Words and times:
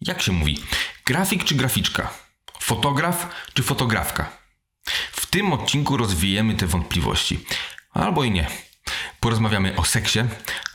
Jak 0.00 0.22
się 0.22 0.32
mówi? 0.32 0.62
Grafik 1.06 1.44
czy 1.44 1.54
graficzka? 1.54 2.10
Fotograf 2.60 3.28
czy 3.54 3.62
fotografka? 3.62 4.30
W 5.12 5.26
tym 5.26 5.52
odcinku 5.52 5.96
rozwijemy 5.96 6.54
te 6.54 6.66
wątpliwości. 6.66 7.40
Albo 7.92 8.24
i 8.24 8.30
nie. 8.30 8.46
Porozmawiamy 9.20 9.76
o 9.76 9.84
seksie, 9.84 10.18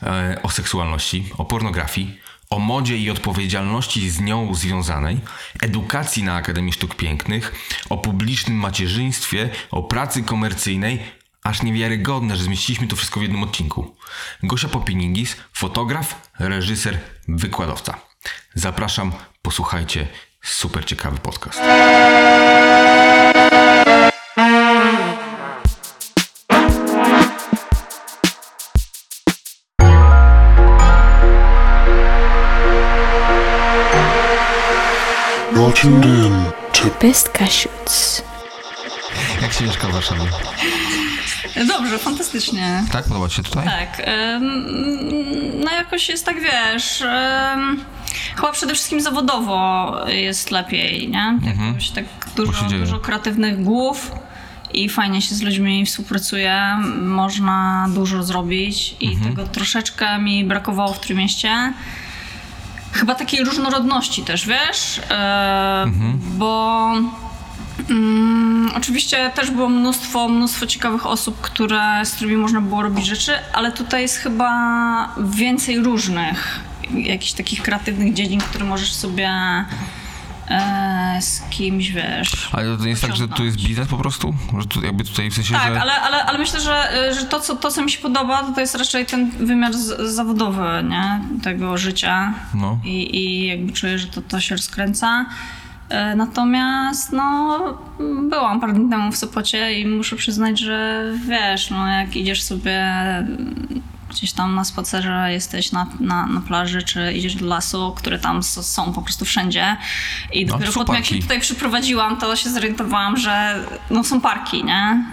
e, 0.02 0.40
o 0.42 0.50
seksualności, 0.50 1.30
o 1.38 1.44
pornografii, 1.44 2.20
o 2.50 2.58
modzie 2.58 2.98
i 2.98 3.10
odpowiedzialności 3.10 4.10
z 4.10 4.20
nią 4.20 4.54
związanej, 4.54 5.20
edukacji 5.62 6.22
na 6.22 6.34
Akademii 6.34 6.72
Sztuk 6.72 6.94
Pięknych, 6.94 7.52
o 7.88 7.98
publicznym 7.98 8.56
macierzyństwie, 8.56 9.50
o 9.70 9.82
pracy 9.82 10.22
komercyjnej, 10.22 11.02
aż 11.42 11.62
niewiarygodne, 11.62 12.36
że 12.36 12.44
zmieściliśmy 12.44 12.86
to 12.86 12.96
wszystko 12.96 13.20
w 13.20 13.22
jednym 13.22 13.42
odcinku. 13.42 13.96
Gosia 14.42 14.68
Popiningis, 14.68 15.36
fotograf, 15.52 16.30
reżyser, 16.38 17.00
wykładowca. 17.28 18.13
Zapraszam, 18.54 19.12
posłuchajcie, 19.42 20.06
super 20.42 20.84
ciekawy 20.84 21.18
podcast. 21.18 21.60
Best 37.00 37.28
Cashews. 37.28 38.22
Jak 39.42 39.52
się 39.52 39.64
mieszka 39.64 39.88
w 39.88 39.92
Warszawie? 39.92 40.30
Dobrze, 41.68 41.98
fantastycznie. 41.98 42.84
Tak? 42.92 43.04
Podoba 43.04 43.28
Ci 43.28 43.36
się 43.36 43.42
tutaj? 43.42 43.64
Tak. 43.64 44.02
no 45.64 45.72
jakoś 45.72 46.08
jest 46.08 46.26
tak, 46.26 46.36
wiesz... 46.40 47.04
Chyba 48.36 48.52
przede 48.52 48.74
wszystkim 48.74 49.00
zawodowo 49.00 49.96
jest 50.08 50.50
lepiej, 50.50 51.08
nie? 51.08 51.38
Jakoś 51.66 51.90
tak 51.90 52.04
dużo, 52.36 52.52
się 52.52 52.68
dzieje. 52.68 52.80
dużo 52.84 52.98
kreatywnych 53.00 53.62
głów 53.62 54.12
i 54.72 54.88
fajnie 54.88 55.22
się 55.22 55.34
z 55.34 55.42
ludźmi 55.42 55.86
współpracuje. 55.86 56.62
Można 57.02 57.86
dużo 57.94 58.22
zrobić 58.22 58.96
i 59.00 59.16
tego 59.16 59.46
troszeczkę 59.46 60.18
mi 60.18 60.44
brakowało 60.44 60.92
w 60.92 61.00
Trójmieście. 61.00 61.72
Chyba 62.92 63.14
takiej 63.14 63.44
różnorodności 63.44 64.22
też, 64.22 64.46
wiesz? 64.46 65.00
E, 65.10 65.84
Bo 66.16 66.90
mm, 67.90 68.70
oczywiście 68.76 69.30
też 69.34 69.50
było 69.50 69.68
mnóstwo, 69.68 70.28
mnóstwo 70.28 70.66
ciekawych 70.66 71.06
osób, 71.06 71.40
które, 71.40 72.04
z 72.04 72.14
którymi 72.14 72.36
można 72.36 72.60
było 72.60 72.82
robić 72.82 73.06
rzeczy, 73.06 73.32
ale 73.52 73.72
tutaj 73.72 74.02
jest 74.02 74.16
chyba 74.16 75.14
więcej 75.18 75.80
różnych 75.80 76.60
jakichś 76.90 77.32
takich 77.32 77.62
kreatywnych 77.62 78.14
dziedzin, 78.14 78.40
które 78.40 78.64
możesz 78.64 78.92
sobie 78.92 79.30
e, 80.48 81.18
z 81.20 81.42
kimś, 81.50 81.90
wiesz... 81.90 82.48
Ale 82.52 82.76
to 82.76 82.84
nie 82.84 82.90
jest 82.90 83.02
tak, 83.02 83.16
że 83.16 83.28
tu 83.28 83.44
jest 83.44 83.56
biznes 83.56 83.88
po 83.88 83.96
prostu? 83.96 84.34
Że 84.58 84.66
tu 84.66 84.84
jakby 84.84 85.04
tutaj 85.04 85.30
w 85.30 85.34
sensie, 85.34 85.54
Tak, 85.54 85.74
że... 85.74 85.80
ale, 85.80 85.92
ale, 85.92 86.24
ale 86.24 86.38
myślę, 86.38 86.60
że, 86.60 86.90
że 87.20 87.24
to, 87.24 87.40
co, 87.40 87.56
to, 87.56 87.70
co 87.70 87.82
mi 87.82 87.90
się 87.90 87.98
podoba, 87.98 88.42
to, 88.42 88.52
to 88.52 88.60
jest 88.60 88.74
raczej 88.74 89.06
ten 89.06 89.30
wymiar 89.30 89.74
z, 89.74 90.14
zawodowy, 90.14 90.84
nie? 90.88 91.20
Tego 91.42 91.78
życia. 91.78 92.34
No. 92.54 92.78
I, 92.84 93.16
I 93.16 93.46
jakby 93.46 93.72
czuję, 93.72 93.98
że 93.98 94.06
to, 94.06 94.22
to 94.22 94.40
się 94.40 94.56
rozkręca. 94.56 95.26
E, 95.88 96.16
Natomiast, 96.16 97.12
no, 97.12 97.58
byłam 98.30 98.60
parę 98.60 98.72
dni 98.72 98.90
temu 98.90 99.12
w 99.12 99.16
Sopocie 99.16 99.80
i 99.80 99.86
muszę 99.86 100.16
przyznać, 100.16 100.60
że 100.60 101.04
wiesz, 101.28 101.70
no, 101.70 101.86
jak 101.88 102.16
idziesz 102.16 102.42
sobie 102.42 102.84
gdzieś 104.10 104.32
tam 104.32 104.54
na 104.54 104.64
spacerze, 104.64 105.28
jesteś 105.32 105.72
na, 105.72 105.86
na, 106.00 106.26
na 106.26 106.40
plaży, 106.40 106.82
czy 106.82 107.12
idziesz 107.12 107.34
do 107.34 107.46
lasu, 107.46 107.92
które 107.96 108.18
tam 108.18 108.42
są 108.42 108.92
po 108.92 109.02
prostu 109.02 109.24
wszędzie. 109.24 109.76
I 110.32 110.46
No, 110.46 110.52
dopiero 110.52 110.72
są 110.72 110.80
potem, 110.80 110.94
jak 110.94 111.04
się 111.04 111.18
tutaj 111.18 111.40
przyprowadziłam, 111.40 112.16
to 112.16 112.36
się 112.36 112.50
zorientowałam, 112.50 113.16
że 113.16 113.54
no, 113.90 114.04
są 114.04 114.20
parki, 114.20 114.64
nie? 114.64 115.04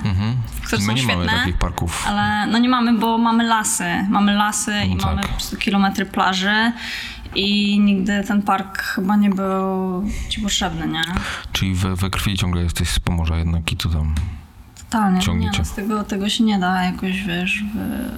Które 0.65 0.79
My 0.81 0.85
są 0.87 0.91
nie 0.91 0.97
świetne. 1.01 1.25
mamy 1.25 1.37
takich 1.39 1.57
parków. 1.57 2.05
Ale 2.07 2.47
no 2.47 2.57
nie 2.57 2.69
mamy, 2.69 2.93
bo 2.93 3.17
mamy 3.17 3.43
lasy. 3.43 3.85
Mamy 4.09 4.33
lasy 4.33 4.73
i 4.87 4.95
No 4.95 5.03
tak. 5.03 5.05
mamy 5.05 5.21
po 5.21 5.27
prostu 5.27 5.57
kilometry 5.57 6.05
plaży. 6.05 6.71
I 7.35 7.79
nigdy 7.79 8.23
ten 8.23 8.41
park 8.41 8.77
chyba 8.81 9.15
nie 9.15 9.29
był 9.29 10.03
ci 10.29 10.41
potrzebny, 10.41 10.87
nie? 10.87 11.03
Czyli 11.51 11.75
we, 11.75 11.95
we 11.95 12.09
krwi 12.09 12.37
ciągle 12.37 12.63
jesteś 12.63 12.89
z 12.89 12.99
Pomorza 12.99 13.37
jednak 13.37 13.71
i 13.71 13.77
tu 13.77 13.89
tam... 13.89 14.15
Totalnie. 14.77 15.17
Nie, 15.17 15.23
Ciągniecie. 15.23 15.59
no, 15.59 15.65
z 15.65 15.73
tego, 15.73 16.03
tego 16.03 16.29
się 16.29 16.43
nie 16.43 16.59
da 16.59 16.83
jakoś, 16.83 17.23
wiesz, 17.23 17.63
wy... 17.75 18.09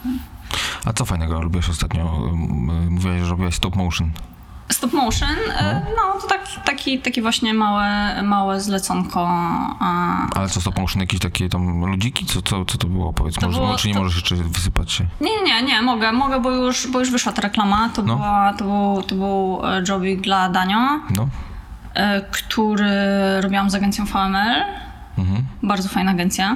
A 0.85 0.93
co 0.93 1.05
fajnego 1.05 1.41
robiłeś 1.41 1.69
ostatnio? 1.69 2.31
Mówiłaś, 2.89 3.21
że 3.21 3.29
robiłaś 3.29 3.55
stop 3.55 3.75
motion. 3.75 4.11
Stop 4.71 4.93
motion, 4.93 5.29
e, 5.59 5.81
no 5.97 6.21
to 6.21 6.27
taki, 6.27 6.59
taki, 6.65 6.99
taki 6.99 7.21
właśnie 7.21 7.53
małe, 7.53 8.21
małe 8.23 8.61
zleconko. 8.61 9.27
Ale 10.35 10.49
co 10.49 10.61
stop 10.61 10.79
motion? 10.79 11.01
Jakieś 11.01 11.19
takie 11.19 11.49
tam 11.49 11.85
ludziki? 11.85 12.25
Co, 12.25 12.41
co, 12.41 12.65
co 12.65 12.77
to 12.77 12.87
było? 12.87 13.13
Powiedz, 13.13 13.35
To 13.35 13.45
może, 13.47 13.59
było- 13.59 13.75
czy 13.75 13.87
nie 13.87 13.93
to- 13.93 13.99
możesz 14.01 14.15
jeszcze 14.15 14.35
wysypać 14.35 14.91
się? 14.91 15.05
Nie, 15.21 15.41
nie, 15.45 15.63
nie, 15.63 15.81
mogę, 15.81 16.11
mogę, 16.11 16.41
bo 16.41 16.51
już, 16.51 16.87
bo 16.87 16.99
już 16.99 17.11
wyszła 17.11 17.33
ta 17.33 17.41
reklama. 17.41 17.89
To, 17.89 18.01
No. 18.03 18.15
była, 18.15 18.53
to, 18.57 18.65
był, 18.65 19.03
to 19.03 19.15
był 19.15 19.61
e, 19.65 19.83
jobik 19.89 20.21
dla 20.21 20.49
Danio. 20.49 20.99
No. 21.15 21.27
e, 21.93 22.21
który 22.21 22.91
robiłam 23.41 23.69
z 23.69 23.75
agencją 23.75 24.05
VML. 24.05 24.63
Mhm. 25.17 25.43
Bardzo 25.63 25.89
fajna 25.89 26.11
agencja. 26.11 26.55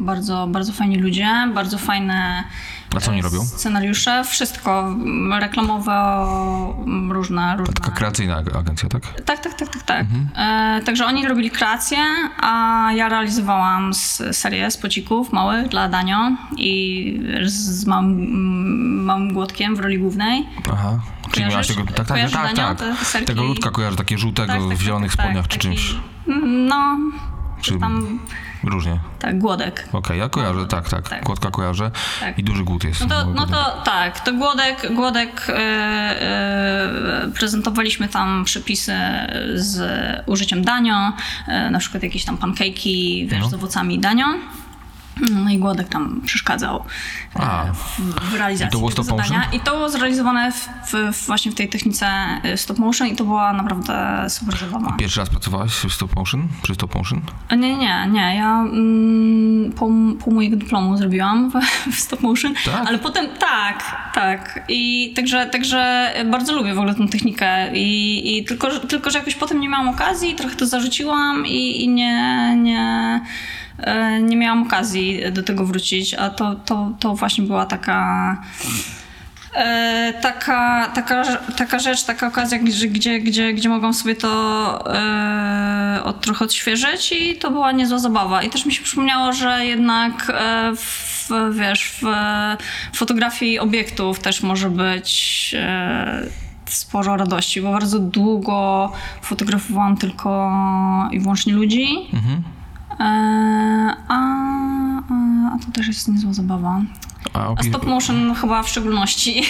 Bardzo, 0.00 0.46
bardzo 0.46 0.72
fajni 0.72 0.96
ludzie, 0.98 1.28
bardzo 1.54 1.78
fajne 1.78 2.44
A 2.96 3.00
co 3.00 3.10
oni 3.10 3.20
e, 3.20 3.22
robią? 3.22 3.44
scenariusze, 3.44 4.24
wszystko 4.24 4.96
reklamowe, 5.40 5.92
m, 6.86 7.12
różne, 7.12 7.56
różne. 7.56 7.74
Taka 7.74 7.90
kreacyjna 7.90 8.42
ag- 8.42 8.58
agencja, 8.58 8.88
tak? 8.88 9.02
Tak, 9.22 9.38
tak, 9.40 9.54
tak, 9.54 9.68
tak, 9.68 9.82
tak. 9.82 10.00
Mhm. 10.00 10.28
E, 10.36 10.82
także 10.82 11.06
oni 11.06 11.28
robili 11.28 11.50
kreację, 11.50 11.98
a 12.40 12.88
ja 12.96 13.08
realizowałam 13.08 13.94
serię 14.32 14.70
spocików 14.70 15.32
małych 15.32 15.68
dla 15.68 15.88
Danio 15.88 16.30
i 16.56 17.20
z 17.44 17.86
małym, 17.86 19.04
małym 19.04 19.32
głodkiem 19.32 19.76
w 19.76 19.80
roli 19.80 19.98
głównej. 19.98 20.46
Aha. 20.72 20.98
Czyli 21.30 21.46
miałaś 21.46 21.66
tego... 21.68 21.82
Tak, 21.84 22.06
tak, 22.06 22.30
tak, 22.56 22.78
tak. 23.12 23.24
Tego 23.24 23.44
ludka 23.44 23.70
kojarzę, 23.70 23.96
takie 23.96 24.18
żółtego 24.18 24.68
w 24.68 24.80
zielonych 24.80 25.12
spodniach 25.12 25.48
czy 25.48 25.58
czymś. 25.58 25.94
No, 26.68 26.98
Czy 27.62 27.78
tam, 27.78 28.18
różnie. 28.70 29.00
tak, 29.18 29.38
głodek. 29.38 29.88
Okej, 29.92 30.18
ja 30.18 30.28
kojarzę, 30.28 30.66
tak, 30.66 30.88
tak. 30.88 31.08
Tak. 31.08 31.24
Głodka 31.24 31.50
kojarzę 31.50 31.90
Tak. 32.20 32.38
i 32.38 32.44
duży 32.44 32.64
głód 32.64 32.84
jest. 32.84 33.00
No 33.00 33.08
to, 33.08 33.26
no 33.26 33.46
to 33.46 33.82
tak, 33.84 34.20
to 34.20 34.32
Głodek, 34.32 34.94
Głodek 34.94 35.46
e, 35.48 35.52
e, 35.52 37.30
prezentowaliśmy 37.38 38.08
tam 38.08 38.44
przepisy 38.44 38.94
z 39.54 39.78
użyciem 40.26 40.64
danio, 40.64 41.12
e, 41.48 41.70
na 41.70 41.78
przykład 41.78 42.02
jakieś 42.02 42.24
tam 42.24 42.36
pancake'i, 42.36 43.28
wiesz, 43.28 43.40
No. 43.40 43.48
z 43.48 43.54
owocami 43.54 43.98
danio. 43.98 44.26
No 45.30 45.50
i 45.50 45.58
Głodek 45.58 45.88
tam 45.88 46.20
przeszkadzał 46.24 46.84
e, 47.36 47.42
A. 47.42 47.64
w, 47.72 48.34
realizacji 48.34 48.68
I 48.68 48.72
to 48.72 48.78
było 48.78 48.90
tego 48.90 49.02
zadania. 49.02 49.38
motion? 49.38 49.42
I 49.54 49.60
to 49.60 49.70
było 49.70 49.88
zrealizowane 49.90 50.52
w, 50.52 50.68
w, 50.92 51.26
właśnie 51.26 51.52
w 51.52 51.54
tej 51.54 51.68
technice 51.68 52.06
e, 52.42 52.56
stop 52.56 52.78
motion 52.78 53.08
i 53.08 53.16
to 53.16 53.24
była 53.24 53.52
naprawdę 53.52 54.24
super 54.28 54.58
zabawa. 54.58 54.92
Pierwszy 54.92 55.20
raz 55.20 55.30
pracowałaś 55.30 55.70
w 55.72 55.92
stop 55.92 56.16
motion? 56.16 56.48
Przy 56.62 56.74
stop 56.74 56.94
motion? 56.94 57.20
Nie, 57.50 57.76
nie, 57.76 58.06
nie. 58.12 58.36
Ja 58.36 58.60
mm, 58.60 59.72
pół, 59.72 60.14
pół 60.14 60.34
mojego 60.34 60.56
dyplomu 60.56 60.96
zrobiłam 60.96 61.50
w, 61.50 61.54
w 61.92 62.00
stop 62.00 62.20
motion, 62.22 62.54
Tak? 62.64 62.86
ale 62.88 62.98
potem 62.98 63.26
tak, 63.38 63.96
tak. 64.14 64.60
I 64.68 65.12
także, 65.16 65.46
także 65.46 66.12
bardzo 66.30 66.52
lubię 66.52 66.74
w 66.74 66.78
ogóle 66.78 66.94
tę 66.94 67.08
technikę 67.08 67.76
i, 67.76 68.38
i 68.38 68.44
tylko, 68.44 68.70
że- 68.70 68.80
tylko, 68.80 69.10
że 69.10 69.18
jakoś 69.18 69.34
potem 69.34 69.60
nie 69.60 69.68
miałam 69.68 69.88
okazji, 69.88 70.34
trochę 70.34 70.56
to 70.56 70.66
zarzuciłam 70.66 71.46
i, 71.46 71.84
i 71.84 71.88
nie, 71.88 72.56
nie, 72.56 73.20
nie 74.22 74.36
miałam 74.36 74.62
okazji 74.62 75.20
do 75.32 75.42
tego 75.42 75.66
wrócić, 75.66 76.14
a 76.14 76.30
to, 76.30 76.54
to, 76.54 76.92
to 77.00 77.14
właśnie 77.14 77.44
była 77.44 77.66
taka... 77.66 78.42
E, 79.56 80.12
taka, 80.20 80.90
taka, 80.94 81.24
taka 81.56 81.78
rzecz, 81.78 82.04
taka 82.04 82.26
okazja, 82.26 82.58
gdzie, 82.58 82.88
gdzie, 83.20 83.52
gdzie, 83.52 83.68
mogłam 83.68 83.94
sobie 83.94 84.14
to 84.14 84.94
e, 84.94 86.00
od, 86.04 86.20
trochę 86.20 86.44
odświeżyć 86.44 87.12
i 87.12 87.36
to 87.36 87.50
była 87.50 87.72
niezła 87.72 87.98
zabawa. 87.98 88.42
I 88.42 88.50
też 88.50 88.66
mi 88.66 88.72
się 88.72 88.84
przypomniało, 88.84 89.32
że 89.32 89.66
jednak 89.66 90.32
e, 90.34 90.72
w, 90.76 91.30
wiesz, 91.52 92.00
w 92.00 92.06
fotografii 92.96 93.58
obiektów 93.58 94.20
też 94.20 94.42
może 94.42 94.70
być 94.70 95.54
e, 95.58 96.22
sporo 96.66 97.16
radości, 97.16 97.60
bo 97.60 97.72
bardzo 97.72 97.98
długo 97.98 98.92
fotografowałam 99.22 99.96
tylko 99.96 100.50
i 101.12 101.20
wyłącznie 101.20 101.52
ludzi. 101.52 101.88
E, 102.14 102.55
a, 102.98 103.96
a, 104.08 104.18
a 105.54 105.58
to 105.66 105.72
też 105.72 105.86
jest 105.86 106.08
niezła 106.08 106.32
zabawa. 106.32 106.82
A, 107.32 107.52
A 107.56 107.62
stop 107.62 107.86
motion 107.86 108.34
chyba 108.34 108.62
w 108.62 108.68
szczególności. 108.68 109.42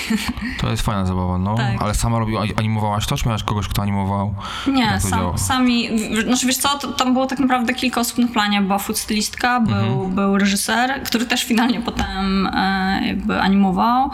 To 0.61 0.71
jest 0.71 0.83
fajna 0.83 1.07
zabawa, 1.07 1.39
no. 1.39 1.55
Tak. 1.57 1.83
Ale 1.83 1.95
sama 1.95 2.19
robiła, 2.19 2.43
animowałaś 2.57 3.07
to, 3.07 3.17
czy 3.17 3.27
miałaś 3.27 3.43
kogoś, 3.43 3.69
kto 3.69 3.83
animował? 3.83 4.35
Nie, 4.67 5.01
sam, 5.01 5.39
sami. 5.39 5.89
Znaczy 6.25 6.47
wiesz 6.47 6.57
co, 6.57 6.79
tam 6.93 7.13
było 7.13 7.27
tak 7.27 7.39
naprawdę 7.39 7.75
kilka 7.75 8.01
osób 8.01 8.19
na 8.19 8.27
planie. 8.29 8.63
Była 8.63 8.79
food 8.79 8.99
stylistka, 8.99 9.61
był, 9.61 9.75
Mhm. 9.77 10.15
był 10.15 10.39
reżyser, 10.39 11.03
który 11.03 11.27
też 11.27 11.45
finalnie 11.45 11.81
potem 11.81 12.47
e, 12.47 13.01
jakby 13.07 13.41
animował. 13.41 14.11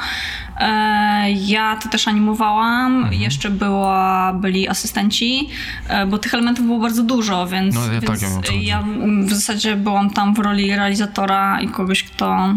E, 0.61 1.31
Ja 1.31 1.77
to 1.77 1.89
też 1.89 2.09
animowałam, 2.09 2.97
Mhm. 2.97 3.15
jeszcze 3.15 3.51
była, 3.51 4.33
byli 4.33 4.69
asystenci, 4.69 5.49
e, 5.89 6.07
bo 6.07 6.19
tych 6.19 6.35
elementów 6.35 6.67
było 6.67 6.79
bardzo 6.79 7.03
dużo, 7.03 7.47
więc, 7.47 7.75
No, 7.75 7.81
ja 7.93 8.01
tak, 8.01 8.19
więc 8.19 8.23
ja 8.23 8.29
co 8.29 8.37
chodzi. 8.37 8.65
ja 8.67 8.83
w 9.27 9.31
zasadzie 9.33 9.77
byłam 9.77 10.11
tam 10.11 10.35
w 10.35 10.39
roli 10.39 10.77
realizatora 10.77 11.61
i 11.61 11.69
kogoś, 11.69 12.03
kto 12.03 12.49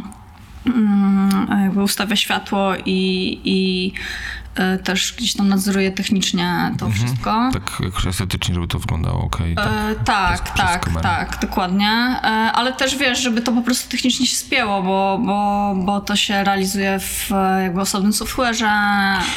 jakby 1.63 1.83
ustawia 1.83 2.15
światło 2.15 2.73
i, 2.85 3.39
i 3.43 3.91
e, 4.55 4.77
też 4.77 5.13
gdzieś 5.17 5.33
tam 5.33 5.47
nadzoruje 5.47 5.91
technicznie 5.91 6.71
to 6.79 6.89
wszystko. 6.89 7.49
Tak 7.53 7.71
jakoś 7.83 8.05
estetycznie, 8.07 8.55
żeby 8.55 8.67
to 8.67 8.79
wyglądało 8.79 9.23
ok. 9.23 9.37
Tak. 9.55 9.67
E, 9.67 9.95
tak, 10.05 10.33
przez- 10.43 10.53
przez 10.53 10.65
tak, 10.67 11.01
tak, 11.01 11.37
dokładnie. 11.41 11.87
E, 12.23 12.27
ale 12.53 12.73
też 12.73 12.97
wiesz, 12.97 13.21
żeby 13.23 13.41
to 13.41 13.51
po 13.51 13.61
prostu 13.61 13.89
technicznie 13.89 14.25
się 14.25 14.35
spięło, 14.35 14.83
bo, 14.83 15.19
bo, 15.25 15.73
bo 15.85 16.01
to 16.01 16.15
się 16.15 16.43
realizuje 16.43 16.99
w 16.99 17.31
e, 17.31 17.63
jakby 17.63 17.81
osobnym 17.81 18.11
software'ze. 18.11 18.65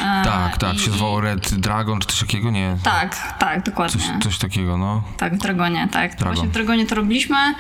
E, 0.01 0.25
tak, 0.25 0.57
tak. 0.59 0.75
i- 0.75 0.79
się 0.79 0.91
zwało 0.91 1.21
Red 1.21 1.55
Dragon 1.55 2.01
czy 2.01 2.07
coś 2.07 2.21
takiego? 2.21 2.51
Nie. 2.51 2.77
Tak, 2.83 3.37
tak, 3.39 3.63
dokładnie. 3.65 4.01
Coś, 4.01 4.23
coś 4.23 4.39
takiego, 4.39 4.77
no. 4.79 5.03
Tak, 5.17 5.35
w 5.35 5.39
Dragonie, 5.39 5.89
tak. 5.93 6.11
Dragon. 6.17 6.35
Właśnie 6.35 6.49
w 6.49 6.53
Dragonie 6.53 6.87
to 6.87 6.95
robiliśmy 6.95 7.37
e, 7.37 7.55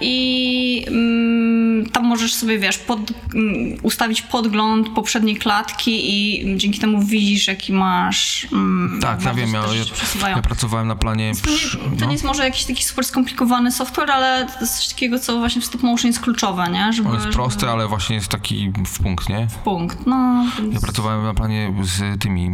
i 0.00 0.84
mm, 0.88 1.86
tam 1.90 2.04
możesz 2.04 2.34
sobie, 2.34 2.58
wiesz, 2.58 2.78
pod, 2.78 3.00
mm, 3.34 3.78
ustawić 3.82 4.22
podgląd 4.22 4.88
poprzedniej 4.88 5.36
klatki 5.36 5.90
i 6.12 6.44
dzięki 6.56 6.78
temu 6.78 7.02
widzisz, 7.02 7.46
jaki 7.46 7.72
masz... 7.72 8.46
Mm, 8.52 8.98
Tak, 9.02 9.24
ja 9.24 9.34
wiem, 9.34 9.52
ja, 9.54 10.28
ja, 10.28 10.42
pracowałem 10.42 10.88
na 10.88 10.96
planie 10.96 11.32
To 11.44 11.50
nie, 11.50 11.96
to 11.96 12.00
no. 12.00 12.06
nie 12.06 12.12
jest 12.12 12.24
może 12.24 12.44
jakiś 12.44 12.64
taki 12.64 12.84
super 12.84 13.04
skomplikowany 13.04 13.72
software, 13.72 14.10
ale 14.10 14.46
to 14.54 14.60
jest 14.60 14.76
coś 14.76 14.88
takiego, 14.88 15.18
co 15.18 15.38
właśnie 15.38 15.62
w 15.62 15.64
stop 15.64 15.82
motion 15.82 16.06
jest 16.08 16.20
kluczowe, 16.20 16.68
nie? 16.70 16.92
Żeby, 16.92 17.08
On 17.08 17.14
jest 17.14 17.24
żeby- 17.24 17.36
prosty, 17.36 17.68
ale 17.68 17.88
właśnie 17.88 18.16
jest 18.16 18.28
taki 18.28 18.72
w 18.86 19.02
punkt, 19.02 19.28
nie? 19.28 19.46
Punkt, 19.64 20.06
no. 20.06 20.44
Ja 20.72 20.80
pracowałem 20.80 21.24
na 21.24 21.34
planie 21.34 21.74
z 21.82 22.20
tymi... 22.20 22.50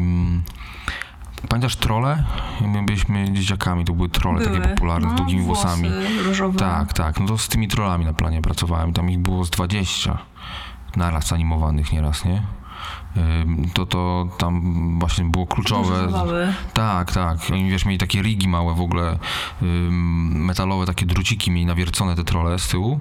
Pamiętasz 1.49 1.77
trole? 1.77 2.25
My 2.61 2.83
byliśmy 2.83 3.33
dzieciakami, 3.33 3.85
to 3.85 3.93
były 3.93 4.09
trole 4.09 4.45
takie 4.45 4.59
Były, 4.61 4.69
popularne 4.69 5.09
z 5.09 5.11
no, 5.13 5.17
długimi 5.17 5.43
włosy 5.43 5.63
włosami. 5.67 5.91
różowe. 6.25 6.59
Tak, 6.59 6.93
tak. 6.93 7.21
No 7.21 7.27
to 7.27 7.39
z 7.39 7.49
tymi 7.49 7.69
trollami 7.69 8.05
na 8.05 8.13
planie 8.13 8.43
pracowałem. 8.43 8.93
Tam 8.93 9.11
ich 9.11 9.19
było 9.19 9.45
z 9.45 9.51
20 9.51 10.19
naraz 10.97 11.33
animowanych 11.33 11.93
nieraz, 11.93 12.25
nie? 12.25 12.43
To, 13.75 13.87
to 13.87 14.29
tam 14.39 14.63
właśnie 14.99 15.25
było 15.25 15.47
kluczowe. 15.47 16.13
Tak, 16.73 17.13
tak. 17.13 17.39
Oni 17.53 17.71
wiesz, 17.71 17.85
mieli 17.85 17.99
takie 17.99 18.23
rigi 18.23 18.49
małe 18.49 18.75
w 18.75 18.81
ogóle, 18.81 19.19
metalowe 20.31 20.87
takie 20.87 21.07
druciki 21.07 21.51
mieli 21.51 21.67
nawiercone 21.67 22.17
te 22.17 22.25
trole 22.25 22.59
z 22.59 22.69
tyłu. 22.69 23.01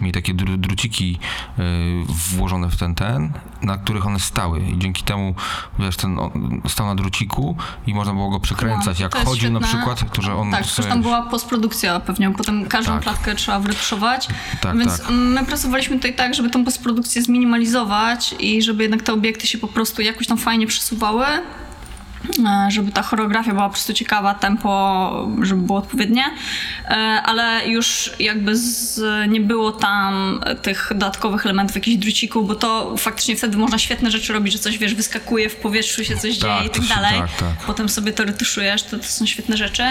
Mieli 0.00 0.12
takie 0.12 0.34
dru, 0.34 0.56
druciki 0.56 1.18
y, 1.58 1.62
włożone 2.08 2.70
w 2.70 2.76
ten 2.76 2.94
ten, 2.94 3.32
na 3.62 3.76
których 3.78 4.06
one 4.06 4.20
stały 4.20 4.60
i 4.60 4.78
dzięki 4.78 5.02
temu, 5.02 5.34
wiesz, 5.78 5.96
ten 5.96 6.18
stał 6.68 6.86
na 6.86 6.94
druciku 6.94 7.56
i 7.86 7.94
można 7.94 8.12
było 8.12 8.30
go 8.30 8.40
przekręcać. 8.40 9.00
Jak 9.00 9.12
To 9.12 9.18
jest 9.18 9.30
chodził 9.30 9.52
na 9.52 9.60
świetne. 9.60 9.78
przykład, 9.78 10.14
to 10.16 10.22
że 10.22 10.34
on 10.36 10.50
Tak, 10.50 10.66
sobie- 10.66 10.88
tam 10.88 11.02
była 11.02 11.22
postprodukcja 11.22 12.00
pewnie, 12.00 12.30
potem 12.30 12.66
każdą 12.66 12.92
Tak. 12.92 13.02
klatkę 13.02 13.34
trzeba 13.34 13.58
wyretuszować. 13.60 14.28
Tak, 14.60 14.78
Więc 14.78 14.98
tak. 15.00 15.10
my 15.10 15.44
pracowaliśmy 15.46 15.96
tutaj 15.96 16.14
tak, 16.14 16.34
żeby 16.34 16.50
tą 16.50 16.64
postprodukcję 16.64 17.22
zminimalizować 17.22 18.34
i 18.38 18.62
żeby 18.62 18.82
jednak 18.82 19.02
te 19.02 19.12
obiekty 19.12 19.43
się 19.46 19.58
po 19.58 19.68
prostu 19.68 20.02
jakoś 20.02 20.26
tam 20.26 20.38
fajnie 20.38 20.66
przesuwały. 20.66 21.26
E, 22.46 22.70
Żeby 22.70 22.92
ta 22.92 23.02
choreografia 23.02 23.50
była 23.52 23.64
po 23.68 23.70
prostu 23.72 23.92
ciekawa, 23.92 24.34
tempo, 24.34 25.28
żeby 25.42 25.62
było 25.62 25.78
odpowiednie, 25.78 26.24
E, 26.88 26.90
ale 27.24 27.68
już 27.68 28.10
jakby 28.18 28.56
z, 28.56 29.00
nie 29.30 29.40
było 29.40 29.72
tam 29.72 30.40
tych 30.62 30.88
dodatkowych 30.94 31.44
elementów, 31.46 31.76
jakichś 31.76 31.96
drucików, 31.96 32.48
bo 32.48 32.54
to 32.54 32.94
faktycznie 32.96 33.36
wtedy 33.36 33.56
można 33.56 33.78
świetne 33.78 34.10
rzeczy 34.10 34.32
robić, 34.32 34.52
że 34.52 34.58
coś 34.58 34.78
wiesz, 34.78 34.94
wyskakuje 34.94 35.48
w 35.48 35.56
powietrzu, 35.56 36.04
się 36.04 36.16
coś 36.16 36.38
Tak, 36.38 36.50
dzieje 36.50 36.66
i 36.66 36.70
tak 36.70 36.82
się- 36.82 36.94
dalej. 36.94 37.20
tak, 37.20 37.30
tak. 37.36 37.66
Potem 37.66 37.88
sobie 37.88 38.12
to 38.12 38.24
retuszujesz, 38.24 38.82
to, 38.82 38.98
to 38.98 39.04
są 39.04 39.26
świetne 39.26 39.56
rzeczy. 39.56 39.82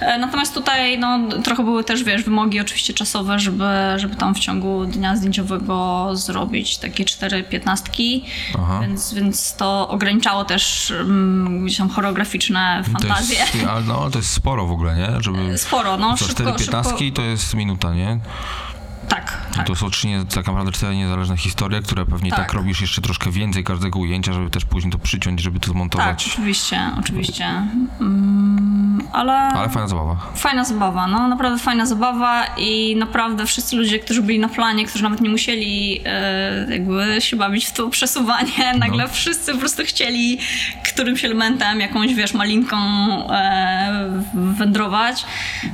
E, 0.00 0.18
Natomiast 0.18 0.54
tutaj 0.54 0.98
no, 0.98 1.18
trochę 1.44 1.64
były 1.64 1.84
też, 1.84 2.04
wiesz, 2.04 2.22
wymogi 2.22 2.60
oczywiście 2.60 2.94
czasowe, 2.94 3.38
żeby, 3.38 3.64
żeby 3.96 4.16
tam 4.16 4.34
w 4.34 4.38
ciągu 4.38 4.84
dnia 4.84 5.16
zdjęciowego 5.16 6.10
zrobić 6.16 6.78
takie 6.78 7.04
cztery 7.04 7.42
piętnastki, 7.44 8.24
Aha. 8.58 8.78
więc, 8.82 9.14
więc 9.14 9.54
to 9.56 9.88
ograniczało 9.88 10.44
też 10.44 10.92
um, 10.98 11.68
tam 11.80 11.88
choreograficzne 11.90 12.82
To 12.86 12.90
fantazje. 12.90 13.38
jest, 13.38 13.56
ale 13.70 13.84
no, 13.84 14.10
to 14.10 14.18
jest 14.18 14.32
sporo 14.32 14.66
w 14.66 14.72
ogóle, 14.72 14.96
nie? 14.96 15.20
Żeby 15.20 15.58
Sporo, 15.58 15.96
no, 15.96 16.10
za 16.10 16.16
szybko, 16.16 16.34
4 16.34 16.58
15 16.58 16.98
szybko. 16.98 17.16
to 17.16 17.22
jest 17.22 17.54
minuta, 17.54 17.94
nie? 17.94 18.20
Tak, 19.10 19.46
tak. 19.56 19.66
To 19.66 19.74
są 19.74 19.90
trzy, 19.90 20.06
nie- 20.08 20.24
tak 20.24 20.46
naprawdę 20.46 20.72
cztery 20.72 20.96
niezależne 20.96 21.36
historie, 21.36 21.82
które 21.82 22.06
pewnie 22.06 22.30
tak. 22.30 22.38
Tak. 22.38 22.52
robisz 22.52 22.80
jeszcze 22.80 23.00
troszkę 23.00 23.30
więcej 23.30 23.64
każdego 23.64 23.98
ujęcia, 23.98 24.32
żeby 24.32 24.50
też 24.50 24.64
później 24.64 24.92
to 24.92 24.98
przyciąć, 24.98 25.40
żeby 25.40 25.60
to 25.60 25.66
Tak, 25.66 25.72
zmontować. 25.74 26.26
oczywiście, 26.32 26.80
oczywiście. 26.98 27.44
Mm, 28.00 29.00
ale... 29.12 29.32
Ale 29.32 29.68
fajna 29.68 29.88
zabawa. 29.88 30.16
Fajna 30.34 30.64
zabawa, 30.64 31.06
no 31.06 31.28
naprawdę 31.28 31.58
fajna 31.58 31.86
zabawa 31.86 32.44
i 32.58 32.96
naprawdę 32.96 33.46
wszyscy 33.46 33.76
ludzie, 33.76 33.98
którzy 33.98 34.22
byli 34.22 34.38
na 34.38 34.48
planie, 34.48 34.86
którzy 34.86 35.04
nawet 35.04 35.20
nie 35.20 35.30
musieli 35.30 36.00
e, 36.04 36.66
jakby 36.70 37.16
się 37.20 37.36
bawić 37.36 37.64
w 37.66 37.72
to 37.72 37.88
przesuwanie, 37.88 38.74
nagle 38.78 39.08
wszyscy 39.08 39.52
po 39.52 39.58
prostu 39.58 39.82
chcieli 39.84 40.38
którymś 40.84 41.24
elementem, 41.24 41.80
jakąś 41.80 42.14
wiesz, 42.14 42.34
malinką 42.34 42.76
e, 43.30 44.22
wędrować, 44.34 45.24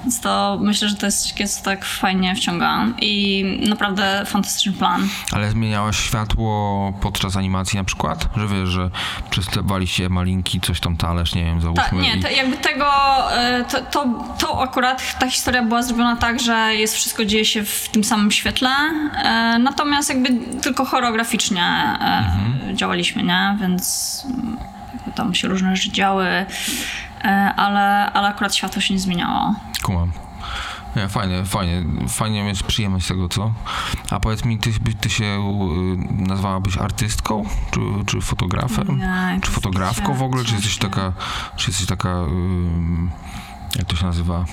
więc 0.03 0.21
to 0.21 0.59
myślę, 0.63 0.89
że 0.89 0.97
to 0.97 1.07
jest 1.07 1.23
coś, 1.39 1.51
co 1.51 1.65
tak 1.65 1.85
fajnie 1.85 2.35
wciąga 2.35 2.87
i 3.01 3.26
naprawdę 3.69 4.23
fantastyczny 4.27 4.73
plan. 4.73 5.09
Ale 5.33 5.51
zmieniałaś 5.51 5.97
światło 5.99 6.93
podczas 7.01 7.37
animacji 7.37 7.77
na 7.79 7.85
przykład? 7.85 8.29
Że 8.37 8.47
wiesz, 8.49 8.69
że 8.69 8.91
przestawaliście 9.31 10.09
malinki, 10.09 10.61
coś 10.61 10.81
tam 10.81 10.97
talerz, 10.97 11.35
nie 11.35 11.45
wiem, 11.45 11.61
załóżmy. 11.61 11.83
Tak, 11.85 11.93
nie, 11.93 12.17
i- 12.17 12.23
to 12.23 12.29
jakby 12.31 12.57
tego, 12.57 12.87
e, 13.33 13.65
to, 13.65 13.81
to, 13.81 14.25
to 14.39 14.63
akurat 14.63 15.19
ta 15.19 15.31
historia 15.31 15.63
była 15.63 15.83
zrobiona 15.83 16.17
tak, 16.17 16.41
że 16.41 16.75
jest 16.75 16.95
wszystko 16.95 17.25
dzieje 17.25 17.45
się 17.45 17.65
w 17.65 17.89
tym 17.89 18.05
samym 18.05 18.31
świetle, 18.33 18.71
e, 19.25 19.59
natomiast 19.59 20.09
jakby 20.09 20.29
tylko 20.63 20.85
choreograficznie 20.85 21.63
e, 22.01 22.75
działaliśmy, 22.75 23.23
nie? 23.23 23.57
Więc 23.61 24.27
tam 25.15 25.35
się 25.35 25.49
różne 25.49 25.77
rzeczy 25.77 25.91
działy, 25.93 26.47
ale, 27.57 28.13
ale 28.13 28.29
akurat 28.29 28.55
światło 28.55 28.83
się 28.83 28.95
nie 28.95 29.01
zmieniało. 29.01 29.55
Kumam. 29.83 30.13
Nie, 30.97 31.09
fajnie, 31.09 31.45
fajnie, 31.45 31.85
fajnie 32.09 32.45
mieć 32.45 32.63
przyjemność 32.63 33.05
z 33.05 33.09
tego, 33.09 33.29
co? 33.29 33.53
A 34.11 34.21
powiedz 34.21 34.45
mi, 34.45 34.59
ty, 34.59 34.71
ty 35.01 35.11
się 35.11 35.55
nazwałabyś 36.11 36.77
artystką, 36.77 37.45
czy, 37.71 37.81
czy 38.07 38.21
fotografem? 38.21 38.99
Nie, 38.99 39.41
czy 39.43 39.51
fotografką 39.51 40.15
w 40.15 40.23
ogóle, 40.23 40.45
czy 40.45 40.55
jesteś 40.55 40.79
taka, 40.79 41.13
czy 41.57 41.71
jesteś 41.71 41.87
taka, 41.87 42.25
jak 43.77 43.87
to 43.87 43.97
się 43.97 44.07
nazywa? 44.07 44.45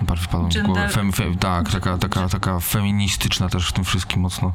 Mi 0.00 0.52
z 0.52 0.58
głowy. 0.62 0.80
Gender- 0.80 0.92
Fem, 0.92 1.12
fem, 1.12 1.38
tak, 1.38 1.70
taka, 1.70 1.98
taka, 1.98 2.28
taka 2.28 2.60
feministyczna 2.60 3.48
też 3.48 3.68
w 3.68 3.72
tym 3.72 3.84
wszystkim 3.84 4.22
mocno, 4.22 4.52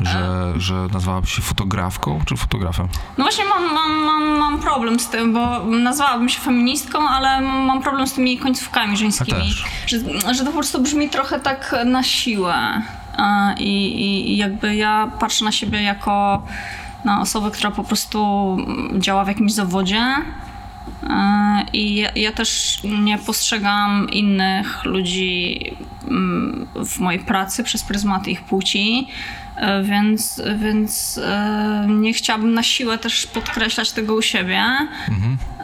że, 0.00 0.52
że 0.56 0.74
nazwałabyś 0.92 1.32
się 1.32 1.42
fotografką, 1.42 2.20
czy 2.26 2.36
fotografem? 2.36 2.88
No 3.18 3.24
właśnie 3.24 3.44
mam, 3.44 3.74
mam, 3.74 3.92
mam, 4.04 4.38
mam 4.38 4.58
problem 4.58 5.00
z 5.00 5.08
tym, 5.08 5.32
bo 5.32 5.64
nazwałabym 5.64 6.28
się 6.28 6.40
feministką, 6.40 7.08
ale 7.08 7.40
mam 7.40 7.82
problem 7.82 8.06
z 8.06 8.12
tymi 8.12 8.38
końcówkami 8.38 8.96
żeńskimi. 8.96 9.54
Że, 9.86 9.98
że 10.34 10.40
to 10.40 10.46
po 10.46 10.52
prostu 10.52 10.82
brzmi 10.82 11.10
trochę 11.10 11.40
tak 11.40 11.74
na 11.84 12.02
siłę. 12.02 12.82
I, 13.58 13.86
i, 13.86 14.32
I 14.32 14.36
jakby 14.36 14.76
ja 14.76 15.10
patrzę 15.20 15.44
na 15.44 15.52
siebie 15.52 15.82
jako 15.82 16.42
na 17.04 17.20
osobę, 17.20 17.50
która 17.50 17.70
po 17.70 17.84
prostu 17.84 18.56
działa 18.98 19.24
w 19.24 19.28
jakimś 19.28 19.52
zawodzie. 19.52 20.14
E, 21.02 21.64
I 21.72 21.94
ja, 21.94 22.10
ja 22.16 22.32
też 22.32 22.80
nie 22.84 23.18
postrzegam 23.18 24.10
innych 24.10 24.84
ludzi 24.84 25.60
mm, 26.08 26.66
w 26.74 26.98
mojej 26.98 27.20
pracy 27.20 27.64
przez 27.64 27.82
pryzmat 27.82 28.28
ich 28.28 28.42
płci, 28.42 29.08
więc, 29.82 30.42
więc 30.58 31.18
e, 31.24 31.86
nie 31.88 32.12
chciałabym 32.12 32.54
na 32.54 32.62
siłę 32.62 32.98
też 32.98 33.26
podkreślać 33.26 33.92
tego 33.92 34.14
u 34.14 34.22
siebie. 34.22 34.62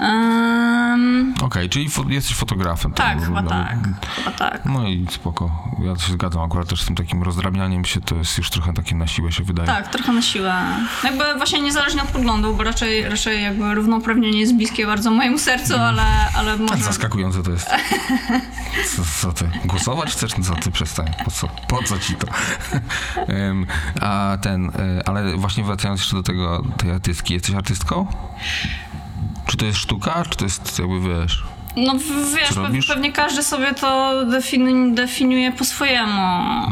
Em, 0.00 1.34
Okej, 1.42 1.68
czyli 1.68 1.88
fo- 1.90 2.10
jesteś 2.10 2.36
fotografem. 2.36 2.92
tak, 2.92 3.18
no, 3.20 3.26
chyba 3.26 3.42
tak. 3.42 3.76
Chyba 4.16 4.30
tak. 4.30 4.64
No 4.64 4.88
i 4.88 5.06
spoko. 5.10 5.68
Ja 5.84 5.96
się 5.98 6.12
zgadzam 6.12 6.42
akurat 6.42 6.68
też 6.68 6.82
z 6.82 6.86
tym 6.86 6.94
takim 6.96 7.22
rozdrabnianiem 7.22 7.84
się, 7.84 8.00
to 8.00 8.14
jest 8.14 8.38
już 8.38 8.50
trochę 8.50 8.72
takie 8.74 8.94
na 8.94 9.06
siłę 9.06 9.32
się 9.32 9.44
wydaje. 9.44 9.66
Tak, 9.66 9.88
trochę 9.88 10.12
na 10.12 10.22
siłę. 10.22 10.54
Jakby 11.04 11.24
właśnie 11.36 11.60
niezależnie 11.60 12.02
od 12.02 12.08
poglądu, 12.08 12.54
bo 12.54 12.64
raczej, 12.64 13.08
raczej 13.08 13.42
jakby 13.42 13.74
równouprawnienie 13.74 14.40
jest 14.40 14.54
bliskie 14.56 14.86
bardzo 14.86 15.10
mojemu 15.10 15.38
sercu, 15.38 15.74
ale, 15.76 16.02
ale 16.36 16.52
Tak 16.58 16.60
może... 16.70 16.82
zaskakujące 16.84 17.42
to 17.42 17.50
jest. 17.50 17.70
Co, 18.96 19.02
co 19.20 19.32
ty? 19.32 19.50
Głosować 19.64 20.12
chcesz? 20.12 20.36
No 20.38 20.44
co 20.44 20.54
ty? 20.54 20.70
Przestań. 20.70 21.06
Po 21.24 21.30
co, 21.30 21.48
po 21.68 21.82
co 21.82 21.98
ci 21.98 22.14
to? 22.14 22.26
Em, 23.34 23.66
a 24.00 24.38
ten, 24.42 24.70
e, 24.98 25.08
ale 25.08 25.36
właśnie 25.36 25.64
wracając 25.64 26.00
jeszcze 26.00 26.16
do 26.16 26.22
tego, 26.22 26.62
tej 26.76 26.90
artystki. 26.90 27.34
Jesteś 27.34 27.54
artystką? 27.54 28.06
Czy 29.46 29.56
to 29.56 29.66
jest 29.66 29.78
sztuka, 29.78 30.24
czy 30.30 30.36
to 30.36 30.44
jest 30.44 30.78
jakby, 30.78 31.00
wiesz... 31.00 31.42
No 31.76 31.94
wiesz, 32.34 32.48
Co 32.48 32.54
pe- 32.60 32.62
robisz? 32.66 32.86
pewnie 32.86 33.12
każdy 33.12 33.42
sobie 33.42 33.74
to 33.74 34.12
defini- 34.26 34.94
definiuje 34.94 35.52
po 35.52 35.64
swojemu. 35.64 36.12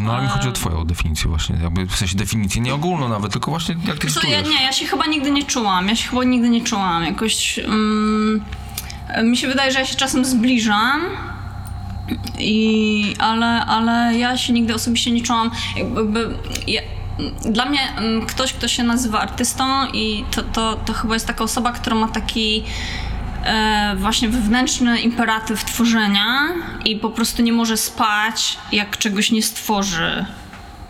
No 0.02 0.12
ale 0.12 0.22
mi 0.22 0.28
E, 0.28 0.30
chodzi 0.30 0.48
o 0.48 0.52
twoją 0.52 0.84
definicję 0.84 1.28
właśnie, 1.30 1.56
jakby 1.62 1.86
w 1.86 1.96
sensie 1.96 2.16
definicję 2.16 2.60
nie 2.62 2.74
ogólną 2.74 3.08
nawet, 3.08 3.32
tylko 3.32 3.50
właśnie 3.50 3.74
jak 3.86 3.98
ty 3.98 4.10
co, 4.10 4.28
ja, 4.28 4.40
nie, 4.40 4.62
ja 4.62 4.72
się 4.72 4.86
chyba 4.86 5.06
nigdy 5.06 5.30
nie 5.30 5.42
czułam. 5.42 5.88
Ja 5.88 5.96
się 5.96 6.08
chyba 6.08 6.24
nigdy 6.24 6.48
nie 6.48 6.60
czułam. 6.64 7.04
Jakoś. 7.04 7.58
Mm, 7.58 8.44
mi 9.24 9.36
się 9.36 9.48
wydaje, 9.48 9.72
że 9.72 9.78
ja 9.78 9.86
się 9.86 9.94
czasem 9.96 10.24
zbliżam. 10.24 11.00
I, 12.38 13.14
ale, 13.18 13.46
ale 13.66 14.18
ja 14.18 14.36
się 14.36 14.52
nigdy 14.52 14.74
osobiście 14.74 15.10
nie 15.10 15.22
czułam. 15.22 15.50
Jakby, 15.76 16.38
ja, 16.66 16.80
dla 17.50 17.64
mnie 17.64 17.80
mm, 17.96 18.26
ktoś, 18.26 18.52
kto 18.52 18.68
się 18.68 18.82
nazywa 18.82 19.20
artystą, 19.20 19.86
i 19.92 20.24
to, 20.30 20.42
to, 20.42 20.76
to 20.76 20.92
chyba 20.92 21.14
jest 21.14 21.26
taka 21.26 21.44
osoba, 21.44 21.72
która 21.72 21.96
ma 21.96 22.08
taki 22.08 22.64
e, 23.44 23.96
właśnie 23.96 24.28
wewnętrzny 24.28 25.00
imperatyw 25.00 25.64
tworzenia 25.64 26.48
i 26.84 26.96
po 26.96 27.10
prostu 27.10 27.42
nie 27.42 27.52
może 27.52 27.76
spać, 27.76 28.58
jak 28.72 28.98
czegoś 28.98 29.30
nie 29.30 29.42
stworzy. 29.42 30.24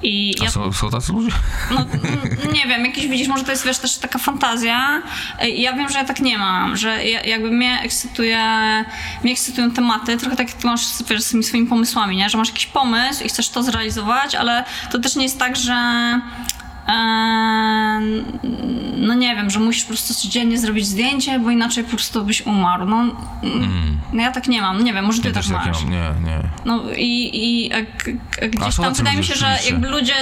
I 0.02 0.35
A 0.40 0.44
ja 0.44 0.50
są, 0.50 0.73
są 0.73 0.90
tacy 0.90 1.12
ludzie? 1.12 1.30
no, 1.71 1.80
n- 1.80 2.52
nie 2.52 2.66
wiem, 2.66 2.85
jakieś 2.85 3.06
widzisz, 3.09 3.28
może 3.28 3.44
to 3.44 3.50
jest 3.50 3.66
wiesz, 3.66 3.78
też 3.78 3.97
taka 3.97 4.18
fantazja. 4.18 5.02
Ja 5.54 5.73
wiem, 5.73 5.88
że 5.88 5.99
ja 5.99 6.04
tak 6.04 6.21
nie 6.21 6.38
mam, 6.38 6.76
że 6.76 7.04
ja, 7.04 7.23
jakby 7.23 7.50
mnie 7.50 7.80
ekscytuje, 7.85 8.38
mnie 9.23 9.32
ekscytują 9.32 9.71
tematy, 9.71 10.16
trochę 10.16 10.37
tak 10.37 10.49
jak 10.49 10.56
ty 10.56 10.66
masz 10.66 10.80
wiesz, 11.11 11.23
z 11.23 11.30
tymi 11.30 11.44
swoimi 11.44 11.66
pomysłami, 11.66 12.16
nie? 12.16 12.30
że 12.30 12.38
masz 12.38 12.49
jakiś 12.49 12.66
pomysł 12.66 13.25
i 13.25 13.28
chcesz 13.28 13.49
to 13.49 13.62
zrealizować, 13.62 14.35
ale 14.35 14.64
to 14.90 14.99
też 14.99 15.16
nie 15.16 15.23
jest 15.23 15.38
tak, 15.38 15.56
że 15.56 15.75
no 18.96 19.14
nie 19.14 19.36
wiem, 19.36 19.50
że 19.50 19.60
musisz 19.60 19.82
po 19.84 19.88
prostu 19.88 20.14
codziennie 20.14 20.58
zrobić 20.58 20.86
zdjęcie, 20.86 21.38
bo 21.38 21.50
inaczej 21.50 21.84
po 21.84 21.90
prostu 21.90 22.24
byś 22.24 22.46
umarł. 22.46 22.86
No, 22.86 23.04
no 24.12 24.22
ja 24.22 24.32
tak 24.32 24.48
nie 24.48 24.60
mam, 24.60 24.84
nie 24.84 24.92
wiem, 24.92 25.04
może 25.04 25.22
ty 25.22 25.28
Ja 25.28 25.34
tak 25.34 25.48
masz. 25.48 25.82
mam, 25.82 25.90
nie, 25.90 26.10
nie. 26.24 26.38
No 26.64 26.82
i, 26.96 27.36
i 27.44 27.68
jak, 27.68 27.84
jak 28.42 28.50
gdzieś 28.50 28.74
są 28.74 28.82
tam 28.82 28.94
wydaje 28.94 29.16
mi 29.16 29.24
się, 29.24 29.34
że 29.34 29.58
jakby 29.70 29.88
ludzie, 29.88 30.14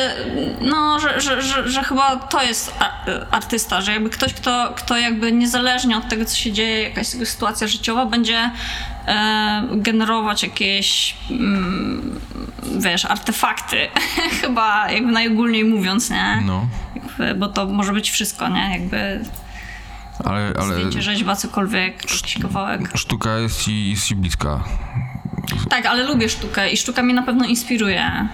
no, 0.61 0.99
że, 0.99 1.21
że, 1.21 1.43
że, 1.43 1.69
że 1.69 1.83
chyba 1.83 2.17
to 2.17 2.43
jest 2.43 2.75
a- 2.79 3.35
artysta, 3.37 3.81
że 3.81 3.93
jakby 3.93 4.11
ktoś, 4.11 4.35
kto, 4.35 4.73
kto 4.77 4.97
jakby 4.97 5.33
niezależnie 5.33 5.97
od 5.97 6.09
tego, 6.09 6.25
co 6.25 6.37
się 6.37 6.53
dzieje, 6.53 6.83
jakaś 6.83 7.07
sytuacja 7.07 7.67
życiowa, 7.67 8.07
będzie 8.07 8.51
generować 9.73 10.43
jakieś, 10.43 11.17
mm, 11.31 12.21
wiesz, 12.79 13.05
artefakty. 13.05 13.89
chyba 14.41 14.91
jakby 14.91 15.13
najogólniej 15.13 15.65
mówiąc, 15.65 16.11
nie? 16.11 16.43
No, 16.47 16.67
Jakby, 16.95 17.35
bo 17.35 17.49
to 17.49 17.67
może 17.67 17.93
być 17.93 18.11
wszystko, 18.11 18.49
nie? 18.49 18.71
Jakby 18.73 19.25
ale, 20.25 20.53
ale 20.59 20.75
zdjęcie, 20.75 21.03
rzeźba, 21.03 21.37
cokolwiek, 21.37 22.03
jakiś 22.13 22.39
kawałek. 22.43 22.93
sztuka 22.97 23.39
jest 23.39 23.65
ci, 23.65 23.91
jest 23.91 24.07
ci 24.07 24.17
bliska. 24.17 24.65
Tak, 25.71 25.87
ale 25.87 26.05
lubię 26.05 26.29
sztukę 26.29 26.71
i 26.71 26.77
sztuka 26.77 27.03
mnie 27.03 27.15
na 27.15 27.23
pewno 27.23 27.45
inspiruje. 27.45 28.29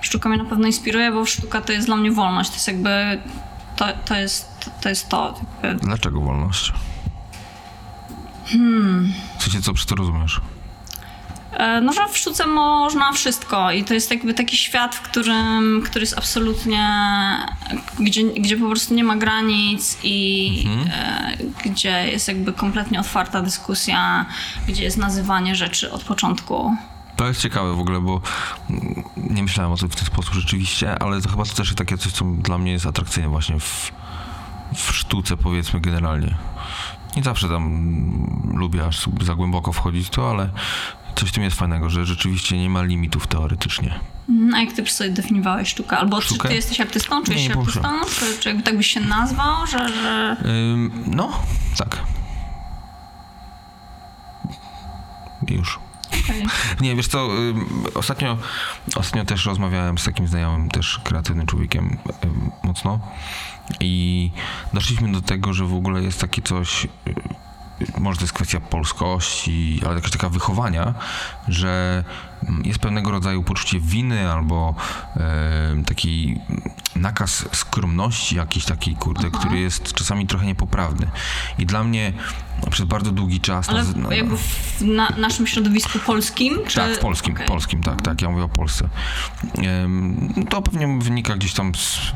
Sztuka 0.00 0.28
mnie 0.28 0.38
na 0.38 0.44
pewno 0.44 0.66
inspiruje, 0.66 1.12
bo 1.12 1.26
sztuka 1.26 1.60
to 1.60 1.72
jest 1.72 1.86
dla 1.86 1.96
mnie 1.96 2.12
wolność. 2.12 2.50
To 2.50 2.56
jest 2.56 2.68
jakby. 2.68 3.18
To, 3.76 3.86
to, 4.04 4.16
jest, 4.16 4.70
to 4.80 4.88
jest 4.88 5.08
to. 5.08 5.40
Jakby. 5.62 5.86
Dlaczego 5.86 6.20
wolność? 6.20 6.72
Hmm. 8.52 9.12
Chcecie 9.38 9.62
co 9.62 9.72
przez 9.74 9.86
to 9.86 9.94
rozumiesz? 9.94 10.40
E, 11.52 11.80
No, 11.80 11.92
że 11.92 12.08
w 12.08 12.18
sztuce 12.18 12.46
można 12.46 13.12
wszystko 13.12 13.72
i 13.72 13.84
to 13.84 13.94
jest 13.94 14.10
jakby 14.10 14.34
taki 14.34 14.56
świat, 14.56 14.94
w 14.94 15.00
którym, 15.00 15.82
który 15.84 16.00
jest 16.00 16.18
absolutnie, 16.18 16.86
gdzie, 18.00 18.24
gdzie 18.24 18.56
po 18.56 18.66
prostu 18.66 18.94
nie 18.94 19.04
ma 19.04 19.16
granic 19.16 19.98
i 20.02 20.64
e, 20.92 21.36
gdzie 21.64 22.08
jest 22.10 22.28
jakby 22.28 22.52
kompletnie 22.52 23.00
otwarta 23.00 23.42
dyskusja, 23.42 24.26
gdzie 24.68 24.82
jest 24.84 24.96
nazywanie 24.96 25.54
rzeczy 25.54 25.92
od 25.92 26.04
początku. 26.04 26.76
To 27.16 27.26
jest 27.28 27.40
ciekawe 27.40 27.74
w 27.74 27.80
ogóle, 27.80 28.00
bo 28.00 28.20
nie 29.16 29.42
myślałem 29.42 29.72
o 29.72 29.76
tym 29.76 29.88
w 29.88 29.96
ten 29.96 30.04
sposób 30.06 30.34
rzeczywiście, 30.34 31.02
ale 31.02 31.20
to 31.22 31.28
chyba 31.28 31.44
to 31.44 31.54
też 31.54 31.68
jest 31.68 31.78
takie 31.78 31.98
coś, 31.98 32.12
co 32.12 32.24
dla 32.24 32.58
mnie 32.58 32.72
jest 32.72 32.86
atrakcyjne 32.86 33.28
właśnie 33.28 33.60
w, 33.60 33.92
w 34.74 34.92
sztuce 34.96 35.36
powiedzmy 35.36 35.80
generalnie. 35.80 36.34
Nie 37.16 37.22
zawsze 37.22 37.48
tam 37.48 37.66
mm, 37.66 38.58
lubię 38.58 38.86
aż 38.86 39.08
za 39.20 39.34
głęboko 39.34 39.72
wchodzić 39.72 40.06
w 40.06 40.10
to, 40.10 40.30
ale 40.30 40.50
coś 41.14 41.28
w 41.28 41.32
tym 41.32 41.42
jest 41.42 41.56
fajnego, 41.56 41.90
że 41.90 42.06
rzeczywiście 42.06 42.58
nie 42.58 42.70
ma 42.70 42.82
limitów 42.82 43.26
teoretycznie. 43.26 44.00
Mhm, 44.28 44.54
A 44.54 44.60
jak 44.60 44.72
ty 44.72 44.86
sobie 44.86 45.10
definiowałeś 45.10 45.68
sztukę? 45.68 45.98
Albo 45.98 46.20
Sztukę? 46.20 46.42
czy 46.42 46.48
ty 46.48 46.54
jesteś 46.54 46.80
artystą? 46.80 47.20
Nie, 47.20 47.38
się 47.38 47.48
nie 47.48 47.54
artystą? 47.58 47.88
Czy, 48.18 48.38
czy 48.38 48.48
jakby 48.48 48.64
tak 48.64 48.76
byś 48.76 48.86
się 48.86 49.00
nazwał, 49.00 49.66
że... 49.66 49.88
że... 49.88 50.36
Ym, 50.44 51.04
no, 51.06 51.42
tak. 51.78 51.98
Już. 55.48 55.78
Okej. 56.24 56.46
Nie, 56.80 56.96
wiesz 56.96 57.08
co, 57.08 57.28
ostatnio, 57.94 58.38
ostatnio 58.96 59.24
też 59.24 59.46
rozmawiałem 59.46 59.98
z 59.98 60.04
takim 60.04 60.28
znajomym, 60.28 60.68
też 60.68 61.00
kreatywnym 61.04 61.46
człowiekiem 61.46 61.98
mocno 62.62 63.00
i 63.80 64.30
doszliśmy 64.74 65.12
do 65.12 65.20
tego, 65.20 65.52
że 65.52 65.64
w 65.64 65.74
ogóle 65.74 66.02
jest 66.02 66.20
takie 66.20 66.42
coś, 66.42 66.84
y, 66.84 66.88
może 67.98 68.18
to 68.18 68.24
jest 68.24 68.32
kwestia 68.32 68.60
polskości, 68.60 69.80
ale 69.86 69.94
jakaś 69.94 70.10
taka 70.10 70.28
wychowania, 70.28 70.94
że 71.48 72.04
mm, 72.48 72.62
jest 72.64 72.78
pewnego 72.78 73.10
rodzaju 73.10 73.42
poczucie 73.42 73.80
winy 73.80 74.32
albo 74.32 74.74
em, 75.16 75.84
taki 75.84 76.38
nakaz 76.96 77.44
skromności 77.52 78.36
jakiś 78.36 78.64
taki, 78.64 78.96
kurde, 78.96 79.30
który 79.30 79.58
jest 79.60 79.92
czasami 79.94 80.26
trochę 80.26 80.46
niepoprawny. 80.46 81.10
I 81.58 81.66
dla 81.66 81.84
mnie 81.84 82.12
przez 82.70 82.86
bardzo 82.86 83.10
długi 83.12 83.40
czas... 83.40 83.68
Ale 83.68 83.84
na- 83.84 84.08
na- 84.08 84.14
jakby 84.14 84.36
w 84.36 84.80
na, 84.82 85.08
naszym 85.10 85.46
środowisku 85.46 85.98
polskim? 85.98 86.58
Czy... 86.68 86.76
tak, 86.76 86.96
w 86.96 86.98
polskim, 86.98 87.34
Okej. 87.34 87.46
polskim, 87.46 87.82
tak, 87.82 88.02
tak, 88.02 88.22
ja 88.22 88.30
mówię 88.30 88.44
o 88.44 88.48
Polsce. 88.48 88.88
Em, 89.58 90.34
To 90.50 90.62
pewnie 90.62 90.98
wynika 91.00 91.36
gdzieś 91.36 91.52
tam 91.54 91.74
z, 91.74 92.12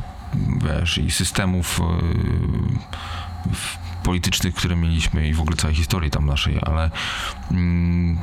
wiesz, 0.57 0.97
i 0.97 1.11
systemów 1.11 1.79
e, 1.79 1.83
politycznych, 4.03 4.55
które 4.55 4.75
mieliśmy 4.75 5.27
i 5.27 5.33
w 5.33 5.41
ogóle 5.41 5.57
całej 5.57 5.75
historii 5.75 6.11
tam 6.11 6.25
naszej, 6.25 6.59
ale 6.61 6.91
mm, 7.51 8.17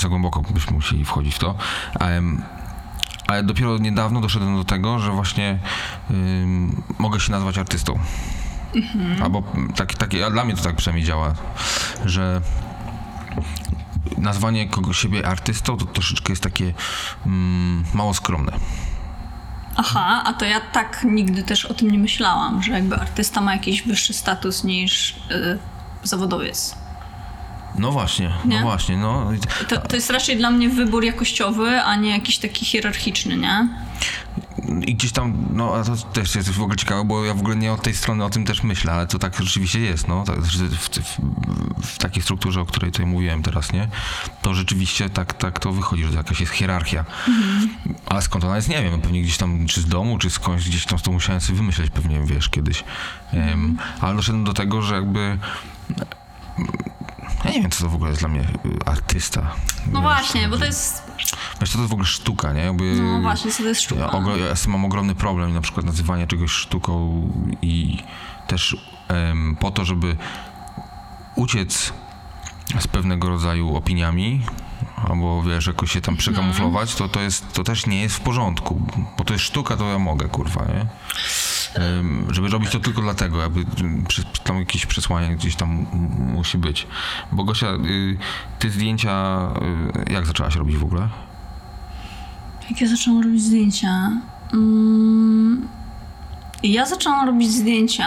za 0.00 0.08
głęboko 0.08 0.42
byśmy 0.42 0.72
musieli 0.72 1.04
wchodzić 1.04 1.34
w 1.34 1.38
to. 1.38 1.54
Em, 2.00 2.42
Ale 3.26 3.42
dopiero 3.42 3.78
niedawno 3.78 4.20
doszedłem 4.20 4.56
do 4.56 4.64
tego, 4.64 4.98
że 4.98 5.12
właśnie 5.12 5.58
mogę 6.98 7.20
się 7.20 7.32
nazwać 7.32 7.58
artystą. 7.58 7.98
Albo 9.22 9.42
tak, 9.76 9.94
tak, 9.94 10.10
a 10.26 10.30
dla 10.30 10.44
mnie 10.44 10.56
to 10.56 10.62
tak 10.62 10.76
przynajmniej 10.76 11.06
działa, 11.06 11.34
że 12.04 12.40
nazwanie 14.18 14.68
kogoś 14.68 14.98
siebie 14.98 15.26
artystą 15.26 15.76
to 15.76 15.84
troszeczkę 15.84 16.32
jest 16.32 16.42
takie 16.42 16.74
mm, 17.26 17.84
mało 17.94 18.14
skromne. 18.14 18.52
Aha, 19.76 20.22
a 20.24 20.32
to 20.32 20.44
ja 20.44 20.60
tak 20.60 21.04
nigdy 21.04 21.42
też 21.42 21.64
o 21.64 21.74
tym 21.74 21.90
nie 21.90 21.98
myślałam, 21.98 22.62
że 22.62 22.72
jakby 22.72 22.96
artysta 22.96 23.40
ma 23.40 23.52
jakiś 23.52 23.82
wyższy 23.82 24.12
status 24.12 24.64
niż 24.64 25.10
y, 25.30 25.58
zawodowiec. 26.02 26.83
No 27.78 27.92
właśnie, 27.92 28.30
Nie? 28.44 28.56
no 28.56 28.62
właśnie, 28.62 28.96
no. 28.96 29.30
To, 29.68 29.80
to 29.80 29.96
jest 29.96 30.10
raczej 30.10 30.36
dla 30.36 30.50
mnie 30.50 30.68
wybór 30.68 31.04
jakościowy, 31.04 31.80
a 31.80 31.96
nie 31.96 32.10
jakiś 32.10 32.38
taki 32.38 32.64
hierarchiczny, 32.64 33.36
nie? 33.36 33.68
I 34.86 34.94
gdzieś 34.94 35.12
tam, 35.12 35.34
no 35.50 35.74
a 35.74 35.84
to 35.84 35.96
też 35.96 36.34
jest 36.34 36.50
w 36.50 36.62
ogóle 36.62 36.76
ciekawe, 36.76 37.04
bo 37.04 37.24
ja 37.24 37.34
w 37.34 37.38
ogóle 37.38 37.56
nie 37.56 37.72
od 37.72 37.82
tej 37.82 37.94
strony 37.94 38.24
o 38.24 38.30
tym 38.30 38.44
też 38.44 38.62
myślę, 38.62 38.92
ale 38.92 39.06
to 39.06 39.18
tak 39.18 39.42
rzeczywiście 39.42 39.80
jest, 39.80 40.08
no. 40.08 40.24
Tak, 40.24 40.40
w, 40.40 40.78
w, 40.78 41.18
w 41.86 41.98
takiej 41.98 42.22
strukturze, 42.22 42.60
o 42.60 42.66
której 42.66 42.92
tutaj 42.92 43.06
mówiłem 43.06 43.42
teraz, 43.42 43.72
nie? 43.72 43.88
To 44.42 44.54
rzeczywiście 44.54 45.10
tak, 45.10 45.32
tak 45.32 45.58
to 45.60 45.72
wychodzi, 45.72 46.04
że 46.04 46.12
jakaś 46.12 46.40
jest 46.40 46.52
hierarchia. 46.52 47.04
Ale 48.06 48.22
skąd 48.22 48.44
ona 48.44 48.56
jest, 48.56 48.68
nie 48.68 48.82
wiem, 48.82 49.00
pewnie 49.00 49.22
gdzieś 49.22 49.36
tam, 49.36 49.66
czy 49.66 49.80
z 49.80 49.86
domu, 49.86 50.18
czy 50.18 50.30
skądś, 50.30 50.68
gdzieś 50.68 50.86
tam 50.86 50.98
z 50.98 51.02
to 51.02 51.12
musiałem 51.12 51.40
sobie 51.40 51.56
wymyśleć 51.56 51.90
pewnie, 51.90 52.20
wiesz, 52.24 52.48
kiedyś. 52.48 52.84
Em, 53.32 53.78
ale 54.00 54.16
doszedłem 54.16 54.44
do 54.44 54.52
tego, 54.52 54.82
że 54.82 54.94
jakby 54.94 55.38
ja 57.44 57.50
nie 57.50 57.62
wiem, 57.62 57.70
co 57.70 57.84
to 57.84 57.90
w 57.90 57.94
ogóle 57.94 58.10
jest 58.10 58.22
dla 58.22 58.28
mnie 58.28 58.40
y, 58.40 58.78
artysta. 58.86 59.40
No 59.86 59.92
Wiesz, 59.92 60.00
właśnie, 60.02 60.48
bo 60.48 60.58
to 60.58 60.64
jest... 60.64 61.02
Wiesz, 61.60 61.70
co 61.70 61.74
to 61.74 61.78
jest 61.78 61.90
w 61.90 61.92
ogóle 61.92 62.06
sztuka, 62.06 62.52
nie? 62.52 62.60
Jakby, 62.60 62.94
No 63.02 63.20
właśnie, 63.20 63.50
co 63.50 63.62
to 63.62 63.68
jest 63.68 63.80
sztuka? 63.80 64.00
Ja, 64.00 64.10
ogro, 64.10 64.36
ja 64.36 64.54
mam 64.68 64.84
ogromny 64.84 65.14
problem 65.14 65.54
na 65.54 65.60
przykład 65.60 65.86
nazywania 65.86 66.26
czegoś 66.26 66.50
sztuką 66.50 67.22
i 67.62 67.98
też 68.46 68.76
em, 69.08 69.56
po 69.60 69.70
to, 69.70 69.84
żeby 69.84 70.16
uciec 71.34 71.92
z 72.80 72.86
pewnego 72.86 73.28
rodzaju 73.28 73.76
opiniami 73.76 74.42
albo 75.08 75.42
wiesz, 75.42 75.66
jakoś 75.66 75.92
się 75.92 76.00
tam 76.00 76.16
przekamuflować, 76.16 76.94
to, 76.94 77.08
to, 77.08 77.20
jest, 77.20 77.52
to 77.52 77.64
też 77.64 77.86
nie 77.86 78.02
jest 78.02 78.16
w 78.16 78.20
porządku, 78.20 78.86
bo 79.18 79.24
to 79.24 79.32
jest 79.32 79.44
sztuka, 79.44 79.76
to 79.76 79.88
ja 79.88 79.98
mogę, 79.98 80.28
kurwa, 80.28 80.64
nie? 80.64 80.86
Żeby 82.30 82.48
robić 82.48 82.70
to 82.70 82.80
tylko 82.80 83.02
dlatego, 83.02 83.40
jakby 83.40 83.64
tam 84.44 84.58
jakieś 84.58 84.86
przesłanie 84.86 85.36
gdzieś 85.36 85.56
tam 85.56 85.86
musi 86.34 86.58
być. 86.58 86.86
Bo 87.32 87.44
Gosia, 87.44 87.66
y, 87.66 88.18
ty 88.58 88.70
zdjęcia, 88.70 89.48
y, 90.08 90.12
jak 90.12 90.26
zaczęłaś 90.26 90.56
robić 90.56 90.76
w 90.76 90.84
ogóle? 90.84 91.08
Jak 92.70 92.80
ja 92.80 92.88
zaczęłam 92.88 93.22
robić 93.22 93.42
zdjęcia? 93.42 94.10
Mm, 94.52 95.68
Ja 96.64 96.86
zaczęłam 96.86 97.26
robić 97.26 97.50
zdjęcia. 97.50 98.06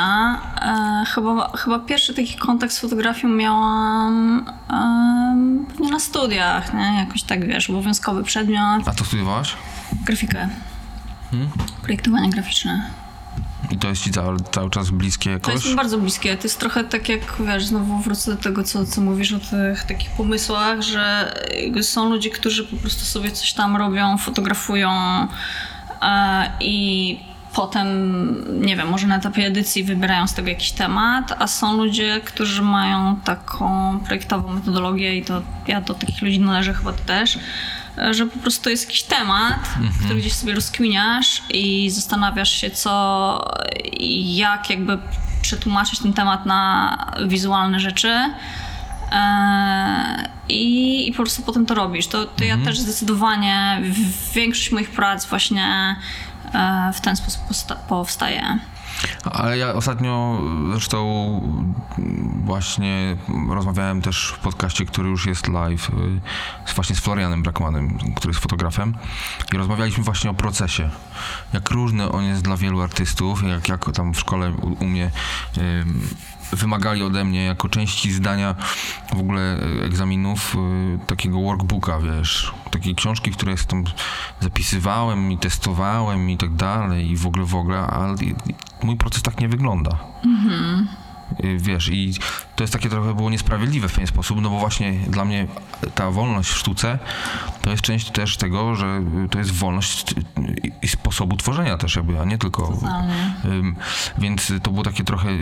E, 0.61 1.03
chyba, 1.07 1.57
chyba 1.57 1.79
pierwszy 1.79 2.13
taki 2.13 2.35
kontakt 2.35 2.73
z 2.73 2.79
fotografią 2.79 3.27
miałam 3.27 4.45
e, 4.69 5.67
pewnie 5.67 5.91
na 5.91 5.99
studiach, 5.99 6.73
nie? 6.73 6.95
Jakoś 6.99 7.23
tak, 7.23 7.47
wiesz, 7.47 7.69
obowiązkowy 7.69 8.23
przedmiot. 8.23 8.87
A 8.87 8.91
to 8.91 9.05
studiowałaś? 9.05 9.53
Grafikę. 10.05 10.49
Hmm? 11.31 11.49
Projektowanie 11.81 12.29
graficzne. 12.29 12.89
I 13.71 13.77
to 13.77 13.87
jest 13.87 14.03
ci 14.03 14.11
cały, 14.11 14.37
cały 14.51 14.69
czas 14.69 14.89
bliskie 14.89 15.29
To 15.29 15.33
jakoś? 15.33 15.53
jest 15.53 15.67
mi 15.67 15.75
bardzo 15.75 15.97
bliskie. 15.97 16.37
To 16.37 16.43
jest 16.43 16.59
trochę 16.59 16.83
tak 16.83 17.09
jak, 17.09 17.21
wiesz, 17.39 17.65
znowu 17.65 17.99
wrócę 17.99 18.31
do 18.31 18.37
tego, 18.37 18.63
co, 18.63 18.85
co 18.85 19.01
mówisz 19.01 19.33
o 19.33 19.39
tych 19.39 19.83
takich 19.83 20.09
pomysłach, 20.09 20.81
że 20.81 21.33
są 21.81 22.09
ludzie, 22.09 22.29
którzy 22.29 22.63
po 22.63 22.75
prostu 22.75 23.05
sobie 23.05 23.31
coś 23.31 23.53
tam 23.53 23.75
robią, 23.77 24.17
fotografują 24.17 24.91
e, 26.01 26.51
i 26.59 27.19
potem, 27.57 27.87
nie 28.65 28.75
wiem, 28.75 28.87
może 28.87 29.07
na 29.07 29.17
etapie 29.17 29.45
edycji 29.45 29.83
wybierają 29.83 30.27
z 30.27 30.33
tego 30.33 30.49
jakiś 30.49 30.71
temat, 30.71 31.35
a 31.39 31.47
są 31.47 31.77
ludzie, 31.77 32.21
którzy 32.25 32.61
mają 32.61 33.15
taką 33.15 33.99
projektową 33.99 34.53
metodologię 34.53 35.17
i 35.17 35.25
to 35.25 35.41
ja 35.67 35.81
do 35.81 35.93
takich 35.93 36.21
ludzi 36.21 36.39
należę 36.39 36.73
chyba 36.73 36.93
też, 36.93 37.39
e, 37.97 38.13
że 38.13 38.25
po 38.25 38.39
prostu 38.39 38.69
jest 38.69 38.85
jakiś 38.85 39.03
temat, 39.03 39.69
który 40.05 40.19
gdzieś 40.19 40.33
sobie 40.33 40.53
rozkminiasz 40.53 41.41
i 41.49 41.89
zastanawiasz 41.89 42.51
się, 42.51 42.69
co 42.69 43.53
i 43.91 44.35
jak 44.35 44.69
jakby 44.69 44.97
przetłumaczyć 45.41 45.99
ten 45.99 46.13
temat 46.13 46.45
na 46.45 46.97
wizualne 47.27 47.79
rzeczy. 47.79 48.13
Eee, 49.11 50.29
I, 50.49 51.07
I 51.07 51.11
po 51.11 51.17
prostu 51.17 51.41
potem 51.41 51.65
to 51.65 51.73
robisz. 51.73 52.07
To, 52.07 52.25
to 52.25 52.43
ja 52.43 52.57
też 52.57 52.79
zdecydowanie 52.79 53.81
większość 54.33 54.71
moich 54.71 54.89
prac 54.89 55.25
właśnie 55.25 55.63
e, 55.63 55.95
w 56.93 57.01
ten 57.01 57.15
sposób 57.15 57.75
powstaje. 57.87 58.59
Ale 59.23 59.57
ja 59.57 59.73
ostatnio 59.73 60.41
zresztą 60.71 61.41
właśnie 62.45 63.17
rozmawiałem 63.49 64.01
też 64.01 64.33
w 64.37 64.39
podcaście, 64.39 64.85
który 64.85 65.09
już 65.09 65.25
jest 65.25 65.47
live, 65.47 65.89
y, 65.89 66.73
właśnie 66.75 66.95
z 66.95 66.99
Florianem 66.99 67.43
Brackmanem, 67.43 67.97
który 68.15 68.31
jest 68.31 68.39
fotografem 68.39 68.95
i 69.53 69.57
rozmawialiśmy 69.57 70.03
właśnie 70.03 70.29
o 70.29 70.33
procesie. 70.33 70.89
Jak 71.53 71.69
różny 71.69 72.11
on 72.11 72.23
jest 72.23 72.41
dla 72.41 72.57
wielu 72.57 72.81
artystów, 72.81 73.43
jak, 73.43 73.69
jak 73.69 73.91
tam 73.95 74.13
w 74.13 74.19
szkole 74.19 74.51
u, 74.51 74.83
u 74.83 74.87
mnie 74.87 75.11
wymagali 76.51 77.03
ode 77.03 77.23
mnie 77.23 77.45
jako 77.45 77.69
części 77.69 78.11
zdania 78.11 78.55
w 79.15 79.19
ogóle 79.19 79.63
y, 79.63 79.83
egzaminów 79.83 80.55
y, 80.55 81.07
takiego 81.07 81.41
workbooka, 81.41 81.99
wiesz, 81.99 82.51
takiej 82.71 82.95
książki, 82.95 83.31
w 83.31 83.37
której 83.37 83.57
tam 83.67 83.83
zapisywałem 84.39 85.31
i 85.31 85.37
testowałem 85.37 86.29
i 86.29 86.37
tak 86.37 86.55
dalej 86.55 87.11
i 87.11 87.17
w 87.17 87.27
ogóle 87.27 87.45
w 87.45 87.55
ogóle, 87.55 87.79
ale 87.79 88.15
mój 88.83 88.97
proces 88.97 89.21
tak 89.21 89.39
nie 89.39 89.49
wygląda. 89.49 89.91
Y, 89.91 91.06
Wiesz, 91.57 91.89
i 91.93 92.13
to 92.55 92.63
jest 92.63 92.73
takie 92.73 92.89
trochę 92.89 93.13
było 93.13 93.29
niesprawiedliwe 93.29 93.89
w 93.89 93.93
pewien 93.93 94.07
sposób, 94.07 94.41
no 94.41 94.49
bo 94.49 94.59
właśnie 94.59 94.93
dla 95.07 95.25
mnie 95.25 95.47
ta 95.95 96.11
wolność 96.11 96.49
w 96.49 96.57
sztuce 96.57 96.99
to 97.61 97.71
jest 97.71 97.83
część 97.83 98.11
też 98.11 98.37
tego, 98.37 98.75
że 98.75 99.01
y, 99.25 99.29
to 99.29 99.39
jest 99.39 99.51
wolność 99.51 100.11
y, 100.11 100.15
i 100.81 100.87
sposobu 100.87 101.37
tworzenia 101.37 101.77
też 101.77 101.95
jakby, 101.95 102.19
a 102.19 102.25
nie 102.25 102.37
tylko... 102.37 102.77
Ym, 103.45 103.75
więc 104.17 104.53
to 104.63 104.71
było 104.71 104.83
takie 104.83 105.03
trochę, 105.03 105.33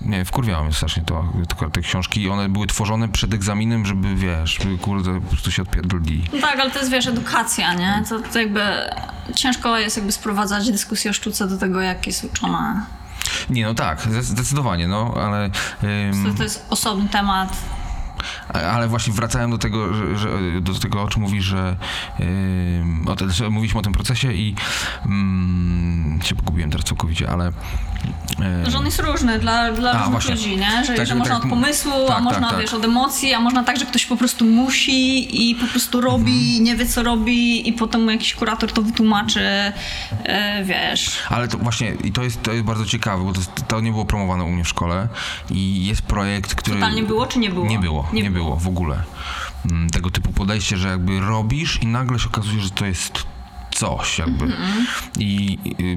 nie 0.00 0.16
wiem, 0.16 0.24
wkurwiało 0.24 0.64
mnie 0.64 0.72
strasznie 0.72 1.02
to, 1.02 1.32
to, 1.48 1.70
te 1.70 1.80
książki 1.80 2.22
i 2.22 2.28
one 2.28 2.48
były 2.48 2.66
tworzone 2.66 3.08
przed 3.08 3.34
egzaminem, 3.34 3.86
żeby 3.86 4.14
wiesz, 4.14 4.58
kurde, 4.80 5.20
po 5.20 5.28
prostu 5.28 5.50
się 5.50 5.62
odpierdolili. 5.62 6.24
No 6.32 6.40
tak, 6.40 6.60
ale 6.60 6.70
to 6.70 6.78
jest 6.78 6.90
wiesz, 6.90 7.06
edukacja, 7.06 7.74
nie? 7.74 8.04
To, 8.08 8.20
to 8.20 8.38
jakby 8.38 8.60
ciężko 9.34 9.78
jest 9.78 9.96
jakby 9.96 10.12
sprowadzać 10.12 10.70
dyskusję 10.70 11.10
o 11.10 11.14
sztuce 11.14 11.48
do 11.48 11.58
tego, 11.58 11.80
jak 11.80 12.06
jest 12.06 12.24
uczona. 12.24 12.86
Nie, 13.50 13.64
no 13.64 13.74
tak, 13.74 14.00
zde- 14.00 14.22
zdecydowanie, 14.22 14.88
no, 14.88 15.14
ale... 15.16 15.50
ym, 15.84 16.34
to 16.36 16.42
jest 16.42 16.66
osobny 16.70 17.08
temat. 17.08 17.56
Ale 18.48 18.88
właśnie 18.88 19.12
wracałem 19.12 19.50
do 19.50 19.58
tego, 19.58 19.94
że, 19.94 20.18
że, 20.18 20.28
do 20.60 20.74
tego 20.74 21.02
o 21.02 21.08
czym 21.08 21.22
mówisz, 21.22 21.44
że, 21.44 21.76
ym, 22.20 23.08
o 23.08 23.16
te, 23.16 23.30
że 23.30 23.50
mówiliśmy 23.50 23.80
o 23.80 23.82
tym 23.82 23.92
procesie 23.92 24.32
i 24.32 24.54
ym, 25.06 26.20
się 26.24 26.34
pogubiłem 26.34 26.70
teraz 26.70 26.86
całkowicie, 26.86 27.30
ale... 27.30 27.46
ym, 27.46 28.70
Że 28.70 28.78
on 28.78 28.84
jest 28.84 29.00
różny 29.00 29.38
dla, 29.38 29.72
dla 29.72 29.90
A, 29.90 29.94
różnych 29.94 30.12
właśnie. 30.12 30.34
ludzi, 30.34 30.56
nie? 30.56 30.84
Że, 30.84 30.94
Tak, 30.94 31.06
że 31.06 31.14
można 31.14 31.34
tak, 31.34 31.44
od 31.44 31.50
pomysłu, 31.50 31.92
a 32.08 32.14
tak, 32.14 32.22
można, 32.22 32.40
tak, 32.40 32.50
tak. 32.50 32.60
wiesz, 32.60 32.74
od 32.74 32.84
emocji, 32.84 33.34
a 33.34 33.40
można 33.40 33.64
tak, 33.64 33.78
że 33.78 33.86
ktoś 33.86 34.06
po 34.06 34.16
prostu 34.16 34.44
musi 34.44 35.50
i 35.50 35.54
po 35.54 35.66
prostu 35.66 36.00
robi, 36.00 36.24
Mhm. 36.48 36.64
nie 36.64 36.76
wie 36.76 36.86
co 36.86 37.02
robi 37.02 37.68
i 37.68 37.72
potem 37.72 38.04
mu 38.04 38.10
jakiś 38.10 38.34
kurator 38.34 38.72
to 38.72 38.82
wytłumaczy, 38.82 39.40
e, 40.24 40.64
wiesz. 40.64 41.18
Ale 41.30 41.48
to 41.48 41.58
właśnie, 41.58 41.92
i 42.04 42.12
to 42.12 42.22
jest, 42.22 42.42
to 42.42 42.52
jest 42.52 42.64
bardzo 42.64 42.86
ciekawe, 42.86 43.24
bo 43.24 43.32
to, 43.32 43.40
to 43.68 43.80
nie 43.80 43.90
było 43.90 44.04
promowane 44.04 44.44
u 44.44 44.50
mnie 44.50 44.64
w 44.64 44.68
szkole 44.68 45.08
i 45.50 45.86
jest 45.86 46.02
projekt, 46.02 46.54
który... 46.54 46.76
Totalnie 46.76 47.02
było, 47.02 47.26
czy 47.26 47.38
nie 47.38 47.50
było? 47.50 47.66
Nie 47.66 47.78
było, 47.78 48.03
nie, 48.12 48.22
Nie 48.22 48.30
było. 48.30 48.56
w 48.56 48.68
ogóle. 48.68 49.02
Mm, 49.70 49.90
Tego 49.90 50.10
typu 50.10 50.32
podejście, 50.32 50.76
że 50.76 50.88
jakby 50.88 51.20
robisz 51.20 51.82
i 51.82 51.86
nagle 51.86 52.18
się 52.18 52.28
okazuje, 52.28 52.60
że 52.60 52.70
to 52.70 52.86
jest 52.86 53.26
coś 53.70 54.18
jakby. 54.18 54.52
I 55.18 55.58
y, 55.80 55.96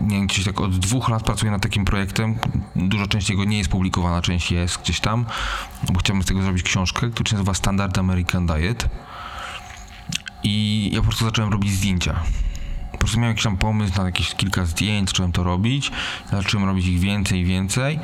nie 0.00 0.16
wiem, 0.16 0.26
gdzieś 0.26 0.44
tak 0.44 0.60
od 0.60 0.78
dwóch 0.78 1.08
lat 1.08 1.22
pracuję 1.22 1.52
nad 1.52 1.62
takim 1.62 1.84
projektem. 1.84 2.38
Dużo 2.76 3.06
część 3.06 3.30
jego 3.30 3.44
nie 3.44 3.58
jest 3.58 3.70
publikowana, 3.70 4.22
część 4.22 4.50
jest 4.52 4.80
gdzieś 4.82 5.00
tam, 5.00 5.26
bo 5.92 5.98
chciałbym 6.00 6.22
z 6.22 6.26
tego 6.26 6.42
zrobić 6.42 6.62
książkę, 6.62 7.10
która 7.10 7.28
się 7.30 7.34
nazywa 7.36 7.54
Standard 7.54 7.98
American 7.98 8.46
Diet. 8.46 8.88
I 10.42 10.90
ja 10.92 10.98
po 11.00 11.06
prostu 11.06 11.24
zacząłem 11.24 11.52
robić 11.52 11.72
zdjęcia. 11.72 12.20
Po 13.00 13.04
prostu 13.04 13.20
miałem 13.20 13.30
jakiś 13.30 13.44
tam 13.44 13.56
pomysł 13.56 13.98
na 13.98 14.04
jakieś 14.04 14.34
kilka 14.34 14.64
zdjęć, 14.64 15.08
zacząłem 15.08 15.32
to 15.32 15.42
robić, 15.42 15.90
zacząłem 16.32 16.68
robić 16.68 16.86
ich 16.86 17.00
więcej 17.00 17.40
i 17.40 17.44
więcej, 17.44 17.98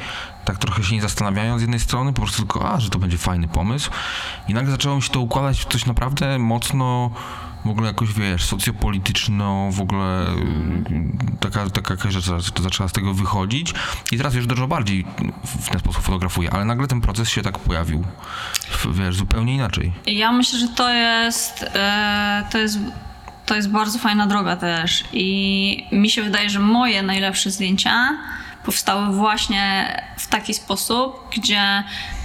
tak 0.44 0.58
trochę 0.58 0.82
się 0.82 0.94
nie 0.94 1.02
zastanawiając 1.02 1.58
z 1.58 1.62
jednej 1.62 1.80
strony, 1.80 2.12
po 2.12 2.22
prostu 2.22 2.38
tylko, 2.38 2.72
a, 2.72 2.80
że 2.80 2.90
to 2.90 2.98
będzie 2.98 3.18
fajny 3.18 3.48
pomysł. 3.48 3.90
I 4.48 4.54
nagle 4.54 4.70
zaczęło 4.70 4.96
mi 4.96 5.02
się 5.02 5.10
to 5.10 5.20
układać 5.20 5.60
w 5.60 5.64
coś 5.64 5.86
naprawdę 5.86 6.38
mocno, 6.38 7.10
w 7.64 7.68
ogóle 7.68 7.86
jakoś, 7.86 8.12
wiesz, 8.12 8.44
socjopolityczno, 8.44 9.68
w 9.72 9.80
ogóle 9.80 10.26
y, 10.30 11.38
taka, 11.40 11.70
taka 11.70 11.94
jakaś 11.94 12.12
rzecz 12.12 12.24
zaczęła- 12.62 12.88
z 12.88 12.92
tego 12.92 13.14
wychodzić 13.14 13.74
i 14.12 14.16
teraz 14.16 14.34
już 14.34 14.46
dużo 14.46 14.68
bardziej 14.68 15.04
w 15.44 15.68
ten 15.68 15.80
sposób 15.80 16.02
fotografuję, 16.02 16.50
ale 16.52 16.64
nagle 16.64 16.86
ten 16.86 17.00
proces 17.00 17.28
się 17.28 17.42
tak 17.42 17.58
pojawił, 17.58 18.04
wiesz, 18.92 19.16
zupełnie 19.16 19.54
inaczej. 19.54 19.92
Ja 20.06 20.32
myślę, 20.32 20.58
że 20.58 20.68
to 20.68 20.90
jest, 20.90 21.62
e, 21.74 22.44
to 22.52 22.58
jest, 22.58 22.78
to 23.46 23.54
jest 23.54 23.70
bardzo 23.70 23.98
fajna 23.98 24.26
droga 24.26 24.56
też. 24.56 25.04
I 25.12 25.86
mi 25.92 26.10
się 26.10 26.22
wydaje, 26.22 26.50
że 26.50 26.58
moje 26.58 27.02
najlepsze 27.02 27.50
zdjęcia 27.50 28.18
powstały 28.64 29.16
właśnie 29.16 29.96
w 30.16 30.26
taki 30.26 30.54
sposób, 30.54 31.28
gdzie 31.36 31.84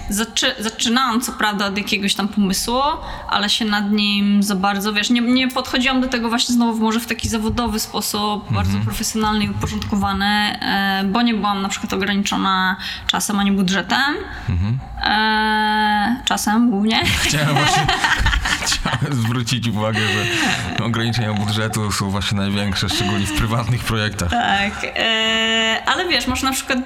zaczy, 0.10 0.56
zaczynałam 0.60 1.22
co 1.22 1.32
prawda 1.32 1.66
od 1.66 1.78
jakiegoś 1.78 2.16
tam 2.16 2.28
pomysłu, 2.28 2.82
ale 3.30 3.50
się 3.50 3.66
nad 3.66 3.92
nim 3.92 4.44
za 4.44 4.56
bardzo, 4.56 4.94
wiesz, 4.94 5.10
nie, 5.10 5.22
nie 5.22 5.48
podchodziłam 5.48 6.02
do 6.02 6.08
tego 6.08 6.30
właśnie 6.30 6.56
znowu 6.56 6.84
może 6.84 7.00
w 7.00 7.08
taki 7.08 7.30
zawodowy 7.30 7.80
sposób, 7.80 8.54
bardzo 8.54 8.78
profesjonalny 8.86 9.46
i 9.46 9.50
uporządkowany, 9.50 10.26
e, 10.26 11.04
bo 11.06 11.22
nie 11.22 11.34
byłam 11.34 11.62
na 11.62 11.70
przykład 11.70 11.94
ograniczona 11.94 12.76
czasem 13.08 13.40
ani 13.40 13.52
budżetem. 13.52 14.16
E, 15.04 16.22
czasem 16.26 16.70
głównie. 16.70 17.06
Chciałem 17.24 17.56
właśnie 17.56 17.88
chciałem 18.66 19.14
zwrócić 19.14 19.68
uwagę, 19.68 20.00
że 20.00 20.84
ograniczenia 20.84 21.34
budżetu 21.34 21.92
są 21.92 22.10
właśnie 22.10 22.38
największe, 22.38 22.90
szczególnie 22.90 23.26
w 23.26 23.34
prywatnych 23.34 23.84
projektach. 23.84 24.30
Tak, 24.30 24.72
e, 24.84 25.84
ale 25.86 26.08
wiesz, 26.08 26.28
masz 26.28 26.44
na 26.44 26.52
przykład 26.52 26.80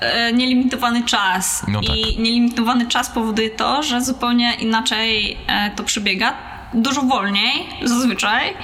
e, 0.00 0.32
nielimitowany 0.32 1.04
czas 1.04 1.62
No 1.68 1.80
tak. 1.80 1.96
i 1.96 2.20
nielimitowany 2.20 2.61
czas 2.88 3.10
powoduje 3.10 3.50
to, 3.50 3.82
że 3.82 4.00
zupełnie 4.04 4.54
inaczej 4.54 5.38
e, 5.46 5.70
to 5.70 5.84
przebiega, 5.84 6.34
dużo 6.74 7.02
wolniej 7.02 7.68
zazwyczaj, 7.82 8.54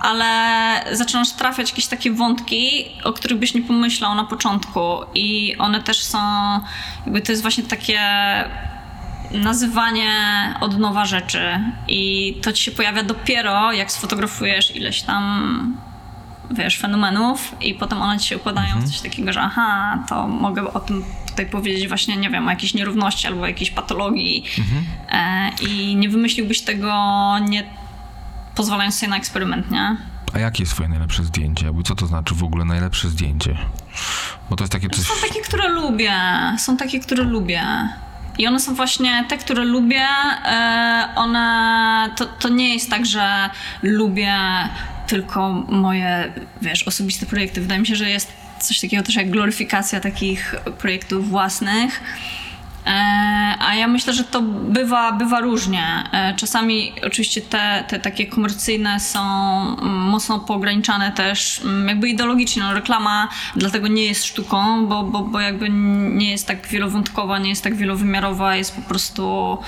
ale 0.00 0.26
zaczynasz 0.92 1.32
trafiać 1.32 1.70
jakieś 1.70 1.86
takie 1.86 2.12
wątki, 2.12 2.84
o 3.04 3.12
których 3.12 3.38
byś 3.38 3.54
nie 3.54 3.62
pomyślał 3.62 4.14
na 4.14 4.24
początku. 4.24 4.80
I 5.14 5.56
one 5.58 5.82
też 5.82 6.02
są, 6.02 6.18
jakby 7.04 7.20
to 7.20 7.32
jest 7.32 7.42
właśnie 7.42 7.64
takie 7.64 8.00
nazywanie 9.30 10.10
od 10.60 10.78
nowa 10.78 11.04
rzeczy. 11.04 11.60
I 11.88 12.34
to 12.42 12.52
ci 12.52 12.64
się 12.64 12.70
pojawia 12.70 13.02
dopiero 13.02 13.72
jak 13.72 13.92
sfotografujesz 13.92 14.76
ileś 14.76 15.02
tam 15.02 15.76
wiesz, 16.50 16.78
fenomenów 16.78 17.54
i 17.60 17.74
potem 17.74 18.02
one 18.02 18.18
ci 18.18 18.28
się 18.28 18.36
układają 18.36 18.80
w 18.80 18.84
coś 18.84 19.00
takiego, 19.00 19.32
że 19.32 19.40
aha, 19.40 19.98
to 20.08 20.28
mogę 20.28 20.72
o 20.72 20.80
tym 20.80 21.04
tutaj 21.28 21.46
powiedzieć 21.46 21.88
właśnie, 21.88 22.16
nie 22.16 22.30
wiem, 22.30 22.48
o 22.48 22.50
jakiejś 22.50 22.74
nierówności 22.74 23.26
albo 23.26 23.46
jakiejś 23.46 23.70
patologii 23.70 24.44
e, 25.08 25.50
i 25.68 25.96
nie 25.96 26.08
wymyśliłbyś 26.08 26.60
tego 26.60 26.94
nie 27.48 27.64
pozwalając 28.54 28.98
sobie 28.98 29.10
na 29.10 29.16
eksperyment, 29.16 29.70
nie? 29.70 29.96
A 30.34 30.38
jakie 30.38 30.62
jest 30.62 30.72
twoje 30.72 30.88
najlepsze 30.88 31.24
zdjęcie? 31.24 31.66
Jakby 31.66 31.82
co 31.82 31.94
to 31.94 32.06
znaczy 32.06 32.34
w 32.34 32.44
ogóle 32.44 32.64
najlepsze 32.64 33.08
zdjęcie? 33.08 33.56
Bo 34.50 34.56
to 34.56 34.64
jest 34.64 34.72
takie 34.72 34.88
coś... 34.88 35.06
Są 35.06 35.14
takie, 35.28 35.40
które 35.40 35.68
lubię. 35.68 36.12
Są 36.58 36.76
takie, 36.76 37.00
które 37.00 37.24
lubię. 37.24 37.62
I 38.38 38.46
one 38.46 38.60
są 38.60 38.74
właśnie 38.74 39.24
te, 39.28 39.38
które 39.38 39.64
lubię. 39.64 40.06
E, 40.44 41.08
one. 41.16 42.10
To, 42.16 42.26
to 42.26 42.48
nie 42.48 42.74
jest 42.74 42.90
tak, 42.90 43.06
że 43.06 43.50
lubię 43.82 44.38
tylko 45.06 45.52
moje, 45.68 46.32
wiesz, 46.62 46.88
osobiste 46.88 47.26
projekty. 47.26 47.60
Wydaje 47.60 47.80
mi 47.80 47.86
się, 47.86 47.96
że 47.96 48.10
jest 48.10 48.32
coś 48.60 48.80
takiego 48.80 49.02
też 49.02 49.14
jak 49.14 49.30
gloryfikacja 49.30 50.00
takich 50.00 50.54
projektów 50.78 51.28
własnych. 51.28 52.00
E, 52.86 52.90
A 53.58 53.74
ja 53.74 53.88
myślę, 53.88 54.12
że 54.12 54.24
to 54.24 54.42
bywa, 54.42 55.12
bywa 55.12 55.40
różnie. 55.40 55.84
E, 56.12 56.34
Czasami 56.34 56.92
oczywiście 57.06 57.40
te, 57.40 57.84
te 57.88 57.98
takie 57.98 58.26
komercyjne 58.26 59.00
są 59.00 59.20
mocno 59.82 60.38
poograniczane 60.38 61.12
też 61.12 61.60
mm, 61.64 61.88
jakby 61.88 62.08
ideologicznie. 62.08 62.62
No, 62.62 62.74
reklama 62.74 63.28
dlatego 63.56 63.88
nie 63.88 64.04
jest 64.04 64.24
sztuką, 64.24 64.86
bo, 64.86 65.02
bo, 65.02 65.22
bo 65.22 65.40
jakby 65.40 65.68
nie 66.10 66.30
jest 66.30 66.46
tak 66.46 66.66
wielowątkowa, 66.66 67.38
nie 67.38 67.50
jest 67.50 67.64
tak 67.64 67.74
wielowymiarowa, 67.74 68.56
jest 68.56 68.76
po 68.76 68.82
prostu... 68.82 69.58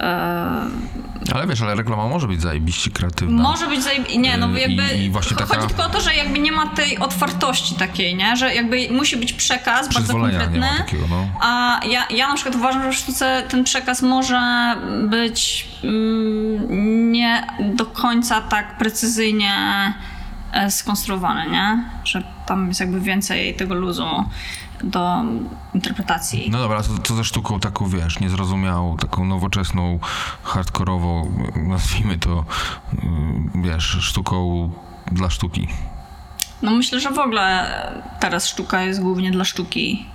e, 0.00 1.32
Ale 1.34 1.46
wiesz, 1.46 1.62
ale 1.62 1.74
reklama 1.74 2.06
może 2.08 2.26
być 2.28 2.40
zajebiście 2.42 2.90
kreatywna. 2.90 3.42
może 3.42 3.66
być 3.66 3.82
zajeb... 3.82 4.08
Nie, 4.18 4.36
no 4.36 4.48
I- 4.48 4.60
jakby 4.60 4.82
i 4.98 5.10
właśnie 5.10 5.36
chodzi 5.36 5.50
taka- 5.50 5.66
tylko 5.66 5.84
o 5.84 5.88
to, 5.88 6.00
że 6.00 6.14
jakby 6.14 6.38
nie 6.38 6.52
ma 6.52 6.66
tej 6.66 6.98
otwartości 6.98 7.74
takiej, 7.74 8.16
nie? 8.16 8.36
Że 8.36 8.54
jakby 8.54 8.88
musi 8.90 9.16
być 9.16 9.32
przekaz 9.32 9.80
bardzo 9.80 9.98
Przyzwolenia 9.98 10.38
nie 10.38 10.44
konkretny. 10.44 10.70
ma 10.78 10.84
takiego, 10.84 11.04
no. 11.10 11.26
A 11.40 11.80
ja, 11.90 12.06
ja 12.10 12.28
na 12.28 12.34
przykład 12.34 12.54
uważam, 12.56 12.82
że 12.82 12.90
w 12.90 12.94
sztuce 12.94 13.42
ten 13.48 13.64
przekaz 13.64 14.02
może 14.02 14.40
być 15.08 15.68
mm, 15.84 17.12
nie 17.12 17.46
do 17.74 17.86
końca 17.86 18.40
tak 18.40 18.78
precyzyjnie 18.78 19.52
e, 20.52 20.70
skonstruowany, 20.70 21.50
nie? 21.50 21.84
Że 22.04 22.22
tam 22.46 22.68
jest 22.68 22.80
jakby 22.80 23.00
więcej 23.00 23.54
tego 23.54 23.74
luzu 23.74 24.06
do 24.84 25.22
interpretacji. 25.74 26.50
No 26.50 26.58
dobra, 26.58 26.82
co, 26.82 26.98
co 26.98 27.14
ze 27.14 27.24
sztuką 27.24 27.60
taką, 27.60 27.88
wiesz, 27.88 28.20
niezrozumiałą, 28.20 28.96
taką 28.96 29.24
nowoczesną, 29.24 29.98
hardkorową, 30.42 31.32
nazwijmy 31.56 32.18
to, 32.18 32.44
y, 32.94 32.96
wiesz, 33.54 33.96
sztuką 34.00 34.70
dla 35.12 35.30
sztuki. 35.30 35.68
No 36.62 36.70
myślę, 36.70 37.00
że 37.00 37.10
w 37.10 37.18
ogóle 37.18 37.70
teraz 38.20 38.48
sztuka 38.48 38.82
jest 38.82 39.02
głównie 39.02 39.30
dla 39.30 39.44
sztuki. 39.44 40.06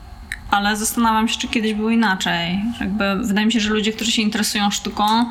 Ale 0.52 0.78
zastanawiam 0.78 1.28
się, 1.28 1.40
czy 1.40 1.48
kiedyś 1.48 1.74
było 1.74 1.90
inaczej. 1.90 2.60
Jakby, 2.80 3.16
wydaje 3.24 3.46
mi 3.46 3.52
się, 3.52 3.60
że 3.60 3.70
ludzie, 3.70 3.94
którzy 3.94 4.12
się 4.12 4.22
interesują 4.22 4.72
sztuką, 4.72 5.26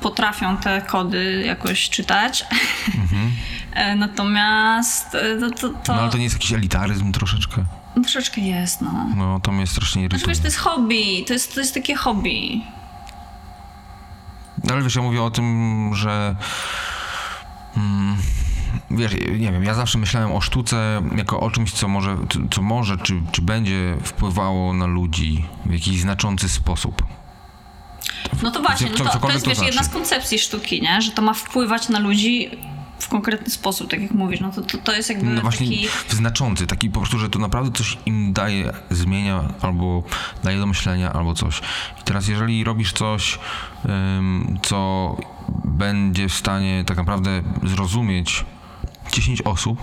potrafią 0.00 0.56
te 0.56 0.82
kody 0.82 1.42
jakoś 1.46 1.88
czytać. 1.90 2.44
E, 3.72 3.96
Natomiast 3.96 5.14
e, 5.14 5.36
to, 5.40 5.50
to, 5.50 5.68
to, 5.68 5.94
No 5.94 6.00
ale 6.00 6.10
to 6.10 6.18
nie 6.18 6.24
jest 6.24 6.36
jakiś 6.36 6.52
elitaryzm 6.52 7.12
troszeczkę? 7.12 7.64
no, 7.96 8.02
troszeczkę 8.02 8.40
jest, 8.40 8.80
no. 8.80 9.06
No 9.16 9.40
to 9.40 9.52
mnie 9.52 9.66
strasznie 9.66 10.02
Znaczy, 10.02 10.16
irytuje. 10.16 10.26
wiesz, 10.34 10.38
to 10.38 10.46
jest 10.46 10.56
hobby, 10.56 11.24
to 11.26 11.32
jest, 11.32 11.54
to 11.54 11.60
jest 11.60 11.74
takie 11.74 11.94
hobby. 11.94 12.62
No 14.64 14.74
ale 14.74 14.82
wiesz, 14.82 14.94
ja 14.96 15.02
mówię 15.02 15.22
o 15.22 15.30
tym, 15.30 15.90
że 15.94 16.36
mm, 17.76 18.16
wiesz, 18.90 19.12
nie 19.38 19.52
wiem, 19.52 19.64
ja 19.64 19.74
zawsze 19.74 19.98
myślałem 19.98 20.32
o 20.32 20.40
sztuce 20.40 21.02
jako 21.16 21.40
o 21.40 21.50
czymś, 21.50 21.72
co 21.72 21.88
może, 21.88 22.16
co 22.50 22.62
może 22.62 22.98
czy, 22.98 23.14
czy 23.32 23.42
będzie 23.42 23.96
wpływało 24.02 24.72
na 24.72 24.86
ludzi 24.86 25.44
w 25.66 25.72
jakiś 25.72 26.00
znaczący 26.00 26.48
sposób. 26.48 27.02
No 28.42 28.50
to 28.50 28.62
właśnie, 28.62 28.90
no 28.90 28.96
to, 28.96 29.18
to 29.18 29.32
jest 29.32 29.44
to 29.44 29.50
wiesz, 29.50 29.58
jedna 29.58 29.82
z 29.82 29.86
znaczy. 29.86 29.90
koncepcji 29.90 30.38
sztuki, 30.38 30.82
nie? 30.82 31.02
Że 31.02 31.10
to 31.10 31.22
ma 31.22 31.34
wpływać 31.34 31.88
na 31.88 31.98
ludzi 31.98 32.50
w 32.98 33.08
konkretny 33.08 33.50
sposób, 33.50 33.90
tak 33.90 34.02
jak 34.02 34.10
mówisz. 34.10 34.40
No 34.40 34.50
to, 34.52 34.62
to, 34.62 34.78
to 34.78 34.92
jest 34.92 35.08
jakby 35.08 35.26
No 35.26 35.40
właśnie 35.40 35.66
taki... 35.66 36.16
znaczący, 36.16 36.66
taki 36.66 36.90
po 36.90 37.00
prostu, 37.00 37.18
że 37.18 37.30
to 37.30 37.38
naprawdę 37.38 37.78
coś 37.78 37.98
im 38.06 38.32
daje, 38.32 38.72
zmienia 38.90 39.44
albo 39.60 40.02
daje 40.44 40.58
do 40.58 40.66
myślenia 40.66 41.12
albo 41.12 41.34
coś. 41.34 41.60
I 42.00 42.02
teraz 42.04 42.28
jeżeli 42.28 42.64
robisz 42.64 42.92
coś, 42.92 43.38
ym, 44.18 44.58
co 44.62 45.16
będzie 45.64 46.28
w 46.28 46.34
stanie 46.34 46.84
tak 46.86 46.96
naprawdę 46.96 47.42
zrozumieć 47.62 48.44
10 49.12 49.42
osób 49.42 49.80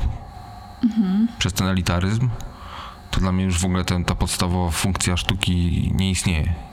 przez 1.40 1.54
ten 1.54 1.68
elitaryzm, 1.68 2.30
to 3.12 3.20
dla 3.20 3.32
mnie 3.32 3.44
już 3.44 3.60
w 3.60 3.66
ogóle 3.66 3.86
ten, 3.86 4.06
ta 4.06 4.16
podstawowa 4.16 4.72
funkcja 4.72 5.18
sztuki 5.18 5.92
nie 5.96 6.12
istnieje. 6.12 6.67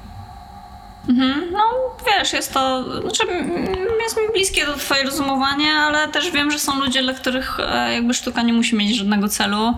No, 1.53 1.61
wiesz, 2.07 2.33
jest 2.33 2.53
to, 2.53 2.85
znaczy 3.01 3.23
mm, 3.23 3.67
jest 4.03 4.17
mi 4.17 4.33
bliskie 4.35 4.67
to 4.67 4.77
twoje 4.77 5.03
rozumowanie, 5.03 5.73
ale 5.73 6.09
też 6.09 6.31
wiem, 6.31 6.51
że 6.51 6.59
są 6.59 6.81
ludzie, 6.81 7.03
dla 7.03 7.15
których 7.15 7.61
e, 7.61 7.95
jakby 7.95 8.15
sztuka 8.15 8.43
nie 8.43 8.53
musi 8.53 8.77
mieć 8.77 8.97
żadnego 8.97 9.29
celu 9.29 9.75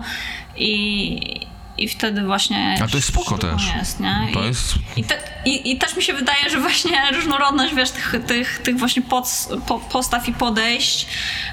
i, 0.55 1.47
i 1.77 1.87
wtedy 1.87 2.21
właśnie 2.23 2.79
A 2.83 2.87
to 2.87 2.97
jest 2.97 3.07
spoko 3.07 3.37
też. 3.37 3.61
Jest, 3.79 3.99
nie? 3.99 4.27
To 4.33 4.43
I, 4.43 4.47
jest- 4.47 4.73
I, 4.95 5.03
te, 5.03 5.17
i, 5.45 5.71
I 5.71 5.77
też 5.77 5.95
mi 5.95 6.03
się 6.03 6.13
wydaje, 6.13 6.49
że 6.49 6.59
właśnie 6.59 7.01
różnorodność, 7.15 7.75
wiesz, 7.75 7.91
tych, 7.91 8.15
tych, 8.27 8.59
tych 8.59 8.77
właśnie 8.77 9.01
pod, 9.01 9.47
po, 9.67 9.79
postaw 9.79 10.29
i 10.29 10.33
podejść 10.33 11.07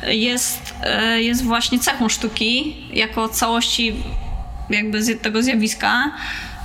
jest, 0.06 0.74
e, 0.82 1.22
jest 1.22 1.44
właśnie 1.44 1.78
cechą 1.78 2.08
sztuki 2.08 2.76
jako 2.92 3.28
całości 3.28 3.96
jakby 4.70 5.02
z 5.02 5.22
tego 5.22 5.42
zjawiska. 5.42 6.12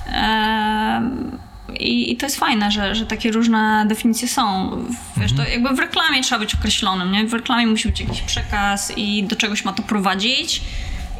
Em, 0.08 1.40
I, 1.80 2.12
I 2.12 2.18
to 2.18 2.26
jest 2.26 2.40
fajne, 2.40 2.72
że, 2.72 2.96
że 2.96 3.06
takie 3.06 3.32
różne 3.32 3.86
definicje 3.88 4.28
są. 4.28 4.72
Wiesz, 5.18 5.34
to 5.34 5.44
jakby 5.44 5.70
w 5.70 5.80
reklamie 5.80 6.24
trzeba 6.24 6.40
być 6.40 6.56
określonym, 6.56 7.12
nie? 7.12 7.28
W 7.28 7.34
reklamie 7.34 7.68
musi 7.68 7.90
być 7.90 8.00
jakiś 8.00 8.22
przekaz 8.22 8.94
i 8.98 9.24
do 9.24 9.36
czegoś 9.36 9.66
ma 9.66 9.74
to 9.74 9.84
prowadzić 9.84 10.62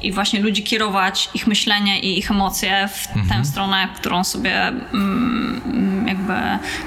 i 0.02 0.12
właśnie 0.12 0.40
ludzi 0.40 0.64
kierować, 0.64 1.30
ich 1.34 1.48
myślenie 1.48 2.00
i 2.00 2.20
ich 2.20 2.32
emocje 2.32 2.90
w 2.94 3.30
tę 3.30 3.46
stronę, 3.46 3.88
którą 3.96 4.24
sobie 4.24 4.68
mm, 4.68 6.06
jakby 6.08 6.34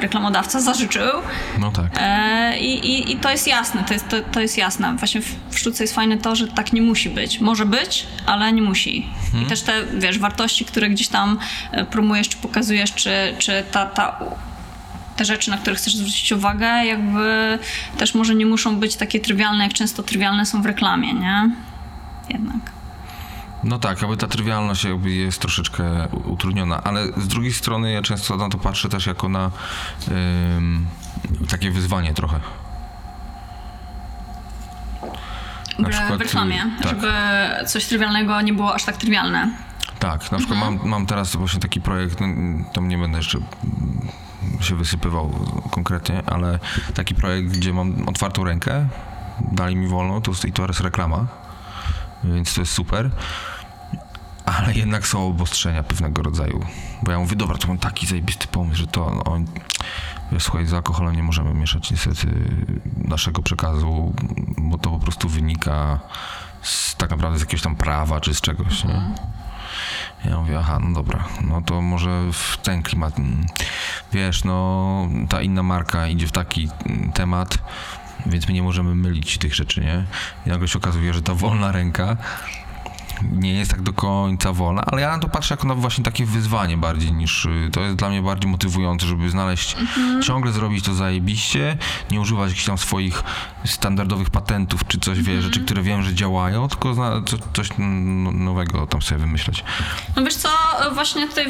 reklamodawca 0.01 0.61
zażyczył. 0.61 1.13
No 1.59 1.71
tak. 1.71 1.87
E, 1.97 2.59
I, 2.59 2.91
i, 2.91 3.13
I 3.13 3.17
to 3.17 3.31
jest 3.31 3.47
jasne, 3.47 3.85
to 3.85 3.95
jest, 3.95 4.09
to, 4.09 4.21
to 4.21 4.41
jest 4.41 4.59
jasne. 4.59 4.97
Właśnie 4.97 5.21
w, 5.21 5.35
w 5.51 5.59
sztuce 5.59 5.85
jest 5.85 5.95
fajne 5.95 6.19
to, 6.19 6.37
że 6.37 6.49
tak 6.49 6.73
nie 6.73 6.83
musi 6.83 7.11
być. 7.11 7.41
Może 7.41 7.67
być, 7.67 8.07
ale 8.27 8.53
nie 8.53 8.63
musi. 8.63 9.07
I 9.43 9.47
też 9.47 9.63
te, 9.63 9.73
wiesz, 9.99 10.19
wartości, 10.19 10.65
które 10.65 10.91
gdzieś 10.91 11.09
tam 11.09 11.39
e, 11.73 11.85
promujesz, 11.85 12.29
czy 12.29 12.37
pokazujesz, 12.37 12.95
czy, 12.95 13.35
czy 13.39 13.65
ta, 13.73 13.87
ta, 13.87 14.19
te 15.17 15.25
rzeczy, 15.25 15.51
na 15.51 15.59
które 15.59 15.77
chcesz 15.77 15.97
zwrócić 15.97 16.33
uwagę, 16.33 16.67
jakby 16.67 17.59
też 17.99 18.15
może 18.15 18.35
nie 18.35 18.47
muszą 18.47 18.77
być 18.77 18.97
takie 18.97 19.21
trywialne, 19.21 19.65
jak 19.65 19.73
często 19.73 20.03
trywialne 20.03 20.47
są 20.47 20.63
w 20.63 20.67
reklamie, 20.67 21.15
nie? 21.15 21.51
Jednak. 22.29 22.82
No 23.65 23.79
tak, 23.79 24.03
aby 24.03 24.17
ta 24.17 24.27
trywialność 24.27 24.85
jakby 24.85 25.11
jest 25.11 25.41
troszeczkę 25.41 26.09
utrudniona, 26.25 26.83
ale 26.85 27.07
z 27.07 27.29
drugiej 27.29 27.53
strony 27.53 27.93
ja 27.93 28.03
często 28.03 28.37
na 28.37 28.49
to 28.49 28.59
patrzę 28.59 28.89
też 28.89 29.07
jako 29.07 29.29
na 29.29 29.51
ym, 30.57 30.87
takie 31.51 31.71
wyzwanie 31.71 32.15
trochę. 32.15 32.41
Na 35.79 35.89
w, 35.89 35.91
przykład, 35.91 36.19
w 36.19 36.23
reklamie, 36.23 36.71
y, 36.81 36.83
tak. 36.83 36.89
żeby 36.89 37.13
coś 37.67 37.87
trywialnego 37.87 38.41
nie 38.41 38.53
było 38.53 38.75
aż 38.75 38.85
tak 38.85 38.97
trywialne. 38.97 39.51
Tak, 39.99 40.33
na 40.33 40.39
przykład 40.39 40.59
mam, 40.61 40.81
mam 40.85 41.07
teraz 41.07 41.37
właśnie 41.37 41.61
taki 41.61 41.81
projekt, 41.81 42.21
no, 42.21 42.27
tam 42.73 42.89
nie 42.89 42.99
będę 42.99 43.19
jeszcze 43.19 43.39
się 44.61 44.77
wysypywał 44.77 45.31
konkretnie, 45.71 46.23
ale 46.27 46.59
taki 46.95 47.15
projekt, 47.15 47.49
gdzie 47.49 47.73
mam 47.73 48.09
otwartą 48.09 48.45
rękę, 48.45 48.89
dali 49.53 49.77
mi 49.77 49.89
wolno, 49.89 50.21
to, 50.21 50.31
jest- 50.31 50.45
i 50.45 50.53
to 50.53 50.67
jest 50.67 50.81
reklama, 50.81 51.27
więc 52.25 52.55
to 52.55 52.61
jest 52.61 52.73
super. 52.73 53.11
Ale 54.45 54.75
jednak 54.75 55.07
są 55.07 55.29
obostrzenia 55.29 55.83
pewnego 55.83 56.23
rodzaju. 56.23 56.67
Bo 57.03 57.13
ja 57.13 57.19
mówię, 57.19 57.37
dobra, 57.37 57.59
to 57.59 57.69
mam 57.69 57.79
taki 57.79 58.07
zajebisty 58.07 58.47
pomysł, 58.47 58.77
że 58.77 58.87
to 58.87 59.11
no, 59.11 59.25
on, 59.25 59.47
wiesz, 60.33 60.43
słuchaj, 60.43 60.67
z 60.67 60.75
alkoholem 60.75 61.17
nie 61.17 61.23
możemy 61.23 61.55
mieszać 61.55 61.91
niestety 61.91 62.27
naszego 62.97 63.43
przekazu, 63.43 64.15
bo 64.59 64.79
to 64.79 64.91
po 64.91 64.99
prostu 64.99 65.29
wynika 65.29 66.01
z, 66.63 66.97
tak 66.97 67.11
naprawdę 67.11 67.39
z 67.39 67.41
jakiegoś 67.41 67.63
tam 67.63 67.77
prawa 67.77 68.21
czy 68.21 68.35
z 68.35 68.41
czegoś, 68.41 68.85
nie? 68.85 69.03
Ja 70.25 70.39
mówię, 70.39 70.59
aha, 70.59 70.79
no 70.83 70.93
dobra, 70.95 71.25
no 71.41 71.63
to 71.63 71.83
może 71.83 72.23
w 72.33 72.57
ten 72.57 72.83
klimat. 72.83 73.15
Wiesz, 74.13 74.45
no 74.45 75.09
ta 75.29 75.43
inna 75.43 75.63
marka 75.63 76.07
idzie 76.07 76.27
w 76.27 76.33
taki 76.33 76.69
temat, 77.15 77.59
więc 78.27 78.49
my 78.49 78.55
nie 78.55 78.63
możemy 78.63 78.95
mylić 78.95 79.39
tych 79.39 79.55
rzeczy, 79.55 79.81
nie? 79.81 80.05
I 80.47 80.49
nagle 80.49 80.69
się 80.69 80.79
okazuje, 80.79 81.15
że 81.15 81.23
ta 81.23 81.35
wolna 81.35 81.73
ręka 81.73 82.17
nie 83.33 83.53
jest 83.53 83.71
tak 83.71 83.83
do 83.83 83.93
końca 83.93 84.53
wolna, 84.53 84.83
ale 84.87 85.03
ja 85.03 85.13
na 85.13 85.19
to 85.19 85.29
patrzę 85.29 85.55
jako 85.55 85.67
na 85.67 85.75
właśnie 85.75 86.05
takie 86.05 86.27
wyzwanie 86.27 86.77
bardziej 86.77 87.13
niż 87.13 87.45
y, 87.45 87.71
to 87.73 87.81
jest 87.81 87.97
dla 87.97 88.09
mnie 88.09 88.23
bardziej 88.23 88.51
motywujące, 88.51 89.07
żeby 89.07 89.31
znaleźć, 89.31 89.77
ciągle 90.23 90.53
zrobić 90.53 90.85
to 90.85 90.95
zajebiście, 90.95 91.77
nie 92.11 92.21
używać 92.21 92.49
jakichś 92.49 92.67
tam 92.67 92.79
swoich 92.79 93.23
standardowych 93.65 94.31
patentów 94.31 94.87
czy 94.87 94.99
coś, 94.99 95.23
wie, 95.23 95.43
rzeczy, 95.43 95.61
które 95.61 95.83
wiem, 95.83 96.03
że 96.03 96.15
działają, 96.15 96.69
tylko 96.69 96.95
zna, 96.95 97.11
co, 97.27 97.37
coś 97.53 97.69
nowego 98.33 98.87
tam 98.87 99.03
sobie 99.03 99.21
wymyśleć. 99.21 99.65
No 100.17 100.23
wiesz 100.25 100.35
co, 100.35 100.49
właśnie 100.95 101.29
tutaj 101.29 101.47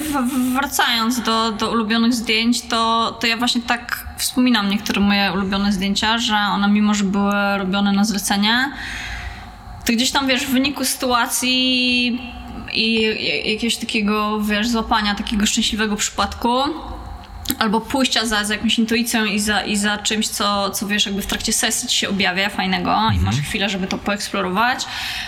wracając 0.55 1.23
do, 1.23 1.53
do 1.53 1.71
ulubionych 1.71 2.15
zdjęć, 2.15 2.63
to, 2.63 3.13
to 3.21 3.27
ja 3.27 3.37
właśnie 3.37 3.63
tak 3.63 4.07
wspominam 4.19 4.69
niektóre 4.69 5.01
moje 5.01 5.33
ulubione 5.33 5.73
zdjęcia, 5.73 6.19
że 6.19 6.35
one 6.35 6.69
mimo, 6.69 6.95
że 6.95 7.05
były 7.05 7.59
robione 7.59 7.93
na 7.93 8.05
zlecenie, 8.05 8.73
to 9.85 9.93
gdzieś 9.93 10.11
tam, 10.11 10.27
wiesz, 10.27 10.47
w 10.47 10.51
wyniku 10.51 10.85
sytuacji 10.85 12.19
i 12.73 13.03
jakiegoś 13.45 13.77
takiego, 13.77 14.41
wiesz, 14.41 14.69
złapania 14.69 15.15
takiego 15.15 15.47
szczęśliwego 15.47 15.97
przypadku, 15.97 16.63
albo 17.59 17.81
pójścia 17.81 18.27
za, 18.27 18.45
za 18.45 18.55
jakąś 18.55 18.79
intuicją 18.79 19.25
i 19.25 19.39
za, 19.41 19.63
i 19.63 19.77
za 19.77 19.99
czymś, 19.99 20.29
co, 20.29 20.71
co 20.71 20.87
wiesz, 20.87 21.07
jakby 21.07 21.23
w 21.23 21.27
trakcie 21.27 21.53
sesji 21.53 21.89
ci 21.89 21.99
się 21.99 22.09
objawia 22.09 22.49
fajnego 22.49 22.97
i 23.17 23.19
masz 23.19 23.37
chwilę, 23.41 23.69
żeby 23.69 23.87
to 23.87 23.99
poeksplorować. 23.99 24.85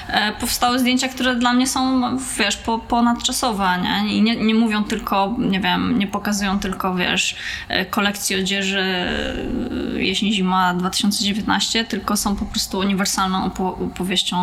E, 0.08 0.32
powstały 0.32 0.78
zdjęcia, 0.78 1.08
które 1.08 1.36
dla 1.36 1.52
mnie 1.52 1.66
są, 1.66 2.02
wiesz, 2.38 2.56
po, 2.56 2.78
ponadczasowe, 2.78 3.68
nie? 3.82 4.14
I 4.16 4.22
nie, 4.22 4.36
nie 4.36 4.54
mówią 4.54 4.84
tylko, 4.84 5.34
nie 5.38 5.60
wiem, 5.60 5.98
nie 5.98 6.06
pokazują 6.06 6.58
tylko, 6.58 6.94
wiesz, 6.94 7.36
e, 7.68 7.86
kolekcji 7.86 8.36
odzieży 8.36 8.80
e, 8.80 10.02
jesień-zima 10.02 10.74
2019, 10.74 11.84
tylko 11.84 12.16
są 12.16 12.36
po 12.36 12.44
prostu 12.44 12.78
uniwersalną 12.78 13.48
opo- 13.48 13.84
opowieścią 13.86 14.36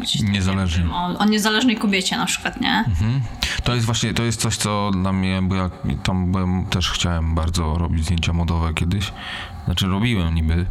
gdzieś 0.00 0.22
Niezależnie. 0.22 0.78
nie 0.84 0.88
wiem, 0.88 0.94
O, 0.94 1.18
o 1.18 1.24
niezależnej 1.24 1.76
kobiecie 1.76 2.16
na 2.16 2.26
przykład, 2.26 2.60
nie? 2.60 2.84
Mhm. 2.88 3.20
To 3.64 3.74
jest 3.74 3.86
właśnie, 3.86 4.14
to 4.14 4.22
jest 4.22 4.40
coś, 4.40 4.56
co 4.56 4.90
dla 4.90 5.12
mnie, 5.12 5.40
bo 5.42 5.54
ja 5.54 5.70
tam 6.02 6.32
byłem, 6.32 6.66
też 6.66 6.90
chciałem 7.08 7.34
bardzo 7.34 7.78
robić 7.78 8.04
zdjęcia 8.04 8.32
modowe 8.32 8.74
kiedyś. 8.74 9.12
Znaczy 9.64 9.86
robiłem 9.86 10.34
niby. 10.34 10.66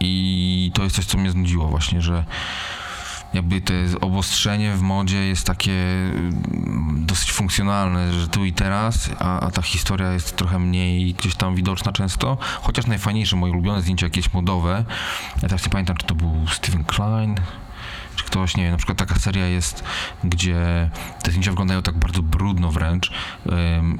I 0.00 0.70
to 0.74 0.82
jest 0.82 0.96
coś, 0.96 1.04
co 1.04 1.18
mnie 1.18 1.30
znudziło 1.30 1.68
właśnie, 1.68 2.02
że 2.02 2.24
jakby 3.34 3.60
to 3.60 3.74
obostrzenie 4.00 4.74
w 4.74 4.80
modzie 4.80 5.26
jest 5.26 5.46
takie 5.46 5.72
dosyć 6.92 7.32
funkcjonalne, 7.32 8.12
że 8.12 8.28
tu 8.28 8.44
i 8.44 8.52
teraz, 8.52 9.10
a, 9.18 9.40
a 9.40 9.50
ta 9.50 9.62
historia 9.62 10.12
jest 10.12 10.36
trochę 10.36 10.58
mniej 10.58 11.14
gdzieś 11.14 11.34
tam 11.34 11.54
widoczna 11.54 11.92
często. 11.92 12.38
Chociaż 12.62 12.86
najfajniejsze, 12.86 13.36
moje 13.36 13.52
ulubione 13.52 13.82
zdjęcia 13.82 14.06
jakieś 14.06 14.32
modowe, 14.32 14.84
ja 15.34 15.40
teraz 15.40 15.64
nie 15.64 15.70
pamiętam, 15.70 15.96
czy 15.96 16.06
to 16.06 16.14
był 16.14 16.46
Steven 16.48 16.84
Klein, 16.84 17.34
czy 18.16 18.24
ktoś, 18.24 18.56
nie 18.56 18.62
wiem, 18.62 18.72
na 18.72 18.78
przykład 18.78 18.98
taka 18.98 19.14
seria 19.14 19.46
jest, 19.46 19.84
gdzie 20.24 20.90
te 21.22 21.30
zdjęcia 21.30 21.50
wyglądają 21.50 21.82
tak 21.82 21.96
bardzo 21.98 22.22
brudno 22.22 22.70
wręcz. 22.70 23.12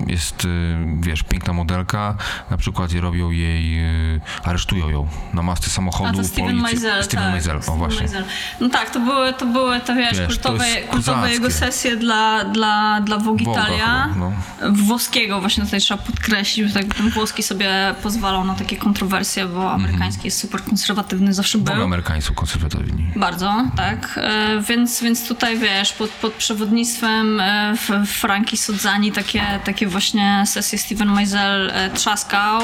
Jest, 0.07 0.44
y, 0.44 0.77
wiesz, 1.01 1.22
piękna 1.22 1.53
modelka, 1.53 2.16
na 2.51 2.57
przykład 2.57 2.92
robią 2.92 3.31
jej, 3.31 3.85
y, 4.14 4.20
aresztują 4.44 4.88
ją 4.90 5.07
na 5.35 5.42
masce 5.42 5.70
samochodu. 5.70 6.11
A 6.11 6.22
to 6.22 6.24
Steven 6.28 6.57
Meisel, 6.57 7.05
Steven 7.05 7.24
tak. 7.24 7.35
Meisel, 7.35 7.61
o 7.68 7.76
właśnie. 7.76 8.00
Meisel. 8.00 8.24
No 8.61 8.68
tak, 8.68 8.90
to 8.90 9.00
były, 9.00 9.33
to 9.33 9.46
były 9.46 9.81
te, 9.81 9.94
wiesz, 9.94 10.18
Wiesz, 10.18 10.38
to 10.38 10.48
kultowe, 10.48 10.68
jest 10.68 10.88
kultowe 10.88 11.33
jego 11.33 11.50
sesje 11.50 11.96
dla, 11.96 12.44
dla, 12.44 13.00
dla 13.00 13.18
Vogue 13.18 13.44
Woga 13.44 13.61
Italia. 13.62 14.09
chyba, 14.14 14.14
no. 14.16 14.33
Włoskiego 14.72 15.40
właśnie 15.40 15.64
tutaj 15.64 15.81
trzeba 15.81 16.02
podkreślić, 16.02 16.68
bo 16.68 16.74
tak 16.81 16.94
ten 16.94 17.11
włoski 17.11 17.42
sobie 17.42 17.70
pozwalał 18.02 18.44
na 18.44 18.55
takie 18.55 18.76
kontrowersje, 18.76 19.46
bo 19.46 19.62
Mhm. 19.62 19.74
amerykański 19.85 20.26
jest 20.26 20.38
super 20.40 20.64
konserwatywny, 20.64 21.35
zawsze 21.35 21.59
był. 21.59 21.72
Boga 21.74 21.85
Amerykańcy 21.85 22.28
są 22.28 22.35
konserwatywni. 22.35 23.11
Bardzo, 23.16 23.64
tak. 23.76 24.18
E, 24.22 24.62
Więc, 24.68 25.02
więc 25.02 25.28
tutaj 25.28 25.59
wiesz, 25.59 25.92
pod, 25.92 26.11
pod 26.11 26.33
przewodnictwem 26.33 27.40
e, 27.40 27.74
Franki 28.07 28.57
Sodzani 28.57 29.12
takie, 29.12 29.42
takie 29.64 29.87
właśnie 29.87 30.44
sesje 30.46 30.78
Steven 30.78 31.09
Meisel 31.12 31.70
e, 31.70 31.90
trzaskał. 31.90 32.61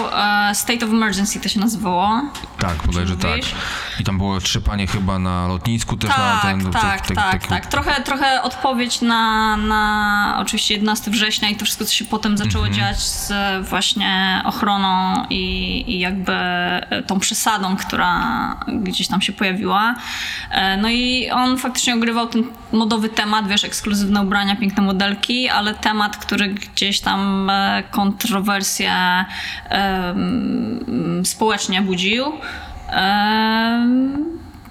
E, 0.51 0.55
State 0.55 0.87
of 0.87 0.93
Emergency 0.93 1.41
to 1.41 1.49
się 1.49 1.61
nazywało. 1.73 2.23
Tak, 2.59 2.77
bodajże 2.87 3.17
tak. 3.17 3.41
I 4.01 4.05
tam 4.05 4.19
było 4.19 4.41
trzy 4.41 4.61
panie 4.61 4.87
chyba 4.87 5.19
na 5.19 5.47
lotnisku 5.49 5.97
też 5.97 6.11
na 6.11 6.17
Tak, 6.17 6.43
ten... 6.43 6.73
tak, 6.73 7.07
tak, 7.07 7.17
taki- 7.17 7.49
tak. 7.49 7.67
Trochę, 7.67 8.03
trochę 8.03 8.43
odpowiedź 8.43 9.01
na, 9.01 9.57
na 9.57 10.37
oczywiście 10.41 10.75
11 10.75 11.11
września 11.11 11.49
i 11.51 11.57
to 11.57 11.65
wszystko, 11.65 11.85
co 11.85 11.93
się 11.93 12.05
potem 12.05 12.39
zaczęło 12.39 12.67
Mhm. 12.67 12.75
dziać 12.75 13.01
z 13.03 13.33
właśnie 13.69 14.43
ochroną 14.45 15.25
i, 15.31 15.85
i 15.87 15.99
jakby 15.99 16.33
tą 17.07 17.19
przesadą, 17.21 17.77
która 17.77 18.21
gdzieś 18.69 19.09
tam 19.09 19.21
się 19.23 19.33
pojawiła. 19.33 19.95
E, 20.51 20.77
No 20.77 20.89
i 20.91 21.31
on 21.31 21.59
faktycznie 21.59 21.95
ogrywał 21.95 22.27
ten 22.27 22.45
modowy 22.73 23.09
temat, 23.09 23.49
wiesz, 23.49 23.65
ekskluzywne 23.65 24.23
ubrania, 24.23 24.57
piękne 24.57 24.83
modelki, 24.83 25.49
ale 25.49 25.75
temat, 25.75 26.17
który 26.17 26.49
gdzieś 26.49 27.01
tam 27.01 27.51
e, 27.51 27.83
kontrowersje 27.91 28.93
em, 29.69 31.23
społecznie 31.59 31.83
budził. 31.83 32.25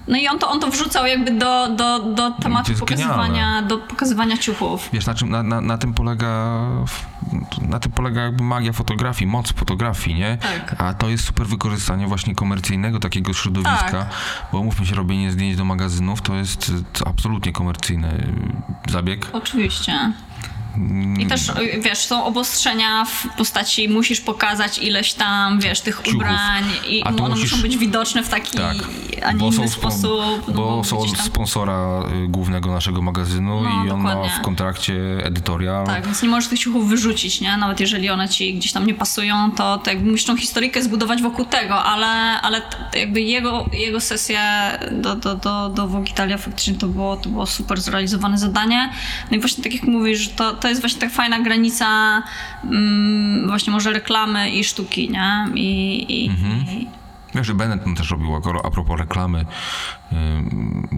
No 0.08 0.16
i 0.16 0.28
on 0.28 0.38
to, 0.38 0.48
on 0.50 0.60
to 0.60 0.70
wrzucał 0.70 1.06
jakby 1.06 1.30
do, 1.30 1.68
do, 1.68 1.98
do 1.98 2.30
tematu 2.30 2.74
pokazywania, 2.74 3.62
do 3.62 3.78
pokazywania 3.78 4.36
ciuchów. 4.36 4.88
Wiesz, 4.92 5.06
na, 5.06 5.14
czym, 5.14 5.30
na, 5.30 5.42
na, 5.42 5.60
na 5.60 5.78
tym 5.78 5.94
polega 5.94 6.58
na 7.62 7.80
tym 7.80 7.92
polega 7.92 8.22
jakby 8.22 8.44
magia 8.44 8.72
fotografii, 8.72 9.30
moc 9.30 9.52
fotografii, 9.52 10.16
nie? 10.16 10.38
Tak. 10.40 10.74
A 10.78 10.94
to 10.94 11.08
jest 11.08 11.24
super 11.24 11.46
wykorzystanie 11.46 12.06
właśnie 12.06 12.34
komercyjnego 12.34 12.98
takiego 12.98 13.34
środowiska, 13.34 13.90
Tak. 13.90 14.08
bo 14.52 14.62
mówmy 14.62 14.86
się, 14.86 14.94
robienie 14.94 15.32
zdjęć 15.32 15.56
do 15.56 15.64
magazynów 15.64 16.22
to 16.22 16.34
jest 16.34 16.72
absolutnie 17.06 17.52
komercyjny 17.52 18.32
zabieg. 18.88 19.26
Oczywiście. 19.32 20.12
I 21.18 21.26
też, 21.26 21.52
wiesz, 21.80 21.98
są 21.98 22.24
obostrzenia 22.24 23.04
w 23.04 23.26
postaci 23.36 23.88
musisz 23.88 24.20
pokazać 24.20 24.78
ileś 24.78 25.12
tam, 25.12 25.60
wiesz, 25.60 25.80
tych 25.80 25.96
Ciuchów. 25.96 26.14
ubrań 26.14 26.64
i 26.88 27.04
one 27.04 27.22
musisz- 27.28 27.40
muszą 27.52 27.62
być 27.62 27.76
widoczne 27.78 28.22
w 28.22 28.28
taki, 28.28 28.56
Tak, 28.58 28.76
a 29.24 29.32
nie 29.32 29.38
bo 29.38 29.46
inny 29.46 29.56
są, 29.56 29.68
sposób. 29.68 30.42
no 30.48 30.54
bo 30.54 30.84
są 30.84 30.96
gdzieś 30.98 31.12
od 31.12 31.18
sponsora 31.26 32.02
y, 32.24 32.28
głównego 32.28 32.72
naszego 32.72 33.02
magazynu 33.02 33.62
No, 33.62 33.84
i 33.86 33.90
on 33.90 34.00
ma 34.00 34.28
w 34.28 34.40
kontrakcie 34.42 34.94
edytorial. 35.24 35.86
Tak, 35.86 36.04
więc 36.04 36.22
nie 36.22 36.28
możesz 36.28 36.48
tych 36.50 36.58
ciuchów 36.58 36.88
wyrzucić, 36.88 37.40
nie? 37.40 37.56
Nawet 37.56 37.80
jeżeli 37.80 38.10
one 38.10 38.28
ci 38.28 38.54
gdzieś 38.54 38.72
tam 38.72 38.86
nie 38.86 38.94
pasują, 38.94 39.50
to, 39.56 39.78
to 39.78 39.90
jakby 39.90 40.10
musisz 40.10 40.26
tą 40.26 40.36
historyjkę 40.36 40.82
zbudować 40.82 41.22
wokół 41.22 41.44
tego, 41.44 41.84
ale, 41.84 42.06
ale 42.40 42.62
jakby 42.94 43.20
jego, 43.20 43.66
jego 43.72 44.00
sesja 44.00 44.72
do, 44.92 45.16
do, 45.16 45.34
do, 45.36 45.68
do 45.68 45.88
Vogue 45.88 46.06
Italia 46.10 46.38
faktycznie 46.38 46.74
to 46.74 46.86
było, 46.86 47.16
to 47.16 47.28
było 47.28 47.46
super 47.46 47.80
zrealizowane 47.80 48.38
zadanie. 48.38 48.92
No 49.30 49.36
i 49.36 49.40
właśnie 49.40 49.64
tak 49.64 49.74
jak 49.74 49.82
mówisz, 49.82 50.18
że 50.20 50.30
to, 50.30 50.54
to 50.68 50.70
jest 50.70 50.80
właśnie 50.82 51.00
tak 51.00 51.10
fajna 51.10 51.40
granica 51.40 52.22
mm, 52.64 53.48
właśnie 53.48 53.72
może 53.72 53.92
reklamy 53.92 54.50
i 54.50 54.64
sztuki, 54.64 55.10
nie? 55.10 55.48
I, 55.54 55.96
i, 56.08 56.26
i 56.26 56.88
Wiesz, 57.34 57.46
że 57.46 57.54
Benetton 57.54 57.94
też 57.94 58.10
robił, 58.10 58.36
a- 58.64 58.70
propos 58.70 58.98
reklamy, 58.98 59.44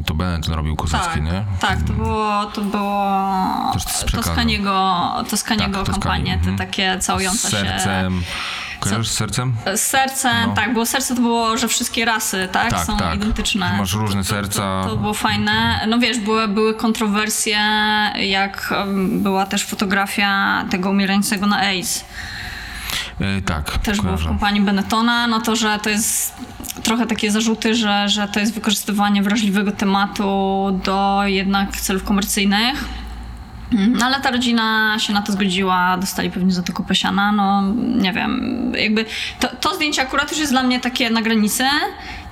to 0.07 0.15
Benetton 0.15 0.55
robił 0.55 0.77
kozackie, 0.77 1.21
tak, 1.21 1.23
nie? 1.23 1.45
tak, 1.61 1.83
to 1.83 1.93
było, 1.93 2.47
to 2.47 2.61
było. 2.61 3.73
Toskaniego, 4.13 5.11
Toskaniego 5.31 5.83
Tak, 5.83 5.91
kampanie, 5.91 6.33
te 6.33 6.39
mhm. 6.39 6.57
takie 6.57 6.99
całujące 7.01 7.49
Z 7.49 7.51
się. 7.51 8.11
Sercem. 8.81 8.91
Kojarzysz 8.91 9.09
z 9.13 9.17
sercem? 9.17 9.55
Serce, 9.77 10.47
No. 10.47 10.55
tak, 10.55 10.73
było 10.73 10.87
serce 10.87 11.15
to 11.15 11.21
było, 11.21 11.57
że 11.57 11.69
wszystkie 11.69 12.05
rasy, 12.05 12.49
tak, 12.53 12.71
Tak, 12.71 12.85
są 12.87 12.97
tak. 12.97 13.15
identyczne. 13.15 13.73
Masz 13.79 13.95
różne 13.95 14.23
to, 14.23 14.29
serca. 14.29 14.83
To, 14.85 14.89
to 14.91 14.97
było 14.97 15.15
fajne. 15.15 15.87
No 15.89 15.99
wiesz, 15.99 16.19
były, 16.19 16.49
były 16.49 16.75
kontrowersje, 16.75 17.59
jak 18.21 18.75
była 19.09 19.47
też 19.47 19.65
fotografia 19.65 20.65
tego 20.71 20.91
umierającego 20.91 21.47
na 21.47 21.59
AIDS. 21.59 22.05
E, 23.21 23.43
tak, 23.43 23.79
Też 23.79 24.01
było 24.01 24.17
w 24.17 24.27
kompanii 24.27 24.61
Benettona, 24.61 25.27
no 25.27 25.41
to, 25.41 25.57
że 25.57 25.79
to 25.83 25.91
jest 25.91 26.35
trochę 26.83 27.07
takie 27.07 27.31
zarzuty, 27.31 27.75
że, 27.75 28.09
że 28.09 28.29
to 28.29 28.41
jest 28.41 28.55
wykorzystywanie 28.55 29.23
wrażliwego 29.23 29.73
tematu 29.73 30.67
do 30.85 31.21
jednak 31.25 31.77
celów 31.77 32.05
komercyjnych. 32.05 32.85
Mm, 33.73 33.93
No 33.93 34.07
ale 34.07 34.21
ta 34.21 34.31
rodzina 34.31 34.97
się 34.99 35.13
na 35.13 35.23
to 35.23 35.33
zgodziła, 35.33 35.97
dostali 35.97 36.31
pewnie 36.31 36.53
za 36.53 36.63
to 36.63 36.73
kupę 36.73 36.95
siana, 36.95 37.33
no 37.33 37.63
nie 37.77 38.13
wiem, 38.13 38.73
jakby 38.79 39.05
to, 39.41 39.49
to 39.61 39.75
zdjęcie 39.75 40.03
akurat 40.03 40.31
już 40.31 40.41
jest 40.41 40.53
dla 40.53 40.63
mnie 40.63 40.81
takie 40.81 41.11
na 41.11 41.23
granicy, 41.23 41.65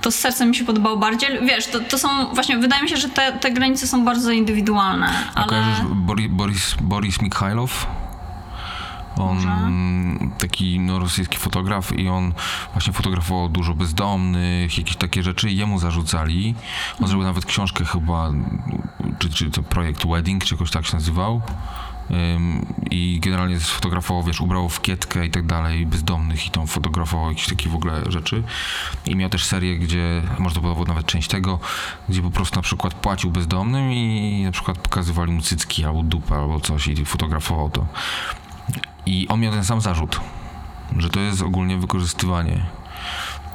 to 0.01 0.11
z 0.11 0.15
sercem 0.15 0.49
mi 0.49 0.55
się 0.55 0.65
podobało 0.65 0.97
bardziej, 0.97 1.29
wiesz, 1.41 1.67
to, 1.67 1.79
to 1.79 1.97
są 1.97 2.09
właśnie, 2.33 2.57
wydaje 2.57 2.83
mi 2.83 2.89
się, 2.89 2.97
że 2.97 3.09
te, 3.09 3.31
te 3.31 3.51
granice 3.51 3.87
są 3.87 4.05
bardzo 4.05 4.31
indywidualne, 4.31 5.07
A 5.35 5.39
ale... 5.39 5.47
kojarzysz 5.47 5.81
Boris, 5.85 6.27
Boris, 6.31 6.75
Boris 6.81 7.21
Mikhailow? 7.21 7.87
On 9.19 9.37
taki 10.37 10.79
no, 10.79 10.99
rosyjski 10.99 11.37
fotograf 11.37 11.99
i 11.99 12.09
on 12.09 12.33
właśnie 12.73 12.93
fotografował 12.93 13.49
dużo 13.49 13.73
bezdomnych, 13.73 14.77
jakieś 14.77 14.95
takie 14.95 15.23
rzeczy 15.23 15.49
i 15.49 15.57
jemu 15.57 15.79
zarzucali. 15.79 16.55
On 17.01 17.07
zrobił 17.07 17.27
nawet 17.27 17.45
książkę 17.45 17.85
chyba, 17.85 18.31
czy, 19.19 19.29
czy 19.29 19.51
to 19.51 19.63
projekt 19.63 20.07
Wedding, 20.07 20.43
czy 20.43 20.55
jakoś 20.55 20.71
tak 20.71 20.85
się 20.85 20.93
nazywał. 20.93 21.41
I 22.91 23.19
generalnie 23.19 23.59
sfotografował, 23.59 24.23
wiesz, 24.23 24.41
ubrał 24.41 24.69
w 24.69 24.81
kietkę 24.81 25.25
i 25.25 25.29
tak 25.29 25.45
dalej, 25.45 25.85
bezdomnych 25.85 26.47
i 26.47 26.49
tam 26.49 26.67
fotografował 26.67 27.29
jakieś 27.29 27.47
takie 27.47 27.69
w 27.69 27.75
ogóle 27.75 28.03
rzeczy. 28.07 28.43
I 29.05 29.15
miał 29.15 29.29
też 29.29 29.45
serię, 29.45 29.77
gdzie, 29.77 30.21
może 30.39 30.55
to 30.55 30.61
była 30.61 30.85
nawet 30.87 31.05
część 31.05 31.27
tego, 31.27 31.59
gdzie 32.09 32.21
po 32.21 32.31
prostu 32.31 32.55
na 32.55 32.61
przykład 32.61 32.93
płacił 32.93 33.31
bezdomnym 33.31 33.91
i 33.91 34.43
na 34.43 34.51
przykład 34.51 34.77
pokazywali 34.77 35.31
mu 35.31 35.41
cycki 35.41 35.85
albo 35.85 36.03
dupę 36.03 36.35
albo 36.35 36.59
coś 36.59 36.87
i 36.87 37.05
fotografował 37.05 37.69
to. 37.69 37.85
I 39.09 39.27
on 39.27 39.39
miał 39.39 39.51
ten 39.53 39.63
sam 39.63 39.81
zarzut, 39.81 40.19
że 40.97 41.09
to 41.09 41.19
jest 41.19 41.41
ogólnie 41.41 41.77
wykorzystywanie. 41.77 42.65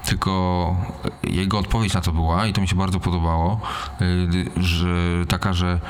Tylko 0.05 0.77
jego 1.23 1.59
odpowiedź 1.59 1.95
na 1.95 2.01
to 2.01 2.13
była, 2.13 2.47
i 2.47 2.53
to 2.53 2.61
mi 2.61 2.69
się 2.69 2.77
bardzo 2.77 3.01
podobało, 3.01 3.61
y, 4.01 4.51
że 4.57 4.87
taka, 5.29 5.53
że 5.53 5.81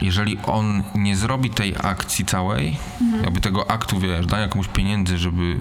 jeżeli 0.00 0.38
on 0.46 0.82
nie 0.94 1.16
zrobi 1.16 1.50
tej 1.50 1.74
akcji 1.82 2.24
całej, 2.24 2.76
jakby 3.22 3.40
tego 3.40 3.70
aktu, 3.70 3.98
wiesz, 3.98 4.26
dania 4.26 4.48
komuś 4.48 4.68
pieniędzy, 4.68 5.18
żeby 5.18 5.56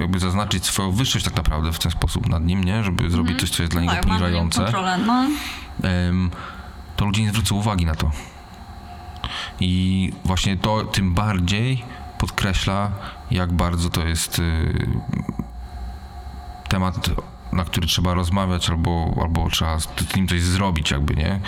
jakby 0.00 0.18
zaznaczyć 0.18 0.64
swoją 0.64 0.92
wyższość 0.92 1.24
tak 1.24 1.36
naprawdę 1.36 1.72
w 1.72 1.78
ten 1.78 1.92
sposób 1.92 2.28
nad 2.28 2.44
nim, 2.44 2.64
nie? 2.64 2.84
Żeby 2.84 3.10
zrobić 3.10 3.40
coś, 3.40 3.50
co 3.50 3.62
jest 3.62 3.72
dla 3.72 3.80
niego 3.80 3.94
tak, 3.94 4.04
nim 4.04 4.08
poniżające, 4.08 4.62
kontrolę, 4.62 4.98
no. 4.98 5.26
to 6.96 7.04
ludzie 7.04 7.22
nie 7.22 7.30
zwrócą 7.30 7.56
uwagi 7.56 7.86
na 7.86 7.94
to. 7.94 8.10
I 9.60 10.12
właśnie 10.24 10.56
to 10.56 10.84
tym 10.84 11.14
bardziej 11.14 11.84
podkreśla, 12.18 12.90
jak 13.30 13.52
bardzo 13.52 13.90
to 13.90 14.06
jest 14.06 14.38
y, 14.38 14.74
temat, 16.68 17.10
na 17.52 17.64
który 17.64 17.86
trzeba 17.86 18.14
rozmawiać, 18.14 18.70
albo, 18.70 19.14
albo 19.22 19.50
trzeba 19.50 19.80
z 19.80 19.88
nim 20.16 20.28
coś 20.28 20.42
zrobić, 20.42 20.90
jakby, 20.90 21.14
nie? 21.14 21.40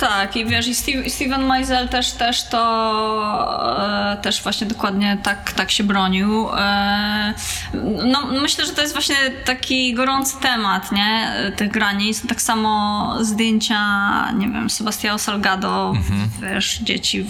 Tak, 0.00 0.36
i 0.36 0.46
wiesz, 0.46 0.68
i 0.68 0.74
Steve, 0.74 1.10
Steven 1.10 1.46
Meisel 1.46 1.88
też, 1.88 2.12
też 2.12 2.48
to 2.48 4.12
e, 4.12 4.16
też 4.22 4.42
właśnie 4.42 4.66
dokładnie 4.66 5.18
tak, 5.22 5.52
tak 5.52 5.70
się 5.70 5.84
bronił. 5.84 6.48
E, 6.56 7.34
no, 8.04 8.26
myślę, 8.42 8.66
że 8.66 8.72
to 8.72 8.80
jest 8.82 8.94
właśnie 8.94 9.16
taki 9.44 9.94
gorący 9.94 10.40
temat, 10.40 10.92
nie? 10.92 11.32
Tych 11.56 11.70
granic. 11.70 12.26
Tak 12.26 12.42
samo 12.42 13.14
zdjęcia, 13.20 14.32
nie 14.32 14.48
wiem, 14.48 14.70
Sebastiao 14.70 15.18
Salgado, 15.18 15.92
wiesz, 16.42 16.78
dzieci 16.78 17.26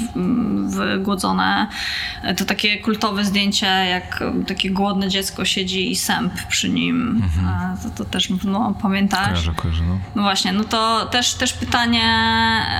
wygłodzone. 0.67 1.67
To 2.37 2.45
takie 2.45 2.79
kultowe 2.79 3.25
zdjęcie, 3.25 3.67
jak 3.67 4.25
takie 4.47 4.71
głodne 4.71 5.09
dziecko 5.09 5.45
siedzi 5.45 5.91
i 5.91 5.97
sęp 5.97 6.33
przy 6.47 6.69
nim. 6.69 7.23
E, 7.49 7.91
to, 7.97 8.05
to 8.05 8.12
też 8.13 8.29
no, 8.45 8.75
pamiętasz? 8.83 9.29
Kojarzę, 9.29 9.53
kojarzę, 9.57 9.83
no. 9.89 9.99
No 10.15 10.23
właśnie, 10.23 10.53
no 10.53 10.65
to 10.65 11.07
też, 11.07 11.35
też 11.35 11.53
pytanie, 11.53 12.05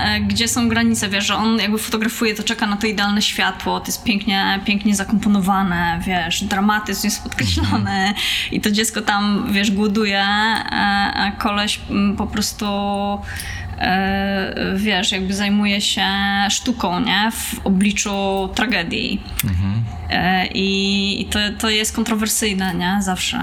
e, 0.05 0.21
gdzie 0.21 0.47
są 0.47 0.69
granice, 0.69 1.09
wiesz, 1.09 1.25
że 1.25 1.35
on 1.35 1.59
jakby 1.59 1.77
fotografuje, 1.77 2.35
to 2.35 2.43
czeka 2.43 2.67
na 2.67 2.77
to 2.77 2.87
idealne 2.87 3.21
światło, 3.21 3.79
to 3.79 3.87
jest 3.87 4.03
pięknie, 4.03 4.59
pięknie 4.65 4.95
zakomponowane, 4.95 5.99
wiesz, 6.05 6.43
dramatyzm 6.43 7.07
jest 7.07 7.23
podkreślony 7.23 8.13
i 8.51 8.61
to 8.61 8.71
dziecko 8.71 9.01
tam, 9.01 9.47
wiesz, 9.51 9.71
głoduje, 9.71 10.21
e, 10.21 10.65
a 11.15 11.31
koleś 11.31 11.79
mm, 11.89 12.15
po 12.15 12.27
prostu 12.27 12.65
e, 13.79 14.73
wiesz, 14.75 15.11
jakby 15.11 15.33
zajmuje 15.33 15.81
się 15.81 16.07
sztuką, 16.49 16.99
nie? 16.99 17.31
W 17.31 17.59
obliczu 17.63 18.49
tragedii. 18.55 19.21
E, 20.09 20.47
I, 20.47 21.21
i 21.21 21.25
to, 21.25 21.39
to 21.59 21.69
jest 21.69 21.95
kontrowersyjne, 21.95 22.75
nie? 22.75 22.97
Zawsze. 23.01 23.39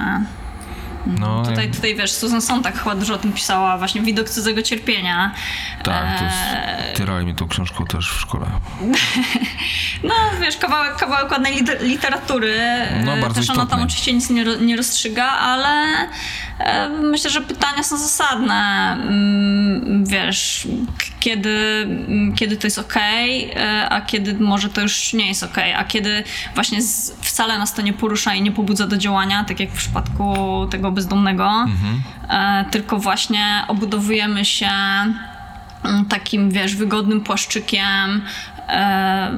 No 1.07 1.43
Tutaj, 1.43 1.67
jak- 1.67 1.77
tutaj 1.77 1.95
wiesz, 1.95 2.13
Susan 2.13 2.43
Sontag 2.43 2.79
chyba 2.79 2.95
dużo 2.95 3.15
o 3.15 3.19
tym 3.19 3.33
pisała, 3.33 3.79
właśnie 3.79 4.01
widok 4.01 4.29
cudzego 4.31 4.63
cierpienia. 4.63 5.35
tak, 5.83 6.19
to 6.19 6.25
jest, 6.25 6.37
Eee, 6.55 6.95
tyrali 6.97 7.27
mi 7.27 7.35
tą 7.35 7.49
książką 7.49 7.87
też 7.87 8.11
w 8.11 8.21
szkole. 8.21 8.47
No 10.05 10.15
wiesz, 10.41 10.57
kawałek, 10.57 10.97
kawałek 10.97 11.31
ładnej 11.31 11.55
liter- 11.65 11.83
literatury. 11.83 12.57
No, 13.05 13.13
E, 13.17 13.21
bardzo 13.21 13.41
Też 13.41 13.51
ona 13.51 13.67
tam 13.67 13.83
oczywiście 13.83 14.13
nic 14.13 14.31
nie, 14.31 14.45
nie 14.45 14.77
rozstrzyga, 14.77 15.25
ale 15.31 15.69
e, 15.69 16.09
myślę, 17.03 17.31
że 17.31 17.41
pytania 17.41 17.83
są 17.83 17.99
zasadne. 17.99 18.93
Mm, 18.93 20.05
Wiesz, 20.05 20.69
kiedy, 21.21 21.59
mm, 22.09 22.35
kiedy 22.35 22.57
to 22.57 22.67
jest 22.67 22.79
okej, 22.79 23.51
e, 23.51 23.89
a 23.89 24.01
kiedy 24.01 24.35
może 24.35 24.69
to 24.69 24.81
już 24.81 25.13
nie 25.13 25.29
jest 25.29 25.43
okej, 25.43 25.75
a 25.75 25.85
kiedy 25.85 26.25
właśnie 26.55 26.83
z, 26.83 27.17
wcale 27.21 27.59
nas 27.59 27.75
to 27.75 27.83
nie 27.83 27.93
porusza 27.93 28.35
i 28.35 28.43
nie 28.43 28.53
pobudza 28.53 28.87
do 28.87 28.97
działania, 28.97 29.45
tak 29.45 29.61
jak 29.61 29.71
w 29.71 29.77
przypadku 29.77 30.35
tego 30.71 30.93
bezdomnego, 30.93 31.67
e, 32.29 32.65
tylko 32.71 32.99
właśnie 32.99 33.65
obudowujemy 33.69 34.45
się 34.45 34.71
mm, 35.85 36.05
takim, 36.09 36.51
wiesz, 36.51 36.77
wygodnym 36.77 37.21
płaszczykiem 37.21 38.23
e, 38.69 39.31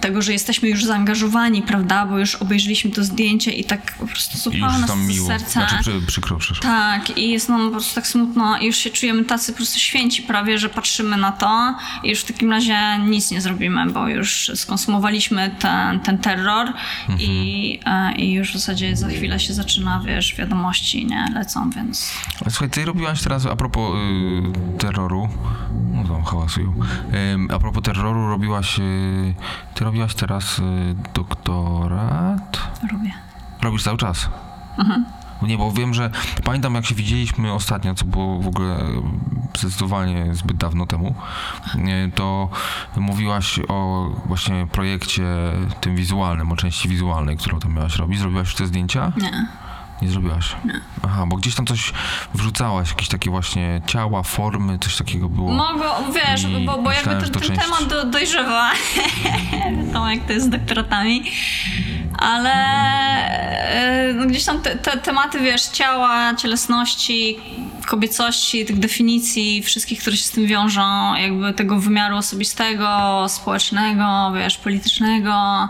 tego, 0.00 0.22
że 0.22 0.32
jesteśmy 0.32 0.68
już 0.68 0.84
zaangażowani, 0.84 1.62
prawda, 1.62 2.06
bo 2.06 2.18
już 2.18 2.34
obejrzeliśmy 2.34 2.90
to 2.90 3.04
zdjęcie 3.04 3.50
i 3.52 3.64
tak 3.64 3.92
po 3.92 4.06
prostu 4.06 4.50
już 4.50 4.60
nas 4.60 4.96
miło. 4.96 5.26
serce. 5.26 5.50
Znaczy, 5.50 5.76
przy, 5.80 6.00
przykro, 6.06 6.36
przepraszam. 6.36 6.72
Tak, 6.72 7.18
i 7.18 7.30
jest 7.30 7.48
nam 7.48 7.64
po 7.64 7.70
prostu 7.70 7.94
tak 7.94 8.06
smutno 8.06 8.58
i 8.58 8.66
już 8.66 8.76
się 8.76 8.90
czujemy 8.90 9.24
tacy 9.24 9.52
po 9.52 9.56
prostu 9.56 9.78
święci 9.78 10.22
prawie, 10.22 10.58
że 10.58 10.68
patrzymy 10.68 11.16
na 11.16 11.32
to 11.32 11.74
i 12.02 12.10
już 12.10 12.20
w 12.20 12.24
takim 12.24 12.50
razie 12.50 12.98
nic 12.98 13.30
nie 13.30 13.40
zrobimy, 13.40 13.86
bo 13.86 14.08
już 14.08 14.50
skonsumowaliśmy 14.54 15.56
ten, 15.58 16.00
ten 16.00 16.18
terror 16.18 16.72
i, 17.18 17.80
e, 17.86 18.14
i 18.16 18.32
już 18.32 18.50
w 18.50 18.52
zasadzie 18.52 18.96
za 18.96 19.08
chwilę 19.08 19.40
się 19.40 19.54
zaczyna, 19.54 20.02
wiesz, 20.06 20.34
wiadomości, 20.34 21.06
nie, 21.06 21.26
lecą, 21.34 21.70
więc... 21.70 22.12
Słuchaj, 22.48 22.70
ty 22.70 22.84
robiłaś 22.84 23.22
teraz, 23.22 23.46
a 23.46 23.56
propos 23.56 23.94
y, 23.94 24.78
terroru, 24.78 25.28
no 25.92 26.04
tam 26.04 26.24
hałasują, 26.24 26.74
Ym, 27.34 27.48
a 27.50 27.58
propos 27.58 27.82
terroru 27.82 28.28
robiłaś, 28.28 28.78
y, 28.78 29.34
ty 29.74 29.84
robiłaś 29.84 30.14
teraz 30.14 30.58
y, 30.58 30.62
doktorat? 31.14 32.60
Robię. 32.92 33.12
Robisz 33.62 33.82
cały 33.82 33.98
czas? 33.98 34.28
Mhm. 34.78 35.04
Nie, 35.42 35.58
bo 35.58 35.72
wiem, 35.72 35.94
że 35.94 36.10
pamiętam 36.44 36.74
jak 36.74 36.86
się 36.86 36.94
widzieliśmy 36.94 37.52
ostatnio, 37.52 37.94
co 37.94 38.04
było 38.04 38.38
w 38.38 38.46
ogóle 38.46 38.78
zdecydowanie 39.58 40.34
zbyt 40.34 40.56
dawno 40.56 40.86
temu, 40.86 41.14
e, 41.74 42.10
to 42.14 42.48
mówiłaś 42.96 43.60
o 43.68 44.08
właśnie 44.26 44.66
projekcie 44.72 45.24
tym 45.80 45.96
wizualnym, 45.96 46.52
o 46.52 46.56
części 46.56 46.88
wizualnej, 46.88 47.36
którą 47.36 47.60
tam 47.60 47.74
miałaś 47.74 47.96
robić. 47.96 48.18
Zrobiłaś 48.18 48.46
już 48.46 48.54
te 48.54 48.66
zdjęcia? 48.66 49.12
Nie. 49.16 49.46
Nie 50.02 50.08
zrobiłaś? 50.08 50.56
Aha, 51.04 51.24
bo 51.26 51.36
gdzieś 51.36 51.54
tam 51.54 51.66
coś 51.66 51.92
wrzucałaś, 52.34 52.88
jakieś 52.88 53.08
takie 53.08 53.30
właśnie 53.30 53.80
ciała, 53.86 54.22
formy, 54.22 54.78
coś 54.78 54.96
takiego 54.96 55.28
było. 55.28 55.52
Mogę, 55.52 55.84
wiesz, 56.14 56.42
I 56.44 56.66
bo, 56.66 56.78
bo 56.78 56.90
jakby 56.92 57.10
myślałem, 57.14 57.20
ten, 57.20 57.26
że 57.26 57.30
to 57.32 57.40
ten 57.40 57.48
część- 57.48 57.62
temat 57.62 57.84
do, 57.88 58.04
dojrzewa. 58.04 58.70
Wiadomo, 59.86 60.10
jak 60.10 60.24
to 60.26 60.32
jest 60.32 60.46
z 60.46 60.48
doktoratami. 60.48 61.22
Ale 62.18 62.52
e, 63.52 64.12
no 64.14 64.26
gdzieś 64.26 64.44
tam 64.44 64.60
te, 64.62 64.76
te 64.76 64.96
tematy, 64.98 65.40
wiesz, 65.40 65.62
ciała, 65.62 66.34
cielesności, 66.34 67.36
kobiecości, 67.86 68.66
tych 68.66 68.78
definicji, 68.78 69.62
wszystkich, 69.62 70.00
które 70.00 70.16
się 70.16 70.24
z 70.24 70.30
tym 70.30 70.46
wiążą, 70.46 71.14
jakby 71.14 71.52
tego 71.52 71.78
wymiaru 71.80 72.16
osobistego, 72.16 73.24
społecznego, 73.28 74.32
wiesz, 74.34 74.58
politycznego. 74.58 75.68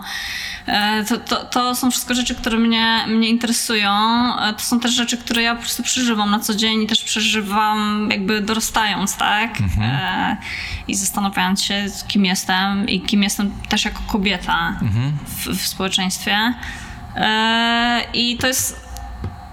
E, 0.67 1.03
To, 1.05 1.17
to, 1.17 1.45
to 1.45 1.75
są 1.75 1.91
wszystko 1.91 2.13
rzeczy, 2.13 2.35
które 2.35 2.57
mnie, 2.57 3.05
mnie 3.07 3.29
interesują. 3.29 3.91
E, 4.25 4.53
To 4.53 4.59
są 4.59 4.79
też 4.79 4.91
rzeczy, 4.91 5.17
które 5.17 5.41
ja 5.41 5.55
po 5.55 5.61
prostu 5.61 5.83
przeżywam 5.83 6.31
na 6.31 6.39
co 6.39 6.55
dzień 6.55 6.81
i 6.81 6.87
też 6.87 7.03
przeżywam 7.03 8.07
jakby 8.11 8.41
dorastając, 8.41 9.17
tak? 9.17 9.57
E, 9.81 10.37
I 10.87 10.95
zastanawiając 10.95 11.63
się, 11.63 11.85
kim 12.07 12.25
jestem 12.25 12.89
i 12.89 13.01
kim 13.01 13.23
jestem 13.23 13.51
też 13.69 13.85
jako 13.85 13.99
kobieta 14.07 14.79
w, 15.25 15.47
w 15.47 15.67
społeczeństwie. 15.67 16.53
E, 17.15 18.01
I 18.13 18.37
to 18.37 18.47
jest 18.47 18.83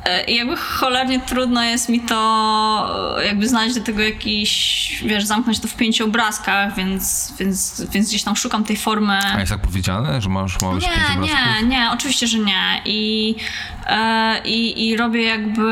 E, 0.05 0.33
Jakby 0.33 0.57
cholernie 0.57 1.21
trudno 1.21 1.65
jest 1.65 1.89
mi 1.89 2.01
to 2.01 3.17
e, 3.19 3.27
jakby 3.27 3.49
znaleźć 3.49 3.75
do 3.75 3.85
tego 3.85 4.03
jakiś, 4.03 5.03
wiesz, 5.07 5.25
zamknąć 5.25 5.61
to 5.61 5.69
w 5.69 5.75
pięciu 5.75 6.05
obrazkach, 6.05 6.75
więc, 6.75 7.33
więc, 7.39 7.85
więc 7.91 8.09
gdzieś 8.09 8.23
tam 8.23 8.37
szukam 8.37 8.65
tej 8.65 8.77
formy. 8.77 9.19
A 9.35 9.41
jest 9.41 9.53
tak 9.53 9.61
powiedziane, 9.61 10.21
że 10.23 10.29
masz 10.29 10.61
mało 10.63 10.75
Nie, 10.75 11.21
nie, 11.21 11.69
nie, 11.69 11.91
oczywiście, 11.93 12.27
że 12.27 12.39
nie. 12.39 12.83
I, 12.85 13.35
e, 13.87 14.41
i, 14.45 14.89
I 14.89 14.97
robię 14.97 15.23
jakby 15.23 15.63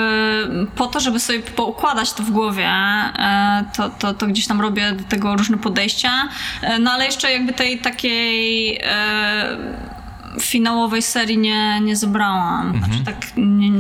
po 0.77 0.87
to, 0.87 1.01
żeby 1.01 1.21
sobie 1.21 1.41
poukładać 1.41 2.13
to 2.13 2.23
w 2.23 2.31
głowie, 2.31 2.69
e, 2.69 3.65
to, 3.77 3.91
to, 3.91 4.15
to 4.15 4.27
gdzieś 4.27 4.47
tam 4.47 4.61
robię 4.61 4.93
do 4.93 5.05
tego 5.05 5.37
różne 5.37 5.59
podejścia. 5.59 6.29
E, 6.63 6.79
no 6.79 6.91
ale 6.91 7.05
jeszcze 7.05 7.33
jakby 7.33 7.53
tej 7.53 7.79
takiej 7.79 8.81
finałowej 10.41 11.03
serii 11.03 11.39
nie, 11.39 11.81
nie 11.81 11.97
zebrałam. 11.97 12.79
Znaczy 12.79 13.05
tak 13.05 13.27
nie, 13.37 13.71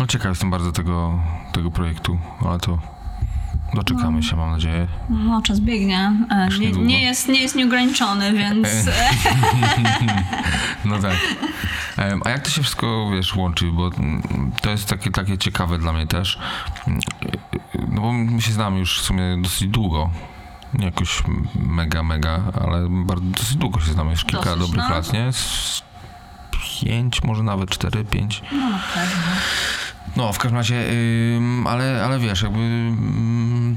No 0.00 0.06
ciekaw 0.06 0.28
jestem 0.28 0.50
bardzo 0.50 0.72
tego, 0.72 1.18
tego 1.52 1.70
projektu, 1.70 2.18
ale 2.48 2.58
to 2.58 2.78
doczekamy 3.74 4.22
się, 4.22 4.36
mam 4.36 4.50
nadzieję. 4.50 4.86
no, 5.10 5.42
czas 5.42 5.60
biegnie. 5.60 6.12
E, 6.30 6.48
Nie, 6.60 6.70
nie, 6.72 7.02
jest, 7.02 7.28
nie 7.28 7.40
jest 7.42 7.54
nieograniczony, 7.56 8.32
więc... 8.32 8.68
No 10.84 10.98
tak. 10.98 11.16
A 12.24 12.28
jak 12.30 12.40
to 12.42 12.50
się 12.50 12.62
wszystko, 12.62 13.10
wiesz, 13.12 13.36
łączy? 13.36 13.66
Bo 13.72 13.90
to 14.62 14.70
jest 14.70 14.88
takie, 14.88 15.10
takie 15.10 15.38
ciekawe 15.38 15.78
dla 15.78 15.92
mnie 15.92 16.06
też. 16.06 16.38
No 17.88 18.00
bo 18.00 18.12
my 18.12 18.42
się 18.42 18.52
znamy 18.52 18.78
już 18.78 19.00
w 19.00 19.04
sumie 19.04 19.22
dosyć 19.42 19.68
długo. 19.68 20.10
Nie 20.74 20.84
jakoś 20.84 21.22
mega, 21.54 22.02
mega, 22.02 22.40
ale 22.62 22.88
bardzo, 22.90 23.24
dosyć 23.26 23.56
długo 23.56 23.80
się 23.80 23.92
znamy, 23.92 24.10
już 24.10 24.24
kilka 24.24 24.44
Dosyć, 24.44 24.60
dobrych 24.60 24.84
no. 24.88 24.94
lat, 24.94 25.12
nie? 25.12 25.32
Z 25.32 25.82
pięć, 26.80 27.22
może 27.22 27.42
nawet 27.42 27.70
cztery, 27.70 28.04
pięć. 28.04 28.42
No 28.52 28.70
na 28.70 28.80
pewno. 28.94 29.32
No, 30.16 30.32
w 30.32 30.38
każdym 30.38 30.56
razie, 30.56 30.84
ym, 31.36 31.66
ale, 31.66 32.04
ale 32.04 32.18
wiesz, 32.18 32.42
jakby 32.42 32.58
ym, 32.58 33.76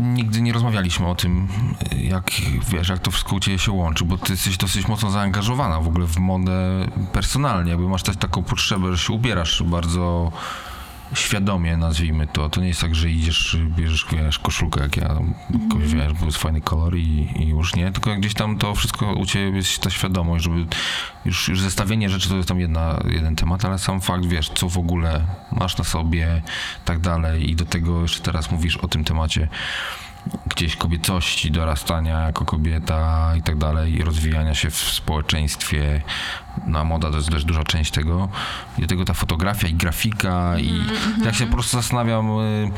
nigdy 0.00 0.42
nie 0.42 0.52
rozmawialiśmy 0.52 1.06
o 1.06 1.14
tym, 1.14 1.48
jak, 1.96 2.30
wiesz, 2.68 2.88
jak 2.88 2.98
to 2.98 3.10
wszystko 3.10 3.36
u 3.36 3.40
ciebie 3.40 3.58
się 3.58 3.72
łączy, 3.72 4.04
bo 4.04 4.18
ty 4.18 4.32
jesteś 4.32 4.56
dosyć 4.56 4.88
mocno 4.88 5.10
zaangażowana 5.10 5.80
w 5.80 5.88
ogóle 5.88 6.06
w 6.06 6.18
modę 6.18 6.86
personalnie, 7.12 7.70
jakby 7.70 7.88
masz 7.88 8.02
też 8.02 8.16
taką 8.16 8.42
potrzebę, 8.42 8.96
że 8.96 8.98
się 8.98 9.12
ubierasz 9.12 9.62
bardzo 9.62 10.32
świadomie, 11.14 11.76
nazwijmy 11.76 12.26
to. 12.26 12.48
To 12.48 12.60
nie 12.60 12.68
jest 12.68 12.80
tak, 12.80 12.94
że 12.94 13.10
idziesz, 13.10 13.56
bierzesz, 13.76 14.06
wiesz, 14.12 14.38
koszulkę 14.38 14.82
jak 14.82 14.96
ja, 14.96 15.08
jakoś, 15.62 15.94
wiesz, 15.94 16.12
bo 16.12 16.26
jest 16.26 16.38
fajny 16.38 16.60
kolor 16.60 16.96
i, 16.96 17.28
i 17.36 17.48
już 17.48 17.74
nie, 17.74 17.92
tylko 17.92 18.16
gdzieś 18.16 18.34
tam 18.34 18.58
to 18.58 18.74
wszystko 18.74 19.12
u 19.12 19.26
ciebie 19.26 19.56
jest 19.56 19.78
ta 19.78 19.90
świadomość, 19.90 20.44
żeby 20.44 20.66
już, 21.24 21.48
już 21.48 21.60
zestawienie 21.60 22.10
rzeczy 22.10 22.28
to 22.28 22.36
jest 22.36 22.48
tam 22.48 22.60
jedna, 22.60 23.02
jeden 23.08 23.36
temat, 23.36 23.64
ale 23.64 23.78
sam 23.78 24.00
fakt, 24.00 24.26
wiesz, 24.26 24.50
co 24.54 24.68
w 24.68 24.78
ogóle 24.78 25.24
masz 25.52 25.78
na 25.78 25.84
sobie, 25.84 26.42
tak 26.84 27.00
dalej 27.00 27.50
i 27.50 27.56
do 27.56 27.64
tego 27.64 28.02
jeszcze 28.02 28.20
teraz 28.20 28.50
mówisz 28.50 28.76
o 28.76 28.88
tym 28.88 29.04
temacie 29.04 29.48
gdzieś 30.46 30.76
kobiecości, 30.76 31.50
dorastania 31.50 32.20
jako 32.20 32.44
kobieta 32.44 33.32
i 33.36 33.42
tak 33.42 33.58
dalej, 33.58 33.94
i 33.94 34.02
rozwijania 34.02 34.54
się 34.54 34.70
w 34.70 34.76
społeczeństwie. 34.76 36.02
No, 36.66 36.84
moda 36.84 37.10
to 37.10 37.16
jest 37.16 37.30
też 37.30 37.44
duża 37.44 37.64
część 37.64 37.90
tego. 37.90 38.28
I 38.78 38.80
do 38.80 38.86
tego 38.86 39.04
ta 39.04 39.14
fotografia 39.14 39.68
i 39.68 39.74
grafika 39.74 40.58
i 40.58 40.80
jak 41.24 41.34
się 41.34 41.46
po 41.46 41.52
prostu 41.52 41.76
zastanawiam, 41.76 42.30
y, 42.40 42.70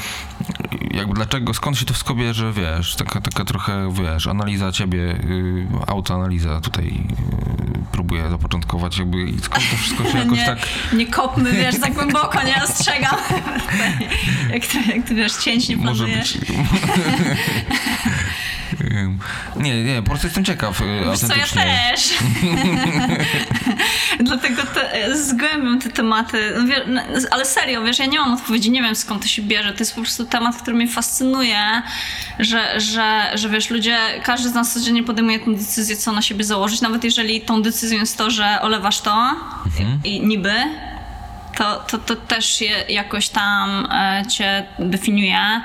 jakby 0.90 1.14
dlaczego, 1.14 1.54
skąd 1.54 1.78
się 1.78 1.84
to 1.84 1.92
wszystko 1.94 2.14
bierze, 2.14 2.52
wiesz, 2.52 2.96
taka, 2.96 3.20
taka 3.20 3.44
trochę, 3.44 3.92
wiesz, 3.92 4.26
analiza 4.26 4.72
ciebie, 4.72 5.00
y, 5.00 5.66
autoanaliza 5.86 6.60
tutaj 6.60 6.86
y, 6.86 7.82
próbuję 7.92 8.30
zapoczątkować, 8.30 8.98
jakby 8.98 9.22
i 9.22 9.38
skąd 9.40 9.70
to 9.70 9.76
wszystko 9.76 10.04
się 10.04 10.18
jakoś 10.24 10.38
nie, 10.38 10.46
tak... 10.46 10.58
nie 10.92 11.06
kopmy, 11.06 11.52
wiesz, 11.52 11.74
za 11.74 11.90
głęboko, 11.90 12.42
nie 12.42 12.62
ostrzegam. 12.64 13.16
jak, 14.54 14.66
ty, 14.66 14.78
jak 14.96 15.06
ty 15.06 15.14
wiesz, 15.14 15.32
cięć 15.32 15.68
nie 15.68 15.76
Może 15.76 16.04
planujesz. 16.04 16.38
być. 16.38 16.48
Nie, 19.56 19.84
nie, 19.84 20.02
po 20.02 20.08
prostu 20.08 20.26
jestem 20.26 20.44
ciekaw 20.44 20.80
y, 20.80 20.84
Wiesz 21.10 21.18
co, 21.18 21.36
ja 21.36 21.46
też. 21.46 22.10
Dlatego 24.28 24.62
te, 24.62 25.16
zgłębiam 25.16 25.80
te 25.80 25.90
tematy. 25.90 26.54
No, 26.66 26.74
no, 26.86 27.00
ale 27.30 27.44
serio, 27.44 27.82
wiesz, 27.82 27.98
ja 27.98 28.06
nie 28.06 28.18
mam 28.18 28.34
odpowiedzi, 28.34 28.70
nie 28.70 28.82
wiem 28.82 28.96
skąd 28.96 29.22
to 29.22 29.28
się 29.28 29.42
bierze. 29.42 29.72
To 29.72 29.78
jest 29.78 29.94
po 29.94 30.00
prostu 30.00 30.24
temat, 30.24 30.62
który 30.62 30.76
mnie 30.76 30.88
fascynuje, 30.88 31.82
że, 32.38 32.80
że, 32.80 33.30
że 33.34 33.48
wiesz, 33.48 33.70
ludzie, 33.70 33.98
każdy 34.24 34.48
z 34.48 34.54
nas 34.54 34.72
codziennie 34.72 35.02
podejmuje 35.04 35.40
tę 35.40 35.54
decyzję, 35.54 35.96
co 35.96 36.12
na 36.12 36.22
siebie 36.22 36.44
założyć, 36.44 36.80
nawet 36.80 37.04
jeżeli 37.04 37.40
tą 37.40 37.62
decyzją 37.62 37.98
jest 37.98 38.18
to, 38.18 38.30
że 38.30 38.58
olewasz 38.62 39.00
to 39.00 39.36
i, 40.04 40.16
i 40.16 40.26
niby, 40.26 40.52
to, 41.56 41.76
to, 41.76 41.98
to 41.98 42.16
też 42.16 42.60
je, 42.60 42.84
jakoś 42.88 43.28
tam 43.28 43.86
e, 43.92 44.22
cię 44.28 44.66
definiuje. 44.78 45.60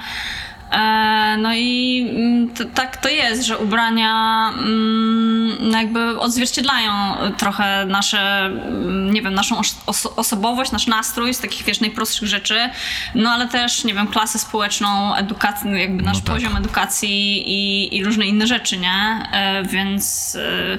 E, 0.72 1.38
no 1.38 1.54
i 1.54 2.08
mm, 2.16 2.50
to, 2.50 2.66
tak 2.66 2.98
to 2.98 3.10
jest, 3.10 3.46
że 3.46 3.58
ubrania 3.58 4.50
mm, 4.58 5.58
no 5.60 5.78
jakby 5.78 6.20
odzwierciedlają 6.20 6.92
trochę 7.38 7.86
nasze, 7.86 8.46
mm, 8.46 9.14
nie 9.14 9.22
wiem, 9.22 9.34
naszą 9.34 9.58
os- 9.60 9.86
oso- 9.86 10.14
osobowość, 10.16 10.72
nasz 10.72 10.88
nastrój 10.88 11.34
z 11.34 11.40
takich, 11.40 11.64
wiesz, 11.64 11.80
najprostszych 11.80 12.28
rzeczy, 12.28 12.70
no 13.16 13.30
ale 13.30 13.48
też, 13.48 13.84
nie 13.84 13.94
wiem, 13.94 14.08
klasę 14.08 14.40
społeczną, 14.40 15.16
edukację, 15.16 15.72
jakby 15.72 16.04
nasz 16.04 16.18
No 16.18 16.22
tak. 16.24 16.36
poziom 16.36 16.58
edukacji 16.58 17.44
i, 17.50 17.96
i 17.98 18.04
różne 18.04 18.26
inne 18.26 18.48
rzeczy, 18.48 18.78
nie? 18.78 19.30
E, 19.34 19.64
więc 19.64 20.36
e, 20.36 20.78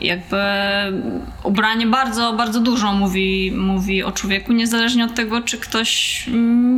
jakby 0.00 0.36
ubranie 1.44 1.86
bardzo, 1.86 2.32
bardzo 2.32 2.60
dużo 2.60 2.92
mówi, 2.92 3.52
mówi 3.56 4.02
o 4.02 4.12
człowieku, 4.12 4.52
niezależnie 4.52 5.04
od 5.04 5.14
tego, 5.14 5.42
czy 5.42 5.58
ktoś, 5.58 6.24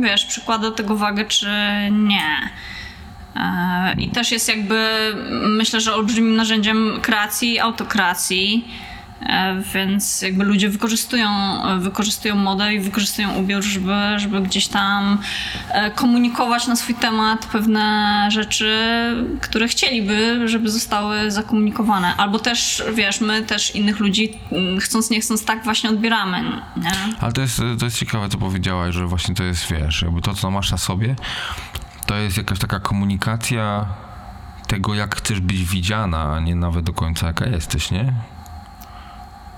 wiesz, 0.01 0.25
przykłada 0.25 0.69
do 0.69 0.75
tego 0.75 0.97
wagę, 0.97 1.25
czy 1.25 1.47
nie. 1.91 2.49
E, 3.35 3.95
I 3.97 4.09
też 4.09 4.31
jest 4.31 4.49
jakby, 4.49 4.87
myślę, 5.31 5.81
że 5.81 5.95
olbrzymim 5.95 6.35
narzędziem 6.35 6.99
kreacji, 7.01 7.59
autokreacji. 7.59 8.67
E, 8.67 8.92
Więc 9.73 10.21
jakby 10.21 10.43
ludzie 10.43 10.69
wykorzystują, 10.69 11.29
wykorzystują 11.79 12.35
modę 12.35 12.73
i 12.73 12.79
wykorzystują 12.79 13.33
ubiór, 13.35 13.61
żeby, 13.61 13.95
żeby 14.17 14.41
gdzieś 14.41 14.67
tam 14.67 15.17
e, 15.69 15.91
komunikować 15.91 16.67
na 16.67 16.75
swój 16.75 16.95
temat 16.95 17.45
pewne 17.45 18.27
rzeczy, 18.31 18.77
które 19.41 19.67
chcieliby, 19.67 20.47
żeby 20.47 20.69
zostały 20.69 21.31
zakomunikowane. 21.31 22.15
Albo 22.17 22.39
też, 22.39 22.83
wiesz, 22.93 23.21
my 23.21 23.41
też 23.41 23.75
innych 23.75 23.99
ludzi 23.99 24.39
mm, 24.51 24.79
chcąc 24.79 25.09
nie 25.09 25.21
chcąc 25.21 25.45
tak 25.45 25.63
właśnie 25.63 25.89
odbieramy. 25.89 26.43
Nie? 26.77 26.91
Ale 27.21 27.33
to 27.33 27.41
jest, 27.41 27.61
to 27.79 27.85
jest 27.85 27.97
ciekawe, 27.97 28.29
co 28.29 28.37
powiedziałaś, 28.37 28.95
że 28.95 29.07
właśnie 29.07 29.35
to 29.35 29.43
jest, 29.43 29.71
wiesz, 29.71 30.01
jakby 30.01 30.21
to, 30.21 30.33
co 30.33 30.51
masz 30.51 30.71
na 30.71 30.77
sobie, 30.77 31.15
to 32.05 32.15
jest 32.15 32.37
jakaś 32.37 32.59
taka 32.59 32.79
komunikacja 32.79 33.85
tego, 34.67 34.93
jak 34.93 35.15
chcesz 35.15 35.39
być 35.39 35.63
widziana, 35.63 36.33
a 36.33 36.39
nie 36.39 36.55
nawet 36.55 36.85
do 36.85 36.93
końca 36.93 37.27
jaka 37.27 37.45
jesteś, 37.45 37.91
nie? 37.91 38.13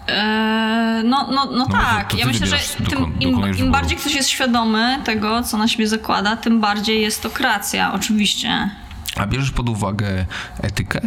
Eee, 0.07 1.03
No, 1.03 1.27
no, 1.31 1.45
no, 1.45 1.65
bo 1.67 1.73
tak. 1.73 2.11
to 2.11 2.17
ja 2.17 2.25
myślę, 2.25 2.47
że 2.47 2.57
tym, 2.89 3.19
im, 3.19 3.55
im 3.57 3.71
bardziej 3.71 3.97
ktoś 3.97 4.15
jest 4.15 4.29
świadomy 4.29 4.99
tego, 5.03 5.43
co 5.43 5.57
na 5.57 5.67
siebie 5.67 5.87
zakłada, 5.87 6.35
tym 6.37 6.61
bardziej 6.61 7.01
jest 7.01 7.21
to 7.23 7.29
kreacja, 7.29 7.93
oczywiście. 7.93 8.69
A 9.17 9.27
bierzesz 9.27 9.51
pod 9.51 9.69
uwagę 9.69 10.25
etykę? 10.61 11.01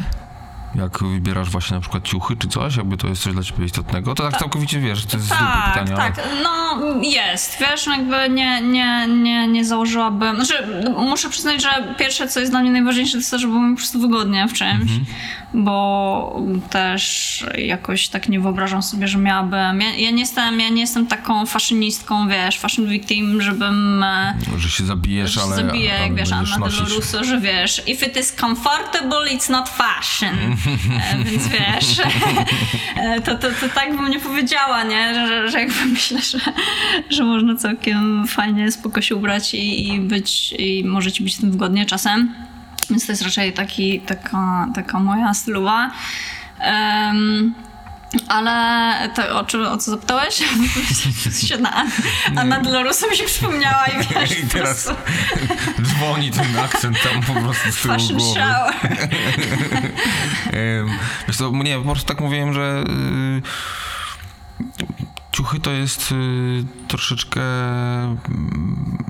Jak 0.74 0.98
wybierasz 1.04 1.50
właśnie 1.50 1.74
na 1.74 1.80
przykład 1.80 2.04
ciuchy 2.04 2.36
czy 2.36 2.48
coś, 2.48 2.76
jakby 2.76 2.96
to 2.96 3.06
jest 3.08 3.22
coś 3.22 3.32
dla 3.32 3.42
ciebie 3.42 3.64
istotnego? 3.64 4.14
To 4.14 4.30
tak, 4.30 4.40
całkowicie 4.40 4.80
wiesz, 4.80 5.06
to 5.06 5.16
jest 5.16 5.28
Tak, 5.28 5.72
pytanie. 5.72 5.96
ale- 6.02 6.12
tak. 6.12 6.28
No 6.42 6.78
jest. 7.02 7.56
Wiesz, 7.60 7.86
no 7.86 7.92
jakby 7.96 8.28
nie, 8.34 8.60
nie, 8.62 9.06
nie, 9.08 9.48
nie 9.48 9.64
założyłabym. 9.64 10.36
Znaczy, 10.36 10.66
muszę 10.96 11.30
przyznać, 11.30 11.62
że 11.62 11.94
pierwsze, 11.98 12.28
co 12.28 12.40
jest 12.40 12.52
dla 12.52 12.60
mnie 12.60 12.70
najważniejsze, 12.70 13.12
to 13.12 13.18
jest 13.18 13.30
to, 13.30 13.38
żeby 13.38 13.52
było 13.52 13.64
mi 13.64 13.74
po 13.74 13.76
prostu 13.78 14.00
wygodnie 14.00 14.48
w 14.48 14.52
czymś. 14.52 14.82
Mhm. 14.82 15.04
Bo 15.54 16.42
też 16.70 17.46
jakoś 17.58 18.08
tak 18.08 18.28
nie 18.28 18.40
wyobrażam 18.40 18.82
sobie, 18.82 19.08
że 19.08 19.18
miałabym. 19.18 19.80
Ja, 19.80 19.94
ja 19.94 20.10
nie 20.10 20.20
jestem, 20.20 20.60
ja 20.60 20.68
nie 20.68 20.80
jestem 20.80 21.06
taką 21.06 21.46
faszynistką, 21.46 22.28
wiesz, 22.28 22.58
fashion 22.58 22.86
victim, 22.88 23.42
żebym. 23.42 24.02
e, 24.02 24.34
Że 24.58 24.70
się 24.70 24.84
zabijesz, 24.86 25.30
że 25.32 25.40
się 25.40 25.46
ale, 25.46 25.56
zabije, 25.56 25.92
ale 25.94 26.02
jak 26.02 26.14
wiesz, 26.14 26.32
Anna 26.32 26.58
nosić. 26.58 26.80
Delorusso, 26.82 27.24
że 27.24 27.40
wiesz, 27.40 27.82
if 27.86 28.06
it 28.06 28.16
is 28.16 28.32
comfortable, 28.34 29.30
it's 29.36 29.50
not 29.50 29.68
fashion. 29.68 30.36
E, 30.66 31.24
Więc 31.24 31.48
wiesz, 31.48 32.06
e, 32.96 33.20
to, 33.20 33.34
to, 33.34 33.48
to 33.60 33.68
tak 33.74 33.96
bym 33.96 34.10
nie 34.10 34.20
powiedziała, 34.20 34.84
nie? 34.84 35.14
Że, 35.14 35.48
że 35.50 35.60
jakby 35.60 35.84
myślę, 35.92 36.20
że, 36.22 36.38
że 37.10 37.24
można 37.24 37.56
całkiem 37.56 38.26
fajnie, 38.26 38.72
spoko 38.72 39.00
się 39.00 39.16
ubrać 39.16 39.54
i, 39.54 39.88
i 39.88 40.00
być, 40.00 40.54
i 40.58 40.84
może 40.84 41.12
ci 41.12 41.22
być 41.22 41.36
w 41.36 41.40
tym 41.40 41.50
wygodnie 41.50 41.86
czasem. 41.86 42.34
Więc 42.90 43.06
to 43.06 43.12
jest 43.12 43.22
raczej 43.22 43.52
taki, 43.52 44.00
taka, 44.00 44.68
taka 44.74 45.00
moja 45.00 45.34
stylowa. 45.34 45.90
Em, 46.60 47.54
ale 48.28 49.08
to, 49.14 49.38
o, 49.38 49.44
czym, 49.44 49.66
o 49.66 49.78
co 49.78 49.90
zapytałeś? 49.90 50.42
się 51.48 51.58
na 51.58 51.84
Anna 52.36 52.60
Delorusso 52.60 53.10
mi 53.10 53.16
się 53.16 53.24
przypomniała 53.24 53.86
i 53.86 54.04
wiesz, 54.14 54.38
I 54.38 54.46
teraz 54.48 54.84
prostu 54.84 54.94
dzwoni 55.82 56.30
ten 56.30 56.58
akcent 56.58 56.96
tam 57.02 57.22
po 57.22 57.32
prostu 57.42 57.72
z 57.72 57.82
tyłu 57.82 57.94
fashion 57.94 58.18
głowy. 58.18 58.40
shower. 58.40 58.74
Wiesz 61.28 61.36
co, 61.36 61.50
nie, 61.50 61.78
po 61.78 61.84
prostu 61.84 62.06
tak 62.06 62.20
mówiłem, 62.20 62.52
że 62.52 62.84
y, 62.88 63.42
ciuchy 65.32 65.60
to 65.60 65.70
jest 65.70 66.12
y, 66.12 66.64
troszeczkę 66.88 67.40
mm, 67.40 69.07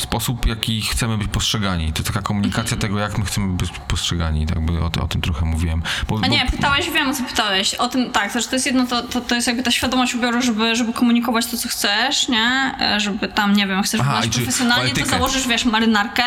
sposób, 0.00 0.46
jaki 0.46 0.82
chcemy 0.82 1.18
być 1.18 1.28
postrzegani. 1.28 1.92
To 1.92 2.02
taka 2.02 2.22
komunikacja 2.22 2.76
tego, 2.76 2.98
jak 2.98 3.18
my 3.18 3.24
chcemy 3.24 3.56
być 3.56 3.70
postrzegani. 3.88 4.46
Tak 4.46 4.60
by 4.60 4.80
o, 4.82 4.90
o 5.04 5.08
tym 5.08 5.20
trochę 5.20 5.46
mówiłem. 5.46 5.82
Bo, 6.08 6.18
A 6.22 6.26
nie, 6.26 6.46
pytałeś, 6.46 6.90
wiem 6.90 7.10
o 7.10 7.14
co 7.14 7.24
pytałeś. 7.24 7.74
O 7.74 7.88
tym, 7.88 8.10
tak, 8.10 8.32
to, 8.32 8.40
że 8.40 8.48
to 8.48 8.56
jest 8.56 8.66
jedno, 8.66 8.86
to, 8.86 9.02
to, 9.02 9.20
to 9.20 9.34
jest 9.34 9.46
jakby 9.46 9.62
ta 9.62 9.70
świadomość 9.70 10.14
ubioru, 10.14 10.42
żeby, 10.42 10.76
żeby 10.76 10.92
komunikować 10.92 11.46
to, 11.46 11.56
co 11.56 11.68
chcesz, 11.68 12.28
nie? 12.28 12.74
E, 12.80 13.00
Żeby 13.00 13.28
tam, 13.28 13.52
nie 13.52 13.66
wiem, 13.66 13.82
chcesz 13.82 14.00
Aha, 14.00 14.10
wyglądać 14.10 14.36
profesjonalnie, 14.36 14.92
to 14.94 15.06
założysz, 15.06 15.48
wiesz, 15.48 15.64
marynarkę, 15.64 16.22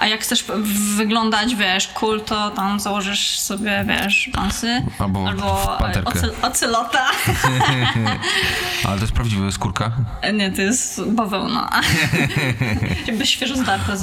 a 0.00 0.06
jak 0.06 0.20
chcesz 0.20 0.44
wyglądać, 0.96 1.54
wiesz, 1.54 1.88
cool, 1.88 2.20
to 2.20 2.50
tam 2.50 2.80
założysz 2.80 3.38
sobie, 3.38 3.84
wiesz, 3.88 4.30
pansy. 4.32 4.82
Albo 4.98 5.28
albo 5.28 5.76
panterkę. 5.78 6.10
ocy, 6.10 6.30
ocylota. 6.42 7.06
Ale 8.84 8.96
to 8.96 9.02
jest 9.02 9.12
prawdziwa 9.12 9.50
skórka? 9.50 9.92
nie, 10.34 10.52
to 10.52 10.62
jest 10.62 11.02
bawełna. 11.04 11.70
jakby 13.08 13.26
świeżo 13.26 13.56
zdarta 13.56 13.96
z. 13.96 14.02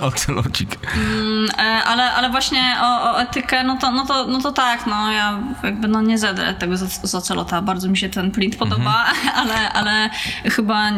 Ocelocik. 0.00 0.78
Mm, 0.94 1.48
ale, 1.86 2.12
ale 2.12 2.30
właśnie 2.30 2.76
o, 2.82 3.12
o 3.12 3.20
etykę, 3.20 3.64
no 3.64 3.76
to, 3.76 3.90
no, 3.90 4.06
to, 4.06 4.26
no 4.26 4.40
to 4.40 4.52
tak, 4.52 4.86
no 4.86 5.12
ja 5.12 5.38
jakby 5.62 5.88
no 5.88 6.02
nie 6.02 6.18
zedrę 6.18 6.54
tego 6.54 6.76
z, 6.76 7.10
z 7.10 7.14
ocelota, 7.14 7.62
bardzo 7.62 7.88
mi 7.88 7.96
się 7.96 8.08
ten 8.08 8.30
print 8.30 8.56
podoba, 8.56 9.04
ale, 9.40 9.72
ale 9.72 10.10
chyba 10.44 10.90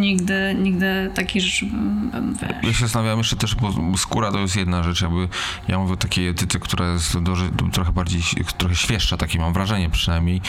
nigdy, 0.00 0.56
nigdy 0.58 1.10
takich 1.14 1.42
rzeczy 1.42 1.66
bym, 1.66 2.10
bym 2.10 2.34
wiesz. 2.34 2.50
Ja 2.62 2.72
się 2.72 2.80
zastanawiam 2.80 3.18
jeszcze 3.18 3.36
też, 3.36 3.54
bo 3.54 3.98
skóra 3.98 4.32
to 4.32 4.38
jest 4.38 4.56
jedna 4.56 4.82
rzecz, 4.82 5.02
jakby 5.02 5.28
ja 5.68 5.78
mówię 5.78 5.92
o 5.92 5.96
takiej 5.96 6.28
etyce, 6.28 6.58
która 6.58 6.92
jest 6.92 7.18
do, 7.18 7.36
trochę 7.72 7.92
bardziej, 7.92 8.22
trochę 8.58 8.74
świeższa, 8.74 9.16
takie 9.16 9.38
mam 9.38 9.52
wrażenie 9.52 9.90
przynajmniej, 9.90 10.40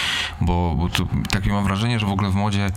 bo, 0.41 0.75
bo 0.75 0.89
to, 0.89 1.07
takie 1.29 1.49
mam 1.49 1.63
wrażenie, 1.63 1.99
że 1.99 2.05
w 2.05 2.11
ogóle 2.11 2.29
w 2.29 2.35
modzie, 2.35 2.65
e, 2.65 2.71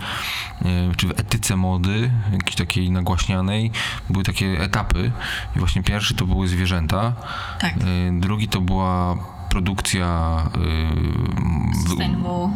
czy 0.97 1.07
w 1.07 1.11
etyce 1.11 1.55
mody, 1.55 2.11
jakiejś 2.31 2.55
takiej 2.55 2.91
były 4.09 4.23
takie 4.23 4.45
etapy 4.61 5.11
i 5.55 5.59
właśnie 5.59 5.83
pierwszy 5.83 6.15
to 6.15 6.25
były 6.25 6.47
zwierzęta, 6.47 7.13
Tak. 7.59 7.73
e, 7.73 7.77
drugi 8.19 8.47
to 8.47 8.61
była 8.61 9.17
produkcja 9.59 10.37
Sustainable. 11.87 12.49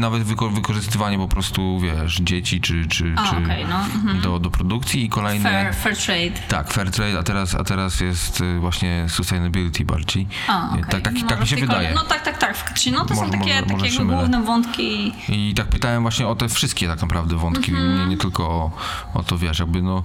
nawet 0.00 0.22
wyko- 0.22 0.54
wykorzystywanie 0.54 1.18
po 1.18 1.28
prostu, 1.28 1.80
wiesz, 1.80 2.16
dzieci 2.22 2.60
czy, 2.60 2.86
czy, 2.88 3.14
A, 3.16 3.30
czy 3.30 3.36
okej, 3.36 3.66
no, 3.68 3.78
mhm. 3.80 4.20
do, 4.20 4.38
do 4.38 4.50
produkcji 4.50 5.04
i 5.04 5.08
kolejne... 5.08 5.50
Fair, 5.50 5.74
fair 5.74 5.96
trade. 5.96 6.46
Tak, 6.48 6.72
fair 6.72 6.90
trade, 6.90 7.18
a 7.18 7.22
teraz, 7.22 7.54
a 7.54 7.64
teraz 7.64 8.00
jest 8.00 8.40
y, 8.40 8.58
właśnie 8.58 9.06
sustainability 9.08 9.84
bardziej. 9.84 10.26
A, 10.48 10.68
Y, 10.76 10.80
okej. 10.80 10.84
Tak, 10.90 11.02
tak, 11.02 11.12
Może 11.14 11.26
tak 11.26 11.40
mi 11.40 11.46
się 11.46 11.56
wydaje. 11.56 11.92
No 11.94 12.04
tak, 12.04 12.22
tak, 12.24 12.38
tak, 12.38 12.56
faktycznie. 12.56 12.92
No 12.92 13.04
to 13.04 13.14
Może- 13.14 13.32
są 13.32 13.38
takie, 13.38 13.60
może- 13.60 13.72
może 13.72 13.84
takie 13.86 14.04
mylę. 14.04 14.16
główne 14.18 14.42
wątki. 14.42 15.12
I 15.28 15.54
tak 15.56 15.66
pytałem 15.66 16.02
właśnie 16.02 16.26
o 16.26 16.34
te 16.36 16.48
wszystkie 16.48 16.88
tak 16.88 17.02
naprawdę 17.02 17.36
wątki, 17.36 17.70
Mhm. 17.70 17.98
nie, 17.98 18.06
nie 18.06 18.16
tylko 18.16 18.48
o, 18.48 18.70
o 19.14 19.22
to, 19.22 19.38
wiesz, 19.38 19.58
jakby 19.58 19.82
no... 19.82 20.02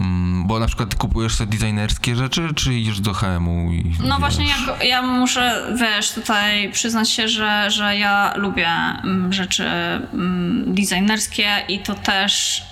Mm, 0.00 0.46
Bo 0.46 0.58
na 0.58 0.66
przykład 0.66 0.94
kupujesz 0.94 1.34
sobie 1.34 1.58
designerskie 1.58 2.16
rzeczy, 2.16 2.48
czy 2.54 2.74
idziesz 2.74 3.00
do 3.00 3.12
HM-u 3.12 3.72
i 3.72 3.96
No 3.98 4.06
wiesz, 4.06 4.18
właśnie, 4.18 4.44
jak, 4.48 4.84
ja 4.84 5.02
muszę, 5.02 5.66
wiesz, 5.80 6.12
tutaj 6.12 6.72
przyznać 6.72 7.10
się, 7.10 7.28
że, 7.28 7.70
że 7.70 7.96
ja 7.96 8.32
lubię 8.36 8.68
mm, 8.68 9.32
rzeczy 9.32 9.64
mm, 9.64 10.74
designerskie 10.74 11.48
i 11.68 11.78
to 11.78 11.94
też 11.94 12.62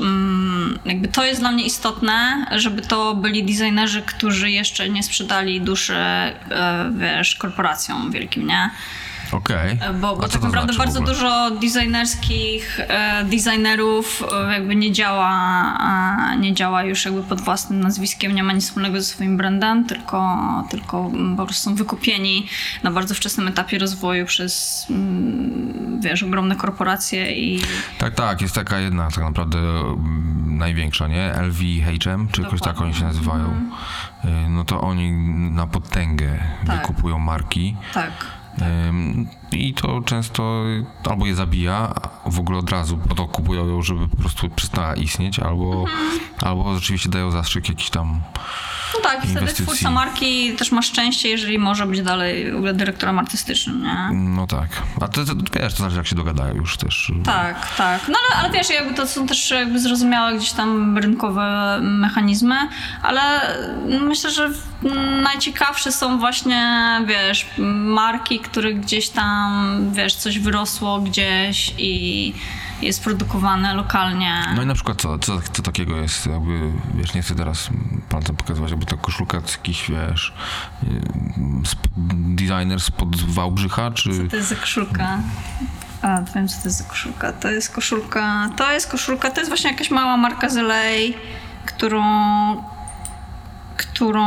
jakby 0.84 1.08
to 1.08 1.24
jest 1.24 1.40
dla 1.40 1.52
mnie 1.52 1.64
istotne, 1.64 2.46
żeby 2.56 2.82
to 2.82 3.14
byli 3.14 3.44
designerzy, 3.44 4.02
którzy 4.02 4.50
jeszcze 4.50 4.88
nie 4.88 5.02
sprzedali 5.02 5.60
duszy, 5.60 5.94
e, 5.94 6.34
wiesz, 6.98 7.34
korporacjom 7.34 8.10
wielkim, 8.10 8.46
nie? 8.46 8.70
Okej. 9.32 9.78
Bo, 10.00 10.08
A 10.08 10.14
bo 10.16 10.22
co 10.22 10.28
tak 10.28 10.40
to 10.40 10.46
naprawdę 10.46 10.72
znaczy 10.72 10.92
bardzo 10.92 11.00
dużo 11.12 11.50
designerskich 11.50 12.80
e, 12.80 13.24
designerów 13.24 14.22
e, 14.32 14.52
jakby 14.52 14.76
nie 14.76 14.92
działa, 14.92 15.32
e, 16.32 16.36
nie 16.38 16.54
działa 16.54 16.82
już 16.82 17.04
jakby 17.04 17.22
pod 17.22 17.40
własnym 17.40 17.80
nazwiskiem, 17.80 18.34
nie 18.34 18.42
ma 18.42 18.52
nic 18.52 18.64
wspólnego 18.64 19.00
ze 19.00 19.06
swoim 19.06 19.36
brandem, 19.36 19.84
tylko, 19.84 20.38
tylko 20.70 21.06
mm, 21.14 21.36
po 21.36 21.44
prostu 21.44 21.70
są 21.70 21.74
wykupieni 21.74 22.46
na 22.82 22.90
bardzo 22.90 23.14
wczesnym 23.14 23.48
etapie 23.48 23.78
rozwoju 23.78 24.26
przez 24.26 24.86
mm, 24.90 26.00
wiesz, 26.00 26.22
ogromne 26.22 26.56
korporacje 26.56 27.32
i 27.36 27.60
Tak, 27.98 28.14
tak, 28.14 28.42
jest 28.42 28.54
taka 28.54 28.78
jedna 28.78 29.10
tak 29.10 29.24
naprawdę 29.24 29.58
mm, 29.58 30.58
największa, 30.58 31.08
nie? 31.08 31.32
LVHM, 31.42 32.28
czy 32.32 32.42
jakoś 32.42 32.60
tak 32.60 32.80
oni 32.80 32.94
się 32.94 33.04
nazywają. 33.04 33.46
Y, 34.24 34.28
No 34.48 34.64
to 34.64 34.80
oni 34.80 35.12
na 35.50 35.66
potęgę 35.66 36.38
Tak. 36.66 36.80
wykupują 36.80 37.18
marki. 37.18 37.76
tak. 37.94 38.10
Um. 38.60 39.30
I 39.52 39.74
to 39.74 40.00
często 40.04 40.62
albo 41.10 41.26
je 41.26 41.34
zabija 41.34 41.94
w 42.26 42.38
ogóle 42.38 42.58
od 42.58 42.70
razu, 42.70 42.96
bo 43.06 43.14
to 43.14 43.24
kupują 43.26 43.66
ją, 43.68 43.82
żeby 43.82 44.08
po 44.08 44.16
prostu 44.16 44.48
przestała 44.50 44.94
istnieć, 44.94 45.38
albo, 45.38 45.80
Mhm. 45.80 46.20
albo 46.40 46.74
rzeczywiście 46.74 47.08
dają 47.08 47.30
zastrzyk 47.30 47.68
jakiś 47.68 47.90
tam. 47.90 48.20
No 48.94 49.00
tak, 49.02 49.16
i 49.16 49.18
wtedy 49.20 49.32
Inwestycji. 49.40 49.64
twórca 49.64 49.90
marki 49.90 50.52
też 50.56 50.72
ma 50.72 50.82
szczęście, 50.82 51.28
jeżeli 51.28 51.58
może 51.58 51.86
być 51.86 52.02
dalej 52.02 52.52
w 52.52 52.56
ogóle 52.56 52.74
dyrektorem 52.74 53.18
artystycznym, 53.18 53.82
nie? 53.82 54.08
No 54.12 54.46
tak. 54.46 54.68
A 55.00 55.08
to, 55.08 55.24
to 55.24 55.32
wiesz, 55.54 55.72
to 55.72 55.76
znaczy 55.78 55.96
jak 55.96 56.06
się 56.06 56.16
dogadają 56.16 56.54
już 56.54 56.76
też. 56.76 57.12
Tak, 57.24 57.76
tak. 57.76 58.00
No 58.08 58.14
ale, 58.30 58.40
ale 58.44 58.52
wiesz, 58.58 58.70
jakby 58.70 58.94
to 58.94 59.06
są 59.06 59.26
też 59.26 59.50
jakby 59.50 59.78
zrozumiałe 59.80 60.36
gdzieś 60.36 60.52
tam 60.52 60.98
rynkowe 60.98 61.78
mechanizmy, 61.82 62.56
ale 63.02 63.20
myślę, 64.06 64.30
że 64.30 64.50
najciekawsze 65.22 65.92
są 65.92 66.18
właśnie, 66.18 66.78
wiesz, 67.06 67.46
marki, 67.84 68.38
które 68.40 68.74
gdzieś 68.74 69.08
tam, 69.08 69.37
wiesz, 69.92 70.14
coś 70.16 70.38
wyrosło 70.38 71.00
gdzieś 71.00 71.74
i 71.78 72.34
jest 72.82 73.04
produkowane 73.04 73.74
lokalnie. 73.74 74.42
No 74.56 74.62
i 74.62 74.66
na 74.66 74.74
przykład 74.74 75.00
co, 75.02 75.18
co, 75.18 75.40
co 75.52 75.62
takiego 75.62 75.96
jest, 75.96 76.26
jakby, 76.26 76.72
wiesz, 76.94 77.14
nie 77.14 77.22
chcę 77.22 77.34
teraz 77.34 77.68
palcem 78.08 78.36
pokazywać, 78.36 78.70
jakby 78.70 78.86
ta 78.86 78.96
koszulka 78.96 79.40
z 79.46 79.52
jakiś, 79.52 79.90
wiesz, 79.90 80.34
sp- 81.72 81.88
designer 82.36 82.80
spod 82.80 83.16
Wałbrzycha, 83.16 83.90
czy... 83.90 84.10
Co 84.24 84.30
to 84.30 84.36
jest 84.36 84.48
za 84.48 84.56
koszulka? 84.56 85.18
A, 86.02 86.22
wiem, 86.34 86.48
co 86.48 86.58
to 86.58 86.64
jest 86.64 86.78
za 86.78 86.84
koszulka. 86.84 87.32
To 87.32 87.50
jest 87.50 87.74
koszulka, 87.74 88.50
to 88.56 88.72
jest 88.72 88.90
koszulka, 88.90 89.30
to 89.30 89.40
jest 89.40 89.50
właśnie 89.50 89.70
jakaś 89.70 89.90
mała 89.90 90.16
marka 90.16 90.48
z 90.48 90.56
LA, 90.56 90.84
którą, 91.66 92.02
którą 93.76 94.26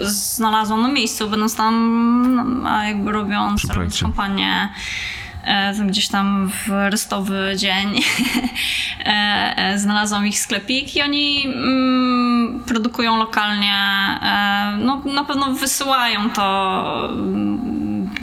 znalazłam 0.00 0.82
na 0.82 0.88
miejscu, 0.88 1.30
będąc 1.30 1.56
tam, 1.56 2.66
a 2.66 2.84
jakby 2.84 3.12
robiąc, 3.12 3.64
robiąc 3.64 4.00
kampanię 4.00 4.68
e, 5.44 5.74
gdzieś 5.86 6.08
tam 6.08 6.50
w 6.50 6.68
restowy 6.68 7.52
dzień. 7.56 7.88
E, 8.98 9.54
e, 9.56 9.78
znalazłam 9.78 10.26
ich 10.26 10.40
sklepik 10.40 10.96
i 10.96 11.02
oni 11.02 11.46
mm, 11.46 12.62
produkują 12.66 13.16
lokalnie, 13.16 13.74
no 14.78 15.02
na 15.04 15.24
pewno 15.24 15.52
wysyłają 15.52 16.30
to 16.30 17.08
mm, 17.12 17.77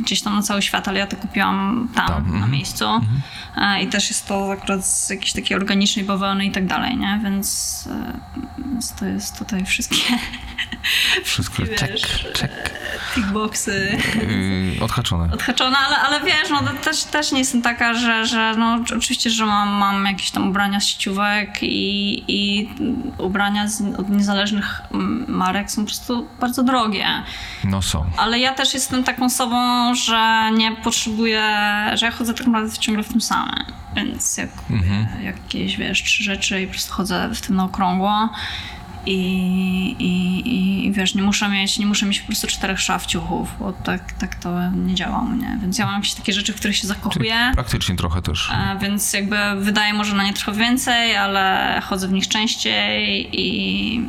gdzieś 0.06 0.22
tam 0.22 0.36
na 0.36 0.42
cały 0.42 0.62
świat, 0.62 0.88
ale 0.88 1.00
ja 1.00 1.08
to 1.08 1.16
kupiłam 1.16 1.90
tam, 1.96 2.08
Tam, 2.08 2.24
na 2.24 2.34
mhm. 2.34 2.52
miejscu 2.52 2.86
E, 3.58 3.82
i 3.82 3.88
też 3.88 4.10
jest 4.10 4.28
to 4.28 4.52
akurat 4.52 4.86
z 4.86 5.10
jakiejś 5.10 5.34
takiej 5.34 5.58
organicznej 5.58 6.06
bawełny 6.06 6.46
i 6.46 6.52
tak 6.52 6.68
dalej, 6.68 6.98
nie? 6.98 7.20
Więc, 7.24 7.90
e, 7.92 8.20
więc 8.58 8.96
to 8.96 9.06
jest 9.06 9.40
tutaj 9.40 9.66
wszystkie 9.66 10.18
Wszystko, 11.24 11.64
wiesz, 11.66 12.02
check, 12.02 12.40
check. 12.40 12.72
tickboxy 13.16 13.98
Yy, 14.76 14.84
odhaczone. 14.84 15.34
odhaczona, 15.34 15.78
ale, 15.88 15.98
ale 15.98 16.26
wiesz, 16.26 16.50
no 16.50 16.62
też, 16.84 17.04
też 17.04 17.32
nie 17.32 17.40
jestem 17.40 17.62
taka, 17.62 17.94
że, 17.94 18.26
że 18.26 18.56
no 18.58 18.80
oczywiście, 18.98 19.30
że 19.30 19.46
mam, 19.46 19.70
mam 19.70 20.06
jakieś 20.06 20.32
tam 20.32 20.50
ubrania 20.50 20.80
z 20.80 20.86
sieciówek 20.86 21.64
i, 21.64 22.24
i 22.28 22.70
ubrania 23.18 23.68
z, 23.68 23.82
od 24.00 24.10
niezależnych 24.10 24.82
marek 25.28 25.72
są 25.72 25.82
po 25.82 25.88
prostu 25.88 26.28
bardzo 26.40 26.64
drogie. 26.64 27.08
No 27.64 27.82
są. 27.82 28.06
Ale 28.18 28.40
ja 28.40 28.54
też 28.54 28.74
jestem 28.74 29.04
taką 29.04 29.26
osobą, 29.26 29.95
że 29.96 30.52
nie 30.54 30.72
potrzebuję, 30.76 31.42
że 31.94 32.06
ja 32.06 32.12
chodzę 32.12 32.34
tak 32.34 32.48
naprawdę 32.48 32.78
ciągle 32.78 33.04
w 33.04 33.08
tym 33.08 33.22
samym. 33.22 33.66
Więc 33.96 34.38
jak 34.38 34.52
kupuję 34.52 35.08
jakieś, 35.24 35.78
wiesz, 35.78 36.04
trzy 36.04 36.24
rzeczy 36.24 36.62
i 36.62 36.66
po 36.68 36.72
prostu 36.72 36.94
chodzę 36.94 37.30
w 37.34 37.42
tym 37.42 37.56
na 37.56 37.64
okrągło. 37.64 38.30
I, 39.06 39.96
i, 40.00 40.86
I 40.86 40.92
wiesz, 40.92 41.16
nie 41.16 41.22
muszę 41.22 41.50
mieć, 41.50 41.80
nie 41.80 41.86
muszę 41.86 42.06
mieć 42.06 42.20
po 42.20 42.28
prostu 42.28 42.48
czterech 42.48 42.80
szaf 42.80 43.06
ciuchów, 43.06 43.50
bo 43.60 43.74
tak, 43.74 44.12
tak 44.14 44.36
to 44.36 44.72
nie 44.72 44.96
działa 44.96 45.20
u 45.20 45.26
mnie. 45.26 45.58
Więc 45.62 45.78
ja 45.78 45.86
mam 45.86 45.96
jakieś 45.96 46.14
takie 46.14 46.34
rzeczy, 46.34 46.54
w 46.54 46.56
których 46.56 46.78
się 46.78 46.88
zakochuję. 46.88 47.52
Praktycznie 47.54 47.96
trochę 47.96 48.22
też. 48.22 48.50
E, 48.54 48.78
Więc 48.82 49.14
jakby 49.14 49.36
wydaje 49.60 49.94
może 49.94 50.16
na 50.16 50.24
nie 50.24 50.34
trochę 50.34 50.60
więcej, 50.60 51.16
ale 51.16 51.82
chodzę 51.86 52.08
w 52.08 52.12
nich 52.12 52.28
częściej 52.28 53.30
i 53.42 54.08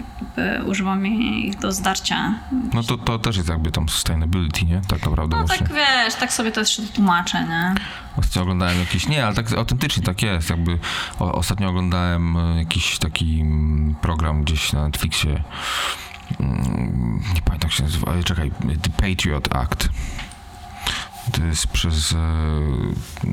używam 0.67 1.07
ich 1.07 1.59
do 1.59 1.73
zdarcia. 1.73 2.35
No 2.73 2.83
to, 2.83 2.99
to 2.99 3.19
też 3.19 3.37
jest 3.37 3.49
jakby 3.49 3.71
tam 3.71 3.89
sustainability, 3.89 4.65
nie? 4.65 4.81
Tak 4.89 5.03
naprawdę 5.07 5.37
No 5.37 5.47
właśnie. 5.47 5.67
tak 5.67 5.77
wiesz, 5.77 6.15
tak 6.15 6.33
sobie 6.33 6.53
to 6.53 6.61
jeszcze 6.61 6.83
tłumaczę, 6.83 7.45
nie? 7.45 7.75
Ostatnio 8.17 8.43
oglądałem 8.43 8.79
jakieś, 8.79 9.09
nie, 9.09 9.27
ale 9.27 9.35
tak 9.35 9.53
autentycznie 9.53 10.03
tak 10.03 10.23
jest, 10.23 10.51
jakby 10.51 10.79
ostatnio 11.19 11.69
oglądałem 11.69 12.37
e, 12.37 12.59
jakiś 12.59 12.99
taki 12.99 13.41
mm, 13.41 13.95
program 13.95 14.43
gdzieś 14.45 14.73
na 14.73 14.86
Netflixie, 14.87 15.43
mm, 16.41 17.23
nie 17.35 17.43
pamiętam 17.43 17.71
jak 17.71 17.73
się 17.73 17.83
nazywa, 17.83 18.13
ale 18.13 18.25
czekaj, 18.25 18.51
The 18.83 18.91
Patriot 18.91 19.57
Act. 19.57 19.89
To 21.33 21.45
jest 21.45 21.67
przez 21.67 22.13
e, 22.13 22.17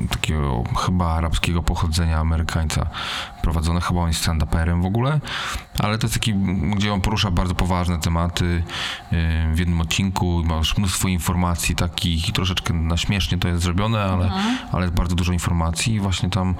takiego 0.08 0.64
chyba 0.86 1.14
arabskiego 1.14 1.62
pochodzenia 1.62 2.18
Amerykańca 2.18 2.86
prowadzone, 3.42 3.80
chyba 3.80 4.00
on 4.00 4.08
jest 4.08 4.28
stand-uperem 4.28 4.82
w 4.82 4.86
ogóle, 4.86 5.20
ale 5.78 5.98
to 5.98 6.06
jest 6.06 6.14
taki, 6.14 6.34
gdzie 6.76 6.92
on 6.92 7.00
porusza 7.00 7.30
bardzo 7.30 7.54
poważne 7.54 7.98
tematy 7.98 8.62
e, 9.12 9.54
w 9.54 9.58
jednym 9.58 9.80
odcinku 9.80 10.40
i 10.40 10.44
masz 10.44 10.78
mnóstwo 10.78 11.08
informacji 11.08 11.76
takich 11.76 12.32
troszeczkę 12.32 12.74
na 12.74 12.96
śmiesznie 12.96 13.38
to 13.38 13.48
jest 13.48 13.62
zrobione, 13.62 14.02
ale, 14.04 14.30
ale 14.72 14.82
jest 14.82 14.94
bardzo 14.94 15.14
dużo 15.14 15.32
informacji 15.32 15.94
i 15.94 16.00
właśnie 16.00 16.30
tam 16.30 16.54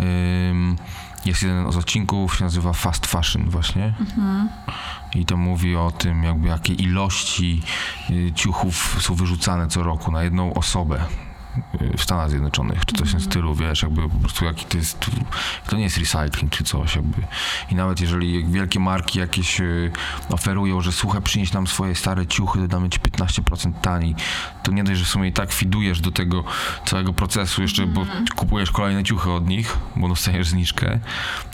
ym, 0.00 0.76
jest 1.24 1.42
jeden 1.42 1.72
z 1.72 1.76
odcinków, 1.76 2.36
się 2.36 2.44
nazywa 2.44 2.72
Fast 2.72 3.06
Fashion 3.06 3.50
właśnie. 3.50 3.94
I 5.14 5.24
to 5.24 5.36
mówi 5.36 5.76
o 5.76 5.90
tym, 5.90 6.22
jakby 6.22 6.48
jakie 6.48 6.72
ilości 6.72 7.62
y, 8.10 8.32
ciuchów 8.34 8.96
są 9.00 9.14
wyrzucane 9.14 9.68
co 9.68 9.82
roku 9.82 10.12
na 10.12 10.22
jedną 10.22 10.54
osobę 10.54 11.04
w 11.96 12.02
Stanach 12.02 12.30
Zjednoczonych, 12.30 12.84
czy 12.84 12.96
coś 12.96 13.08
w 13.08 13.12
tym 13.12 13.20
stylu, 13.20 13.54
wiesz, 13.54 13.82
jakby 13.82 14.08
po 14.08 14.16
prostu 14.16 14.44
jaki 14.44 14.64
to 14.64 14.78
jest, 14.78 15.10
to 15.68 15.76
nie 15.76 15.82
jest 15.82 15.98
recycling 15.98 16.52
czy 16.52 16.64
coś, 16.64 16.96
jakby. 16.96 17.22
I 17.70 17.74
nawet 17.74 18.00
jeżeli 18.00 18.44
wielkie 18.44 18.80
marki 18.80 19.18
jakieś 19.18 19.60
y, 19.60 19.90
oferują, 20.30 20.80
że 20.80 20.92
słuchaj, 20.92 21.22
przynieś 21.22 21.52
nam 21.52 21.66
swoje 21.66 21.94
stare 21.94 22.26
ciuchy, 22.26 22.68
damy 22.68 22.90
ci 22.90 23.00
15% 23.00 23.72
taniej, 23.80 24.14
to 24.62 24.72
nie 24.72 24.84
dość, 24.84 24.98
że 24.98 25.04
w 25.04 25.08
sumie 25.08 25.28
i 25.28 25.32
tak 25.32 25.52
fidujesz 25.52 26.00
do 26.00 26.10
tego 26.10 26.44
całego 26.86 27.12
procesu 27.12 27.62
jeszcze, 27.62 27.86
bo 27.86 28.06
kupujesz 28.36 28.70
kolejne 28.70 29.04
ciuchy 29.04 29.30
od 29.30 29.48
nich, 29.48 29.78
bo 29.96 30.08
dostajesz 30.08 30.48
zniżkę, 30.48 31.00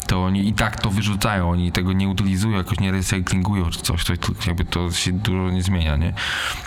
to 0.06 0.24
oni 0.24 0.48
i 0.48 0.52
tak 0.52 0.80
to 0.80 0.90
wyrzucają, 0.90 1.50
oni 1.50 1.72
tego 1.72 1.92
nie 1.92 2.08
utylizują, 2.08 2.56
jakoś 2.56 2.80
nie 2.80 2.92
recyklingują 2.92 3.70
czy 3.70 3.80
coś, 3.80 4.04
to 4.04 4.12
jakby 4.46 4.64
to 4.64 4.92
się 4.92 5.12
dużo 5.12 5.50
nie 5.50 5.62
zmienia, 5.62 5.96
nie? 5.96 6.14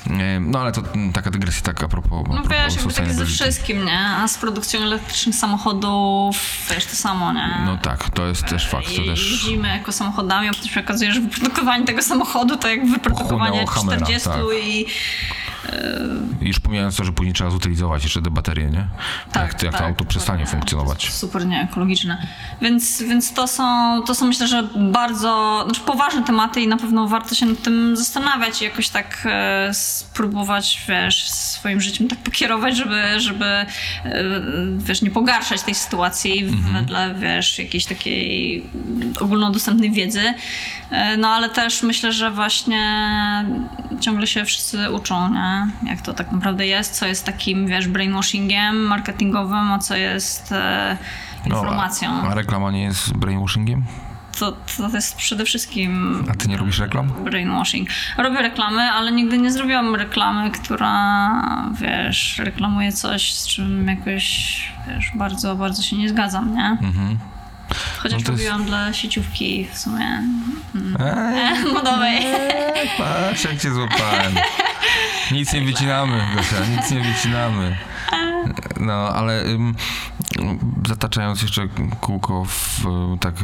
E, 0.10 0.40
No 0.40 0.60
ale 0.60 0.72
to 0.72 0.82
mm, 0.82 1.14
taka 1.14 1.32
dygresja 1.32 1.62
tak 1.62 1.84
a 1.84 1.88
propos, 1.88 2.12
No 2.12 2.38
a 2.38 2.42
propos 2.42 2.50
wiesz, 2.50 2.78
wszystkim, 3.30 3.86
nie? 3.86 4.00
A 4.00 4.28
z 4.28 4.38
produkcją 4.38 4.82
elektrycznych 4.82 5.36
samochodów, 5.36 6.38
wiesz, 6.70 6.86
to 6.86 6.96
samo, 6.96 7.34
nie? 7.34 7.62
No 7.66 7.78
tak, 7.78 8.10
to 8.10 8.28
jest 8.28 8.46
też 8.46 8.70
fakt, 8.70 8.96
to 8.96 9.04
też... 9.04 9.32
Jeździmy 9.32 9.68
jako 9.68 9.92
samochodami, 9.92 10.48
a 10.48 10.54
potem 10.54 10.68
się 10.68 10.80
okazuje, 10.80 11.14
że 11.14 11.22
wyprodukowanie 11.22 11.86
tego 11.86 12.02
samochodu 12.02 12.58
to 12.58 12.68
jak 12.68 12.86
wyprodukowanie 12.88 13.66
Hummera, 13.68 13.98
40 13.98 14.30
tak. 14.30 14.40
i 14.64 14.86
Już 16.42 16.60
pomijając 16.60 16.96
to, 16.96 17.04
że 17.04 17.12
później 17.12 17.34
trzeba 17.34 17.50
zutylizować 17.50 18.04
jeszcze 18.04 18.22
te 18.22 18.30
baterie, 18.32 18.66
nie? 18.66 18.88
jak, 19.36 19.64
jak 19.64 19.78
to 19.78 19.86
auto 19.86 20.06
przestanie 20.06 20.46
funkcjonować. 20.46 21.00
To 21.00 21.06
jest 21.06 21.18
super 21.18 21.46
nieekologiczne. 21.46 22.28
Więc, 22.62 23.02
więc 23.02 23.34
to, 23.34 23.48
są, 23.48 23.64
to 24.08 24.16
są 24.16 24.26
myślę, 24.28 24.48
że 24.48 24.64
bardzo 24.76 25.62
znaczy 25.66 25.82
poważne 25.82 26.24
tematy 26.24 26.62
i 26.62 26.68
na 26.68 26.78
pewno 26.78 27.08
warto 27.08 27.36
się 27.36 27.46
nad 27.46 27.62
tym 27.62 27.98
zastanawiać 27.98 28.62
i 28.62 28.66
jakoś 28.66 28.90
tak 28.90 29.22
e, 29.26 29.70
spróbować, 29.74 30.82
wiesz, 30.88 31.30
swoim 31.30 31.82
życiem 31.82 32.08
tak 32.08 32.20
pokierować, 32.20 32.78
żeby, 32.78 33.20
żeby 33.20 33.46
e, 33.46 33.66
wiesz, 34.78 35.02
nie 35.02 35.12
pogarszać 35.12 35.62
tej 35.62 35.76
sytuacji 35.76 36.40
Mhm. 36.44 36.74
wedle, 36.74 37.16
wiesz, 37.20 37.60
jakiejś 37.60 37.86
takiej 37.86 38.64
ogólnodostępnej 39.20 39.92
wiedzy. 39.92 40.34
E, 40.92 41.18
no 41.18 41.28
ale 41.28 41.50
też 41.50 41.84
myślę, 41.84 42.14
że 42.14 42.32
właśnie 42.32 42.80
ciągle 44.00 44.28
się 44.28 44.46
wszyscy 44.46 44.92
uczą, 44.92 45.34
nie? 45.34 45.49
Jak 45.84 46.02
to 46.02 46.14
tak 46.14 46.32
naprawdę 46.32 46.68
jest, 46.68 46.94
co 46.94 47.06
jest 47.06 47.26
takim, 47.26 47.68
wiesz, 47.68 47.88
brainwashingiem 47.88 48.76
marketingowym, 48.76 49.72
a 49.72 49.80
co 49.80 49.96
jest 49.96 50.52
e, 50.52 50.98
informacją. 51.46 52.22
No, 52.24 52.30
a, 52.30 52.34
reklama 52.36 52.72
nie 52.72 52.84
jest 52.84 53.14
brainwashingiem? 53.14 53.84
To, 54.40 54.52
to 54.78 54.90
jest 54.96 55.16
przede 55.16 55.46
wszystkim 55.46 56.24
A 56.32 56.34
ty 56.36 56.48
nie 56.48 56.58
robisz 56.58 56.80
reklam? 56.80 57.08
brainwashing. 57.24 57.90
Robię 58.18 58.42
reklamy, 58.42 58.82
ale 58.82 59.12
nigdy 59.12 59.38
nie 59.38 59.52
zrobiłam 59.52 59.96
reklamy, 59.96 60.52
która, 60.52 61.30
wiesz, 61.82 62.38
reklamuje 62.38 62.92
coś, 62.92 63.34
z 63.34 63.48
czym 63.48 63.88
jakoś, 63.88 64.24
wiesz, 64.88 65.12
bardzo, 65.16 65.56
bardzo 65.56 65.84
się 65.84 65.98
nie 65.98 66.10
zgadzam, 66.10 66.56
nie? 66.56 66.78
Chociaż 67.98 68.20
No 68.20 68.26
to 68.26 68.32
jest- 68.32 68.44
robiłam 68.44 68.66
dla 68.66 68.94
sieciówki 68.94 69.68
w 69.74 69.78
sumie 69.78 70.24
Eee, 71.00 71.00
e, 71.00 71.56
modowej. 71.74 72.20
patrz 72.98 73.44
jak 73.44 73.62
cię 73.62 73.72
złapałem. 73.74 74.34
Nic 75.32 75.54
nie 75.54 75.62
wycinamy, 75.62 76.22
Gosia, 76.36 76.66
nic 76.66 76.92
nie 76.92 77.00
wycinamy. 77.14 77.78
No, 78.80 78.94
ale 78.94 79.44
ym, 79.46 79.76
zataczając 80.88 81.42
jeszcze 81.42 81.68
kółko, 82.02 82.46
w, 82.46 82.86
tak 83.20 83.36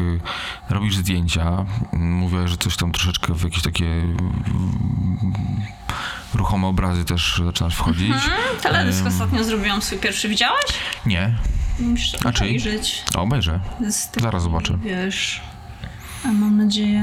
robisz 0.69 0.95
zdjęcia, 0.97 1.65
mówiłaś, 1.93 2.49
że 2.49 2.57
coś 2.57 2.75
tam 2.77 2.91
troszeczkę 2.91 3.33
w 3.33 3.43
jakieś 3.43 3.61
takie 3.63 3.85
ym, 3.85 5.33
ruchome 6.33 6.67
obrazy 6.67 7.05
też 7.05 7.41
zaczynasz 7.45 7.75
wchodzić. 7.75 8.13
Teledysk 8.61 9.01
Ym, 9.01 9.07
ostatnio 9.07 9.43
zrobiłam 9.43 9.81
swój 9.81 9.97
pierwszy. 9.97 10.29
Widziałeś? 10.29 10.65
Nie, 11.05 11.35
Musisz 11.79 12.11
to 12.11 12.31
czyj? 12.31 12.47
obejrzeć. 12.47 13.03
obejrzę. 13.15 13.59
Zaraz 14.21 14.43
zobaczę. 14.43 14.77
Wiesz, 14.77 15.41
a 16.25 16.27
mam 16.27 16.57
nadzieję, 16.57 17.01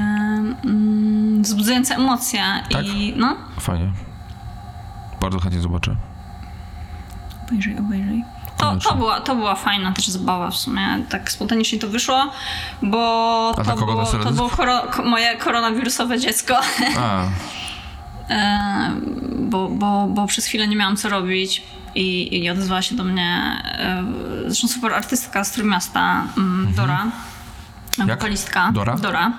mm, 0.65 1.43
wzbudzające 1.43 1.95
emocje 1.95 2.43
Tak? 2.71 2.87
i 2.87 3.15
no, 3.17 3.37
Fajnie. 3.61 3.93
Bardzo 5.21 5.41
chętnie 5.41 5.61
zobaczę. 5.61 5.97
obejrzyj, 7.49 7.79
obejrzyj. 7.79 8.25
To, 8.57 8.67
Koniecznie. 8.69 8.91
to, 8.91 8.97
była, 8.97 9.21
to 9.21 9.35
była 9.37 9.55
fajna 9.55 9.93
też 9.93 10.09
zabawa 10.09 10.51
w 10.51 10.57
sumie. 10.57 10.83
Tak 11.09 11.31
spontanicznie 11.33 11.79
to 11.79 11.89
wyszło, 11.89 12.31
bo 12.83 13.53
to 13.57 13.65
kogo 13.65 13.87
było, 13.87 14.05
to 14.05 14.31
było 14.33 14.49
koro, 14.49 14.81
ko, 14.83 15.03
moje 15.05 15.37
koronawirusowe 15.37 16.19
dziecko. 16.21 16.55
A, 16.99 17.23
E, 18.31 18.91
bo, 19.39 19.69
bo, 19.69 20.07
bo 20.11 20.27
przez 20.27 20.47
chwilę 20.47 20.69
nie 20.69 20.77
miałam 20.77 20.97
co 20.97 21.09
robić 21.09 21.63
i, 21.95 22.39
i 22.45 22.51
odezwała 22.51 22.83
się 22.83 22.95
do 22.95 23.05
mnie 23.05 23.63
e, 23.65 24.05
zresztą 24.47 24.69
super 24.69 24.95
artystka 24.95 25.45
z 25.45 25.53
Trójmiasta, 25.53 26.25
mm, 26.39 26.75
Dora, 26.75 27.07
wokalistka. 27.99 28.73
Dora? 28.73 28.97
Dora. 28.97 29.33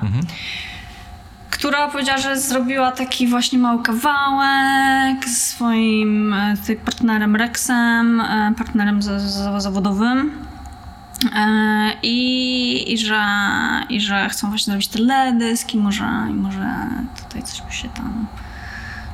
Która 1.50 1.88
powiedziała, 1.88 2.18
że 2.18 2.40
zrobiła 2.40 2.92
taki 2.92 3.28
właśnie 3.28 3.60
mały 3.60 3.84
kawałek 3.84 5.30
z 5.30 5.48
swoim 5.48 6.34
e, 6.34 6.58
tutaj 6.58 6.76
partnerem 6.76 7.36
Rexem, 7.36 8.22
e, 8.22 8.54
partnerem 8.58 9.02
za, 9.02 9.20
za, 9.20 9.60
zawodowym. 9.60 10.32
E, 11.36 11.92
I, 12.04 12.94
i, 12.94 12.98
że, 12.98 13.24
I 13.90 14.02
że 14.02 14.30
chcą 14.30 14.50
właśnie 14.50 14.72
zrobić 14.72 14.88
teledysk 14.88 15.74
i 15.74 15.78
może, 15.78 16.28
i 16.30 16.34
może 16.34 16.88
tutaj 17.24 17.44
coś 17.44 17.62
by 17.62 17.74
się 17.74 17.90
tam... 17.90 18.28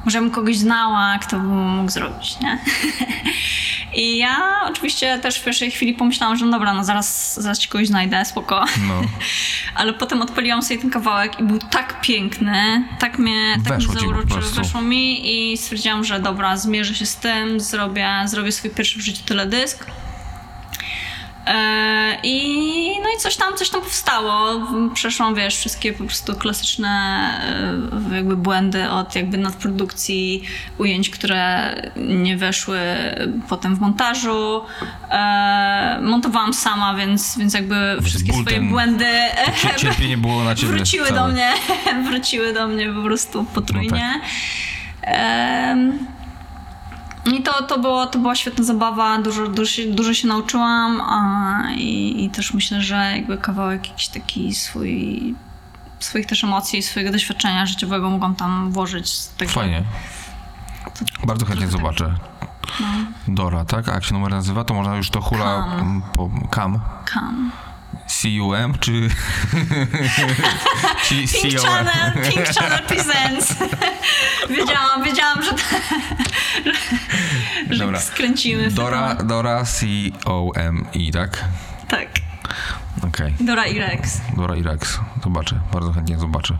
Może 0.05 0.19
bym 0.19 0.31
kogoś 0.31 0.57
znała, 0.57 1.17
kto 1.21 1.39
by 1.39 1.47
mógł 1.47 1.91
zrobić, 1.91 2.39
nie? 2.39 2.59
I 4.01 4.17
ja 4.17 4.37
oczywiście 4.65 5.19
też 5.19 5.39
w 5.39 5.43
pierwszej 5.43 5.71
chwili 5.71 5.93
pomyślałam, 5.93 6.37
że 6.37 6.45
no 6.45 6.51
dobra, 6.51 6.73
no 6.73 6.83
zaraz, 6.83 7.39
zaraz 7.41 7.59
ci 7.59 7.69
kogoś 7.69 7.87
znajdę, 7.87 8.25
spoko. 8.25 8.65
no. 8.87 9.01
Ale 9.75 9.93
potem 9.93 10.21
odpaliłam 10.21 10.61
sobie 10.61 10.79
ten 10.79 10.89
kawałek 10.89 11.39
i 11.39 11.43
był 11.43 11.59
tak 11.59 12.01
piękny, 12.01 12.83
tak 12.99 13.19
mnie, 13.19 13.55
tak 13.65 13.77
Weszło 13.77 13.93
mnie 13.93 14.01
zauroczył, 14.01 14.41
weszło 14.55 14.81
mi 14.81 15.35
i 15.53 15.57
stwierdziłam, 15.57 16.03
że 16.03 16.19
dobra, 16.19 16.57
zmierzę 16.57 16.95
się 16.95 17.05
z 17.05 17.15
tym, 17.15 17.59
zrobię, 17.59 18.09
zrobię 18.25 18.51
swój 18.51 18.69
pierwszy 18.69 18.99
w 18.99 19.01
życiu 19.01 19.23
teledysk. 19.25 19.85
E, 19.87 20.08
I 22.23 22.89
no 23.03 23.09
i 23.17 23.19
coś 23.19 23.35
tam, 23.35 23.57
coś 23.57 23.69
tam 23.69 23.81
powstało. 23.81 24.61
Przeszłam, 24.93 25.35
wiesz, 25.35 25.55
wszystkie 25.57 25.93
po 25.93 26.03
prostu 26.03 26.35
klasyczne 26.35 26.89
e, 28.11 28.15
jakby 28.15 28.37
błędy 28.37 28.89
od 28.89 29.15
jakby 29.15 29.37
nadprodukcji 29.37 30.43
ujęć, 30.77 31.09
które 31.09 31.73
nie 31.95 32.37
weszły 32.37 32.79
potem 33.49 33.75
w 33.75 33.79
montażu. 33.79 34.61
E, 35.11 35.99
montowałam 36.01 36.53
sama, 36.53 36.95
więc, 36.95 37.37
więc 37.37 37.53
jakby 37.53 37.97
wszystkie 38.03 38.33
swoje 38.33 38.61
błędy 38.61 39.05
Cie- 39.61 39.75
Cierpienie 39.75 40.17
było 40.17 40.43
na 40.43 40.55
ciebie. 40.55 40.73
wróciły 40.73 41.07
całe. 41.07 41.19
No 41.19 41.27
do 41.27 41.33
mnie, 41.33 41.51
wróciły 42.09 42.53
do 42.53 42.67
mnie 42.67 42.89
po 42.93 43.01
prostu 43.03 43.43
potrójnie. 43.43 44.21
Em, 45.01 45.99
I 47.33 47.43
to, 47.43 47.63
to, 47.63 47.79
było, 47.79 48.05
to 48.05 48.19
była 48.19 48.35
świetna 48.35 48.63
zabawa, 48.63 49.17
dużo, 49.17 49.47
dużo, 49.47 49.71
się, 49.71 49.85
dużo 49.85 50.13
się 50.13 50.27
nauczyłam 50.27 51.01
a, 51.01 51.71
i, 51.75 52.25
i 52.25 52.29
też 52.29 52.53
myślę, 52.53 52.81
że 52.81 52.95
jakby 52.95 53.37
kawałek 53.37 53.89
jakiś 53.89 54.07
taki 54.07 54.55
swój, 54.55 55.35
swoich 55.99 56.25
też 56.25 56.43
emocji, 56.43 56.83
swojego 56.83 57.11
doświadczenia 57.11 57.65
życiowego 57.65 58.09
mogłam 58.09 58.35
tam 58.35 58.71
włożyć. 58.71 59.11
Fajnie. 59.47 59.83
Bardzo 61.23 61.45
chętnie 61.45 61.65
tak. 61.65 61.77
zobaczę. 61.77 62.15
Dora, 63.27 63.65
tak? 63.65 63.89
A 63.89 63.93
jak 63.93 64.03
się 64.03 64.13
numer 64.13 64.31
nazywa, 64.31 64.63
to 64.63 64.73
można 64.73 64.95
już 64.95 65.09
to 65.09 65.21
hula 65.21 65.67
Cam. 65.69 65.79
m, 65.79 66.01
po 66.15 66.29
Cam. 66.55 66.79
Kam. 67.05 67.51
C-U-M 68.07 68.73
czy... 68.79 68.91
Pink? 71.09 71.59
Channel, 71.61 72.11
Pink 72.31 72.47
Channel 72.47 72.83
Presents. 72.83 73.55
wiedziałam, 74.57 75.03
wiedziałam, 75.03 75.43
że, 75.43 75.51
że, 77.69 77.83
Dobra. 77.83 77.99
skręcimy 77.99 78.71
Dora. 78.71 79.15
Dora 79.15 79.63
C-O-M-I, 79.65 81.11
tak? 81.11 81.45
Tak. 81.87 82.07
Okej. 83.07 83.33
Dora 83.39 83.65
i 83.65 83.79
Rex. 83.79 84.21
Dora 84.37 84.55
i 84.55 84.63
Rex. 84.63 84.99
Zobaczę, 85.23 85.59
bardzo 85.73 85.93
chętnie 85.93 86.19
zobaczę. 86.19 86.57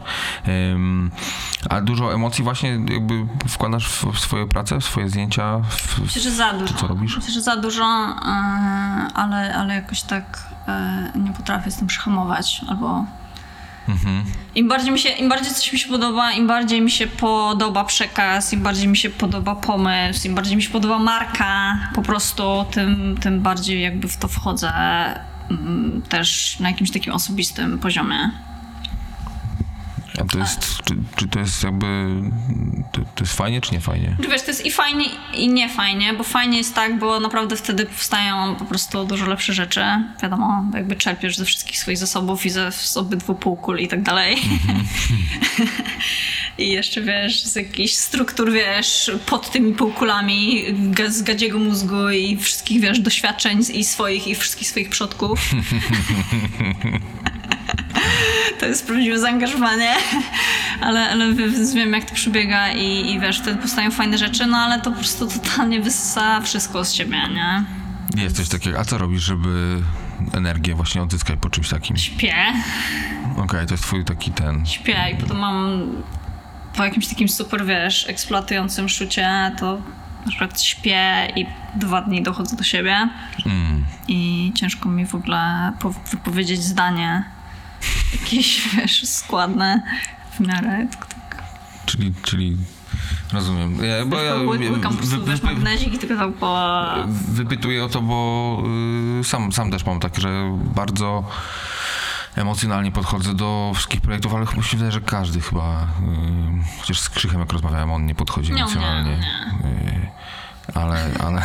Ym, 0.48 1.12
a 1.70 1.82
dużo 1.82 2.14
emocji 2.14 2.44
właśnie 2.44 2.70
jakby 2.70 3.26
wkładasz 3.48 3.88
w, 3.88 4.06
w 4.14 4.20
swoje 4.20 4.48
prace, 4.48 4.80
w 4.80 4.84
swoje 4.86 5.10
zdjęcia? 5.10 5.60
W, 5.70 6.00
Myślę, 6.00 6.22
że 6.22 6.32
za 6.32 6.54
dużo. 6.54 6.74
co 6.74 6.88
robisz? 6.88 7.16
Myślę, 7.18 7.34
że 7.34 7.42
za 7.42 7.56
dużo, 7.56 7.84
e, 7.84 8.28
ale, 9.14 9.56
ale 9.56 9.74
jakoś 9.76 10.02
tak 10.02 10.44
e, 10.68 11.12
nie 11.16 11.34
potrafię 11.34 11.72
z 11.72 11.76
tym 11.78 11.88
przyhamować. 11.88 12.62
Albo 12.70 13.06
Mhm. 13.90 14.24
im 14.56 14.68
bardziej, 14.68 14.92
mi 14.92 15.00
się, 15.00 15.10
im 15.10 15.30
bardziej 15.30 15.54
coś 15.54 15.74
mi 15.74 15.80
się 15.80 15.90
podoba, 15.90 16.32
im 16.32 16.48
bardziej 16.48 16.82
mi 16.82 16.92
się 16.92 17.08
podoba 17.08 17.84
przekaz, 17.84 18.54
im 18.54 18.62
bardziej 18.62 18.88
mi 18.88 18.98
się 18.98 19.10
podoba 19.10 19.56
pomysł, 19.56 20.28
im 20.28 20.36
bardziej 20.36 20.56
mi 20.56 20.64
się 20.64 20.70
podoba 20.70 21.00
marka, 21.00 21.78
po 21.96 22.02
prostu 22.02 22.66
tym, 22.72 23.18
tym 23.22 23.42
bardziej 23.42 23.82
jakby 23.82 24.08
w 24.08 24.18
to 24.18 24.28
wchodzę 24.28 24.72
mm, 25.52 26.02
też 26.10 26.60
na 26.60 26.70
jakimś 26.70 26.92
takim 26.92 27.14
osobistym 27.14 27.80
poziomie. 27.80 28.32
A 30.20 30.24
to 30.24 30.40
jest, 30.40 30.60
czy, 30.86 30.96
czy 31.16 31.28
to 31.28 31.40
jest 31.40 31.64
jakby, 31.64 31.86
to, 32.92 33.02
to 33.02 33.24
jest 33.24 33.34
fajnie, 33.34 33.62
czy 33.62 33.74
nie 33.74 33.82
fajnie? 33.82 34.18
Wiesz, 34.30 34.42
to 34.42 34.48
jest 34.48 34.66
i 34.66 34.72
fajnie, 34.72 35.06
i 35.34 35.50
nie 35.50 35.70
fajnie, 35.70 36.14
bo 36.14 36.24
fajnie 36.24 36.58
jest 36.58 36.76
tak, 36.76 37.00
bo 37.00 37.20
naprawdę 37.20 37.56
wtedy 37.56 37.86
powstają 37.86 38.56
po 38.56 38.66
prostu 38.66 39.06
dużo 39.06 39.26
lepsze 39.26 39.54
rzeczy. 39.54 39.82
Wiadomo, 40.22 40.66
jakby 40.74 40.96
czerpiesz 40.96 41.38
ze 41.38 41.46
wszystkich 41.46 41.78
swoich 41.78 41.98
zasobów 41.98 42.46
i 42.46 42.50
ze, 42.50 42.72
z 42.72 42.98
obydwu 42.98 43.36
półkul 43.36 43.80
i 43.80 43.88
tak 43.88 44.04
dalej. 44.04 44.38
I 46.58 46.70
jeszcze 46.70 47.02
wiesz, 47.02 47.44
z 47.44 47.56
jakichś 47.56 47.94
struktur, 47.94 48.52
wiesz, 48.52 49.12
pod 49.26 49.52
tymi 49.52 49.74
półkulami, 49.74 50.64
z 51.08 51.22
gadziego 51.22 51.60
mózgu 51.60 52.10
i 52.10 52.38
wszystkich, 52.38 52.82
wiesz, 52.82 53.00
doświadczeń 53.00 53.62
i 53.74 53.84
swoich, 53.84 54.28
i 54.28 54.36
wszystkich 54.36 54.68
swoich 54.68 54.90
przodków. 54.90 55.40
To 58.60 58.66
jest 58.66 58.88
prawdziwe 58.88 59.20
zaangażowanie, 59.20 59.94
ale, 60.82 61.10
ale 61.10 61.34
wiem 61.76 61.94
jak 61.94 62.06
to 62.06 62.16
przebiega 62.16 62.72
i, 62.72 63.12
i 63.12 63.20
wiesz, 63.20 63.40
wtedy 63.40 63.58
powstają 63.62 63.92
fajne 63.92 64.18
rzeczy, 64.18 64.46
no 64.46 64.58
ale 64.58 64.82
to 64.82 64.92
po 64.92 64.98
prostu 64.98 65.28
totalnie 65.28 65.80
wysysa 65.82 66.42
wszystko 66.42 66.86
z 66.86 66.94
siebie, 66.94 67.18
nie? 67.34 67.64
Jest 68.24 68.36
coś 68.38 68.50
takiego. 68.50 68.80
A 68.80 68.86
co 68.86 68.98
robisz, 68.98 69.24
żeby 69.24 69.78
energię 70.34 70.76
właśnie 70.76 71.02
odzyskać 71.02 71.40
po 71.42 71.50
czymś 71.50 71.70
takim? 71.70 71.98
Śpię, 71.98 72.36
Okej, 73.38 73.68
to 73.68 73.74
jest 73.74 73.84
twój 73.84 74.06
taki 74.06 74.32
ten... 74.32 74.66
śpię 74.66 74.98
i 75.14 75.16
potem 75.22 75.38
mam 75.38 75.82
po 76.78 76.84
jakimś 76.86 77.08
takim 77.08 77.30
super, 77.30 77.66
wiesz, 77.66 78.06
eksploatującym 78.10 78.90
szucie, 78.90 79.52
to 79.60 79.82
na 80.26 80.30
przykład 80.30 80.62
śpię 80.62 81.28
i 81.36 81.46
dwa 81.76 82.02
dni 82.02 82.22
dochodzę 82.24 82.56
do 82.56 82.64
siebie 82.64 83.10
Mm. 83.46 83.86
i 84.08 84.52
ciężko 84.56 84.90
mi 84.90 85.06
w 85.06 85.16
ogóle 85.16 85.72
po- 85.80 85.94
wypowiedzieć 86.12 86.64
zdanie 86.64 87.24
jakieś, 88.14 88.76
wiesz, 88.76 89.06
składne 89.10 89.82
w 90.32 90.40
miarę. 90.40 90.88
Tak. 91.00 91.44
Czyli, 91.86 92.14
czyli 92.24 92.58
rozumiem. 93.34 93.78
Ja, 93.84 94.06
bo 94.06 94.22
ja 94.22 94.36
Ły- 94.36 94.72
Łykam 94.72 94.82
po 94.82 94.90
wy- 94.90 95.08
prostu, 95.08 95.26
wiesz, 95.26 95.42
wy- 95.42 95.46
magnezik 95.48 95.94
i 95.94 95.98
tylko 96.00 96.32
po... 96.32 96.86
wypytuję 97.28 97.84
o 97.86 97.90
to, 97.90 98.02
bo 98.02 98.64
y, 99.20 99.24
sam, 99.24 99.52
sam 99.52 99.72
też 99.72 99.86
mam 99.86 100.00
tak, 100.00 100.20
że 100.20 100.58
bardzo 100.76 101.24
emocjonalnie 102.36 102.92
podchodzę 102.92 103.34
do 103.34 103.72
wszystkich 103.76 104.02
projektów, 104.02 104.34
ale 104.36 104.46
chyba 104.46 104.64
się 104.64 104.78
wydaje, 104.78 104.92
że 104.92 105.02
każdy 105.02 105.42
chyba, 105.42 105.84
y, 105.84 106.80
chociaż 106.80 107.00
z 107.00 107.10
Krzychem 107.10 107.40
jak 107.40 107.54
rozmawiałem, 107.54 107.92
on 107.92 108.06
nie 108.06 108.16
podchodzi 108.16 108.52
Nie, 108.54 108.62
emocjonalnie. 108.62 109.12
nie, 109.64 109.70
Y, 109.70 110.10
ale, 110.74 111.10
ale, 111.20 111.42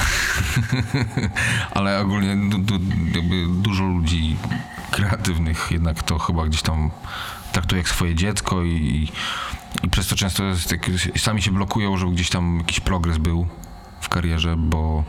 ale 1.76 2.00
ogólnie 2.00 2.36
du, 2.50 2.58
du, 2.58 2.74
jakby 3.14 3.46
dużo 3.62 3.84
ludzi 3.84 4.36
kreatywnych 4.94 5.70
jednak 5.70 6.02
to 6.02 6.18
chyba 6.18 6.46
gdzieś 6.46 6.62
tam 6.62 6.90
traktuje 7.52 7.78
jak 7.80 7.88
swoje 7.88 8.14
dziecko 8.14 8.62
i, 8.62 9.08
i 9.82 9.90
przez 9.90 10.08
to 10.08 10.16
często 10.16 10.42
sami 11.16 11.42
się 11.42 11.50
blokują, 11.50 11.96
żeby 11.96 12.12
gdzieś 12.12 12.30
tam 12.30 12.58
jakiś 12.58 12.80
progres 12.80 13.18
był 13.18 13.46
w 14.00 14.08
karierze, 14.08 14.56
bo, 14.56 15.04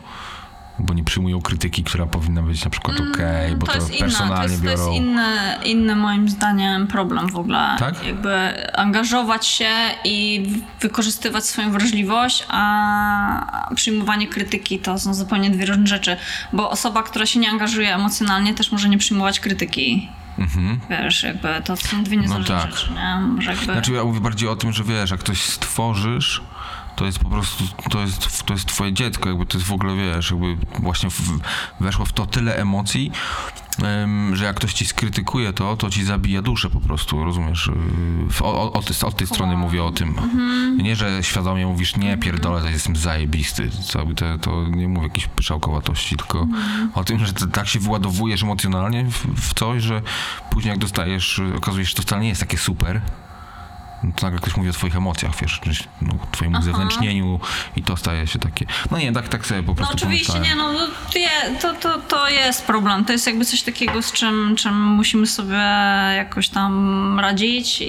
bo 0.80 0.93
nie 0.93 1.03
przyjmują 1.03 1.41
krytyki, 1.41 1.84
która 1.84 2.05
powinna 2.05 2.41
być 2.41 2.63
na 2.63 2.69
przykład 2.71 2.97
okej, 2.99 3.55
bo 3.55 3.65
to, 3.65 3.73
Mm, 3.73 3.86
jest 3.88 3.99
to 3.99 4.05
personalnie 4.05 4.43
jest, 4.51 4.63
to 4.63 4.69
biorą. 4.69 4.91
jest 4.91 5.01
inny, 5.03 5.28
inny 5.65 5.95
moim 5.95 6.30
zdaniem 6.30 6.88
problem 6.88 7.30
w 7.30 7.36
ogóle. 7.36 7.76
Tak? 7.80 8.05
Jakby 8.05 8.53
angażować 8.78 9.47
się 9.47 9.69
i 10.03 10.45
wykorzystywać 10.82 11.45
swoją 11.45 11.71
wrażliwość, 11.71 12.45
a 12.49 13.69
przyjmowanie 13.76 14.28
krytyki 14.28 14.80
to 14.80 14.99
są 14.99 15.13
zupełnie 15.13 15.49
dwie 15.49 15.65
różne 15.65 15.88
rzeczy. 15.88 16.17
Bo 16.53 16.69
osoba, 16.69 17.03
która 17.03 17.26
się 17.26 17.39
nie 17.39 17.49
angażuje 17.49 17.95
emocjonalnie 17.95 18.53
też 18.53 18.71
może 18.71 18.89
nie 18.89 18.97
przyjmować 18.97 19.39
krytyki. 19.39 20.09
Mhm. 20.39 20.80
Wiesz, 20.89 21.23
jakby 21.23 21.47
to 21.63 21.76
są 21.76 22.03
dwie 22.03 22.17
niezależne 22.17 22.61
tak. 22.61 22.71
rzeczy, 22.71 22.93
nie? 22.93 23.15
Może 23.28 23.51
jakby... 23.51 23.65
Znaczy 23.65 23.91
ja 23.93 24.03
mówię 24.03 24.19
bardziej 24.19 24.49
o 24.49 24.55
tym, 24.55 24.73
że 24.73 24.84
wiesz, 24.84 25.11
jak 25.11 25.23
coś 25.23 25.41
stworzysz, 25.41 26.41
to 26.95 27.05
jest 27.05 27.19
po 27.19 27.29
prostu, 27.29 27.63
to 27.89 28.01
jest, 28.01 28.45
to 28.45 28.53
jest 28.53 28.65
twoje 28.65 28.93
dziecko, 28.93 29.29
jakby 29.29 29.45
to 29.45 29.57
jest 29.57 29.67
w 29.69 29.73
ogóle, 29.73 29.95
wiesz, 29.95 30.31
jakby 30.31 30.57
właśnie 30.79 31.09
w, 31.09 31.21
weszło 31.79 32.05
w 32.05 32.13
to 32.13 32.25
tyle 32.25 32.55
emocji, 32.55 33.11
em, 33.83 34.35
że 34.35 34.45
jak 34.45 34.55
ktoś 34.55 34.73
ci 34.73 34.85
skrytykuje 34.85 35.53
to, 35.53 35.77
to 35.77 35.89
ci 35.89 36.03
zabija 36.03 36.41
duszę 36.41 36.69
po 36.69 36.79
prostu, 36.79 37.23
rozumiesz? 37.23 37.71
O, 38.41 38.73
od, 38.73 38.85
tej- 38.85 39.07
od 39.07 39.15
tej 39.15 39.27
strony 39.27 39.57
mówię 39.57 39.83
o 39.83 39.91
tym. 39.91 40.15
Nie, 40.83 40.95
że 40.95 41.23
świadomie 41.23 41.65
mówisz, 41.67 41.95
nie, 41.97 42.17
pierdolę, 42.17 42.61
to 42.61 42.69
jestem 42.69 42.95
zajebisty, 42.95 43.69
to, 44.15 44.37
to 44.41 44.67
nie 44.69 44.87
mówię 44.87 45.07
jakiejś 45.07 45.27
pyszałkowatości, 45.27 46.17
tylko 46.17 46.47
o 46.93 47.03
tym, 47.03 47.25
że 47.25 47.33
tak 47.33 47.67
się 47.67 47.79
wyładowujesz 47.79 48.43
emocjonalnie 48.43 49.05
w, 49.05 49.41
w 49.41 49.53
coś, 49.53 49.83
że 49.83 50.01
później 50.49 50.69
jak 50.69 50.79
dostajesz, 50.79 51.41
okazuje 51.57 51.85
się, 51.85 51.89
że 51.89 51.95
to 51.95 52.01
wcale 52.01 52.21
nie 52.21 52.29
jest 52.29 52.41
takie 52.41 52.57
super, 52.57 53.01
to 54.15 54.25
nagle 54.25 54.39
ktoś 54.39 54.57
mówi 54.57 54.69
o 54.69 54.73
twoich 54.73 54.95
emocjach, 54.95 55.31
wiesz, 55.41 55.59
czy, 55.63 55.83
no, 56.01 56.13
twoim 56.31 56.55
uzewnętrznieniu 56.55 57.39
i 57.75 57.83
to 57.83 57.97
staje 57.97 58.27
się 58.27 58.39
takie... 58.39 58.65
No 58.91 58.97
nie, 58.97 59.13
tak, 59.13 59.27
tak 59.27 59.45
sobie 59.45 59.63
po 59.63 59.71
No 59.71 59.75
prostu 59.75 59.95
oczywiście, 59.95 60.33
pomyślałem. 60.33 60.57
nie, 60.57 60.63
no 60.79 60.87
to, 61.13 61.19
je- 61.19 61.59
to, 61.61 61.73
to, 61.73 61.97
to 61.99 62.29
jest 62.29 62.65
problem. 62.65 63.05
To 63.05 63.11
jest 63.13 63.27
jakby 63.27 63.45
coś 63.45 63.61
takiego, 63.61 64.01
z 64.01 64.11
czym, 64.11 64.55
czym 64.55 64.81
musimy 64.81 65.27
sobie 65.27 65.57
jakoś 66.15 66.49
tam 66.49 67.19
radzić 67.19 67.81
i, 67.81 67.85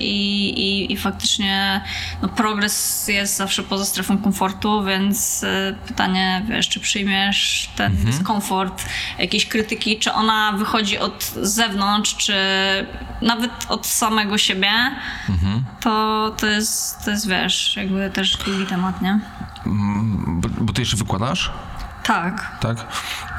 i, 0.60 0.92
i 0.92 0.96
faktycznie 0.96 1.80
no, 2.22 2.28
progres 2.28 3.08
jest 3.08 3.36
zawsze 3.36 3.62
poza 3.62 3.84
strefą 3.84 4.18
komfortu, 4.18 4.84
więc 4.84 5.42
y, 5.42 5.76
pytanie, 5.86 6.42
wiesz, 6.48 6.68
czy 6.68 6.80
przyjmiesz 6.80 7.70
ten 7.76 7.92
Mhm. 7.92 8.10
dyskomfort 8.10 8.84
jakiejś 9.18 9.46
krytyki, 9.46 9.98
czy 9.98 10.12
ona 10.12 10.52
wychodzi 10.52 10.98
od 10.98 11.24
zewnątrz, 11.42 12.16
czy 12.16 12.34
nawet 13.22 13.50
od 13.68 13.86
samego 13.86 14.38
siebie, 14.38 14.72
Mhm. 15.28 15.64
to, 15.80 16.05
to, 16.36 16.46
jest, 16.46 17.04
to 17.04 17.10
jest, 17.10 17.28
wiesz, 17.28 17.76
jakby 17.76 18.10
też 18.10 18.36
długi 18.36 18.66
temat, 18.66 19.02
nie? 19.02 19.20
Mm, 19.66 20.40
Bo, 20.40 20.48
bo 20.64 20.72
ty 20.72 20.82
jeszcze 20.82 20.96
wykładasz, 20.96 21.52
Tak. 22.02 22.56
tak? 22.60 22.76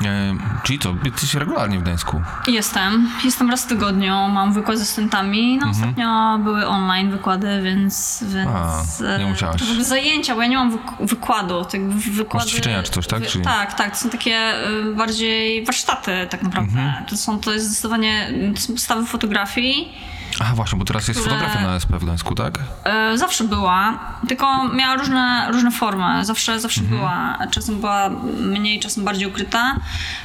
E, 0.06 0.36
czyli 0.64 0.80
co, 0.80 0.94
ty 0.94 1.10
jesteś 1.10 1.34
regularnie 1.34 1.80
w 1.80 1.82
Gdańsku. 1.84 2.22
Jestem. 2.48 3.10
Jestem 3.24 3.50
raz 3.50 3.64
w 3.64 3.68
tygodniu. 3.68 4.14
Mam 4.14 4.54
wykład 4.54 4.78
ze 4.78 4.86
studentami. 4.86 5.58
No 5.62 5.70
ostatnio 5.70 6.40
były 6.44 6.68
online 6.68 7.12
wykłady, 7.12 7.62
więc... 7.64 8.24
więc 8.28 8.36
Mhm. 8.48 9.16
A, 9.16 9.18
nie 9.18 9.26
e, 9.26 9.30
musiałaś. 9.30 9.62
To 9.62 9.66
były 9.68 9.84
zajęcia, 9.84 10.36
bo 10.36 10.42
ja 10.42 10.48
nie 10.48 10.58
mam 10.58 10.72
wyk- 10.78 11.08
wykładu. 11.08 11.64
Tak 11.66 11.74
jakby 11.74 11.94
wykłady, 11.96 12.46
Masz 12.46 12.54
ćwiczenia 12.54 12.84
czy 12.84 12.92
coś, 12.92 13.08
tak? 13.08 13.20
Wy- 13.20 13.26
Czy- 13.26 13.42
Tak, 13.42 13.74
tak. 13.74 13.92
To 13.92 13.98
są 13.98 14.10
takie 14.10 14.68
y, 14.70 14.96
bardziej 14.96 15.66
warsztaty 15.66 16.28
tak 16.30 16.44
naprawdę. 16.44 16.80
Mhm. 16.80 17.06
To, 17.06 17.18
są, 17.18 17.40
to 17.40 17.54
jest 17.54 17.66
zdecydowanie 17.66 18.30
to 18.56 18.62
są 18.62 18.74
podstawy 18.74 19.06
fotografii. 19.06 19.94
Aha, 20.42 20.56
właśnie, 20.56 20.80
bo 20.80 20.86
teraz 20.86 21.08
jest 21.08 21.20
Które- 21.20 21.36
fotografia 21.36 21.68
na 21.68 21.76
SP 21.84 21.92
w 22.00 22.04
Gdańsku, 22.04 22.36
tak? 22.36 22.60
E, 22.84 23.18
Zawsze 23.18 23.44
była, 23.44 24.00
tylko 24.28 24.64
miała 24.68 24.96
różne, 24.96 25.48
różne 25.52 25.72
formy. 25.72 26.26
Zawsze, 26.26 26.60
zawsze 26.60 26.82
Mhm. 26.82 27.00
była. 27.00 27.38
Czasem 27.52 27.80
była 27.80 28.10
mniej, 28.40 28.80
czasem 28.80 29.04
bardziej 29.06 29.28
ukryta. 29.28 29.76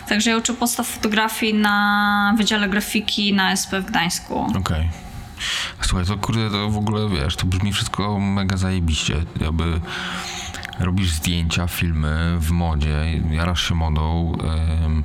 Także 0.09 0.31
ja 0.31 0.37
uczę 0.37 0.55
podstaw 0.55 0.87
fotografii 0.87 1.55
na 1.55 2.35
Wydziale 2.39 2.69
Grafiki 2.69 3.35
na 3.35 3.53
SP 3.61 3.73
w 3.81 3.85
Gdańsku. 3.87 4.47
Okej. 4.59 4.91
Słuchaj, 5.81 6.07
to 6.07 6.17
kurde, 6.19 6.51
to 6.51 6.71
w 6.71 6.77
ogóle, 6.77 7.09
wiesz, 7.09 7.37
to 7.37 7.47
brzmi 7.47 7.73
wszystko 7.73 8.21
mega 8.21 8.57
zajebiście. 8.57 9.15
Jakby 9.41 9.81
robisz 10.79 11.11
zdjęcia, 11.13 11.67
filmy 11.67 12.37
w 12.39 12.51
modzie, 12.51 13.21
jarasz 13.31 13.69
się 13.69 13.75
modą, 13.75 14.33
ym, 14.85 15.05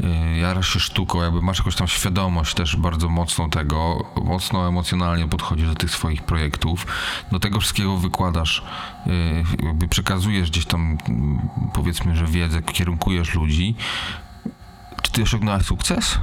y, 0.00 0.36
jarasz 0.36 0.72
się 0.72 0.80
sztuką, 0.80 1.22
jakby 1.22 1.42
masz 1.42 1.58
jakąś 1.58 1.76
tam 1.76 1.88
świadomość 1.88 2.54
też 2.54 2.76
bardzo 2.76 3.08
mocną 3.08 3.50
tego, 3.50 4.04
mocno 4.24 4.68
emocjonalnie 4.68 5.28
podchodzisz 5.28 5.68
do 5.68 5.74
tych 5.74 5.90
swoich 5.90 6.22
projektów, 6.22 6.86
do 7.32 7.40
tego 7.40 7.60
wszystkiego 7.60 7.96
wykładasz, 7.96 8.64
y, 9.06 9.66
jakby 9.66 9.88
przekazujesz 9.88 10.50
gdzieś 10.50 10.66
tam, 10.66 10.98
powiedzmy, 11.74 12.16
że 12.16 12.26
wiedzę, 12.26 12.62
kierunkujesz 12.62 13.34
ludzi. 13.34 13.74
Czy 15.02 15.12
ty 15.12 15.22
osiągnąłeś 15.22 15.66
sukces? 15.66 16.18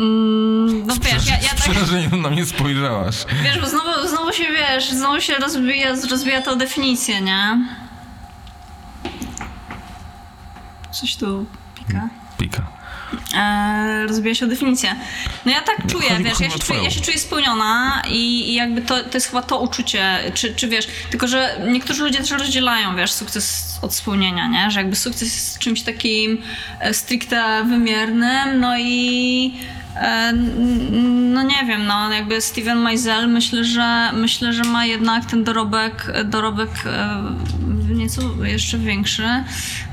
Mm, 0.00 0.86
No 0.86 0.94
wiesz, 1.02 1.26
ja, 1.26 1.34
ja 1.42 1.48
tak, 1.48 2.12
na 2.12 2.30
mnie 2.30 2.46
spojrzałaś. 2.46 3.16
wiesz, 3.44 3.58
bo 3.60 3.66
znowu, 3.66 4.08
znowu 4.08 4.32
się, 4.32 4.44
wiesz, 4.52 4.90
znowu 4.90 5.20
się 5.20 5.34
rozwija, 5.34 5.92
rozwija 6.10 6.42
ta 6.42 6.56
definicja, 6.56 7.20
nie? 7.20 7.58
Coś 10.92 11.16
tu 11.16 11.46
pika. 11.74 12.08
Pika. 12.38 12.62
e, 13.36 14.06
rozbija 14.08 14.34
się 14.34 14.44
o 14.46 14.48
definicję. 14.48 14.96
No 15.46 15.52
ja 15.52 15.60
tak 15.60 15.76
czuję, 15.86 16.10
wiesz, 16.24 16.40
ja 16.40 16.50
się, 16.50 16.58
czuję, 16.58 16.82
ja 16.82 16.90
się 16.90 17.00
czuję 17.00 17.18
spełniona 17.18 18.02
i, 18.08 18.50
i 18.50 18.54
jakby 18.54 18.82
to, 18.82 19.04
to 19.04 19.10
jest 19.14 19.26
chyba 19.26 19.42
to 19.42 19.58
uczucie, 19.58 20.18
czy, 20.34 20.54
czy 20.54 20.68
wiesz, 20.68 20.88
tylko 21.10 21.28
że 21.28 21.60
niektórzy 21.68 22.02
ludzie 22.02 22.18
też 22.18 22.30
rozdzielają, 22.30 22.96
wiesz, 22.96 23.12
sukces 23.12 23.78
od 23.82 23.94
spełnienia, 23.94 24.46
nie? 24.48 24.70
Że 24.70 24.80
jakby 24.80 24.96
sukces 24.96 25.22
jest 25.34 25.58
czymś 25.58 25.82
takim 25.82 26.42
e, 26.80 26.94
stricte 26.94 27.64
wymiernym, 27.64 28.60
no 28.60 28.78
i 28.78 29.52
no 31.32 31.42
nie 31.42 31.66
wiem, 31.66 31.86
no 31.86 32.12
jakby 32.12 32.40
Steven 32.40 32.78
Meisel 32.78 33.28
myślę, 33.28 33.64
że 33.64 34.12
myślę, 34.12 34.52
że 34.52 34.64
ma 34.64 34.86
jednak 34.86 35.24
ten 35.24 35.44
dorobek, 35.44 36.12
dorobek 36.24 36.70
e, 36.86 37.94
nieco 37.94 38.44
jeszcze 38.44 38.78
większy. 38.78 39.26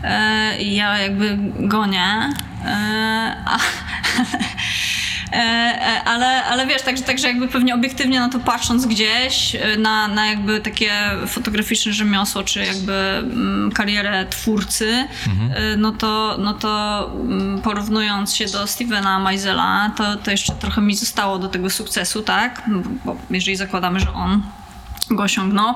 E, 0.04 0.64
ja 0.64 0.98
jakby 0.98 1.38
gonię. 1.60 2.30
E, 2.66 3.36
a, 3.46 3.60
E, 4.16 4.22
e, 4.34 4.95
ale, 6.06 6.44
ale 6.46 6.68
wiesz, 6.68 6.82
także, 6.82 7.04
także 7.04 7.28
jakby 7.28 7.48
pewnie 7.48 7.76
obiektywnie 7.76 8.20
na 8.20 8.30
to 8.30 8.40
patrząc 8.40 8.86
gdzieś, 8.86 9.56
e, 9.56 9.78
na, 9.78 10.08
na 10.08 10.26
jakby 10.26 10.62
takie 10.62 10.92
fotograficzne 11.28 11.94
rzemiosło, 11.94 12.44
czy 12.44 12.66
jakby 12.66 12.94
mm, 12.94 13.72
karierę 13.72 14.26
twórcy, 14.26 15.08
e, 15.56 15.78
no 15.78 15.92
to, 15.92 16.38
no 16.40 16.54
to 16.54 17.12
mm, 17.22 17.62
porównując 17.62 18.36
się 18.36 18.46
do 18.46 18.68
Stevena 18.68 19.20
Meisela, 19.20 19.92
to, 19.98 20.16
to 20.16 20.32
jeszcze 20.32 20.54
trochę 20.54 20.82
mi 20.82 20.96
zostało 20.96 21.40
do 21.40 21.48
tego 21.48 21.70
sukcesu, 21.70 22.22
tak? 22.22 22.62
Bo 23.06 23.18
jeżeli 23.30 23.58
zakładamy, 23.58 24.00
że 24.00 24.14
on 24.14 24.42
go 25.12 25.24
osiągnął. 25.24 25.74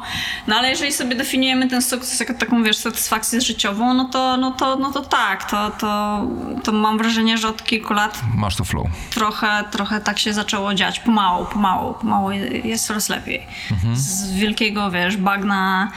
No 0.47 0.55
ale 0.55 0.69
jeżeli 0.69 0.93
sobie 0.93 1.15
definiujemy 1.15 1.67
ten 1.67 1.81
sukces 1.81 2.19
jako 2.19 2.33
taką, 2.33 2.63
wiesz, 2.63 2.77
satysfakcję 2.77 3.41
życiową, 3.41 3.93
no 3.93 4.05
to, 4.05 4.37
no 4.37 4.51
to, 4.51 4.75
no 4.75 4.91
to 4.91 5.01
tak, 5.01 5.49
to, 5.51 5.71
to, 5.71 6.21
to 6.63 6.71
mam 6.71 6.97
wrażenie, 6.97 7.37
że 7.37 7.47
od 7.47 7.63
kilku 7.63 7.93
lat 7.93 8.21
Masz 8.35 8.55
to 8.55 8.63
flow. 8.63 8.87
trochę, 9.09 9.63
trochę 9.71 10.01
tak 10.01 10.19
się 10.19 10.33
zaczęło 10.33 10.73
dziać. 10.73 10.99
Pomału, 10.99 11.45
pomału, 11.45 11.93
pomału 11.93 12.31
jest 12.63 12.87
coraz 12.87 13.09
lepiej. 13.09 13.47
Z 13.93 14.31
wielkiego, 14.33 14.91
wiesz, 14.91 15.17
bagna 15.17 15.91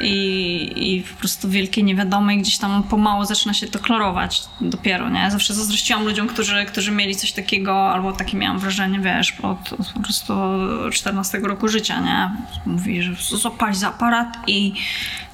i, 0.00 0.72
i 0.76 1.02
po 1.02 1.18
prostu 1.18 1.48
wielkie 1.48 1.82
niewiadome 1.82 2.34
i 2.34 2.38
gdzieś 2.38 2.58
tam 2.58 2.82
pomału 2.82 3.24
zaczyna 3.24 3.54
się 3.54 3.66
to 3.66 3.78
klarować 3.78 4.42
dopiero, 4.60 5.10
nie? 5.10 5.30
Zawsze 5.30 5.54
zazdrościłam 5.54 6.04
ludziom, 6.04 6.28
którzy, 6.28 6.64
którzy 6.64 6.92
mieli 6.92 7.16
coś 7.16 7.32
takiego, 7.32 7.92
albo 7.92 8.12
takie 8.12 8.36
miałam 8.36 8.58
wrażenie, 8.58 9.00
wiesz, 9.00 9.34
od, 9.42 9.72
od 9.72 9.92
po 9.92 10.00
prostu 10.00 10.34
14 10.92 11.38
roku 11.38 11.68
życia, 11.68 12.00
nie? 12.00 12.30
Mówili, 12.66 13.02
że 13.02 13.38
zapali 13.38 13.74
za 13.74 13.88
aparat 13.88 14.36
i 14.46 14.72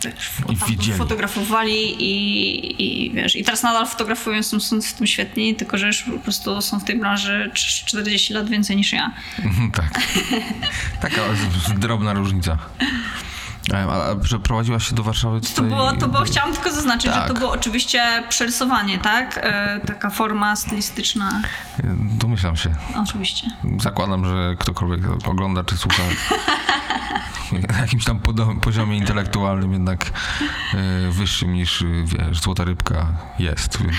wiesz, 0.04 0.30
I 0.88 0.92
fotografowali 0.92 2.02
i, 2.02 3.06
i 3.06 3.10
wiesz, 3.10 3.36
i 3.36 3.44
teraz 3.44 3.62
nadal 3.62 3.86
fotografują, 3.86 4.42
są, 4.42 4.60
są 4.60 4.80
w 4.80 4.92
tym 4.92 5.06
świetni, 5.06 5.54
tylko 5.54 5.78
że 5.78 5.86
już 5.86 6.02
po 6.02 6.18
prostu 6.18 6.62
są 6.62 6.80
w 6.80 6.84
tej 6.84 6.98
branży 6.98 7.50
40 7.54 8.32
lat 8.32 8.48
więcej 8.48 8.76
niż 8.76 8.92
ja. 8.92 9.12
tak. 9.76 10.00
Taka 11.00 11.22
drobna 11.76 12.12
różnica. 12.12 12.58
E, 13.72 13.86
A, 14.10 14.16
przeprowadziłaś 14.16 14.88
się 14.88 14.94
do 14.94 15.02
Warszawy 15.02 15.40
To 15.40 15.46
tutaj... 15.48 15.64
było, 15.68 15.92
to 15.92 16.08
było, 16.08 16.22
chciałam 16.24 16.54
tylko 16.54 16.72
zaznaczyć, 16.72 17.04
że 17.12 17.18
Tak. 17.20 17.28
to 17.28 17.34
było 17.34 17.50
oczywiście 17.52 18.02
przerysowanie, 18.28 18.98
tak? 18.98 19.38
E, 19.42 19.80
taka 19.86 20.10
forma 20.10 20.56
stylistyczna, 20.56 21.42
Domyślam 22.18 22.56
się. 22.56 22.74
oczywiście. 23.02 23.50
Zakładam, 23.80 24.24
że 24.24 24.56
ktokolwiek 24.58 25.00
ogląda 25.28 25.64
czy 25.64 25.76
słucha 25.76 26.02
na 27.68 27.78
jakimś 27.84 28.04
tam 28.04 28.20
poziomie 28.60 28.96
intelektualnym 28.96 29.72
jednak 29.72 30.04
e, 30.74 31.10
wyższym 31.10 31.52
niż, 31.52 31.82
e, 31.82 31.86
wiesz, 32.04 32.40
złota 32.40 32.64
rybka 32.64 33.06
jest, 33.38 33.82
więc 33.82 33.96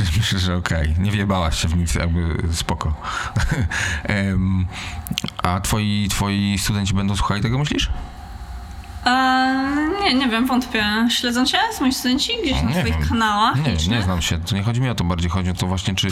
myślę, 0.18 0.38
że 0.38 0.56
okej. 0.56 0.94
Nie 0.98 1.10
wjebałaś 1.10 1.62
się 1.62 1.68
w 1.68 1.76
nic, 1.76 1.94
jakby 1.94 2.36
spoko. 2.52 2.94
Em, 4.04 4.66
a 5.42 5.60
twoi, 5.60 6.06
twoi 6.10 6.58
studenci 6.58 6.94
będą 6.94 7.16
słuchali 7.16 7.42
tego, 7.42 7.58
myślisz? 7.58 7.90
Nie, 10.04 10.14
nie 10.14 10.28
wiem, 10.28 10.46
wątpię. 10.46 10.84
Śledzą 11.10 11.46
cię 11.46 11.58
moi 11.80 11.92
studenci 11.92 12.32
gdzieś 12.44 12.62
na 12.62 12.68
Nie 12.70 12.74
twoich 12.80 12.98
wiem. 12.98 13.08
kanałach? 13.08 13.56
Nie, 13.64 13.70
licznych? 13.72 13.90
nie 13.98 14.02
znam 14.02 14.22
się. 14.22 14.38
To 14.38 14.54
nie 14.54 14.62
chodzi 14.62 14.80
mi 14.80 14.88
o 14.88 14.94
to, 14.94 15.04
bardziej 15.04 15.30
chodzi 15.30 15.50
o 15.50 15.54
to 15.54 15.66
właśnie, 15.66 15.94
czy 15.94 16.08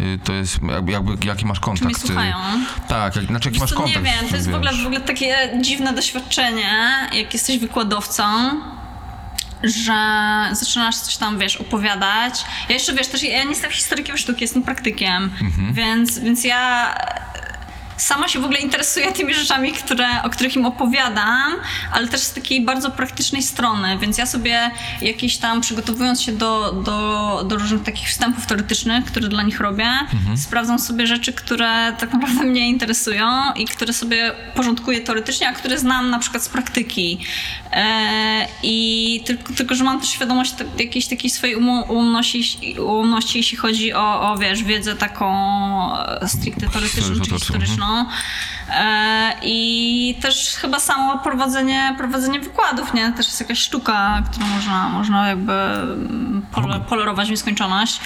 y, 0.00 0.18
to 0.24 0.32
jest, 0.32 0.58
jakby, 0.72 0.92
jakby 0.92 1.26
jaki 1.26 1.46
masz 1.46 1.60
kontakt. 1.60 1.84
mnie 1.84 1.94
słuchają? 1.94 2.36
y, 2.36 2.88
Tak, 2.88 3.16
jak, 3.16 3.24
znaczy 3.24 3.48
jaki 3.48 3.60
masz 3.60 3.72
kontakt. 3.74 3.96
Nie 3.96 4.02
wiem, 4.02 4.28
to 4.30 4.36
jest 4.36 4.50
w 4.50 4.54
ogóle, 4.54 4.72
w 4.72 4.86
ogóle 4.86 5.00
takie 5.00 5.36
dziwne 5.60 5.92
doświadczenie, 5.92 6.68
jak 7.12 7.32
jesteś 7.34 7.58
wykładowcą, 7.58 8.24
że 9.62 9.94
zaczynasz 10.52 10.96
coś 10.96 11.16
tam, 11.16 11.38
wiesz, 11.38 11.56
opowiadać. 11.56 12.44
Ja 12.68 12.74
jeszcze, 12.74 12.94
wiesz, 12.94 13.06
też 13.08 13.22
ja 13.22 13.42
nie 13.44 13.50
jestem 13.50 13.70
historykiem 13.70 14.18
sztuki, 14.18 14.40
jestem 14.42 14.62
praktykiem, 14.62 15.22
Mhm. 15.42 15.74
więc, 15.74 16.18
więc 16.18 16.44
ja 16.44 16.94
sama 17.98 18.28
się 18.28 18.40
w 18.40 18.44
ogóle 18.44 18.58
interesuję 18.58 19.12
tymi 19.12 19.34
rzeczami, 19.34 19.72
które, 19.72 20.22
o 20.22 20.30
których 20.30 20.56
im 20.56 20.66
opowiadam, 20.66 21.52
ale 21.92 22.08
też 22.08 22.20
z 22.20 22.32
takiej 22.32 22.64
bardzo 22.64 22.90
praktycznej 22.90 23.42
strony, 23.42 23.98
więc 23.98 24.18
ja 24.18 24.26
sobie 24.26 24.70
jakieś 25.02 25.36
tam 25.36 25.60
przygotowując 25.60 26.22
się 26.22 26.32
do, 26.32 26.72
do, 26.72 27.44
do 27.48 27.56
różnych 27.56 27.82
takich 27.82 28.08
wstępów 28.08 28.46
teoretycznych, 28.46 29.04
które 29.04 29.28
dla 29.28 29.42
nich 29.42 29.60
robię, 29.60 29.90
sprawdzam 30.36 30.78
sobie 30.78 31.06
rzeczy, 31.06 31.32
które 31.32 31.92
tak 31.98 32.12
naprawdę 32.12 32.44
mnie 32.44 32.68
interesują 32.68 33.26
i 33.56 33.64
które 33.64 33.92
sobie 33.92 34.32
porządkuję 34.54 35.00
teoretycznie, 35.00 35.48
a 35.48 35.52
które 35.52 35.78
znam 35.78 36.10
na 36.10 36.18
przykład 36.18 36.42
z 36.42 36.48
praktyki. 36.48 37.18
E, 37.72 38.46
I 38.62 39.22
tylko, 39.26 39.52
tylko, 39.52 39.74
że 39.74 39.84
mam 39.84 40.00
też 40.00 40.08
świadomość 40.08 40.54
jakiejś 40.78 41.06
takiej 41.06 41.30
swojej 41.30 41.56
ułomności, 41.88 42.76
ułomności, 42.80 43.38
jeśli 43.38 43.58
chodzi 43.58 43.92
o, 43.92 44.32
o 44.32 44.38
wiesz, 44.38 44.64
wiedzę 44.64 44.96
taką 44.96 45.28
stricte 46.26 46.68
teoretyczną 46.68 47.20
czy 47.24 47.30
Historyczną, 47.30 47.87
historyczną. 47.88 48.06
E, 48.70 49.32
I 49.42 50.14
też 50.22 50.56
chyba 50.60 50.80
samo 50.80 51.18
prowadzenie, 51.18 51.94
prowadzenie 51.98 52.40
wykładów, 52.40 52.94
nie? 52.94 53.12
Też 53.12 53.26
jest 53.26 53.40
jakaś 53.40 53.58
sztuka, 53.58 54.22
którą 54.30 54.46
można, 54.46 54.88
można 54.88 55.28
jakby 55.28 55.52
mm, 55.52 56.42
pole, 56.52 56.80
polerować 56.80 57.28
w 57.28 57.30
nieskończoność. 57.30 58.00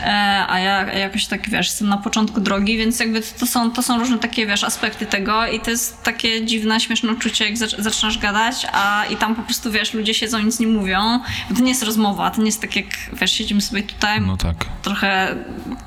E, 0.00 0.44
A 0.48 0.58
ja 0.58 0.92
jakoś 0.92 1.26
tak, 1.26 1.48
wiesz, 1.50 1.66
jestem 1.66 1.88
na 1.88 1.96
początku 1.96 2.40
drogi, 2.40 2.76
więc 2.78 3.00
jakby 3.00 3.20
to 3.40 3.46
są, 3.46 3.70
to 3.70 3.82
są 3.82 3.98
różne 3.98 4.18
takie, 4.18 4.46
wiesz, 4.46 4.64
aspekty 4.64 5.06
tego 5.06 5.46
i 5.46 5.60
to 5.60 5.70
jest 5.70 6.02
takie 6.02 6.44
dziwne, 6.44 6.80
śmieszne 6.80 7.12
uczucie, 7.12 7.44
jak 7.44 7.54
zac- 7.54 7.80
zaczynasz 7.82 8.18
gadać, 8.18 8.66
a 8.72 9.04
i 9.10 9.16
tam 9.16 9.34
po 9.34 9.42
prostu, 9.42 9.70
wiesz, 9.70 9.94
ludzie 9.94 10.14
siedzą 10.14 10.38
i 10.38 10.44
nic 10.44 10.60
nie 10.60 10.66
mówią. 10.66 11.20
Bo 11.50 11.56
to 11.56 11.62
nie 11.62 11.68
jest 11.68 11.82
rozmowa, 11.82 12.30
to 12.30 12.38
nie 12.40 12.46
jest 12.46 12.60
tak 12.60 12.76
jak, 12.76 12.86
wiesz, 13.12 13.32
siedzimy 13.32 13.60
sobie 13.60 13.82
tutaj, 13.82 14.20
No 14.20 14.36
tak. 14.36 14.54
trochę, 14.82 15.36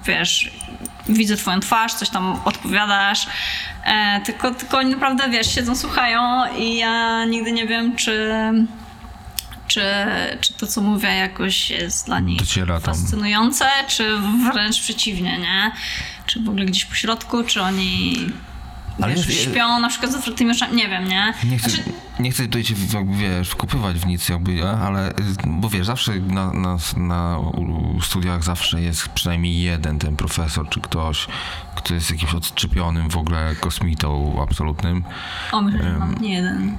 wiesz, 0.06 0.52
widzę 1.10 1.38
twoją 1.38 1.60
twarz, 1.60 1.94
coś 1.94 2.10
tam 2.10 2.40
odpowiadasz, 2.46 3.28
e, 3.86 4.22
tylko, 4.26 4.52
tylko 4.52 4.78
oni 4.78 4.92
naprawdę, 4.92 5.30
wiesz, 5.30 5.56
siedzą, 5.56 5.76
słuchają 5.76 6.54
i 6.58 6.78
ja 6.78 7.26
nigdy 7.26 7.52
nie 7.52 7.68
wiem, 7.68 7.96
czy, 7.96 8.30
czy, 9.68 9.82
czy 10.42 10.54
to, 10.54 10.68
co 10.68 10.82
mówię, 10.82 11.10
jakoś 11.10 11.70
jest 11.70 12.06
dla 12.06 12.20
nich 12.20 12.40
Dociera 12.40 12.80
tam. 12.80 12.96
fascynujące, 12.96 13.66
czy 13.88 14.18
wręcz 14.54 14.82
przeciwnie, 14.82 15.38
nie? 15.38 15.72
Czy 16.26 16.40
w 16.44 16.50
ogóle 16.50 16.66
gdzieś 16.66 16.86
po 16.86 16.96
środku, 16.96 17.44
czy 17.44 17.62
oni 17.62 18.16
Ale 19.02 19.16
wiesz, 19.16 19.28
jest- 19.28 19.52
śpią 19.52 19.80
na 19.80 19.90
przykład 19.90 20.12
z 20.12 20.16
otwartymi 20.16 20.52
oczami, 20.52 20.76
nie 20.76 20.90
wiem, 20.90 21.08
nie? 21.08 21.34
Nie 21.44 21.58
chcę, 21.58 21.70
Znaczy, 21.70 21.92
nie 22.20 22.32
chcę 22.32 22.44
tutaj 22.44 22.64
cię 22.64 22.76
jakby, 22.94 23.18
wiesz, 23.18 23.50
wkopywać 23.50 23.98
w 24.00 24.06
nic 24.06 24.30
jakby, 24.30 24.54
ja, 24.54 24.68
ale, 24.68 25.14
bo 25.46 25.70
wiesz, 25.70 25.86
zawsze 25.86 26.16
na, 26.16 26.54
na, 26.54 26.78
na 26.98 27.38
studiach 28.02 28.44
zawsze 28.44 28.82
jest 28.82 29.10
przynajmniej 29.10 29.62
jeden 29.62 30.00
ten 30.00 30.16
profesor, 30.16 30.70
czy 30.70 30.82
ktoś, 30.82 31.28
kto 31.76 31.94
jest 31.94 32.12
jakimś 32.12 32.34
odczepionym 32.34 33.10
w 33.10 33.18
ogóle 33.18 33.56
kosmitą 33.60 34.40
absolutnym. 34.44 35.04
o, 35.52 35.62
myślę, 35.62 35.84
że 35.84 36.00
mam 36.00 36.16
nie 36.22 36.34
jeden 36.34 36.78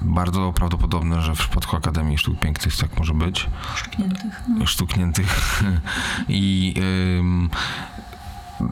Bardzo 0.00 0.52
prawdopodobne, 0.52 1.22
że 1.22 1.34
w 1.34 1.38
przypadku 1.38 1.76
Akademii 1.76 2.18
Sztuk 2.18 2.38
Pięknych 2.38 2.76
tak 2.76 2.98
może 2.98 3.14
być. 3.14 3.46
szkniętych. 3.74 4.42
No. 4.48 4.66
sztukniętych 4.66 5.62
i 6.28 6.74
ym, 7.18 7.50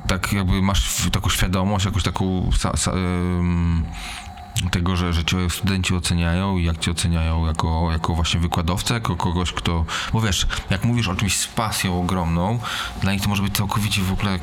tak 0.07 0.33
jakby 0.33 0.63
masz 0.63 1.11
taką 1.13 1.29
świadomość, 1.29 1.85
jakąś 1.85 2.03
taką 2.03 2.51
sa, 2.53 2.77
sa, 2.77 2.93
tego, 4.69 4.97
że, 4.97 5.13
że 5.13 5.25
cię 5.25 5.51
studenci 5.51 5.95
oceniają 5.95 6.57
i 6.57 6.65
jak 6.65 6.79
cię 6.79 6.91
oceniają 6.91 7.47
jako, 7.47 7.89
jako 7.93 8.15
właśnie 8.15 8.41
wykładowcę, 8.41 8.95
jako 8.95 9.17
kogoś, 9.17 9.53
kto, 9.53 9.85
bo 10.13 10.21
wiesz, 10.21 10.47
jak 10.71 10.85
mówisz 10.85 11.09
o 11.09 11.17
czymś 11.17 11.37
z 11.37 11.47
pasją 11.47 12.01
ogromną, 12.01 12.59
dla 13.03 13.13
nich 13.13 13.23
to 13.23 13.29
może 13.29 13.43
być 13.43 13.57
całkowicie 13.57 14.03
w 14.03 14.13
ogóle, 14.13 14.39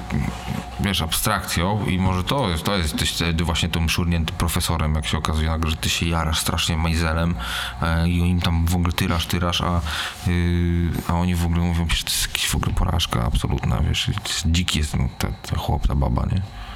wiesz, 0.80 1.02
abstrakcją 1.02 1.86
i 1.86 2.00
może 2.00 2.24
to 2.24 2.50
jest, 2.50 2.64
to 2.64 2.78
jest, 2.78 2.96
wtedy 2.96 3.44
właśnie 3.44 3.70
tym 3.70 3.90
szurniętym 3.90 4.36
profesorem, 4.38 4.96
jak 4.96 5.06
się 5.06 5.18
okazuje 5.18 5.50
nagle, 5.50 5.72
że 5.72 5.78
ty 5.78 5.90
się 5.90 6.06
jarasz 6.06 6.40
strasznie 6.40 6.78
majzelem 6.78 7.36
e, 7.82 8.10
i 8.10 8.18
im 8.18 8.42
tam 8.42 8.66
w 8.66 8.76
ogóle 8.76 8.94
tyrasz, 8.94 9.26
tyrasz, 9.26 9.62
a, 9.62 9.82
yy, 10.28 10.92
a 11.08 11.14
oni 11.14 11.36
w 11.36 11.46
ogóle 11.46 11.62
mówią, 11.62 11.88
że 11.90 12.04
to 12.04 12.10
jest 12.10 12.28
jakaś 12.28 12.48
w 12.48 12.56
ogóle 12.56 12.74
porażka 12.74 13.26
absolutna, 13.26 13.80
wiesz, 13.82 14.08
jest, 14.08 14.44
dziki 14.46 14.80
jest 14.80 14.92
ten, 14.92 15.10
ten 15.20 15.60
chłop, 15.60 15.88
ta 15.88 15.96
baba, 15.96 16.26
nie? 16.32 16.67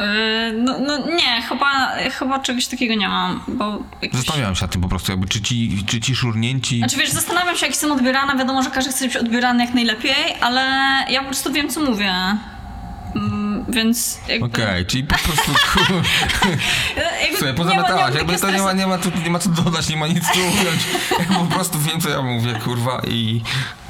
Yy, 0.00 0.52
No, 0.52 0.78
no 0.78 0.98
nie, 0.98 1.42
chyba, 1.42 1.88
chyba 2.10 2.38
czegoś 2.38 2.66
takiego 2.66 2.94
nie 2.94 3.08
mam, 3.08 3.40
bo 3.48 3.82
jakiś... 4.02 4.16
Zastanawiałem 4.18 4.54
się 4.54 4.62
nad 4.64 4.72
tym 4.72 4.82
po 4.82 4.88
prostu, 4.88 5.12
jakby 5.12 5.28
czy 5.28 5.40
ci, 5.40 5.84
czy 5.86 6.00
ci 6.00 6.14
szurnięci... 6.14 6.78
Znaczy 6.78 6.96
wiesz, 6.96 7.10
zastanawiam 7.10 7.56
się 7.56 7.66
jak 7.66 7.70
jestem 7.70 7.92
odbierana, 7.92 8.36
wiadomo, 8.36 8.62
że 8.62 8.70
każdy 8.70 8.90
chce 8.92 9.04
być 9.06 9.16
odbierany 9.16 9.64
jak 9.64 9.74
najlepiej, 9.74 10.14
ale 10.40 10.60
ja 11.10 11.20
po 11.20 11.26
prostu 11.26 11.52
wiem 11.52 11.68
co 11.68 11.80
mówię. 11.80 12.14
Mm, 13.14 13.64
Więc 13.68 14.18
jakby... 14.28 14.46
Okej, 14.46 14.86
czyli 14.86 15.04
po 15.04 15.14
prostu 15.18 15.52
jakby 17.22 17.36
Słuchaj, 17.38 17.40
nie 17.40 17.42
ma- 17.42 17.48
nie 17.48 17.54
pozamytałaś, 17.54 18.14
jakby 18.14 18.38
to 18.38 18.50
nie 18.50 18.62
ma, 18.62 18.72
nie, 18.72 18.86
ma 18.86 18.98
tu, 18.98 19.10
nie 19.24 19.30
ma 19.30 19.38
co 19.38 19.48
dodać, 19.50 19.88
nie 19.88 19.96
ma 19.96 20.06
nic 20.06 20.24
tu 20.32 20.38
ująć. 20.40 20.82
Po 21.38 21.44
prostu 21.54 21.78
wiem, 21.78 22.00
co 22.00 22.08
ja 22.08 22.22
mówię, 22.22 22.54
kurwa, 22.64 23.02
i 23.06 23.42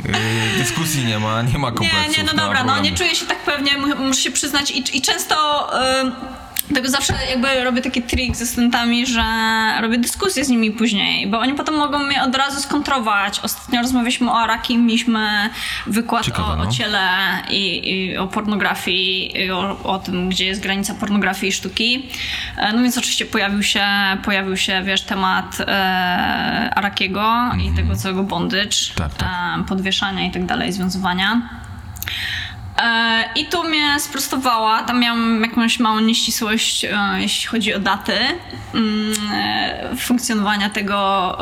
yy, 0.05 0.13
dyskusji 0.59 1.05
nie 1.05 1.19
ma, 1.19 1.43
nie 1.43 1.59
ma 1.59 1.73
kompleksów. 1.73 2.17
Nie, 2.17 2.25
nie, 2.25 2.33
no 2.33 2.43
dobra, 2.43 2.65
no 2.65 2.81
nie 2.81 2.93
czuję 2.93 3.15
się 3.15 3.27
tak 3.27 3.39
pewnie, 3.45 3.79
mu- 3.79 3.97
muszę 3.97 4.21
się 4.21 4.31
przyznać 4.31 4.71
i, 4.71 4.97
i 4.97 5.03
często... 5.03 5.69
ym, 6.01 6.13
Tego 6.75 6.89
zawsze 6.89 7.15
jakby 7.31 7.65
robię 7.65 7.83
taki 7.83 8.03
trik 8.03 8.37
ze 8.37 8.47
studentami, 8.47 9.07
że 9.07 9.23
robię 9.81 9.99
dyskusję 9.99 10.45
z 10.45 10.49
nimi 10.49 10.71
później, 10.71 11.27
bo 11.27 11.39
oni 11.39 11.55
potem 11.55 11.75
mogą 11.75 11.99
mnie 11.99 12.23
od 12.23 12.35
razu 12.35 12.61
skontrować. 12.61 13.41
Ostatnio 13.41 13.83
rozmawialiśmy 13.83 14.31
o 14.31 14.39
Araki, 14.39 14.79
mieliśmy 14.79 15.51
wykład 15.87 16.25
Ciekawe, 16.25 16.53
o, 16.53 16.57
no. 16.57 16.63
o 16.63 16.67
ciele 16.73 17.09
i, 17.51 17.91
i 17.91 18.17
o 18.17 18.27
pornografii, 18.27 19.39
i 19.45 19.51
o, 19.51 19.77
o 19.85 19.99
tym, 19.99 20.29
gdzie 20.29 20.47
jest 20.47 20.61
granica 20.63 20.95
pornografii 20.95 21.49
i 21.51 21.53
sztuki. 21.53 22.07
E, 22.57 22.73
No 22.73 22.83
więc 22.83 22.99
oczywiście 22.99 23.27
pojawił 23.27 23.63
się, 23.63 23.85
pojawił 24.25 24.57
się 24.57 24.83
wiesz, 24.83 25.03
temat 25.03 25.61
e, 25.61 25.65
Arakiego 26.75 27.35
i 27.65 27.77
tego 27.77 27.97
całego 27.97 28.23
bondage, 28.23 28.77
Tak, 28.97 29.15
tak. 29.15 29.29
e, 29.61 29.65
podwieszania 29.65 30.25
i 30.27 30.31
tak 30.31 30.47
dalej, 30.47 30.73
związywania. 30.73 31.41
E, 32.79 33.25
I 33.35 33.47
tu 33.47 33.65
mnie 33.65 34.01
sprostowała. 34.01 34.83
Tam 34.83 35.01
miałam 35.01 35.43
jakąś 35.43 35.81
małą 35.81 36.01
nieścisłość, 36.01 36.85
e, 36.85 36.91
jeśli 37.19 37.49
chodzi 37.49 37.75
o 37.75 37.79
daty 37.79 38.13
mm, 38.75 39.13
e, 39.33 39.97
funkcjonowania 39.97 40.71
tego, 40.71 41.39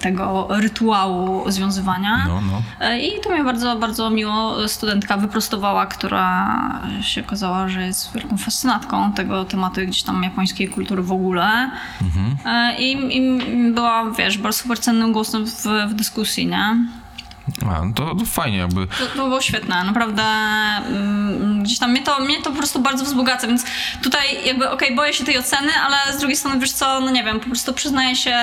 tego 0.00 0.48
rytuału 0.50 1.50
związywania. 1.50 2.24
No, 2.28 2.40
no. 2.40 2.62
I 2.96 3.20
to 3.22 3.30
mnie 3.30 3.44
bardzo, 3.44 3.76
bardzo 3.76 4.10
miło 4.10 4.68
studentka 4.68 5.16
wyprostowała, 5.16 5.86
która 5.86 6.60
się 7.02 7.20
okazała, 7.20 7.68
że 7.68 7.86
jest 7.86 8.14
wielką 8.14 8.36
fascynatką 8.36 9.12
tego 9.12 9.44
tematu 9.44 9.80
gdzieś 9.80 10.02
tam 10.02 10.22
japońskiej 10.22 10.68
kultury 10.68 11.02
w 11.02 11.12
ogóle. 11.12 11.70
E, 12.46 12.76
I, 12.78 13.16
I 13.16 13.40
była, 13.72 14.10
wiesz, 14.10 14.38
bardzo 14.38 14.58
super 14.58 14.78
cennym 14.78 15.12
głosem 15.12 15.46
w, 15.46 15.64
w 15.88 15.94
dyskusji, 15.94 16.46
nie? 16.46 16.76
A, 17.62 17.84
no 17.84 17.92
to, 17.94 18.14
to 18.14 18.24
fajnie 18.24 18.58
jakby. 18.58 18.86
To, 18.86 19.06
to 19.06 19.14
było 19.14 19.40
świetne, 19.40 19.84
naprawdę 19.84 20.22
mm, 20.22 21.62
gdzieś 21.62 21.78
tam 21.78 21.90
mnie 21.90 22.02
to, 22.02 22.20
mnie 22.20 22.42
to 22.42 22.50
po 22.50 22.56
prostu 22.56 22.80
bardzo 22.80 23.04
wzbogaca, 23.04 23.46
więc 23.46 23.64
tutaj 24.02 24.46
jakby 24.46 24.70
okej, 24.70 24.96
boję 24.96 25.14
się 25.14 25.24
tej 25.24 25.38
oceny, 25.38 25.72
ale 25.86 26.16
z 26.16 26.18
drugiej 26.18 26.36
strony 26.36 26.60
wiesz 26.60 26.72
co, 26.72 27.00
no 27.00 27.10
nie 27.10 27.24
wiem, 27.24 27.40
po 27.40 27.46
prostu 27.46 27.72
przyznaję 27.72 28.16
się 28.16 28.36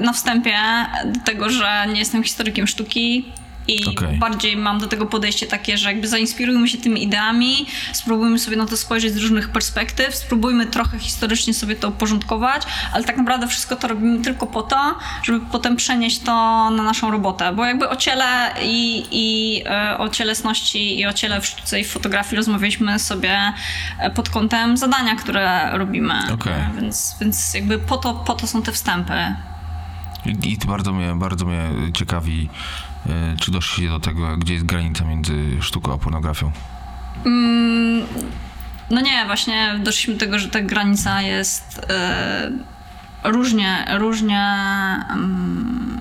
na 0.00 0.12
wstępie 0.12 0.58
do 1.04 1.20
tego, 1.20 1.50
że 1.50 1.86
nie 1.92 1.98
jestem 1.98 2.22
historykiem 2.22 2.66
sztuki 2.66 3.32
i 3.68 3.86
Okej. 3.86 4.18
bardziej 4.18 4.56
mam 4.56 4.78
do 4.78 4.86
tego 4.86 5.06
podejście 5.06 5.46
takie, 5.46 5.78
że 5.78 5.88
jakby 5.88 6.08
zainspirujmy 6.08 6.68
się 6.68 6.78
tymi 6.78 7.02
ideami, 7.02 7.66
spróbujmy 7.92 8.38
sobie 8.38 8.56
na 8.56 8.66
to 8.66 8.76
spojrzeć 8.76 9.12
z 9.14 9.16
różnych 9.16 9.48
perspektyw, 9.48 10.14
spróbujmy 10.14 10.66
trochę 10.66 10.98
historycznie 10.98 11.54
sobie 11.54 11.76
to 11.76 11.88
uporządkować, 11.88 12.62
ale 12.92 13.04
tak 13.04 13.16
naprawdę 13.16 13.48
wszystko 13.48 13.76
to 13.76 13.88
robimy 13.88 14.22
tylko 14.22 14.46
po 14.46 14.62
to, 14.62 14.94
żeby 15.22 15.46
potem 15.52 15.76
przenieść 15.76 16.18
to 16.18 16.32
na 16.70 16.82
naszą 16.82 17.10
robotę, 17.10 17.52
bo 17.52 17.64
jakby 17.64 17.88
o 17.88 17.96
ciele 17.96 18.54
i, 18.62 19.04
i 19.10 19.62
e, 19.66 19.98
o 19.98 20.08
cielesności 20.08 21.00
i 21.00 21.06
o 21.06 21.12
ciele 21.12 21.40
w 21.40 21.46
sztuce 21.46 21.80
i 21.80 21.84
w 21.84 21.90
fotografii 21.90 22.36
rozmawialiśmy 22.36 22.98
sobie 22.98 23.52
e, 23.98 24.10
pod 24.10 24.28
kątem 24.28 24.76
zadania, 24.76 25.16
które 25.16 25.70
robimy. 25.72 26.14
E, 26.14 26.70
więc, 26.80 27.16
więc 27.20 27.54
jakby 27.54 27.78
po 27.78 27.96
to, 27.96 28.14
po 28.14 28.34
to 28.34 28.46
są 28.46 28.62
te 28.62 28.72
wstępy. 28.72 29.34
I, 30.26 30.52
i 30.52 30.58
to 30.58 30.66
bardzo 30.66 30.92
mnie, 30.92 31.14
bardzo 31.14 31.46
mnie 31.46 31.62
ciekawi, 31.94 32.48
czy 33.40 33.50
doszliście 33.50 33.88
do 33.88 34.00
tego, 34.00 34.36
gdzie 34.36 34.54
jest 34.54 34.66
granica 34.66 35.04
między 35.04 35.62
sztuką 35.62 35.94
a 35.94 35.98
pornografią. 35.98 36.52
No 38.90 39.00
nie, 39.00 39.26
właśnie 39.26 39.80
doszliśmy 39.82 40.14
do 40.14 40.20
tego, 40.20 40.38
że 40.38 40.48
ta 40.48 40.60
granica 40.60 41.22
jest 41.22 41.86
e, 41.88 42.50
różnie, 43.24 43.86
różnie, 43.98 44.40
mm, 45.10 46.00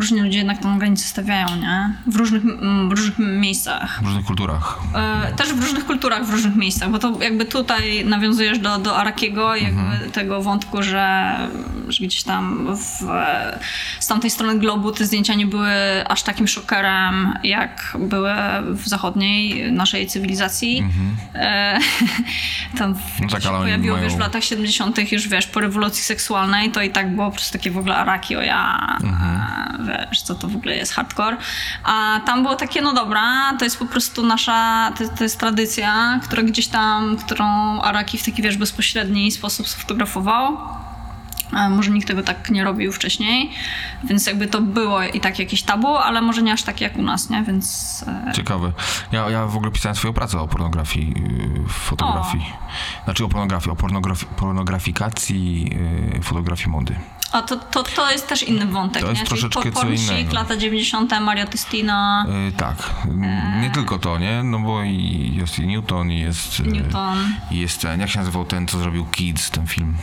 różnie 0.00 0.22
ludzie 0.22 0.38
jednak 0.38 0.58
tą 0.58 0.78
granicę 0.78 1.04
stawiają, 1.04 1.46
nie? 1.56 1.94
W 2.06 2.16
różnych, 2.16 2.42
mm, 2.44 2.88
w 2.88 2.92
różnych 2.92 3.18
miejscach. 3.18 3.98
W 4.02 4.06
różnych 4.06 4.24
kulturach. 4.24 4.78
E, 4.94 5.32
też 5.36 5.52
w 5.52 5.62
różnych 5.62 5.86
kulturach, 5.86 6.26
w 6.26 6.30
różnych 6.30 6.56
miejscach, 6.56 6.90
bo 6.90 6.98
to 6.98 7.18
jakby 7.22 7.44
tutaj 7.44 8.04
nawiązujesz 8.04 8.58
do, 8.58 8.78
do 8.78 8.96
Arakiego, 8.96 9.56
jakby 9.56 10.10
tego 10.12 10.42
wątku, 10.42 10.82
że, 10.82 11.36
że 11.88 12.04
gdzieś 12.04 12.22
tam 12.22 12.66
w, 12.76 13.04
z 14.00 14.06
tamtej 14.06 14.30
strony 14.30 14.58
globu 14.58 14.92
te 14.92 15.04
zdjęcia 15.04 15.34
nie 15.34 15.46
były 15.46 15.70
aż 16.08 16.22
takim 16.22 16.48
szokerem, 16.48 17.34
jak 17.44 17.96
były 18.00 18.32
w 18.66 18.88
zachodniej 18.88 19.72
naszej 19.72 20.06
cywilizacji. 20.06 20.84
E, 21.34 21.78
tam 22.78 22.94
No 23.20 23.28
tak, 23.28 23.42
się 23.42 23.48
pojawiło, 23.48 23.96
mają- 23.96 24.08
wiesz, 24.08 24.16
w 24.16 24.20
latach 24.20 24.44
70. 24.44 25.12
już, 25.12 25.28
wiesz, 25.28 25.46
po 25.46 25.60
rewolucji 25.60 26.02
seksualnej, 26.02 26.70
to 26.70 26.82
i 26.82 26.90
tak 26.90 27.14
było 27.14 27.26
po 27.26 27.32
prostu 27.36 27.52
takie 27.58 27.70
w 27.70 27.78
ogóle 27.78 27.96
Araki, 27.96 28.36
o 28.36 28.42
ja, 28.42 28.98
wiesz, 30.08 30.22
co 30.22 30.34
to 30.34 30.48
w 30.48 30.56
ogóle 30.56 30.76
jest 30.76 30.92
hardcore. 30.92 31.36
A 31.84 32.20
tam 32.26 32.42
było 32.42 32.56
takie, 32.56 32.82
no 32.82 32.92
dobra, 32.92 33.52
to 33.58 33.64
jest 33.64 33.78
po 33.78 33.86
prostu 33.86 34.26
nasza, 34.26 34.92
to, 34.98 35.08
to 35.08 35.24
jest 35.24 35.40
tradycja, 35.40 36.20
która 36.22 36.42
gdzieś 36.42 36.68
tam, 36.68 37.16
którą 37.16 37.46
Araki 37.82 38.18
w 38.18 38.24
taki, 38.24 38.42
wiesz, 38.42 38.56
bezpośredni 38.56 39.30
sposób 39.32 39.68
sfotografował. 39.68 40.58
Może 41.70 41.90
nikt 41.90 42.08
tego 42.08 42.22
tak 42.22 42.50
nie 42.50 42.64
robił 42.64 42.92
wcześniej, 42.92 43.50
więc 44.04 44.26
jakby 44.26 44.46
to 44.46 44.60
było 44.60 45.02
i 45.02 45.20
tak 45.20 45.38
jakieś 45.38 45.62
tabu, 45.62 45.96
ale 45.96 46.22
może 46.22 46.42
nie 46.42 46.52
aż 46.52 46.62
takie 46.62 46.84
jak 46.84 46.96
u 46.96 47.02
nas, 47.02 47.30
nie? 47.30 47.42
Więc 47.42 48.04
e, 48.28 48.32
Ciekawe. 48.32 48.72
Ja, 49.12 49.30
ja 49.30 49.46
w 49.46 49.56
ogóle 49.56 49.70
pisałem 49.72 49.96
swoją 49.96 50.14
pracę 50.14 50.40
o 50.40 50.48
pornografii 50.48 51.14
w 51.68 51.72
fotografii. 51.72 52.44
Znaczy 53.04 53.24
o 53.24 53.28
pornografii, 53.28 53.72
o 53.72 53.74
pornografi- 53.74 54.26
pornografikacji 54.26 55.70
yy, 56.14 56.22
fotografii 56.22 56.70
mody. 56.70 56.94
A 57.32 57.42
to, 57.42 57.56
to, 57.56 57.82
to 57.82 58.10
jest 58.10 58.28
też 58.28 58.42
inny 58.42 58.66
wątek, 58.66 59.02
To 59.02 59.08
jest 59.08 59.20
nie? 59.20 59.26
Czyli 59.26 59.40
troszeczkę 59.40 59.72
co 59.72 59.88
innego. 59.88 60.34
lata 60.34 60.56
90., 60.56 61.20
Mario 61.20 61.46
Testino, 61.46 62.24
Yy, 62.28 62.52
tak. 62.52 62.76
Nie 63.60 63.70
tylko 63.70 63.98
to, 63.98 64.18
nie? 64.18 64.42
No 64.42 64.58
bo 64.58 64.82
i 64.82 65.32
jest 65.36 65.58
i 65.58 65.66
Newton, 65.66 66.10
i 66.10 66.18
jest... 66.20 66.58
yy, 66.60 66.66
Newton. 66.72 67.18
i 67.50 67.58
Jest 67.58 67.80
ten, 67.82 68.00
jak 68.00 68.10
się 68.10 68.18
nazywał 68.18 68.44
ten, 68.44 68.68
co 68.68 68.78
zrobił 68.78 69.06
Kids, 69.06 69.50
ten 69.50 69.66
film? 69.66 69.96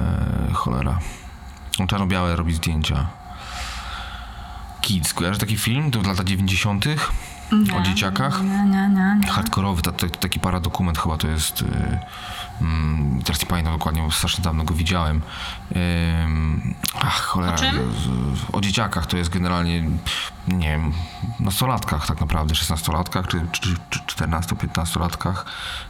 E, 0.00 0.52
cholera. 0.54 0.98
On 1.80 1.86
czarno-białe 1.86 2.36
robi 2.36 2.54
zdjęcia. 2.54 3.06
Kids, 4.80 5.14
kojarzysz 5.14 5.38
taki 5.40 5.56
film? 5.58 5.90
To 5.90 6.02
lata 6.02 6.24
90. 6.24 6.84
o 7.78 7.82
dzieciakach? 7.82 8.42
Nie, 8.42 8.48
nie, 8.48 8.88
nie. 8.88 9.18
nie. 9.22 9.28
Hardkorowy, 9.28 9.82
ta, 9.82 9.92
ta, 9.92 10.08
taki 10.08 10.40
paradokument 10.40 10.98
chyba 10.98 11.16
to 11.16 11.28
jest. 11.28 11.62
Yy, 11.62 11.98
mm, 12.60 13.22
teraz 13.24 13.40
nie 13.40 13.46
pamiętam 13.46 13.72
dokładnie, 13.74 14.02
bo 14.02 14.10
strasznie 14.10 14.44
dawno 14.44 14.64
go 14.64 14.74
widziałem. 14.74 15.22
Ach, 17.00 17.20
cholera. 17.24 17.54
O 17.54 17.58
czym? 17.58 17.92
o 18.52 18.60
dzieciakach 18.60 19.06
to 19.06 19.16
jest 19.16 19.30
generalnie, 19.30 19.82
nie 20.48 20.68
wiem, 20.68 20.92
nastolatkach 21.40 22.06
tak 22.06 22.20
naprawdę, 22.20 22.54
16-latkach 22.54 23.26
czy, 23.26 23.40
czy, 23.52 23.74
czy 23.90 23.98
14-15-latkach. 24.00 25.44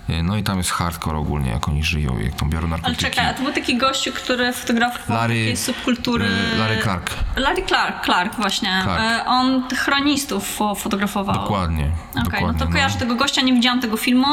Yy, 0.08 0.22
no 0.22 0.36
i 0.36 0.42
tam 0.42 0.58
jest 0.58 0.70
hardcore 0.70 1.18
ogólnie, 1.18 1.50
jak 1.50 1.68
oni 1.68 1.84
żyją, 1.84 2.18
jak 2.18 2.34
tam 2.34 2.50
biorą 2.50 2.62
Ale 2.66 2.70
narkotyki. 2.70 3.04
czekaj, 3.04 3.26
a 3.26 3.34
to 3.34 3.42
był 3.42 3.52
taki 3.52 3.78
gościu, 3.78 4.12
który 4.12 4.52
fotografował 4.52 5.16
Larry- 5.18 5.44
takie 5.44 5.56
subkultury... 5.56 6.28
Larry 6.58 6.82
Clark. 6.82 7.10
Larry 7.36 7.62
Clark, 7.66 8.04
Clark 8.04 8.36
właśnie. 8.36 8.80
Clark. 8.84 9.00
E, 9.02 9.24
On 9.26 9.62
chronistów 9.76 10.58
fo- 10.58 10.76
fotografował. 10.76 11.34
Dokładnie. 11.34 11.84
Okej, 11.84 12.14
no 12.16 12.22
dokładnie, 12.22 12.60
to 12.60 12.68
kojarzę 12.72 12.98
tego 12.98 13.14
gościa, 13.14 13.42
nie 13.42 13.52
widziałam 13.52 13.80
tego 13.80 13.96
filmu, 13.96 14.26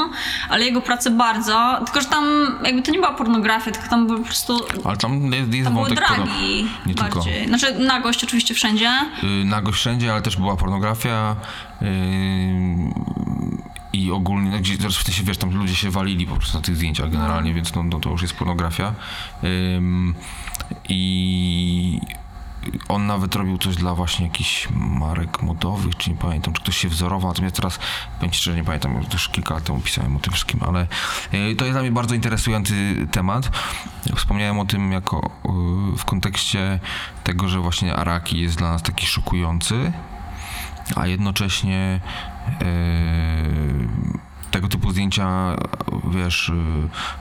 ale 0.49 0.65
jego 0.65 0.81
pracę 0.81 1.11
bardzo. 1.11 1.81
Tylko, 1.85 2.01
że 2.01 2.07
tam 2.07 2.25
jakby 2.65 2.81
to 2.81 2.91
nie 2.91 2.99
była 2.99 3.13
pornografia, 3.13 3.71
tylko 3.71 3.89
tam 3.89 4.07
był 4.07 4.17
po 4.19 4.25
prostu... 4.25 4.59
Ale 4.85 4.97
tam 4.97 5.29
jest, 5.35 5.53
jest 5.53 5.65
Tam 5.65 5.75
wątek 5.75 5.99
porno- 5.99 6.25
dragi 6.25 6.67
Nie 6.85 6.95
tylko. 6.95 7.15
bardziej. 7.15 7.47
Znaczy 7.47 7.79
nagość 7.79 8.23
oczywiście 8.23 8.53
wszędzie. 8.53 8.91
Yy, 9.23 9.45
nagość 9.45 9.77
wszędzie, 9.79 10.11
ale 10.11 10.21
też 10.21 10.37
była 10.37 10.55
pornografia 10.57 11.35
yy, 11.81 11.87
i 13.93 14.11
ogólnie, 14.11 14.51
no, 14.51 14.59
gdzie 14.59 14.77
teraz 14.77 14.95
w 14.97 15.03
sensie, 15.03 15.23
wiesz, 15.23 15.37
tam 15.37 15.55
ludzie 15.57 15.75
się 15.75 15.89
walili 15.91 16.27
po 16.27 16.35
prostu 16.35 16.57
na 16.57 16.63
tych 16.63 16.75
zdjęciach 16.75 17.09
generalnie, 17.09 17.53
więc 17.53 17.75
no, 17.75 17.83
no 17.83 17.99
to 17.99 18.09
już 18.09 18.21
jest 18.21 18.33
pornografia. 18.33 18.93
Ym, 19.43 20.15
I 20.89 21.99
on 22.87 23.07
nawet 23.07 23.35
robił 23.35 23.57
coś 23.57 23.75
dla 23.75 23.95
właśnie 23.95 24.25
jakichś 24.25 24.67
marek 24.75 25.41
modowych, 25.41 25.95
czy 25.95 26.09
nie 26.09 26.17
pamiętam, 26.17 26.53
czy 26.53 26.61
ktoś 26.61 26.77
się 26.77 26.89
wzorował, 26.89 27.31
natomiast 27.31 27.55
teraz, 27.55 27.79
powiem 28.19 28.33
szczerze, 28.33 28.57
nie 28.57 28.63
pamiętam, 28.63 29.05
już 29.13 29.29
kilka 29.29 29.53
lat 29.53 29.63
temu 29.63 29.79
pisałem 29.79 30.15
o 30.15 30.19
tym 30.19 30.33
wszystkim, 30.33 30.59
ale 30.67 30.87
yy, 31.31 31.55
to 31.55 31.65
jest 31.65 31.75
dla 31.75 31.81
mnie 31.81 31.91
bardzo 31.91 32.15
interesujący 32.15 33.07
temat. 33.11 33.49
Wspomniałem 34.15 34.59
o 34.59 34.65
tym 34.65 34.91
jako 34.91 35.29
yy, 35.45 35.97
w 35.97 36.05
kontekście 36.05 36.79
tego, 37.23 37.47
że 37.47 37.59
właśnie 37.59 37.95
Araki 37.95 38.39
jest 38.39 38.57
dla 38.57 38.71
nas 38.71 38.81
taki 38.81 39.05
szokujący, 39.05 39.91
a 40.95 41.07
jednocześnie 41.07 41.99
yy, 42.61 44.24
tego 44.51 44.67
typu 44.67 44.91
zdjęcia, 44.91 45.27
wiesz, 46.11 46.51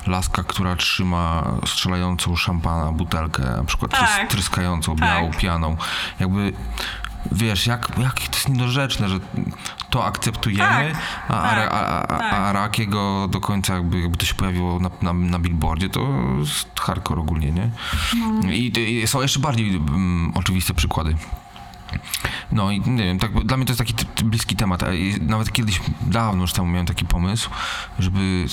yy, 0.06 0.10
laska, 0.10 0.42
która 0.42 0.76
trzyma 0.76 1.44
strzelającą 1.66 2.36
szampana 2.36 2.92
butelkę, 2.92 3.42
na 3.42 3.64
przykład 3.64 3.90
Tak. 3.90 4.00
trys- 4.00 4.28
tryskającą 4.28 4.96
Tak. 4.96 5.08
białą 5.08 5.30
pianą, 5.32 5.76
jakby 6.20 6.52
wiesz, 7.32 7.66
jak, 7.66 7.88
jak 7.98 8.14
to 8.14 8.32
jest 8.36 8.48
niedorzeczne, 8.48 9.08
że 9.08 9.18
to 9.90 10.04
akceptujemy, 10.04 10.92
Tak, 10.92 11.02
a, 11.28 11.42
a, 11.42 11.54
tak, 11.54 11.72
a, 11.72 12.02
a, 12.02 12.06
tak. 12.18 12.32
a 12.32 12.36
Arakiego 12.36 13.28
do 13.30 13.40
końca 13.40 13.74
jakby, 13.74 14.00
jakby 14.00 14.16
to 14.16 14.26
się 14.26 14.34
pojawiło 14.34 14.80
na, 14.80 14.90
na, 15.02 15.12
na 15.12 15.38
billboardzie, 15.38 15.88
to 15.90 16.08
jest 16.38 16.80
hardcore 16.80 17.20
ogólnie, 17.20 17.52
nie? 17.52 17.70
No. 18.42 18.50
I, 18.50 18.72
I 19.02 19.06
są 19.06 19.22
jeszcze 19.22 19.40
bardziej 19.40 19.76
mm, 19.76 20.32
oczywiste 20.34 20.74
przykłady. 20.74 21.16
No 22.52 22.70
i 22.70 22.80
nie 22.80 23.04
wiem, 23.04 23.18
tak, 23.18 23.44
dla 23.44 23.56
mnie 23.56 23.66
to 23.66 23.70
jest 23.72 23.78
taki 23.78 24.24
bliski 24.24 24.56
temat. 24.56 24.82
Nawet 25.20 25.52
kiedyś, 25.52 25.80
dawno 26.00 26.42
już 26.42 26.52
temu 26.52 26.68
miałem 26.68 26.86
taki 26.86 27.04
pomysł, 27.04 27.50
żeby 27.98 28.44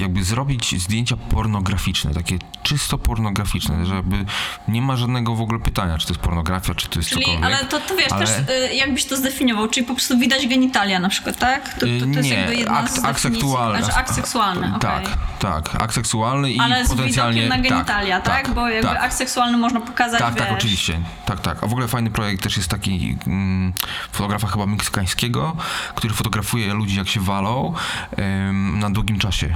jakby 0.00 0.24
zrobić 0.24 0.82
zdjęcia 0.82 1.16
pornograficzne, 1.16 2.14
takie 2.14 2.38
czysto 2.62 2.98
pornograficzne, 2.98 3.86
żeby 3.86 4.24
nie 4.68 4.82
ma 4.82 4.96
żadnego 4.96 5.34
w 5.34 5.40
ogóle 5.40 5.60
pytania, 5.60 5.98
czy 5.98 6.06
to 6.06 6.12
jest 6.12 6.22
pornografia, 6.22 6.74
czy 6.74 6.88
to 6.88 6.98
jest 6.98 7.08
Czyli, 7.10 7.20
cokolwiek. 7.24 7.44
ale 7.44 7.64
to, 7.64 7.80
to 7.80 7.96
wiesz, 7.96 8.12
Ale- 8.12 8.26
też 8.26 8.70
y, 8.70 8.74
jakbyś 8.74 9.04
to 9.04 9.16
zdefiniował, 9.16 9.68
czyli 9.68 9.86
po 9.86 9.94
prostu 9.94 10.18
widać 10.18 10.46
genitalia 10.46 11.00
na 11.00 11.08
przykład, 11.08 11.38
tak? 11.38 11.74
To, 11.74 11.80
to, 11.80 11.86
to 11.86 11.88
jest 11.88 12.22
nie, 12.22 12.28
jakby 12.28 12.56
jedna 12.56 12.78
akt, 12.78 12.92
z 12.92 13.04
akt 13.04 13.20
seksualny. 13.20 13.78
Znaczy 13.84 13.98
akt 13.98 14.14
seksualny. 14.14 14.72
Tak, 14.80 15.02
tak, 15.38 15.82
akt 15.82 15.94
seksualny 15.94 16.52
i 16.52 16.58
Ale 16.60 16.86
z 16.86 16.88
potencjalnie... 16.88 17.42
widokiem 17.42 17.62
na 17.62 17.68
genitalia, 17.68 18.20
tak? 18.20 18.54
Bo 18.54 18.68
jakby 18.68 18.88
tak. 18.88 19.02
akt 19.02 19.14
seksualny 19.16 19.58
można 19.58 19.80
pokazać, 19.80 20.20
Tak, 20.20 20.34
wiesz... 20.34 20.42
tak, 20.42 20.52
oczywiście. 20.52 21.00
Tak, 21.26 21.40
tak. 21.40 21.64
A 21.64 21.66
w 21.66 21.72
ogóle 21.72 21.88
fajny 21.88 22.10
projekt 22.10 22.42
też 22.42 22.56
jest 22.56 22.68
taki 22.68 23.16
mm, 23.26 23.72
fotografa 24.12 24.46
chyba 24.46 24.66
meksykańskiego, 24.66 25.56
który 25.94 26.14
fotografuje 26.14 26.74
ludzi 26.74 26.96
jak 26.96 27.08
się 27.08 27.20
walą 27.20 27.74
em, 28.16 28.78
na 28.78 28.90
długim 28.90 29.18
czasie. 29.18 29.54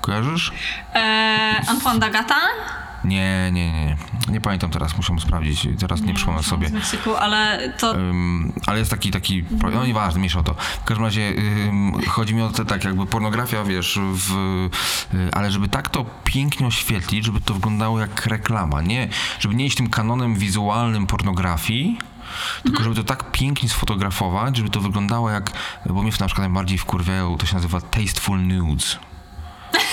Kojarzysz? 0.00 0.52
E, 0.94 1.62
Antoine 1.68 1.98
Dagata? 1.98 2.36
Nie, 3.04 3.50
nie, 3.52 3.72
nie. 3.72 3.96
Nie 4.28 4.40
pamiętam 4.40 4.70
teraz, 4.70 4.96
muszę 4.96 5.14
sprawdzić. 5.20 5.68
Teraz 5.80 6.00
nie, 6.00 6.14
przypomnę 6.14 6.42
sobie. 6.42 6.68
Z 6.68 6.72
Meksyku, 6.72 7.16
ale 7.16 7.72
to... 7.78 7.94
Ym, 7.94 8.52
ale 8.66 8.78
jest 8.78 8.90
taki, 8.90 9.10
taki, 9.10 9.44
no 9.72 9.86
nieważne, 9.86 10.18
mniejsza 10.18 10.40
o 10.40 10.42
to. 10.42 10.54
W 10.54 10.84
każdym 10.84 11.04
razie 11.04 11.28
ym, 11.68 11.92
chodzi 12.08 12.34
mi 12.34 12.42
o 12.42 12.50
to 12.50 12.64
tak 12.64 12.84
jakby 12.84 13.06
pornografia, 13.06 13.64
wiesz, 13.64 13.98
w, 14.02 14.32
y, 15.14 15.30
ale 15.32 15.50
żeby 15.50 15.68
tak 15.68 15.88
to 15.88 16.04
pięknie 16.24 16.66
oświetlić, 16.66 17.24
żeby 17.24 17.40
to 17.40 17.54
wyglądało 17.54 18.00
jak 18.00 18.26
reklama, 18.26 18.82
nie, 18.82 19.08
żeby 19.38 19.54
nie 19.54 19.66
iść 19.66 19.76
tym 19.76 19.90
kanonem 19.90 20.34
wizualnym 20.34 21.06
pornografii, 21.06 21.98
tylko 22.62 22.82
żeby 22.82 22.94
to 22.94 23.04
tak 23.04 23.32
pięknie 23.32 23.68
sfotografować, 23.68 24.56
żeby 24.56 24.70
to 24.70 24.80
wyglądało 24.80 25.30
jak, 25.30 25.52
bo 25.86 26.02
mnie 26.02 26.12
na 26.20 26.26
przykład 26.26 26.38
najbardziej 26.38 26.78
wkurwiają, 26.78 27.38
to 27.38 27.46
się 27.46 27.54
nazywa 27.54 27.80
tasteful 27.80 28.40
nudes. 28.40 28.98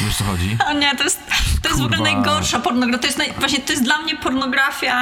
Wiesz 0.02 0.16
co 0.18 0.24
chodzi? 0.24 0.58
O 0.70 0.74
nie, 0.74 0.96
to 0.96 1.04
jest, 1.04 1.20
to 1.62 1.70
jest 1.70 1.82
w 1.82 1.86
ogóle 1.86 2.00
najgorsza 2.00 2.60
pornografia. 2.60 3.00
To 3.00 3.06
jest 3.08 3.18
naj, 3.18 3.34
właśnie 3.40 3.60
to 3.60 3.72
jest 3.72 3.84
dla 3.84 3.98
mnie 3.98 4.16
pornografia 4.16 4.96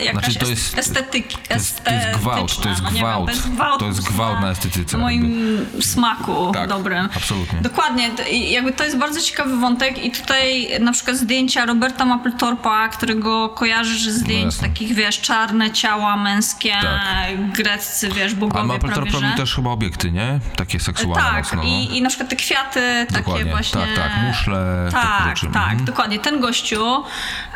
jakaś 0.00 0.24
Znaczy, 0.24 0.38
to 0.38 0.44
es- 0.44 0.50
jest- 0.50 0.78
estetyki, 0.78 1.36
To 1.48 1.54
jest, 1.54 1.84
to 1.84 1.90
jest 1.92 2.18
gwałt, 2.18 2.62
to 2.62 2.68
jest 2.68 2.82
no 2.82 2.90
nie 2.90 2.94
wiem, 3.00 3.04
gwałt, 3.04 3.26
to 3.26 3.32
jest 3.32 3.48
gwałt, 3.50 3.80
to 3.80 3.86
jest 3.86 4.02
gwałt 4.02 4.40
na 4.40 4.50
estetyce. 4.50 4.96
W 4.96 5.00
moim 5.00 5.58
smaku 5.80 6.50
Tak, 6.54 6.68
dobrym. 6.68 7.08
absolutnie. 7.16 7.60
Dokładnie. 7.60 8.10
To- 8.10 8.22
jakby 8.28 8.72
to 8.72 8.84
jest 8.84 8.98
bardzo 8.98 9.20
ciekawy 9.20 9.56
wątek 9.56 10.04
i 10.04 10.10
tutaj 10.10 10.68
na 10.80 10.92
przykład 10.92 11.16
zdjęcia 11.16 11.66
Roberta 11.66 12.04
Mapplethorpa, 12.04 12.88
którego 12.88 13.48
kojarzysz 13.48 14.02
z 14.02 14.14
zdjęć 14.14 14.44
jasne. 14.44 14.68
takich, 14.68 14.94
wiesz, 14.94 15.20
czarne 15.20 15.70
ciała 15.70 16.16
męskie, 16.16 16.74
Tak. 16.82 17.50
greccy, 17.52 18.08
wiesz, 18.08 18.32
A 18.32 18.36
bogowie 18.36 18.64
Mapplethorpe 18.64 18.94
prawie, 18.94 19.10
że. 19.10 19.26
robi 19.26 19.36
też 19.36 19.54
chyba 19.54 19.70
obiekty, 19.70 20.10
nie? 20.10 20.40
Takie 20.56 20.80
seksualne 20.80 21.22
Tak, 21.30 21.44
mocno. 21.44 21.58
no. 21.62 21.68
i, 21.68 21.96
i 21.96 22.02
na 22.02 22.08
przykład 22.08 22.28
te 22.30 22.36
kwiaty 22.36 23.06
takie 23.08 23.18
Dokładnie, 23.22 23.50
właśnie. 23.50 23.80
tak, 23.80 23.94
tak, 23.96 24.12
muszle, 24.26 24.41
takie 24.44 24.92
Tak, 24.92 25.52
tak, 25.52 25.70
Mhm. 25.70 25.84
dokładnie. 25.84 26.18
Ten 26.18 26.40
gościu 26.40 27.04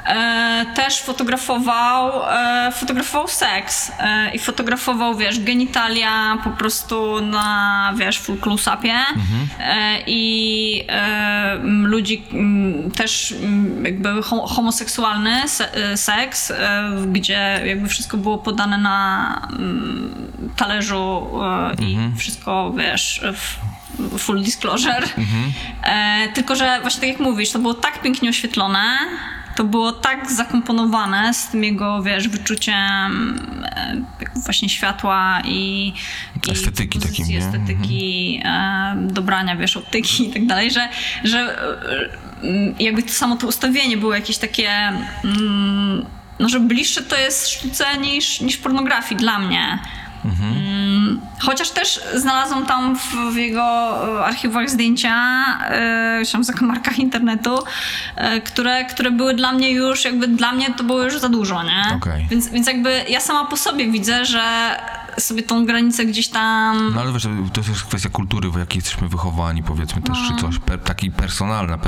e, 0.07 0.67
też 0.75 1.03
fotografował, 1.03 2.13
e, 2.31 2.73
fotografował 2.73 3.29
seks 3.29 3.93
e, 3.99 4.31
i 4.35 4.39
fotografował, 4.39 5.15
wiesz, 5.17 5.41
genitalia 5.41 6.39
po 6.45 6.51
prostu 6.51 7.21
na, 7.21 7.93
wiesz, 7.97 8.19
full 8.19 8.37
close-upie 8.41 8.93
Mhm. 8.95 9.49
e, 9.61 9.99
i 10.07 10.85
e, 10.89 11.53
m, 11.53 11.87
ludzi 11.87 12.23
m, 12.33 12.91
też 12.97 13.35
m, 13.43 13.85
jakby 13.85 14.23
ho- 14.23 14.47
homoseksualny 14.47 15.49
se, 15.49 15.75
e, 15.75 15.97
seks, 15.97 16.53
gdzie 17.13 17.61
jakby 17.65 17.89
wszystko 17.89 18.17
było 18.17 18.39
podane 18.39 18.79
na 18.79 19.27
mm, 19.53 20.15
talerzu 20.57 21.27
i 21.79 21.95
Mhm. 21.95 22.17
wszystko, 22.17 22.73
wiesz, 22.77 23.21
w, 23.35 23.57
full 24.19 24.43
disclosure. 24.43 25.07
E, 25.83 26.29
tylko, 26.35 26.57
że 26.57 26.79
właśnie 26.81 27.01
tak 27.01 27.09
jak 27.09 27.21
mówisz, 27.21 27.51
to 27.51 27.59
było 27.59 27.75
tak 27.75 28.03
pięknie 28.03 28.31
oświetlone, 28.31 28.99
to 29.57 29.65
było 29.65 29.93
tak 29.93 30.31
zakomponowane 30.31 31.35
z 31.35 31.49
tym 31.49 31.65
jego, 31.65 32.03
wiesz, 32.03 32.29
wyczuciem 32.29 32.75
e, 33.65 33.97
właśnie 34.35 34.69
światła 34.69 35.43
i, 35.45 35.93
i 36.49 36.51
Estetyki 36.51 36.99
takim, 36.99 37.29
nie? 37.29 37.39
estetyki, 37.39 38.41
e, 38.45 38.97
dobrania, 38.97 39.57
wiesz, 39.57 39.77
optyki 39.77 40.29
i 40.29 40.33
tak 40.33 40.47
dalej, 40.47 40.71
że, 40.71 40.89
że 41.25 41.39
e, 42.43 42.85
jakby 42.85 43.03
to 43.03 43.13
samo 43.13 43.37
to 43.37 43.47
ustawienie 43.47 43.97
było 43.97 44.15
jakieś 44.15 44.39
takie 44.39 44.71
mm, 45.25 46.07
no, 46.39 46.49
że 46.49 46.61
bliższe 46.61 47.03
to 47.03 47.17
jest 47.17 47.49
sztuce 47.49 47.99
niż, 47.99 48.41
niż 48.41 48.57
pornografii 48.57 49.21
dla 49.21 49.39
mnie. 49.39 49.79
Mm, 50.25 50.86
Chociaż 51.39 51.71
też 51.71 52.01
znalazłam 52.15 52.67
tam 52.67 52.97
w, 52.97 53.33
w 53.33 53.37
jego 53.37 53.63
e, 54.21 54.25
archiwach 54.25 54.71
zdjęcia, 54.71 55.17
gdzieś 56.21 56.33
tam 56.33 56.43
w 56.43 56.45
zakamarkach 56.45 56.99
internetu, 56.99 57.59
e, 58.17 58.41
które, 58.41 58.85
które 58.85 59.11
były 59.11 59.35
dla 59.35 59.53
mnie 59.53 59.71
już, 59.71 60.05
jakby 60.05 60.29
dla 60.29 60.53
mnie 60.53 60.67
to 60.77 60.85
było 60.85 61.03
już 61.03 61.19
za 61.19 61.29
dużo, 61.29 61.63
nie? 61.63 61.97
Okej. 61.97 62.27
Więc, 62.31 62.49
więc 62.49 62.67
jakby 62.67 63.05
ja 63.09 63.21
sama 63.21 63.45
po 63.45 63.57
sobie 63.57 63.91
widzę, 63.91 64.25
że 64.25 64.43
sobie 65.19 65.43
tą 65.43 65.67
granicę 65.67 66.07
gdzieś 66.07 66.29
tam... 66.29 66.95
No 66.95 67.01
ale 67.01 67.13
wiesz, 67.13 67.29
to 67.53 67.61
jest 67.61 67.83
kwestia 67.83 68.09
kultury, 68.09 68.51
w 68.51 68.59
jakiej 68.59 68.79
jesteśmy 68.79 69.09
wychowani, 69.09 69.63
powiedzmy 69.63 70.03
też, 70.03 70.19
No. 70.31 70.37
czy 70.37 70.43
coś, 70.43 70.59
per, 70.59 70.79
taki 70.81 71.11
personalny, 71.11 71.73
na 71.73 71.79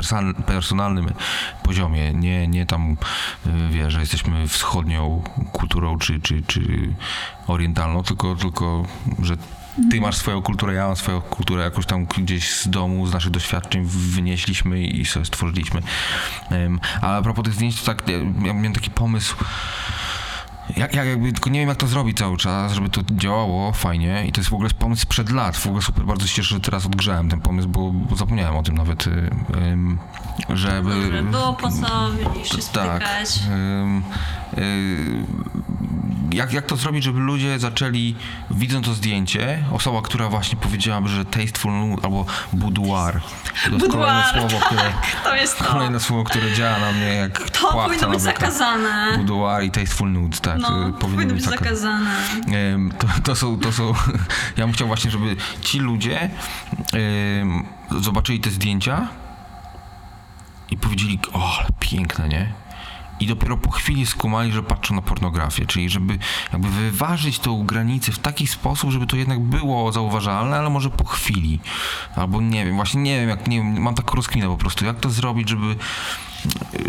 personalnym 0.45 1.13
poziomie, 1.63 2.13
nie, 2.13 2.47
nie 2.47 2.65
tam, 2.65 2.91
y, 2.91 3.49
wiesz, 3.69 3.93
że 3.93 3.99
jesteśmy 3.99 4.47
wschodnią 4.47 5.23
kulturą, 5.51 5.97
czy, 5.97 6.19
czy, 6.19 6.41
czy 6.47 6.93
orientalną, 7.47 8.03
tylko, 8.03 8.35
tylko, 8.35 8.85
że 9.21 9.37
ty 9.91 10.01
masz 10.01 10.17
swoją 10.17 10.41
kulturę, 10.41 10.73
ja 10.73 10.87
mam 10.87 10.95
swoją 10.95 11.21
kulturę, 11.21 11.63
jakoś 11.63 11.85
tam 11.85 12.05
gdzieś 12.05 12.51
z 12.51 12.69
domu, 12.69 13.07
z 13.07 13.13
naszych 13.13 13.31
doświadczeń 13.31 13.85
wynieśliśmy 13.85 14.81
i 14.83 15.05
sobie 15.05 15.25
stworzyliśmy. 15.25 15.81
Em, 16.49 16.79
Ale 17.01 17.17
a 17.17 17.21
propos 17.21 17.45
tych 17.45 17.53
zdjęć, 17.53 17.79
to 17.81 17.85
tak, 17.85 18.07
ja 18.07 18.17
ja 18.17 18.53
miałem 18.53 18.73
taki 18.73 18.89
pomysł, 18.91 19.35
jak, 20.77 20.93
jak 20.93 21.07
jakby, 21.07 21.33
tylko 21.33 21.49
nie 21.49 21.59
wiem 21.59 21.69
jak 21.69 21.77
to 21.77 21.87
zrobić 21.87 22.17
cały 22.17 22.37
czas, 22.37 22.73
żeby 22.73 22.89
to 22.89 23.01
działało 23.11 23.71
fajnie 23.71 24.25
i 24.27 24.31
to 24.31 24.41
jest 24.41 24.49
w 24.49 24.53
ogóle 24.53 24.69
pomysł 24.69 25.01
sprzed 25.01 25.29
lat. 25.29 25.57
W 25.57 25.67
ogóle 25.67 25.81
super, 25.81 26.03
bardzo 26.05 26.27
się 26.27 26.35
cieszę, 26.35 26.55
że 26.55 26.61
teraz 26.61 26.85
odgrzałem 26.85 27.29
ten 27.29 27.41
pomysł, 27.41 27.69
bo, 27.69 27.91
bo 27.91 28.15
zapomniałem 28.15 28.55
o 28.55 28.63
tym 28.63 28.77
nawet, 28.77 29.07
y, 29.07 29.29
ym, 29.57 29.99
żeby... 30.49 30.89
Dobrze, 30.89 31.23
było 31.23 31.53
po 31.53 31.69
co 31.71 32.11
się 32.43 32.63
Tak. 32.73 33.03
Ym, 33.51 34.03
y, 34.57 35.25
jak, 36.31 36.53
jak 36.53 36.65
to 36.65 36.75
zrobić, 36.75 37.03
żeby 37.03 37.19
ludzie 37.19 37.59
zaczęli, 37.59 38.15
widząc 38.51 38.85
to 38.85 38.93
zdjęcie, 38.93 39.63
osoba, 39.71 40.01
która 40.01 40.29
właśnie 40.29 40.57
powiedziałaby, 40.57 41.09
że 41.09 41.25
tasteful 41.25 41.71
albo 42.03 42.25
boudoir. 42.53 43.21
To 43.69 43.75
jest 43.75 43.87
kolejne 43.91 44.23
Boudoir, 44.23 44.49
słowo, 44.49 44.65
które, 44.65 44.93
To 45.23 45.35
jest 45.35 45.57
to. 45.57 45.63
kolejne 45.63 45.99
słowo, 45.99 46.23
które 46.23 46.53
działa 46.53 46.79
na 46.79 46.91
mnie 46.91 47.05
jak 47.05 47.49
To 47.49 47.71
powinno 47.71 48.09
być 48.09 48.21
zakazane. 48.21 49.17
Boudoir 49.17 49.63
i 49.63 49.71
tasteful 49.71 50.11
nude, 50.11 50.37
tak. 50.37 50.58
No, 50.61 50.87
y, 50.87 50.93
powinno 50.93 51.33
być 51.33 51.45
taka- 51.45 51.57
zakazane. 51.57 52.15
To, 52.99 53.07
to 53.23 53.35
są, 53.35 53.59
to 53.59 53.71
są, 53.71 53.93
ja 54.57 54.65
bym 54.65 54.71
chciał 54.73 54.87
właśnie, 54.87 55.11
żeby 55.11 55.35
ci 55.61 55.79
ludzie 55.79 56.29
em, 56.93 57.65
zobaczyli 57.99 58.39
te 58.39 58.49
zdjęcia 58.49 59.07
i 60.71 60.77
powiedzieli, 60.77 61.19
o, 61.33 61.57
ale 61.59 61.67
piękne, 61.79 62.29
nie? 62.29 62.53
I 63.19 63.27
dopiero 63.27 63.57
po 63.57 63.71
chwili 63.71 64.05
skumali, 64.05 64.51
że 64.51 64.63
patrzą 64.63 64.95
na 64.95 65.01
pornografię, 65.01 65.65
czyli 65.65 65.89
żeby 65.89 66.17
jakby 66.53 66.69
wyważyć 66.69 67.39
tą 67.39 67.65
granicę 67.65 68.11
w 68.11 68.19
taki 68.19 68.47
sposób, 68.47 68.91
żeby 68.91 69.07
to 69.07 69.15
jednak 69.15 69.39
było 69.39 69.91
zauważalne, 69.91 70.57
ale 70.57 70.69
może 70.69 70.89
po 70.89 71.03
chwili. 71.03 71.59
Albo 72.15 72.41
nie 72.41 72.65
wiem, 72.65 72.75
właśnie 72.75 73.01
nie 73.01 73.19
wiem, 73.19 73.29
jak 73.29 73.47
nie 73.47 73.57
wiem, 73.57 73.81
mam 73.81 73.95
taką 73.95 74.15
rozkminę 74.15 74.47
po 74.47 74.57
prostu, 74.57 74.85
jak 74.85 74.99
to 74.99 75.09
zrobić, 75.09 75.49
żeby 75.49 75.75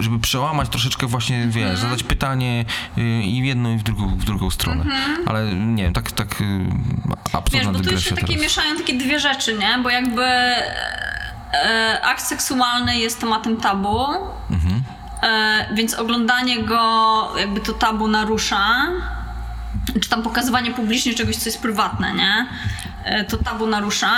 żeby 0.00 0.18
przełamać 0.18 0.68
troszeczkę 0.68 1.06
właśnie, 1.06 1.46
wiesz, 1.46 1.62
Mhm. 1.70 1.76
zadać 1.80 2.02
pytanie 2.02 2.64
y, 2.98 3.22
i 3.22 3.42
w 3.42 3.44
jedną 3.44 3.74
i 3.74 3.78
w 3.78 3.82
drugą, 3.82 4.08
w 4.08 4.24
drugą 4.24 4.50
stronę. 4.50 4.84
Ale 5.26 5.54
nie 5.54 5.82
wiem, 5.82 5.92
tak, 5.92 6.12
tak 6.12 6.40
y, 6.40 6.44
Wiesz, 6.44 7.34
absurdna 7.34 7.72
bo 7.72 7.78
tu 7.78 8.00
się 8.00 8.14
takie 8.14 8.26
teraz. 8.26 8.42
mieszają 8.42 8.76
takie 8.76 8.94
dwie 8.98 9.20
rzeczy, 9.20 9.54
nie? 9.58 9.78
Bo 9.82 9.90
jakby 9.90 10.24
e, 10.24 12.00
akt 12.04 12.22
seksualny 12.22 12.98
jest 12.98 13.20
tematem 13.20 13.56
tabu, 13.56 14.06
Mhm. 14.50 14.82
e, 15.22 15.74
więc 15.74 15.94
oglądanie 15.94 16.62
go 16.62 16.82
jakby 17.38 17.60
to 17.60 17.72
tabu 17.72 18.08
narusza, 18.08 18.76
czy 20.02 20.08
tam 20.08 20.22
pokazywanie 20.22 20.70
publicznie 20.70 21.14
czegoś, 21.14 21.36
co 21.36 21.44
jest 21.48 21.62
prywatne, 21.62 22.14
nie? 22.14 22.46
E, 23.04 23.24
to 23.24 23.36
tabu 23.36 23.66
narusza. 23.66 24.12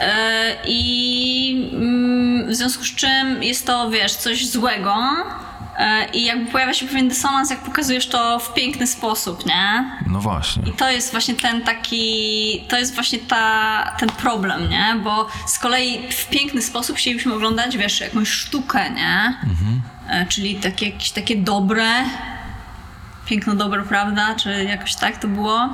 E, 0.00 0.56
I 0.66 1.70
mm, 1.72 2.50
w 2.50 2.54
związku 2.54 2.84
z 2.84 2.94
czym 2.94 3.42
jest 3.42 3.66
to, 3.66 3.90
wiesz, 3.90 4.12
coś 4.12 4.46
złego. 4.46 4.96
E, 5.78 6.06
I 6.12 6.24
jakby 6.24 6.52
pojawia 6.52 6.74
się 6.74 6.86
pewien 6.86 7.08
dysonans, 7.08 7.50
jak 7.50 7.60
pokazujesz 7.60 8.06
to 8.08 8.38
w 8.38 8.54
piękny 8.54 8.86
sposób, 8.86 9.46
nie? 9.46 9.90
No 10.06 10.20
właśnie. 10.20 10.62
I 10.68 10.72
to 10.72 10.90
jest 10.90 11.10
właśnie 11.12 11.34
ten 11.34 11.62
taki, 11.62 12.64
to 12.68 12.78
jest 12.78 12.94
właśnie 12.94 13.18
ta, 13.18 13.96
ten 13.98 14.08
problem, 14.08 14.70
nie? 14.70 14.96
Bo 15.04 15.28
z 15.46 15.58
kolei 15.58 16.12
w 16.12 16.28
piękny 16.28 16.62
sposób 16.62 16.96
chcielibyśmy 16.96 17.34
oglądać, 17.34 17.76
wiesz, 17.76 18.00
jakąś 18.00 18.28
sztukę, 18.28 18.90
nie? 18.90 19.34
E, 20.08 20.26
Czyli 20.26 20.54
takie, 20.54 20.86
jakieś 20.86 21.10
takie 21.10 21.36
dobre, 21.36 21.90
piękno 23.26 23.54
dobre, 23.54 23.82
prawda? 23.82 24.34
Czy 24.34 24.64
jakoś 24.64 24.94
tak 24.94 25.16
to 25.16 25.28
było? 25.28 25.68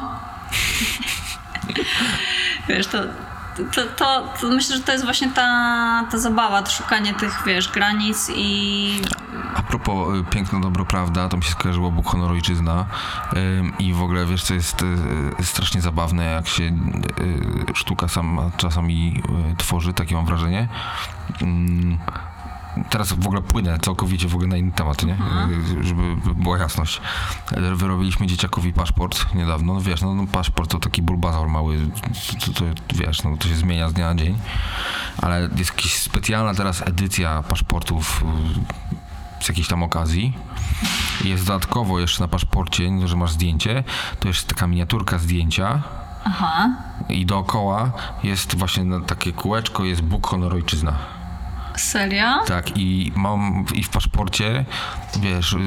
wiesz, 2.69 2.87
to, 2.87 2.99
to, 3.75 3.83
to, 3.97 4.29
to 4.41 4.49
myślę, 4.49 4.77
że 4.77 4.83
to 4.83 4.93
jest 4.93 5.05
właśnie 5.05 5.31
ta, 5.31 6.07
ta 6.11 6.19
zabawa, 6.19 6.63
to 6.63 6.71
szukanie 6.71 7.15
tych, 7.15 7.43
wiesz, 7.47 7.69
granic 7.69 8.31
i 8.35 9.03
A 9.55 9.63
propos 9.63 10.19
y, 10.19 10.25
piękno, 10.25 10.61
dobro, 10.61 10.85
prawda, 10.85 11.29
to 11.29 11.37
mi 11.37 11.43
się 11.43 11.51
skojarzyło 11.51 11.91
Bóg, 11.91 12.07
honor, 12.07 12.31
ojczyzna 12.31 12.87
i 13.79 13.95
w 13.95 14.03
ogóle, 14.03 14.27
wiesz, 14.27 14.43
co 14.43 14.55
jest 14.55 14.83
y, 14.83 15.45
strasznie 15.45 15.81
zabawne, 15.81 16.25
jak 16.25 16.49
się 16.49 16.63
y, 16.63 16.73
sztuka 17.75 18.09
sama 18.09 18.51
czasami 18.57 19.23
tworzy, 19.59 19.93
takie 19.93 20.15
mam 20.15 20.27
wrażenie. 20.27 20.69
Teraz 22.91 23.13
w 23.13 23.27
ogóle 23.27 23.43
płynę 23.43 23.79
całkowicie 23.79 24.29
w 24.29 24.35
ogóle 24.35 24.49
na 24.49 24.57
inny 24.57 24.73
temat, 24.73 25.03
nie? 25.05 25.15
Y, 25.81 25.85
Żeby 25.85 26.17
była 26.35 26.59
jasność. 26.59 27.01
Wyrobiliśmy 27.75 28.27
dzieciakowi 28.27 28.73
paszport 28.73 29.35
niedawno. 29.35 29.75
No 29.75 29.81
wiesz, 29.81 30.03
no, 30.03 30.15
no 30.15 30.27
paszport 30.27 30.71
to 30.71 30.79
taki 30.79 31.03
bulbazaur 31.03 31.49
mały, 31.49 31.79
to, 32.47 32.53
to, 32.53 32.65
wiesz, 32.95 33.23
no 33.23 33.37
to 33.37 33.49
się 33.49 33.55
zmienia 33.55 33.89
z 33.89 33.93
dnia 33.93 34.15
na 34.15 34.21
dzień. 34.21 34.39
Ale 35.23 35.49
jest 35.57 35.71
jakaś 35.71 35.95
specjalna 35.95 36.55
teraz 36.55 36.83
edycja 36.83 37.43
paszportów 37.43 38.25
y, 39.41 39.45
z 39.45 39.49
jakiejś 39.49 39.69
tam 39.69 39.83
okazji. 39.83 40.37
Jest 41.25 41.47
dodatkowo 41.47 42.01
jeszcze 42.01 42.23
na 42.23 42.29
paszporcie, 42.29 42.91
to, 43.01 43.09
że 43.09 43.17
masz 43.17 43.33
zdjęcie, 43.33 43.85
to 44.21 44.29
jest 44.29 44.49
taka 44.49 44.67
miniaturka 44.67 45.19
zdjęcia 45.19 45.83
aha, 46.25 46.71
i 47.09 47.27
dookoła 47.27 47.93
jest 48.23 48.57
właśnie 48.57 48.85
takie 49.07 49.33
kółeczko, 49.33 49.85
jest 49.85 50.03
Bóg, 50.03 50.27
honor, 50.27 50.55
ojczyzna. 50.55 51.20
Serio? 51.77 52.45
Tak, 52.47 52.79
i 52.79 53.13
mam 53.17 53.65
i 53.75 53.83
w 53.83 53.89
paszporcie, 53.89 54.65
wiesz, 55.21 55.53
y, 55.53 55.59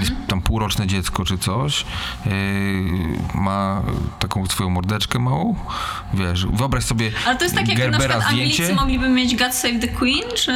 jest 0.00 0.12
tam 0.28 0.42
półroczne 0.42 0.86
dziecko 0.86 1.24
czy 1.24 1.38
coś, 1.38 1.84
yy, 2.26 2.32
ma 3.34 3.82
taką 4.18 4.46
swoją 4.46 4.70
mordeczkę 4.70 5.18
małą, 5.18 5.54
wiesz, 6.14 6.46
wyobraź 6.46 6.84
sobie 6.84 7.10
Ale 7.26 7.36
to 7.36 7.44
jest 7.44 7.56
tak, 7.56 7.68
jak 7.68 7.90
na 7.90 7.98
przykład 7.98 8.24
Anglicy 8.26 8.74
mogliby 8.74 9.08
mieć 9.08 9.36
God 9.36 9.54
Save 9.54 9.80
the 9.80 9.88
Queen, 9.88 10.24
czy, 10.36 10.52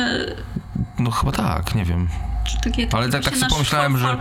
No 0.98 1.10
chyba 1.10 1.32
tak, 1.32 1.74
nie 1.74 1.84
wiem. 1.84 2.08
Czy 2.44 2.60
takie, 2.60 2.88
Ale 2.92 3.08
tak- 3.08 3.24
tak 3.24 3.36
sobie 3.36 3.50
pomyślałem, 3.50 3.98
że-? 3.98 4.16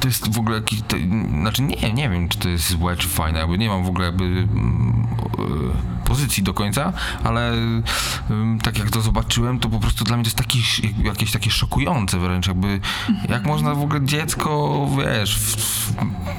To 0.00 0.08
jest 0.08 0.34
w 0.34 0.38
ogóle 0.38 0.56
jakiś, 0.56 0.82
to, 0.88 0.96
znaczy 1.40 1.62
nie, 1.62 1.92
nie 1.92 2.08
wiem, 2.08 2.28
czy 2.28 2.38
to 2.38 2.48
jest 2.48 2.68
złe, 2.70 2.96
czy 2.96 3.08
fajne, 3.08 3.38
jakby 3.38 3.58
nie 3.58 3.68
mam 3.68 3.84
w 3.84 3.88
ogóle 3.88 4.06
jakby 4.06 4.24
mm, 4.24 5.06
pozycji 6.04 6.42
do 6.42 6.54
końca, 6.54 6.92
ale 7.24 7.52
tak 8.62 8.78
jak 8.78 8.90
to 8.90 9.00
zobaczyłem, 9.00 9.58
to 9.58 9.68
po 9.68 9.78
prostu 9.80 10.04
dla 10.04 10.16
mnie 10.16 10.24
to 10.24 10.28
jest 10.28 10.36
taki, 10.38 10.62
jakieś 11.04 11.32
takie 11.32 11.50
szokujące 11.50 12.18
wręcz, 12.18 12.46
jakby 12.46 12.80
jak 13.28 13.46
można 13.46 13.74
w 13.74 13.82
ogóle 13.82 14.04
dziecko, 14.04 14.88
wiesz, 14.98 15.38
w, 15.38 15.56
w, 15.56 15.94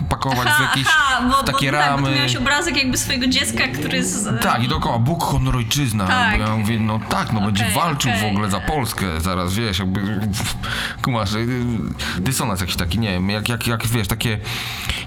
pakować 0.09 0.49
w 0.49 0.61
jakieś 0.61 0.87
aha, 0.87 1.29
bo, 1.29 1.43
w 1.43 1.43
takie 1.45 1.71
bo, 1.71 1.77
tak, 1.77 1.89
bo 1.89 1.95
ramy. 1.95 2.07
tu 2.09 2.15
miałeś 2.15 2.35
obrazek 2.35 2.77
jakby 2.77 2.97
swojego 2.97 3.27
dziecka, 3.27 3.67
który 3.67 3.97
jest... 3.97 4.29
Tak, 4.41 4.63
i 4.63 4.67
dookoła 4.67 4.99
Bóg, 4.99 5.23
honor, 5.23 5.55
ojczyzna. 5.55 6.07
Tak. 6.07 6.39
Ja 6.39 6.55
mówię, 6.55 6.79
no 6.79 6.99
tak, 7.09 7.33
no 7.33 7.41
będzie 7.41 7.63
Okej, 7.63 7.75
walczył 7.75 8.11
w 8.11 8.15
okej. 8.15 8.31
ogóle 8.31 8.49
za 8.49 8.59
Polskę 8.59 9.21
zaraz, 9.21 9.53
wiesz, 9.53 9.79
jakby 9.79 10.19
kumasz, 11.05 11.33
y, 11.33 11.47
dysonans 12.19 12.61
jakiś 12.61 12.75
taki, 12.75 12.99
nie 12.99 13.11
wiem, 13.11 13.29
jak, 13.29 13.49
jak, 13.49 13.67
jak 13.67 13.87
wiesz, 13.87 14.07
takie 14.07 14.39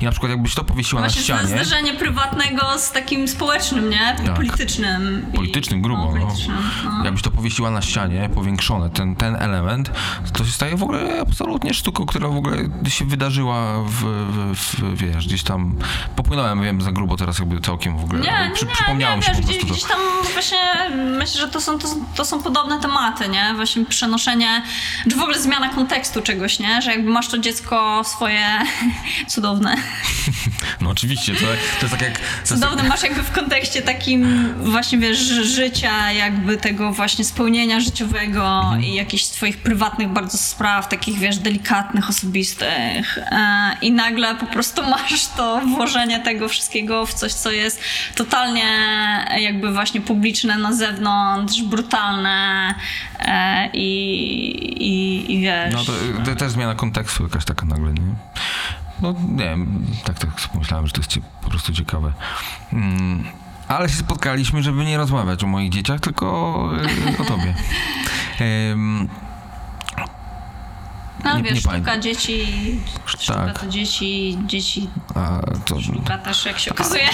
i 0.00 0.04
na 0.04 0.10
przykład 0.10 0.30
jakbyś 0.32 0.54
to 0.54 0.64
powiesiła 0.64 1.00
Właśnie 1.02 1.18
na 1.20 1.24
ścianie. 1.24 1.48
zderzenie 1.48 1.94
prywatnego 1.94 2.78
z 2.78 2.92
takim 2.92 3.28
społecznym, 3.28 3.90
nie? 3.90 4.16
Politycznym. 4.36 5.26
I- 5.32 5.36
Politycznym, 5.36 5.82
grubo, 5.82 6.04
no. 6.04 6.20
politycznym, 6.20 6.56
no. 6.84 7.04
Jakbyś 7.04 7.22
to 7.22 7.30
powiesiła 7.30 7.70
na 7.70 7.82
ścianie, 7.82 8.30
powiększone, 8.34 8.90
ten, 8.90 9.16
ten 9.16 9.36
element, 9.36 9.90
to 10.32 10.44
się 10.44 10.52
staje 10.52 10.76
w 10.76 10.82
ogóle 10.82 11.20
absolutnie 11.20 11.74
sztuką, 11.74 12.06
która 12.06 12.28
w 12.28 12.36
ogóle 12.36 12.56
się 12.88 13.04
wydarzyła 13.04 13.82
w, 13.84 13.90
w, 13.92 14.54
w 14.54 14.96
wiesz, 14.96 15.26
gdzieś 15.26 15.42
tam, 15.42 15.76
popłynąłem, 16.16 16.62
wiem, 16.62 16.80
za 16.82 16.92
grubo 16.92 17.16
teraz 17.16 17.38
jakby 17.38 17.60
całkiem 17.60 17.98
w 17.98 18.04
ogóle, 18.04 18.20
Nie, 18.20 18.26
nie, 18.48 18.54
Przy, 18.54 18.66
nie, 18.66 18.72
przypomniało 18.72 19.12
nie, 19.12 19.18
mi 19.18 19.22
się 19.24 19.32
wiesz, 19.32 19.40
po 19.40 19.46
gdzieś, 19.46 19.56
prostu 19.58 19.74
gdzieś 19.74 19.82
to. 19.82 19.88
tam 19.88 20.00
właśnie 20.32 20.58
myślę, 21.18 21.40
że 21.40 21.48
to 21.48 21.60
są, 21.60 21.78
to, 21.78 21.88
to 22.14 22.24
są 22.24 22.42
podobne 22.42 22.80
tematy, 22.80 23.28
nie? 23.28 23.52
Właśnie 23.56 23.84
przenoszenie, 23.84 24.62
czy 25.10 25.16
w 25.16 25.20
ogóle 25.20 25.40
zmiana 25.40 25.68
kontekstu 25.68 25.87
czegoś, 26.24 26.58
nie? 26.58 26.82
Że 26.82 26.90
jakby 26.90 27.10
masz 27.10 27.28
to 27.28 27.38
dziecko 27.38 28.02
swoje 28.04 28.40
cudowne. 29.28 29.76
No 30.80 30.90
oczywiście, 30.90 31.34
to, 31.34 31.40
to 31.80 31.86
jest 31.86 31.90
tak 31.90 32.02
jak... 32.02 32.20
Jest 32.40 32.52
Cudowne 32.54 32.82
masz 32.82 33.02
jakby 33.02 33.22
w 33.22 33.30
kontekście 33.32 33.82
takim 33.82 34.52
właśnie, 34.58 34.98
wiesz, 34.98 35.18
ży- 35.18 35.44
życia, 35.44 36.12
jakby 36.12 36.56
tego 36.56 36.92
właśnie 36.92 37.24
spełnienia 37.24 37.80
życiowego 37.80 38.60
Mhm. 38.60 38.84
i 38.84 38.94
jakichś 38.94 39.24
twoich 39.24 39.56
prywatnych 39.58 40.08
bardzo 40.08 40.38
spraw, 40.38 40.88
takich, 40.88 41.18
wiesz, 41.18 41.38
delikatnych, 41.38 42.08
osobistych. 42.08 43.18
E, 43.18 43.76
I 43.82 43.92
nagle 43.92 44.34
po 44.34 44.46
prostu 44.46 44.82
masz 44.90 45.26
to 45.36 45.60
włożenie 45.60 46.20
tego 46.20 46.48
wszystkiego 46.48 47.06
w 47.06 47.14
coś, 47.14 47.32
co 47.32 47.50
jest 47.50 47.80
totalnie 48.14 48.64
jakby 49.38 49.72
właśnie 49.72 50.00
publiczne 50.00 50.58
na 50.58 50.72
zewnątrz, 50.72 51.62
brutalne 51.62 52.74
e, 53.20 53.70
i, 53.72 53.88
i, 54.86 55.32
i 55.34 55.40
wiesz... 55.40 55.74
No 55.74 55.77
to, 55.84 55.92
to 56.24 56.36
też 56.36 56.52
zmiana 56.52 56.74
kontekstu 56.74 57.22
jakaś 57.22 57.44
taka 57.44 57.66
nagle, 57.66 57.92
nie? 57.92 58.14
No 59.02 59.14
nie 59.28 59.44
wiem, 59.44 59.86
tak 60.04 60.18
tak 60.18 60.30
pomyślałem, 60.52 60.86
że 60.86 60.92
to 60.92 61.00
jest 61.00 61.18
po 61.42 61.50
prostu 61.50 61.72
ciekawe. 61.72 62.12
Mm, 62.72 63.24
ale 63.68 63.88
się 63.88 63.94
spotkaliśmy, 63.96 64.62
żeby 64.62 64.84
nie 64.84 64.96
rozmawiać 64.96 65.44
o 65.44 65.46
moich 65.46 65.70
dzieciach, 65.70 66.00
tylko 66.00 66.26
y, 67.18 67.22
o 67.22 67.24
tobie. 67.24 67.54
Ym, 68.72 69.08
No 71.24 71.36
nie- 71.36 71.42
wiesz, 71.42 71.52
nie 71.54 71.60
sztuka 71.60 71.70
pamiętam. 71.72 72.02
dzieci, 72.02 72.46
sztuka 73.06 73.34
Tak. 73.46 73.58
to 73.58 73.66
dzieci, 73.68 74.38
dzieci 74.46 74.90
a 75.14 75.40
to, 75.64 75.80
sztuka 75.82 76.18
też, 76.18 76.44
jak 76.46 76.58
się 76.58 76.70
okazuje. 76.70 77.08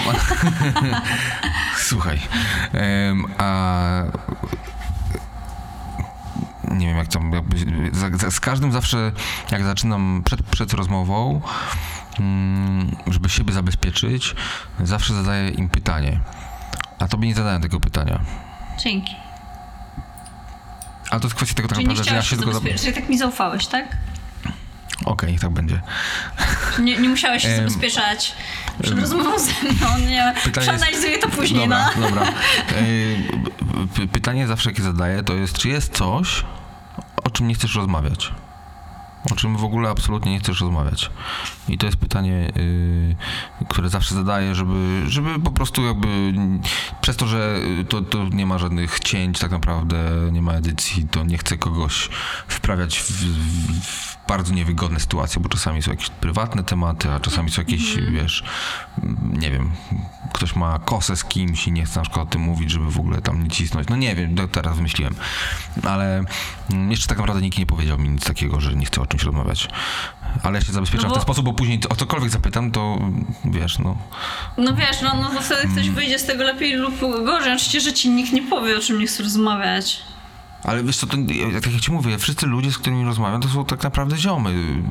Słuchaj, 1.89 2.21
em, 2.73 3.25
a 3.39 3.83
nie 6.75 6.87
wiem 6.87 6.97
jak 6.97 7.09
tam, 7.09 7.33
jakby, 7.33 7.57
za, 7.93 8.31
z 8.31 8.41
każdym 8.41 8.73
zawsze, 8.73 9.13
jak 9.51 9.65
zaczynam 9.65 10.23
przed, 10.25 10.43
przed 10.43 10.73
rozmową, 10.73 11.41
mm, 12.21 12.97
żeby 13.07 13.29
siebie 13.29 13.53
zabezpieczyć, 13.53 14.35
zawsze 14.81 15.15
zadaję 15.15 15.51
im 15.51 15.69
pytanie. 15.69 16.21
A 16.99 17.09
tobie 17.09 17.29
nie 17.29 17.35
zadałem 17.35 17.63
tego 17.63 17.81
pytania. 17.81 18.21
Dzięki. 18.79 19.15
Ale 21.11 21.21
to 21.21 21.27
jest 21.27 21.35
kwestia 21.37 21.55
tego 21.55 21.69
tak 21.69 21.77
Czyli 21.77 21.89
naprawdę, 21.89 22.11
że 22.11 22.17
ja 22.17 22.23
się 22.23 22.37
tylko... 22.37 22.59
Okej, 22.59 22.75
czyli 22.75 22.93
tak 22.93 23.09
mi 23.09 23.19
zaufałeś, 23.19 23.67
tak? 23.67 23.97
niech 25.29 25.41
tak 25.41 25.51
będzie. 25.51 25.81
Nie, 26.79 26.99
nie 26.99 27.09
musiałeś 27.09 27.43
się 27.43 27.57
zabezpieczać 27.57 28.35
przed 28.83 28.99
rozmową 28.99 29.39
ze 29.39 29.53
mną, 29.53 29.99
nie. 29.99 30.35
Pytanie 30.45 30.67
jest- 30.67 30.79
Przeanalizuję 30.85 31.19
to 31.19 31.29
później, 31.29 31.61
dobra, 31.69 31.91
no. 31.97 32.03
Dobra, 32.09 32.23
p- 33.97 34.07
Pytanie 34.13 34.47
zawsze, 34.47 34.71
jakie 34.71 34.83
zadaję, 34.83 35.23
to 35.23 35.35
jest, 35.35 35.59
czy 35.59 35.69
jest 35.69 35.93
coś, 35.93 36.45
czym 37.35 37.49
nie 37.49 37.55
chcesz 37.55 37.75
rozmawiać? 37.75 38.33
O 39.33 39.35
czym 39.35 39.57
w 39.57 39.65
ogóle 39.65 39.91
absolutnie 39.91 40.33
nie 40.33 40.39
chcesz 40.39 40.61
rozmawiać. 40.61 41.11
I 41.69 41.79
to 41.79 41.87
jest 41.87 41.99
pytanie, 41.99 42.53
yy, 42.57 43.67
które 43.69 43.89
zawsze 43.89 44.15
zadaję, 44.15 44.55
żeby, 44.55 45.03
żeby 45.07 45.41
po 45.41 45.51
prostu 45.51 45.87
jakby 45.87 46.33
przez 47.15 47.21
to, 47.21 47.27
że 47.27 47.61
to, 47.89 48.03
to 48.03 48.25
nie 48.29 48.47
ma 48.47 48.59
żadnych 48.59 49.01
cięć 49.01 49.39
tak 49.39 49.51
naprawdę, 49.51 49.97
nie 50.33 50.43
ma 50.43 50.53
edycji, 50.53 51.09
to 51.11 51.25
nie 51.25 51.39
chcę 51.39 51.57
kogoś 51.57 52.09
wprawiać 52.49 52.99
w, 52.99 53.11
w, 53.11 53.81
w 53.85 54.15
bardzo 54.29 54.55
niewygodne 54.55 55.01
sytuacje, 55.01 55.43
bo 55.43 55.49
czasami 55.49 55.83
są 55.83 55.91
jakieś 55.91 56.11
prywatne 56.11 56.65
tematy, 56.65 57.11
a 57.11 57.21
czasami 57.21 57.51
są 57.51 57.63
jakieś, 57.63 57.97
wiesz, 57.97 58.45
mm, 59.03 59.37
nie 59.41 59.51
wiem, 59.51 59.71
ktoś 60.33 60.57
ma 60.57 60.79
kosę 60.79 61.17
z 61.17 61.25
kimś 61.25 61.67
i 61.67 61.73
nie 61.73 61.85
chce 61.85 62.01
na 62.01 62.03
przykład 62.03 62.29
o 62.29 62.31
tym 62.31 62.41
mówić, 62.41 62.71
żeby 62.71 62.91
w 62.91 62.99
ogóle 62.99 63.23
tam 63.23 63.43
nie 63.43 63.51
cisnąć. 63.51 63.89
No 63.89 63.97
nie 63.97 64.15
wiem, 64.15 64.37
teraz 64.53 64.77
wymyśliłem. 64.77 65.15
Ale 65.83 66.25
mm, 66.71 66.91
jeszcze 66.91 67.07
tak 67.07 67.19
naprawdę 67.19 67.43
nikt 67.43 67.59
nie 67.59 67.67
powiedział 67.67 67.99
mi 67.99 68.09
nic 68.09 68.25
takiego, 68.25 68.61
że 68.61 68.75
nie 68.75 68.87
chce 68.87 69.01
o 69.01 69.07
czymś 69.07 69.23
rozmawiać. 69.23 69.69
Ale 70.43 70.59
ja 70.59 70.65
się 70.65 70.73
zabezpieczam 70.73 71.05
No 71.05 71.09
w 71.09 71.11
bo- 71.11 71.15
ten 71.15 71.23
sposób, 71.23 71.45
bo 71.45 71.53
później 71.53 71.81
o 71.89 71.97
cokolwiek 71.97 72.31
zapytam, 72.31 72.71
to 72.71 72.97
mm, 73.01 73.35
wiesz, 73.45 73.79
no. 73.79 73.97
No 74.59 74.75
wiesz, 74.75 75.03
no, 75.03 75.15
no 75.15 75.41
wtedy 75.41 75.69
ktoś 75.69 75.91
wyjdzie 75.91 76.19
z 76.19 76.27
tego 76.27 76.45
lepiej 76.45 76.75
lub 76.75 77.03
gorzej. 77.09 77.53
Oczywiście, 77.53 77.81
że 77.81 77.93
ci 77.93 78.09
nikt 78.11 78.33
nie 78.33 78.43
powie, 78.43 78.77
o 78.77 78.81
czym 78.81 78.99
nie 78.99 79.07
chce 79.07 79.23
rozmawiać. 79.23 80.03
Ale 80.65 80.85
wiesz 80.85 80.97
co, 80.97 81.07
to, 81.07 81.17
tak 81.63 81.73
jak 81.73 81.81
ci 81.81 81.93
mówię, 81.93 82.19
wszyscy 82.19 82.47
ludzie, 82.47 82.73
z 82.73 82.79
którymi 82.79 83.05
rozmawiam, 83.05 83.41
to 83.41 83.49
są 83.49 83.65
tak 83.65 83.83
naprawdę 83.83 84.17
ziomy. 84.17 84.83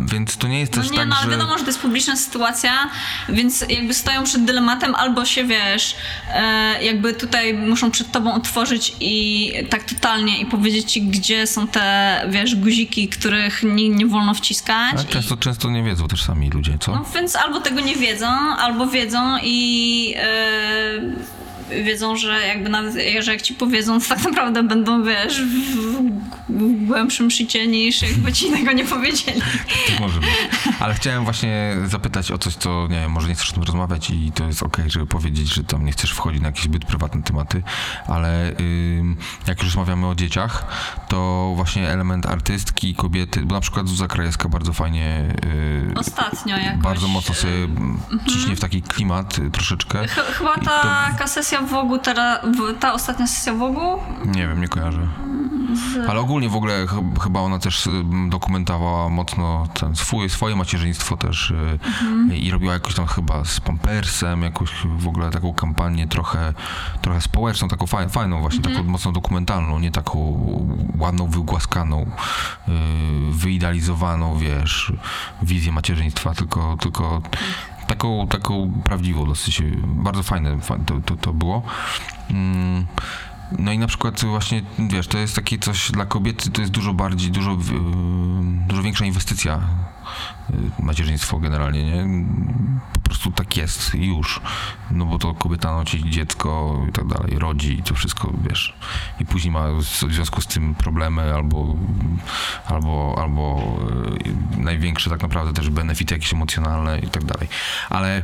Więc 0.00 0.36
to 0.36 0.48
nie 0.48 0.60
jest 0.60 0.76
No 0.76 0.82
też 0.82 0.90
nie, 0.90 0.98
tak, 0.98 1.08
no 1.08 1.16
ale 1.16 1.24
że... 1.24 1.30
wiadomo, 1.30 1.58
że 1.58 1.64
to 1.64 1.70
jest 1.70 1.80
publiczna 1.80 2.16
sytuacja, 2.16 2.90
więc 3.28 3.64
jakby 3.68 3.94
stoją 3.94 4.24
przed 4.24 4.44
dylematem, 4.44 4.94
albo 4.94 5.24
się 5.24 5.44
wiesz, 5.44 5.96
e, 6.34 6.84
jakby 6.84 7.14
tutaj 7.14 7.54
muszą 7.54 7.90
przed 7.90 8.12
tobą 8.12 8.34
otworzyć 8.34 8.96
i 9.00 9.52
tak 9.70 9.84
totalnie 9.84 10.40
i 10.40 10.46
powiedzieć 10.46 10.92
ci, 10.92 11.02
gdzie 11.02 11.46
są 11.46 11.66
te, 11.68 12.20
wiesz, 12.30 12.54
guziki, 12.54 13.08
których 13.08 13.62
nie, 13.62 13.88
nie 13.88 14.06
wolno 14.06 14.34
wciskać. 14.34 14.94
Ale 14.94 15.02
i, 15.04 15.06
często, 15.06 15.36
często 15.36 15.70
nie 15.70 15.82
wiedzą 15.82 16.08
też 16.08 16.22
sami 16.22 16.50
ludzie, 16.50 16.78
co? 16.80 16.92
no 16.94 17.04
więc 17.14 17.36
albo 17.36 17.60
tego 17.60 17.80
nie 17.80 17.96
wiedzą, 17.96 18.26
albo 18.58 18.86
wiedzą 18.86 19.38
i 19.42 20.14
e, 20.16 21.00
wiedzą, 21.84 22.16
że 22.16 22.46
jakby 22.46 22.68
nawet, 22.68 22.94
że 23.20 23.32
jak 23.32 23.42
ci 23.42 23.54
powiedzą, 23.54 24.00
to 24.00 24.08
tak 24.08 24.24
naprawdę 24.24 24.62
będą, 24.62 25.04
wiesz, 25.04 25.42
w, 25.42 25.76
w 26.48 26.86
głębszym 26.86 27.30
szycie 27.30 27.66
niż 27.66 28.02
jakby 28.02 28.32
ci 28.32 28.50
tego 28.50 28.72
nie 28.72 28.84
powiedzieli. 28.84 29.40
Tak 29.88 30.00
może 30.00 30.20
być. 30.20 30.28
Ale 30.80 30.94
chciałem 30.94 31.24
właśnie 31.24 31.76
zapytać 31.86 32.30
o 32.32 32.38
coś, 32.38 32.54
co 32.54 32.86
nie 32.90 33.00
wiem, 33.00 33.10
może 33.10 33.28
nie 33.28 33.34
chcesz 33.34 33.50
o 33.50 33.54
tym 33.54 33.62
rozmawiać 33.62 34.10
i 34.10 34.32
to 34.34 34.46
jest 34.46 34.62
okej, 34.62 34.90
żeby 34.90 35.06
powiedzieć, 35.06 35.54
że 35.54 35.64
tam 35.64 35.84
nie 35.84 35.92
chcesz 35.92 36.10
wchodzić 36.12 36.40
na 36.40 36.48
jakieś 36.48 36.64
zbyt 36.64 36.84
prywatne 36.84 37.22
tematy, 37.22 37.62
ale 38.08 38.52
jak 39.46 39.58
już 39.58 39.64
rozmawiamy 39.66 40.06
o 40.06 40.14
dzieciach, 40.14 40.66
to 41.08 41.52
właśnie 41.56 41.88
element 41.90 42.26
artystki, 42.26 42.94
kobiety, 42.94 43.40
bo 43.40 43.54
na 43.54 43.60
przykład 43.60 43.88
Zuza 43.88 44.06
Krajewska 44.06 44.48
bardzo 44.48 44.72
fajnie, 44.72 45.34
yy, 45.88 45.94
Ostatnio 45.96 46.56
jakoś... 46.58 46.82
bardzo 46.82 47.08
mocno 47.08 47.34
sobie 47.34 47.54
Mhm. 47.54 47.98
ciśnie 48.28 48.56
w 48.56 48.60
taki 48.60 48.82
klimat 48.82 49.38
y, 49.38 49.50
troszeczkę. 49.50 50.08
Ch- 50.08 50.34
Chyba 50.38 50.54
ta 50.54 50.80
taka 51.10 51.26
sesja 51.26 51.53
Wogu 51.62 51.98
teraz, 51.98 52.40
w- 52.44 52.78
ta 52.78 52.92
ostatnia 52.92 53.26
sesja 53.26 53.54
Wogu, 53.54 53.80
Nie 54.26 54.46
wiem, 54.48 54.60
nie 54.60 54.68
kojarzę. 54.68 55.08
Ale 56.08 56.20
ogólnie 56.20 56.48
w 56.48 56.56
ogóle 56.56 56.86
ch- 56.86 57.22
chyba 57.22 57.40
ona 57.40 57.58
też 57.58 57.86
y, 57.86 57.90
dokumentowała 58.28 59.08
mocno 59.08 59.66
ten 59.80 59.96
swój, 59.96 60.30
swoje 60.30 60.56
macierzyństwo 60.56 61.16
też 61.16 61.50
y, 62.30 62.36
i 62.36 62.50
robiła 62.50 62.72
jakoś 62.72 62.94
tam 62.94 63.06
chyba 63.06 63.44
z 63.44 63.60
Pampersem, 63.60 64.42
jakąś 64.42 64.70
w 64.98 65.08
ogóle 65.08 65.30
taką 65.30 65.54
kampanię 65.54 66.06
trochę, 66.08 66.52
trochę 67.02 67.20
społeczną, 67.20 67.68
taką 67.68 67.86
faj, 67.86 68.08
fajną 68.08 68.40
właśnie, 68.40 68.60
taką 68.62 68.82
mocno 68.84 69.12
dokumentalną, 69.12 69.78
nie 69.78 69.90
taką 69.90 70.18
ładną, 70.98 71.26
wygłaskaną, 71.26 72.02
y, 72.02 72.72
wyidealizowaną, 73.32 74.38
wiesz, 74.38 74.92
wizję 75.42 75.72
macierzyństwa, 75.72 76.34
tylko, 76.34 76.76
tylko 76.80 77.22
taką, 77.86 78.28
taką 78.28 78.72
prawdziwą 78.84 79.26
dosyć, 79.26 79.62
bardzo 79.86 80.22
fajne 80.22 80.60
fa- 80.60 80.78
to, 80.86 81.00
to, 81.00 81.16
to 81.16 81.32
było. 81.32 81.62
Mm, 82.30 82.86
no 83.58 83.72
i 83.72 83.78
na 83.78 83.86
przykład 83.86 84.24
właśnie, 84.24 84.62
wiesz, 84.78 85.08
to 85.08 85.18
jest 85.18 85.34
takie 85.36 85.58
coś 85.58 85.90
dla 85.90 86.06
kobiety, 86.06 86.50
to 86.50 86.60
jest 86.60 86.72
dużo 86.72 86.94
bardziej, 86.94 87.30
dużo, 87.30 87.56
dużo 88.68 88.82
większa 88.82 89.04
inwestycja 89.04 89.60
macierzyństwo 90.78 91.38
generalnie, 91.38 91.84
nie? 91.84 92.06
Po 92.92 93.00
prostu 93.00 93.30
tak 93.30 93.56
jest 93.56 93.94
już. 93.94 94.40
No 94.90 95.06
bo 95.06 95.18
to 95.18 95.34
kobieta 95.34 95.72
nosi 95.72 96.10
dziecko 96.10 96.80
i 96.88 96.92
tak 96.92 97.06
dalej, 97.06 97.38
rodzi 97.38 97.78
i 97.78 97.82
to 97.82 97.94
wszystko, 97.94 98.32
wiesz. 98.48 98.74
I 99.20 99.26
później 99.26 99.52
ma 99.52 99.68
w 99.70 99.84
związku 99.84 100.40
z 100.40 100.46
tym 100.46 100.74
problemy 100.74 101.34
albo, 101.34 101.74
albo, 102.66 103.14
albo 103.18 103.62
yy, 104.24 104.62
największe 104.64 105.10
tak 105.10 105.22
naprawdę 105.22 105.52
też 105.52 105.70
benefity 105.70 106.14
jakieś 106.14 106.32
emocjonalne 106.32 106.98
i 106.98 107.08
tak 107.08 107.24
dalej. 107.24 107.48
Ale 107.90 108.22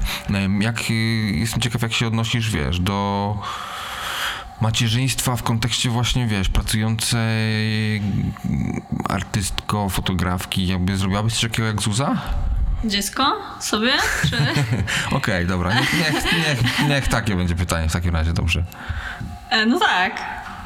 jak, 0.60 0.90
yy, 0.90 0.96
jestem 1.32 1.60
ciekaw, 1.60 1.82
jak 1.82 1.92
się 1.92 2.06
odnosisz, 2.06 2.50
wiesz, 2.50 2.80
do 2.80 3.38
macierzyństwa 4.60 5.36
w 5.36 5.42
kontekście 5.42 5.90
właśnie, 5.90 6.26
wiesz, 6.26 6.48
pracującej 6.48 8.02
artystko, 9.08 9.88
fotografki, 9.88 10.66
jakby 10.66 10.96
zrobiłabyś 10.96 11.32
coś 11.32 11.42
takiego 11.50 11.68
jak 11.68 11.82
Zuza? 11.82 12.16
dziecko 12.84 13.36
sobie, 13.60 13.92
czy... 14.30 14.36
Okej, 15.16 15.46
dobra, 15.46 15.74
niech, 15.74 15.92
niech, 15.92 16.24
niech, 16.24 16.88
niech 16.88 17.08
takie 17.08 17.36
będzie 17.36 17.54
pytanie 17.54 17.88
w 17.88 17.92
takim 17.92 18.14
razie, 18.14 18.32
dobrze. 18.32 18.64
E, 19.50 19.66
No 19.66 19.78
tak. 19.78 20.20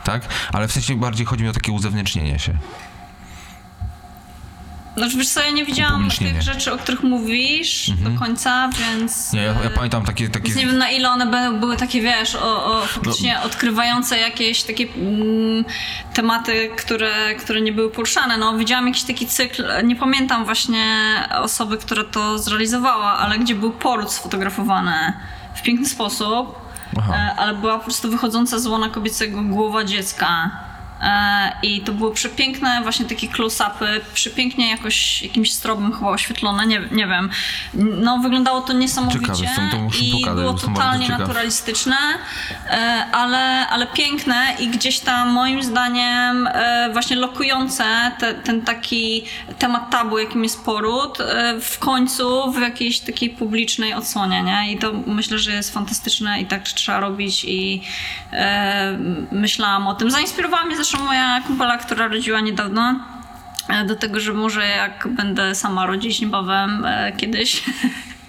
Tak? 0.05 0.23
Ale 0.53 0.69
w 0.69 0.73
sensie 0.73 0.97
bardziej 0.97 1.27
chodzi 1.27 1.43
mi 1.43 1.49
o 1.49 1.53
takie 1.53 1.73
uzewnętrznienie 1.73 2.39
się. 2.39 2.59
Znaczy 4.97 5.17
wiesz 5.17 5.29
co, 5.29 5.41
ja 5.41 5.51
nie 5.51 5.65
widziałam 5.65 6.09
tych 6.11 6.43
rzeczy, 6.43 6.73
o 6.73 6.79
których 6.79 7.03
mówisz 7.03 7.91
do 7.91 8.19
końca, 8.19 8.71
więc... 8.79 9.33
Nie, 9.33 9.41
ja, 9.43 9.53
ja 9.53 9.61
e, 9.61 9.71
pamiętam 9.71 10.05
takie... 10.05 10.29
takie... 10.29 10.45
Więc 10.45 10.57
nie 10.57 10.67
wiem 10.67 10.79
na 10.79 10.91
ile 10.91 11.11
one 11.11 11.27
będą, 11.27 11.61
były 11.61 11.77
takie, 11.77 12.01
wiesz, 12.01 12.35
o, 12.35 12.65
o 12.65 12.87
faktycznie 12.87 13.41
odkrywające 13.41 14.19
jakieś 14.19 14.63
takie 14.63 14.87
mm, 14.97 15.65
tematy, 16.15 16.71
które, 16.77 17.35
które 17.35 17.61
nie 17.61 17.73
były 17.73 17.91
poruszane. 17.91 18.39
No, 18.39 18.59
widziałam 18.59 18.87
jakiś 18.87 19.03
taki 19.03 19.27
cykl, 19.27 19.65
nie 19.85 19.97
pamiętam 19.97 20.45
właśnie 20.45 20.85
osoby, 21.43 21.79
która 21.79 22.05
to 22.05 22.39
zrealizowała, 22.39 23.19
ale 23.19 23.39
gdzie 23.39 23.55
był 23.55 23.71
poród 23.71 24.13
sfotografowany 24.13 25.13
w 25.55 25.63
piękny 25.63 25.87
sposób, 25.87 26.59
Aha. 26.99 27.15
e, 27.17 27.35
ale 27.37 27.55
była 27.55 27.79
po 27.79 27.85
prostu 27.85 28.11
wychodząca 28.11 28.59
z 28.59 28.67
łona 28.67 28.89
kobiecego 28.89 29.43
głowa 29.43 29.85
dziecka. 29.85 30.51
E, 31.03 31.53
I 31.63 31.81
to 31.81 31.93
były 31.93 32.15
przepiękne 32.15 32.81
właśnie 32.83 33.07
takie 33.07 33.29
close-upy, 33.29 34.01
przepięknie 34.15 34.71
jakoś 34.71 35.23
jakimś 35.23 35.53
strobem 35.53 35.93
chyba 35.93 36.11
oświetlone, 36.11 36.67
nie, 36.67 36.81
nie 36.91 37.07
wiem. 37.07 37.31
No 37.75 38.19
wyglądało 38.19 38.61
to 38.61 38.73
niesamowicie 38.73 39.35
Ciekawe, 39.35 39.69
to 39.71 39.79
muszę 39.79 39.99
i 39.99 40.13
pokazać, 40.13 40.41
było 40.41 40.55
totalnie 40.55 41.09
naturalistyczne, 41.09 41.97
e, 42.71 43.07
ale, 43.13 43.69
ale 43.69 43.87
piękne 43.87 44.57
i 44.59 44.69
gdzieś 44.69 45.01
tam 45.01 45.29
moim 45.29 45.63
zdaniem 45.63 46.47
e, 46.47 46.91
właśnie 46.93 47.17
lokujące 47.17 48.13
te, 48.19 48.35
ten 48.35 48.63
taki 48.63 49.25
temat 49.59 49.91
tabu, 49.91 50.19
jakim 50.19 50.43
jest 50.43 50.65
poród, 50.65 51.19
w 51.61 51.79
końcu 51.79 52.53
w 52.53 52.61
jakiejś 52.61 53.01
takiej 53.01 53.31
publicznej 53.31 53.95
odsłonie, 53.95 54.43
nie? 54.43 54.73
I 54.73 54.79
to 54.79 54.93
myślę, 55.07 55.39
że 55.39 55.53
jest 55.53 55.75
fantastyczne 55.75 56.41
i 56.41 56.47
tak 56.47 56.63
trzeba 56.63 57.01
robić 57.01 57.45
i 57.45 57.83
myślałam 59.33 59.87
o 59.87 59.95
tym. 59.95 60.11
Zainspirowała 60.11 60.65
mnie 60.65 60.77
zresztą 60.85 61.05
moja 61.05 61.41
kumpela, 61.41 61.79
która 61.79 62.09
rodziła 62.09 62.41
niedawno 62.41 63.01
e, 63.69 63.85
do 63.85 63.97
tego, 63.97 64.21
że 64.21 64.33
może 64.33 64.67
jak 64.67 65.09
będę 65.17 65.55
sama 65.55 65.87
rodzić 65.87 66.21
niebawem 66.21 66.85
e, 66.85 67.13
kiedyś, 67.17 67.63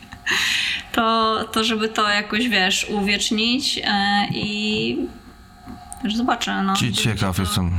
to, 0.96 1.36
to 1.52 1.64
żeby 1.64 1.90
to 1.90 2.10
jakoś, 2.10 2.48
wiesz, 2.50 2.86
uwiecznić 2.90 3.80
e, 3.84 4.28
i 4.32 4.98
wiesz, 6.04 6.16
zobaczę, 6.16 6.64
no. 6.64 6.74
Cie- 6.74 6.94
Ciekaw 6.94 7.40
jestem. 7.40 7.72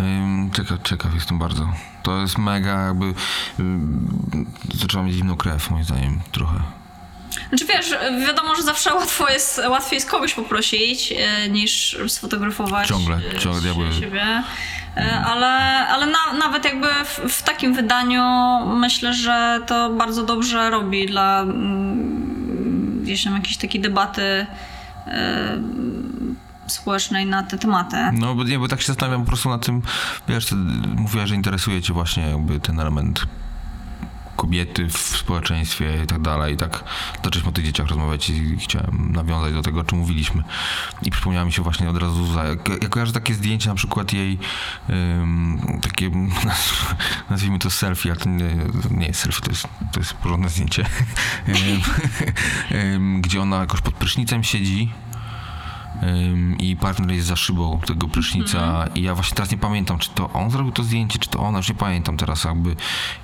Ym, 0.00 0.50
Ciekaw, 0.56 0.78
ciekaw 0.82 1.14
jestem 1.14 1.38
bardzo. 1.38 1.68
To 2.02 2.20
jest 2.20 2.38
mega 2.38 2.86
jakby... 2.86 3.14
Zaczęła 4.74 5.04
mieć 5.04 5.14
zimną 5.14 5.36
krew, 5.36 5.70
moim 5.70 5.84
zdaniem, 5.84 6.20
trochę. 6.32 6.60
Znaczy 7.48 7.64
wiesz, 7.64 7.90
wiadomo, 8.26 8.56
że 8.56 8.62
zawsze 8.62 8.94
łatwo 8.94 9.30
jest, 9.30 9.60
łatwiej 9.68 9.96
jest 9.96 10.10
kogoś 10.10 10.34
poprosić, 10.34 11.14
e, 11.16 11.48
niż 11.48 11.98
sfotografować 12.08 12.88
Ciągle, 12.88 13.16
e, 13.34 13.38
ciągle, 13.38 13.92
siebie. 14.00 14.42
E, 14.96 15.24
Ale, 15.26 15.48
ale 15.88 16.06
na, 16.06 16.32
nawet 16.38 16.64
jakby 16.64 16.88
w, 17.04 17.32
w 17.32 17.42
takim 17.42 17.74
wydaniu 17.74 18.22
myślę, 18.66 19.14
że 19.14 19.60
to 19.66 19.90
bardzo 19.90 20.24
dobrze 20.24 20.70
robi 20.70 21.06
dla 21.06 21.40
mm, 21.42 23.02
gdzieś 23.02 23.24
tam 23.24 23.34
jakiejś 23.34 23.56
takiej 23.56 23.80
debaty 23.80 24.46
e, 25.06 25.58
społecznej 26.66 27.26
na 27.26 27.42
te 27.42 27.58
tematy. 27.58 27.96
No, 28.12 28.34
bo 28.34 28.44
nie, 28.44 28.58
bo 28.58 28.68
tak 28.68 28.80
się 28.80 28.86
zastanawiam 28.86 29.20
po 29.20 29.26
prostu 29.26 29.48
nad 29.48 29.66
tym, 29.66 29.82
wiesz, 30.28 30.46
mówiłaś, 30.96 31.28
że 31.28 31.34
interesuje 31.34 31.82
cię 31.82 31.92
właśnie 31.92 32.28
jakby 32.28 32.60
ten 32.60 32.80
element 32.80 33.26
kobiety 34.36 34.88
w 34.88 34.98
społeczeństwie 34.98 36.02
i 36.04 36.06
tak 36.06 36.22
dalej. 36.22 36.54
I 36.54 36.56
tak 36.56 36.84
zaczęliśmy 37.24 37.48
o 37.48 37.52
tych 37.52 37.64
dzieciach 37.64 37.88
rozmawiać 37.88 38.30
i 38.30 38.56
chciałem 38.56 39.12
nawiązać 39.12 39.54
do 39.54 39.62
tego, 39.62 39.80
o 39.80 39.84
czym 39.84 39.98
mówiliśmy. 39.98 40.42
I 41.02 41.10
przypomniała 41.10 41.44
mi 41.44 41.52
się 41.52 41.62
właśnie 41.62 41.90
od 41.90 41.96
razu 41.96 42.14
Zuza. 42.14 42.44
Jak, 42.44 42.68
jak 42.68 42.88
kojarzę 42.88 43.12
takie 43.12 43.34
zdjęcie, 43.34 43.68
na 43.68 43.74
przykład 43.74 44.12
jej 44.12 44.38
ym, 44.90 45.80
takie, 45.82 46.10
nazwijmy 47.30 47.58
to 47.58 47.70
selfie, 47.70 48.10
ale 48.10 48.20
to 48.20 48.28
nie, 48.28 48.56
nie 48.90 49.06
jest 49.06 49.20
selfie, 49.20 49.40
to 49.40 49.50
jest, 49.50 49.68
to 49.92 50.00
jest 50.00 50.14
porządne 50.14 50.48
zdjęcie, 50.48 50.86
gdzie 53.20 53.42
ona 53.42 53.56
jakoś 53.56 53.80
pod 53.80 53.94
prysznicem 53.94 54.44
siedzi 54.44 54.92
I 56.58 56.76
partner 56.76 57.10
jest 57.16 57.26
za 57.28 57.36
szybą 57.36 57.80
tego 57.86 58.08
prysznica 58.08 58.84
i 58.94 59.02
ja 59.02 59.14
właśnie 59.14 59.34
teraz 59.36 59.50
nie 59.50 59.58
pamiętam, 59.58 59.98
czy 59.98 60.10
to 60.10 60.30
on 60.32 60.50
zrobił 60.50 60.72
to 60.72 60.82
zdjęcie, 60.82 61.18
czy 61.18 61.28
to 61.30 61.38
ona, 61.38 61.58
już 61.58 61.68
nie 61.68 61.74
pamiętam 61.74 62.16
teraz 62.16 62.44
jakby, 62.44 62.76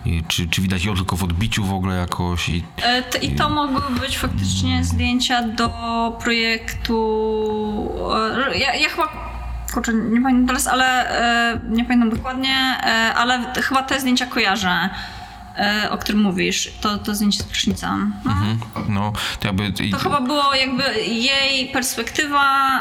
i, 0.05 0.22
czy, 0.28 0.48
czy 0.48 0.62
widać 0.62 0.84
ją 0.84 0.94
tylko 0.94 1.16
w 1.16 1.24
odbiciu 1.24 1.64
w 1.64 1.72
ogóle 1.72 1.97
jakoś 1.97 2.48
i 2.48 2.64
E, 2.82 3.02
t- 3.02 3.18
I 3.18 3.34
to 3.34 3.48
mogły 3.48 4.01
być 4.01 4.18
faktycznie 4.18 4.84
zdjęcia 4.84 5.42
do 5.42 5.70
projektu. 6.22 7.90
Ja, 8.55 8.74
ja 8.74 8.88
chyba. 8.88 9.30
Kurczę, 9.74 9.94
nie 9.94 10.20
pamiętam 10.22 10.47
teraz, 10.47 10.66
ale 10.66 11.10
e, 11.55 11.60
nie 11.68 11.84
pamiętam 11.84 12.10
dokładnie, 12.10 12.55
e, 12.82 13.14
ale 13.14 13.52
chyba 13.62 13.82
te 13.82 14.01
zdjęcia 14.01 14.26
kojarzę, 14.26 14.90
o 15.91 15.99
którym 15.99 16.23
mówisz. 16.23 16.73
To, 16.81 16.99
to 16.99 17.15
zdjęcie 17.15 17.39
z 17.39 17.43
prysznica. 17.43 17.97
No. 18.24 18.35
no, 18.89 19.12
to 19.41 19.47
jakby... 19.47 19.73
To 19.91 19.99
chyba 19.99 20.20
było 20.20 20.55
jakby 20.55 20.82
jej 21.05 21.69
perspektywa, 21.69 22.81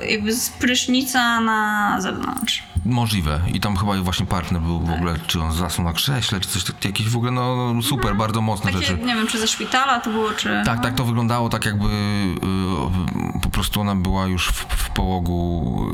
e, 0.00 0.06
jakby 0.06 0.32
z 0.32 0.50
prysznica 0.50 1.40
na 1.40 1.96
zewnątrz. 2.00 2.62
Możliwe. 2.84 3.40
I 3.54 3.60
tam 3.60 3.76
chyba 3.76 3.96
właśnie 3.96 4.26
partner 4.26 4.62
był 4.62 4.80
w 4.80 4.90
ogóle, 4.90 5.14
czy 5.26 5.42
on 5.42 5.52
zasnął 5.52 5.86
na 5.86 5.92
krześle, 5.92 6.40
czy 6.40 6.48
coś 6.48 6.64
takiego, 6.64 6.88
jakieś 6.88 7.08
w 7.08 7.16
ogóle, 7.16 7.32
no 7.32 7.74
no, 7.74 7.82
super, 7.82 8.16
bardzo 8.16 8.40
mocne 8.40 8.72
Takie, 8.72 8.86
rzeczy. 8.86 9.04
nie 9.04 9.14
wiem, 9.14 9.26
czy 9.26 9.38
ze 9.38 9.46
szpitala 9.46 10.00
to 10.00 10.10
było, 10.10 10.30
czy. 10.30 10.62
Tak, 10.64 10.82
tak 10.82 10.94
to 10.94 11.04
wyglądało, 11.04 11.48
tak 11.48 11.64
jakby 11.64 11.86
y, 11.86 13.40
po 13.42 13.48
prostu 13.50 13.80
ona 13.80 13.94
była 13.94 14.26
już 14.26 14.48
w, 14.48 14.66
w 14.76 14.90
połogu, 14.90 15.86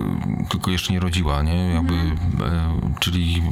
y, 0.45 0.49
tylko 0.49 0.71
jeszcze 0.71 0.93
nie 0.93 1.01
rodziła, 1.01 1.43
nie? 1.43 1.75
Jakby, 1.75 1.95
y, 1.95 2.15
czyli 3.01 3.43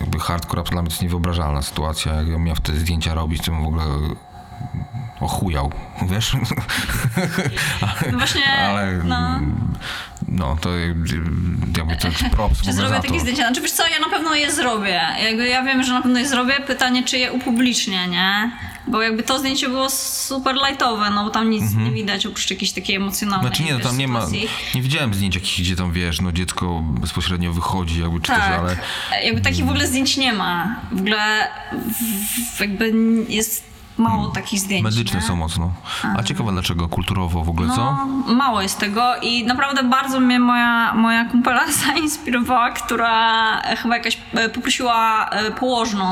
jakby 0.00 0.18
hardcore, 0.18 0.62
to 0.62 0.70
dla 0.70 0.82
mnie 0.82 0.88
to 0.88 0.94
jest 0.94 1.02
niewyobrażalna 1.02 1.62
sytuacja. 1.62 2.14
Jak 2.14 2.28
ja 2.28 2.38
miał 2.38 2.56
te 2.56 2.74
zdjęcia 2.74 3.14
robić, 3.14 3.42
to 3.44 3.52
w 3.52 3.66
ogóle 3.66 3.84
ochujał, 5.20 5.72
wiesz? 6.02 6.36
No 8.12 8.18
właśnie, 8.18 8.46
Ale 8.68 8.92
no. 9.04 9.40
No, 10.28 10.56
to 10.60 10.78
jakby 10.78 11.96
to 12.00 12.08
jest 12.08 12.24
props 12.24 12.62
Czy 12.62 12.72
zrobię 12.72 13.00
takie 13.00 13.20
zdjęcia? 13.20 13.42
Znaczy 13.46 13.60
wiesz 13.60 13.72
co, 13.72 13.88
ja 13.88 13.98
na 14.00 14.08
pewno 14.10 14.34
je 14.34 14.52
zrobię. 14.52 15.00
Jakby 15.24 15.48
ja 15.48 15.64
wiem, 15.64 15.82
że 15.82 15.92
na 15.92 16.02
pewno 16.02 16.18
je 16.18 16.28
zrobię. 16.28 16.54
Pytanie, 16.66 17.04
czy 17.04 17.18
je 17.18 17.32
upublicznię, 17.32 18.08
nie? 18.08 18.50
Bo 18.86 19.02
jakby 19.02 19.22
to 19.22 19.38
zdjęcie 19.38 19.68
było 19.68 19.90
super 19.90 20.56
lightowe, 20.68 21.10
no 21.10 21.24
bo 21.24 21.30
tam 21.30 21.50
nic 21.50 21.74
nie 21.74 21.90
widać 21.90 22.26
oprócz 22.26 22.50
jakiejś 22.50 22.72
takiej 22.72 22.96
emocjonalnej 22.96 23.46
Mhm. 23.46 23.56
Znaczy 23.56 23.72
nie, 23.72 23.78
no 23.78 23.90
tam 23.90 23.98
nie 23.98 24.08
ma, 24.08 24.26
nie 24.74 24.82
widziałem 24.82 25.14
zdjęć 25.14 25.34
jakichś, 25.34 25.60
gdzie 25.60 25.76
tam 25.76 25.92
wiesz, 25.92 26.20
no 26.20 26.32
dziecko 26.32 26.82
bezpośrednio 26.82 27.52
wychodzi, 27.52 28.00
jakby 28.00 28.20
czy 28.20 28.26
Tak, 28.32 28.40
też, 28.40 28.58
ale 28.58 28.76
jakby 29.24 29.40
takich 29.40 29.64
w 29.64 29.68
ogóle 29.68 29.86
zdjęć 29.86 30.16
nie 30.16 30.32
ma. 30.32 30.76
W 30.92 31.00
ogóle 31.00 31.48
w 32.56 32.60
jakby 32.60 32.92
jest 33.28 33.69
mało 34.00 34.26
takich 34.28 34.60
zdjęć. 34.60 34.84
medyczne 34.84 35.20
nie? 35.20 35.26
są 35.26 35.36
mocno. 35.36 35.72
A 36.18 36.22
ciekawe 36.22 36.52
dlaczego, 36.52 36.88
kulturowo 36.88 37.44
w 37.44 37.48
ogóle, 37.48 37.68
co? 37.68 37.76
No, 37.76 38.06
mało 38.34 38.62
jest 38.62 38.78
tego 38.78 39.16
i 39.22 39.44
naprawdę 39.44 39.82
bardzo 39.84 40.20
mnie 40.20 40.40
moja, 40.40 40.94
moja 40.94 41.24
kumpela 41.24 41.60
zainspirowała, 41.86 42.70
która 42.70 43.56
chyba 43.62 43.96
jakaś 43.96 44.18
e, 44.34 44.48
poprosiła 44.48 45.28
e, 45.30 45.50
położną, 45.50 46.10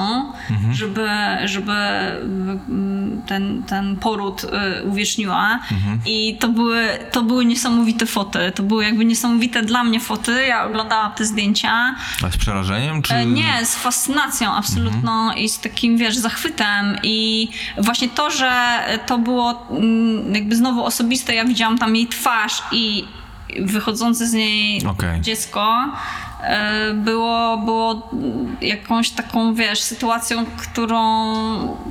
Mhm. 0.51 0.75
żeby, 0.75 1.09
żeby 1.45 1.73
mm, 1.73 3.23
ten, 3.27 3.63
ten 3.63 3.97
poród 3.97 4.45
e, 4.45 4.83
uwieczniła 4.85 5.59
Mhm. 5.73 6.01
i 6.07 6.37
to 6.41 6.49
były, 6.49 6.89
to 7.13 7.23
były 7.23 7.45
niesamowite 7.45 8.07
foty, 8.07 8.53
to 8.55 8.63
były 8.63 8.85
jakby 8.85 9.05
niesamowite 9.05 9.63
dla 9.63 9.85
mnie 9.85 10.01
foty, 10.01 10.45
ja 10.49 10.65
oglądałam 10.65 11.13
te 11.13 11.25
zdjęcia, 11.25 11.95
A 12.27 12.31
z 12.31 12.37
przerażeniem, 12.37 13.03
czy... 13.03 13.27
Nie, 13.27 13.67
z 13.67 13.77
fascynacją 13.77 14.53
absolutną 14.55 15.33
i 15.33 15.49
z 15.49 15.61
takim, 15.61 15.97
wiesz, 15.97 16.17
zachwytem 16.17 16.97
i 17.03 17.49
właśnie 17.81 18.09
to, 18.09 18.31
że 18.31 18.81
to 19.07 19.19
było 19.19 19.67
mm, 19.71 20.35
jakby 20.35 20.57
znowu 20.57 20.85
osobiste, 20.85 21.35
ja 21.35 21.45
widziałam 21.45 21.79
tam 21.79 21.97
jej 21.97 22.07
twarz 22.07 22.63
i 22.73 23.05
wychodzące 23.61 24.27
z 24.27 24.33
niej 24.33 24.87
Okej. 24.87 25.21
dziecko 25.21 25.93
e, 26.43 26.95
było, 26.95 27.57
było 27.57 28.11
jakąś 28.61 29.11
taką, 29.11 29.55
wiesz, 29.55 29.81
sytuacją, 29.81 30.45
którą 30.57 30.99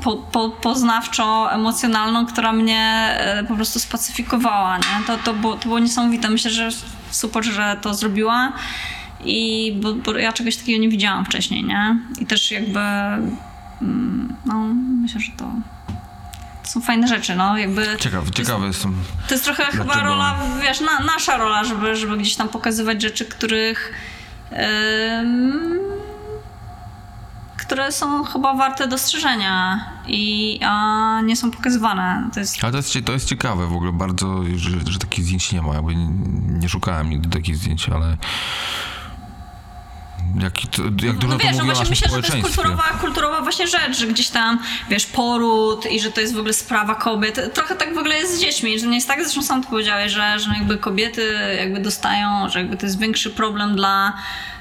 po, 0.03 0.17
po, 0.17 0.49
poznawczo, 0.49 1.53
emocjonalną, 1.53 2.25
która 2.25 2.53
mnie 2.53 3.09
e, 3.17 3.43
po 3.43 3.55
prostu 3.55 3.79
spacyfikowała, 3.79 4.77
nie? 4.77 5.05
To, 5.07 5.17
to, 5.17 5.33
było, 5.33 5.55
to 5.55 5.63
było 5.63 5.79
niesamowite. 5.79 6.29
Myślę, 6.29 6.51
że 6.51 6.69
super, 7.11 7.43
że 7.43 7.77
to 7.81 7.93
zrobiła 7.93 8.53
i 9.25 9.73
bo, 9.81 9.93
bo 9.93 10.17
ja 10.17 10.33
czegoś 10.33 10.57
takiego 10.57 10.81
nie 10.81 10.89
widziałam 10.89 11.25
wcześniej, 11.25 11.63
nie? 11.63 11.99
I 12.19 12.25
też 12.25 12.51
jakby 12.51 12.79
mm, 12.79 14.35
no, 14.45 14.53
myślę, 15.01 15.21
że 15.21 15.31
to 15.37 15.51
są 16.67 16.81
fajne 16.81 17.07
rzeczy, 17.07 17.35
no, 17.35 17.57
jakby 17.57 17.97
Ciekawe, 17.99 18.31
ciekawe 18.31 18.67
jestem. 18.67 18.95
to 19.27 19.33
jest 19.33 19.45
trochę 19.45 19.63
chyba 19.65 19.83
Dlaczego? 19.83 20.05
rola, 20.05 20.39
wiesz, 20.61 20.81
na, 20.81 20.99
nasza 20.99 21.37
rola, 21.37 21.63
żeby, 21.63 21.95
żeby 21.95 22.17
gdzieś 22.17 22.35
tam 22.35 22.49
pokazywać 22.49 23.01
rzeczy, 23.01 23.25
których 23.25 23.93
które 27.57 27.91
są 27.91 28.23
chyba 28.23 28.53
warte 28.53 28.87
dostrzeżenia 28.87 29.85
i 30.07 30.59
a 30.65 31.21
nie 31.21 31.35
są 31.35 31.51
pokazywane. 31.51 32.29
To 32.33 32.39
jest 32.39 32.63
Ale 32.63 32.71
to 32.71 32.77
jest, 32.77 32.97
to 33.05 33.11
jest 33.11 33.27
ciekawe 33.29 33.67
w 33.67 33.73
ogóle 33.73 33.91
bardzo, 33.91 34.43
że, 34.55 34.69
że 34.91 34.99
takich 34.99 35.25
zdjęć 35.25 35.51
nie 35.51 35.61
ma. 35.61 35.73
Jakby 35.73 35.95
nie, 35.95 36.07
nie 36.59 36.69
szukałem 36.69 37.09
nigdy 37.09 37.29
takich 37.29 37.57
zdjęć, 37.57 37.89
ale 37.89 38.17
jak, 40.41 40.53
to, 40.53 40.81
jak 40.83 41.17
dużo 41.17 41.27
no 41.33 41.37
to 41.39 41.47
wiesz, 41.47 41.57
no 41.57 41.63
mówi 41.63 41.71
o 41.71 41.75
właśnie 41.75 41.89
myślę, 41.89 42.09
że 42.09 42.21
to 42.21 42.37
jest 42.37 42.47
kulturowa, 42.47 42.83
kulturowa 42.83 43.41
właśnie 43.41 43.67
rzecz, 43.67 43.97
że 43.99 44.07
gdzieś 44.07 44.27
tam, 44.29 44.59
wiesz, 44.89 45.05
poród 45.05 45.85
i 45.91 45.99
że 45.99 46.11
to 46.11 46.21
jest 46.21 46.33
w 46.35 46.37
ogóle 46.37 46.53
sprawa 46.53 46.95
kobiet. 46.95 47.53
Trochę 47.53 47.75
tak 47.75 47.95
w 47.95 47.97
ogóle 47.97 48.15
jest 48.15 48.37
z 48.37 48.41
dziećmi, 48.41 48.79
że 48.79 48.87
nie 48.87 48.95
jest 48.95 49.07
tak, 49.07 49.23
zresztą 49.23 49.43
sam 49.43 49.63
to 49.63 49.69
powiedziałeś, 49.69 50.11
że, 50.11 50.39
że 50.39 50.49
jakby 50.49 50.77
kobiety 50.77 51.33
jakby 51.59 51.79
dostają, 51.79 52.49
że 52.49 52.59
jakby 52.59 52.77
to 52.77 52.85
jest 52.85 52.99
większy 52.99 53.29
problem 53.29 53.75
dla 53.75 54.13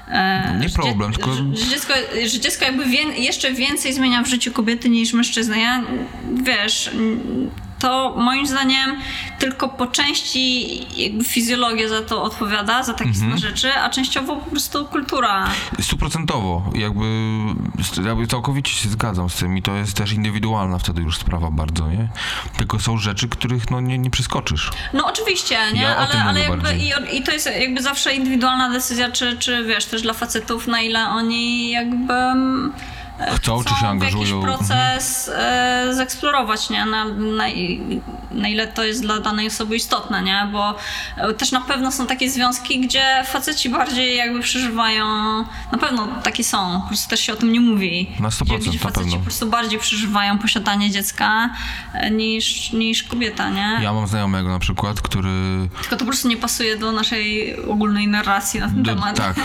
e, 0.07 0.55
Nie 0.57 0.63
że 0.63 0.69
dzie- 0.69 0.75
problem, 0.75 1.13
tylko- 1.13 1.33
Że, 1.33 1.43
że, 1.57 1.65
dziecko, 1.69 1.93
że 2.27 2.39
dziecko 2.39 2.65
jakby 2.65 2.85
wie, 2.85 3.03
jeszcze 3.03 3.51
więcej 3.53 3.93
zmienia 3.93 4.23
w 4.23 4.27
życiu 4.27 4.51
kobiety 4.51 4.89
niż 4.89 5.13
mężczyzny. 5.13 5.59
Ja, 5.59 5.81
wiesz, 6.43 6.89
to 7.79 8.13
moim 8.17 8.47
zdaniem 8.47 8.95
tylko 9.39 9.69
po 9.69 9.87
części 9.87 10.77
jakby 11.03 11.23
fizjologia 11.23 11.89
za 11.89 12.01
to 12.01 12.23
odpowiada, 12.23 12.83
za 12.83 12.93
takie 12.93 13.09
Mhm. 13.09 13.37
rzeczy, 13.37 13.73
a 13.73 13.89
częściowo 13.89 14.35
po 14.35 14.51
prostu 14.51 14.85
kultura. 14.85 15.47
Stuprocentowo, 15.81 16.63
jakby, 16.75 17.05
jakby 18.05 18.27
całkowicie 18.27 18.71
się 18.71 18.89
zgadzam 18.89 19.29
z 19.29 19.35
tym 19.35 19.57
i 19.57 19.61
to 19.61 19.75
jest 19.75 19.93
też 19.97 20.11
indywidualna 20.11 20.79
wtedy 20.79 21.01
już 21.01 21.17
sprawa 21.17 21.51
bardzo, 21.51 21.87
nie? 21.87 22.07
Tylko 22.57 22.79
są 22.79 22.97
rzeczy, 22.97 23.27
których 23.29 23.71
no 23.71 23.81
nie, 23.81 23.97
nie 23.97 24.09
przeskoczysz. 24.09 24.71
No 24.93 25.05
oczywiście, 25.07 25.57
nie? 25.73 25.81
Ja 25.81 25.95
ale 25.97 26.23
ale 26.23 26.39
jakby 26.39 26.73
i, 26.77 27.17
i 27.17 27.23
to 27.23 27.31
jest 27.31 27.49
jakby 27.59 27.81
zawsze 27.81 28.13
indywidualna 28.13 28.69
decyzja, 28.69 29.11
czy, 29.11 29.37
czy 29.37 29.63
wiesz, 29.65 29.85
też 29.85 30.01
dla 30.01 30.13
facetów, 30.13 30.67
na 30.67 30.81
ile 30.81 31.09
oni 31.09 31.71
jakby 31.71 32.13
mm, 32.13 32.73
Chcą, 33.35 33.63
czy 33.63 33.75
się 33.75 33.87
angażują. 33.87 34.41
w 34.41 34.43
jakiś 34.47 34.57
proces 34.57 35.31
e, 35.35 35.87
zeksplorować, 35.93 36.69
nie? 36.69 36.85
Na, 36.85 37.05
na, 37.05 37.43
na 38.31 38.47
ile 38.49 38.67
to 38.67 38.83
jest 38.83 39.01
dla 39.01 39.19
danej 39.19 39.47
osoby 39.47 39.75
istotne, 39.75 40.23
nie? 40.23 40.49
Bo 40.51 40.75
e, 41.17 41.33
też 41.33 41.51
na 41.51 41.61
pewno 41.61 41.91
są 41.91 42.07
takie 42.07 42.29
związki, 42.29 42.79
gdzie 42.79 43.23
faceci 43.25 43.69
bardziej 43.69 44.17
jakby 44.17 44.39
przeżywają, 44.39 45.05
na 45.71 45.77
pewno 45.79 46.07
takie 46.23 46.43
są, 46.43 46.81
po 46.81 46.87
prostu 46.87 47.09
też 47.09 47.19
się 47.19 47.33
o 47.33 47.35
tym 47.35 47.51
nie 47.51 47.59
mówi. 47.59 48.11
Na 48.19 48.29
100% 48.29 48.43
gdzie, 48.45 48.57
gdzie 48.69 48.79
faceci 48.79 48.99
pewno. 49.03 49.17
po 49.17 49.23
prostu 49.23 49.45
bardziej 49.49 49.79
przeżywają 49.79 50.37
posiadanie 50.39 50.91
dziecka 50.91 51.49
e, 51.93 52.11
niż, 52.11 52.71
niż 52.73 53.03
kobieta, 53.03 53.49
nie? 53.49 53.79
Ja 53.81 53.93
mam 53.93 54.07
znajomego 54.07 54.49
na 54.49 54.59
przykład, 54.59 55.01
który... 55.01 55.29
Tylko 55.81 55.95
to 55.95 55.99
po 55.99 56.05
prostu 56.05 56.27
nie 56.27 56.37
pasuje 56.37 56.77
do 56.77 56.91
naszej 56.91 57.55
ogólnej 57.67 58.07
narracji 58.07 58.59
na 58.59 58.67
ten 58.67 58.83
Do, 58.83 58.95
temat. 58.95 59.15
tak, 59.17 59.35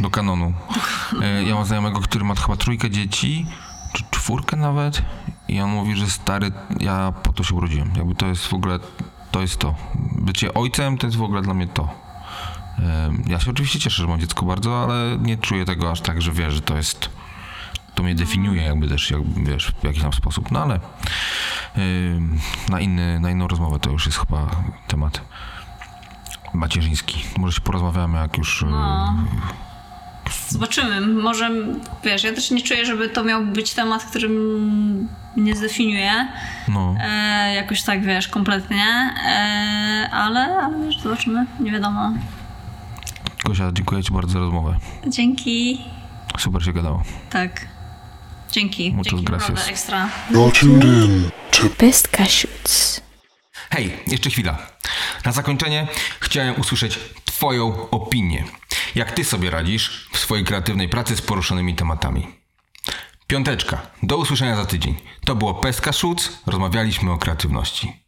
do 0.00 0.10
kanonu. 0.10 0.52
E, 1.22 1.42
Ja 1.42 1.54
mam 1.54 1.64
znajomego, 1.64 2.00
który 2.00 2.24
ma 2.24 2.34
chyba 2.34 2.56
trójkę 2.56 2.90
dzieci, 2.90 3.13
czy 3.92 4.04
czwórkę 4.10 4.56
nawet 4.56 5.02
i 5.48 5.60
on 5.60 5.70
mówi, 5.70 5.96
że 5.96 6.10
stary, 6.10 6.52
ja 6.80 7.12
po 7.22 7.32
to 7.32 7.42
się 7.42 7.54
urodziłem. 7.54 7.92
Jakby 7.96 8.14
to 8.14 8.26
jest 8.26 8.46
w 8.46 8.54
ogóle, 8.54 8.78
to 9.30 9.40
jest 9.40 9.58
to. 9.58 9.74
Bycie 10.12 10.54
ojcem 10.54 10.98
to 10.98 11.06
jest 11.06 11.16
w 11.16 11.22
ogóle 11.22 11.42
dla 11.42 11.54
mnie 11.54 11.66
to. 11.66 11.88
Ja 13.26 13.40
się 13.40 13.50
oczywiście 13.50 13.78
cieszę, 13.78 14.02
że 14.02 14.08
mam 14.08 14.20
dziecko 14.20 14.46
bardzo, 14.46 14.82
ale 14.82 15.18
nie 15.18 15.36
czuję 15.36 15.64
tego 15.64 15.90
aż 15.90 16.00
tak, 16.00 16.22
że 16.22 16.32
wiesz, 16.32 16.54
że 16.54 16.60
to 16.60 16.76
jest 16.76 17.10
to 17.94 18.02
mnie 18.02 18.14
definiuje 18.14 18.62
jakby 18.62 18.88
też, 18.88 19.10
jakby, 19.10 19.50
wiesz, 19.50 19.72
w 19.80 19.84
jakiś 19.84 20.02
tam 20.02 20.12
sposób, 20.12 20.50
no 20.50 20.62
ale 20.62 20.80
na, 22.68 22.80
inny, 22.80 23.20
na 23.20 23.30
inną 23.30 23.48
rozmowę 23.48 23.80
to 23.80 23.90
już 23.90 24.06
jest 24.06 24.18
chyba 24.18 24.46
temat 24.86 25.20
macierzyński. 26.54 27.24
Może 27.38 27.54
się 27.56 27.60
porozmawiamy, 27.60 28.18
jak 28.18 28.38
już... 28.38 28.64
No. 28.70 29.14
Zobaczymy. 30.48 31.00
Może, 31.00 31.50
wiesz, 32.04 32.24
ja 32.24 32.32
też 32.32 32.50
nie 32.50 32.62
czuję, 32.62 32.86
żeby 32.86 33.08
to 33.08 33.24
miał 33.24 33.44
być 33.46 33.74
temat, 33.74 34.04
który 34.04 34.26
m- 34.28 35.08
mnie 35.36 35.56
zdefiniuje. 35.56 36.28
No. 36.68 36.94
E, 37.00 37.54
jakoś 37.54 37.82
tak, 37.82 38.04
wiesz, 38.04 38.28
kompletnie. 38.28 38.84
E, 39.26 40.08
ale, 40.12 40.40
ale 40.56 40.84
wiesz, 40.86 41.00
zobaczymy. 41.00 41.46
Nie 41.60 41.72
wiadomo. 41.72 42.12
Gosia, 43.44 43.70
dziękuję 43.72 44.02
Ci 44.02 44.12
bardzo 44.12 44.32
za 44.32 44.38
rozmowę. 44.38 44.76
Dzięki. 45.06 45.84
Super 46.38 46.64
się 46.64 46.72
gadało. 46.72 47.02
Tak. 47.30 47.66
Dzięki. 48.52 48.90
Muchas 48.92 49.10
Dzięki 49.10 49.24
gracias. 49.24 49.68
ekstra. 49.68 50.08
Best 51.78 52.08
Cashews. 52.08 53.00
Hej, 53.70 53.92
jeszcze 54.06 54.30
chwila. 54.30 54.58
Na 55.24 55.32
zakończenie 55.32 55.86
chciałem 56.20 56.60
usłyszeć 56.60 56.98
Twoją 57.24 57.90
opinię. 57.90 58.44
Jak 58.94 59.12
Ty 59.12 59.24
sobie 59.24 59.50
radzisz 59.50 60.08
w 60.12 60.18
swojej 60.18 60.44
kreatywnej 60.44 60.88
pracy 60.88 61.16
z 61.16 61.22
poruszonymi 61.22 61.74
tematami? 61.74 62.26
Piąteczka. 63.26 63.82
Do 64.02 64.16
usłyszenia 64.16 64.56
za 64.56 64.66
tydzień. 64.66 64.94
To 65.24 65.34
było 65.34 65.54
Peska 65.54 65.92
Szuc. 65.92 66.38
Rozmawialiśmy 66.46 67.12
o 67.12 67.18
kreatywności. 67.18 68.03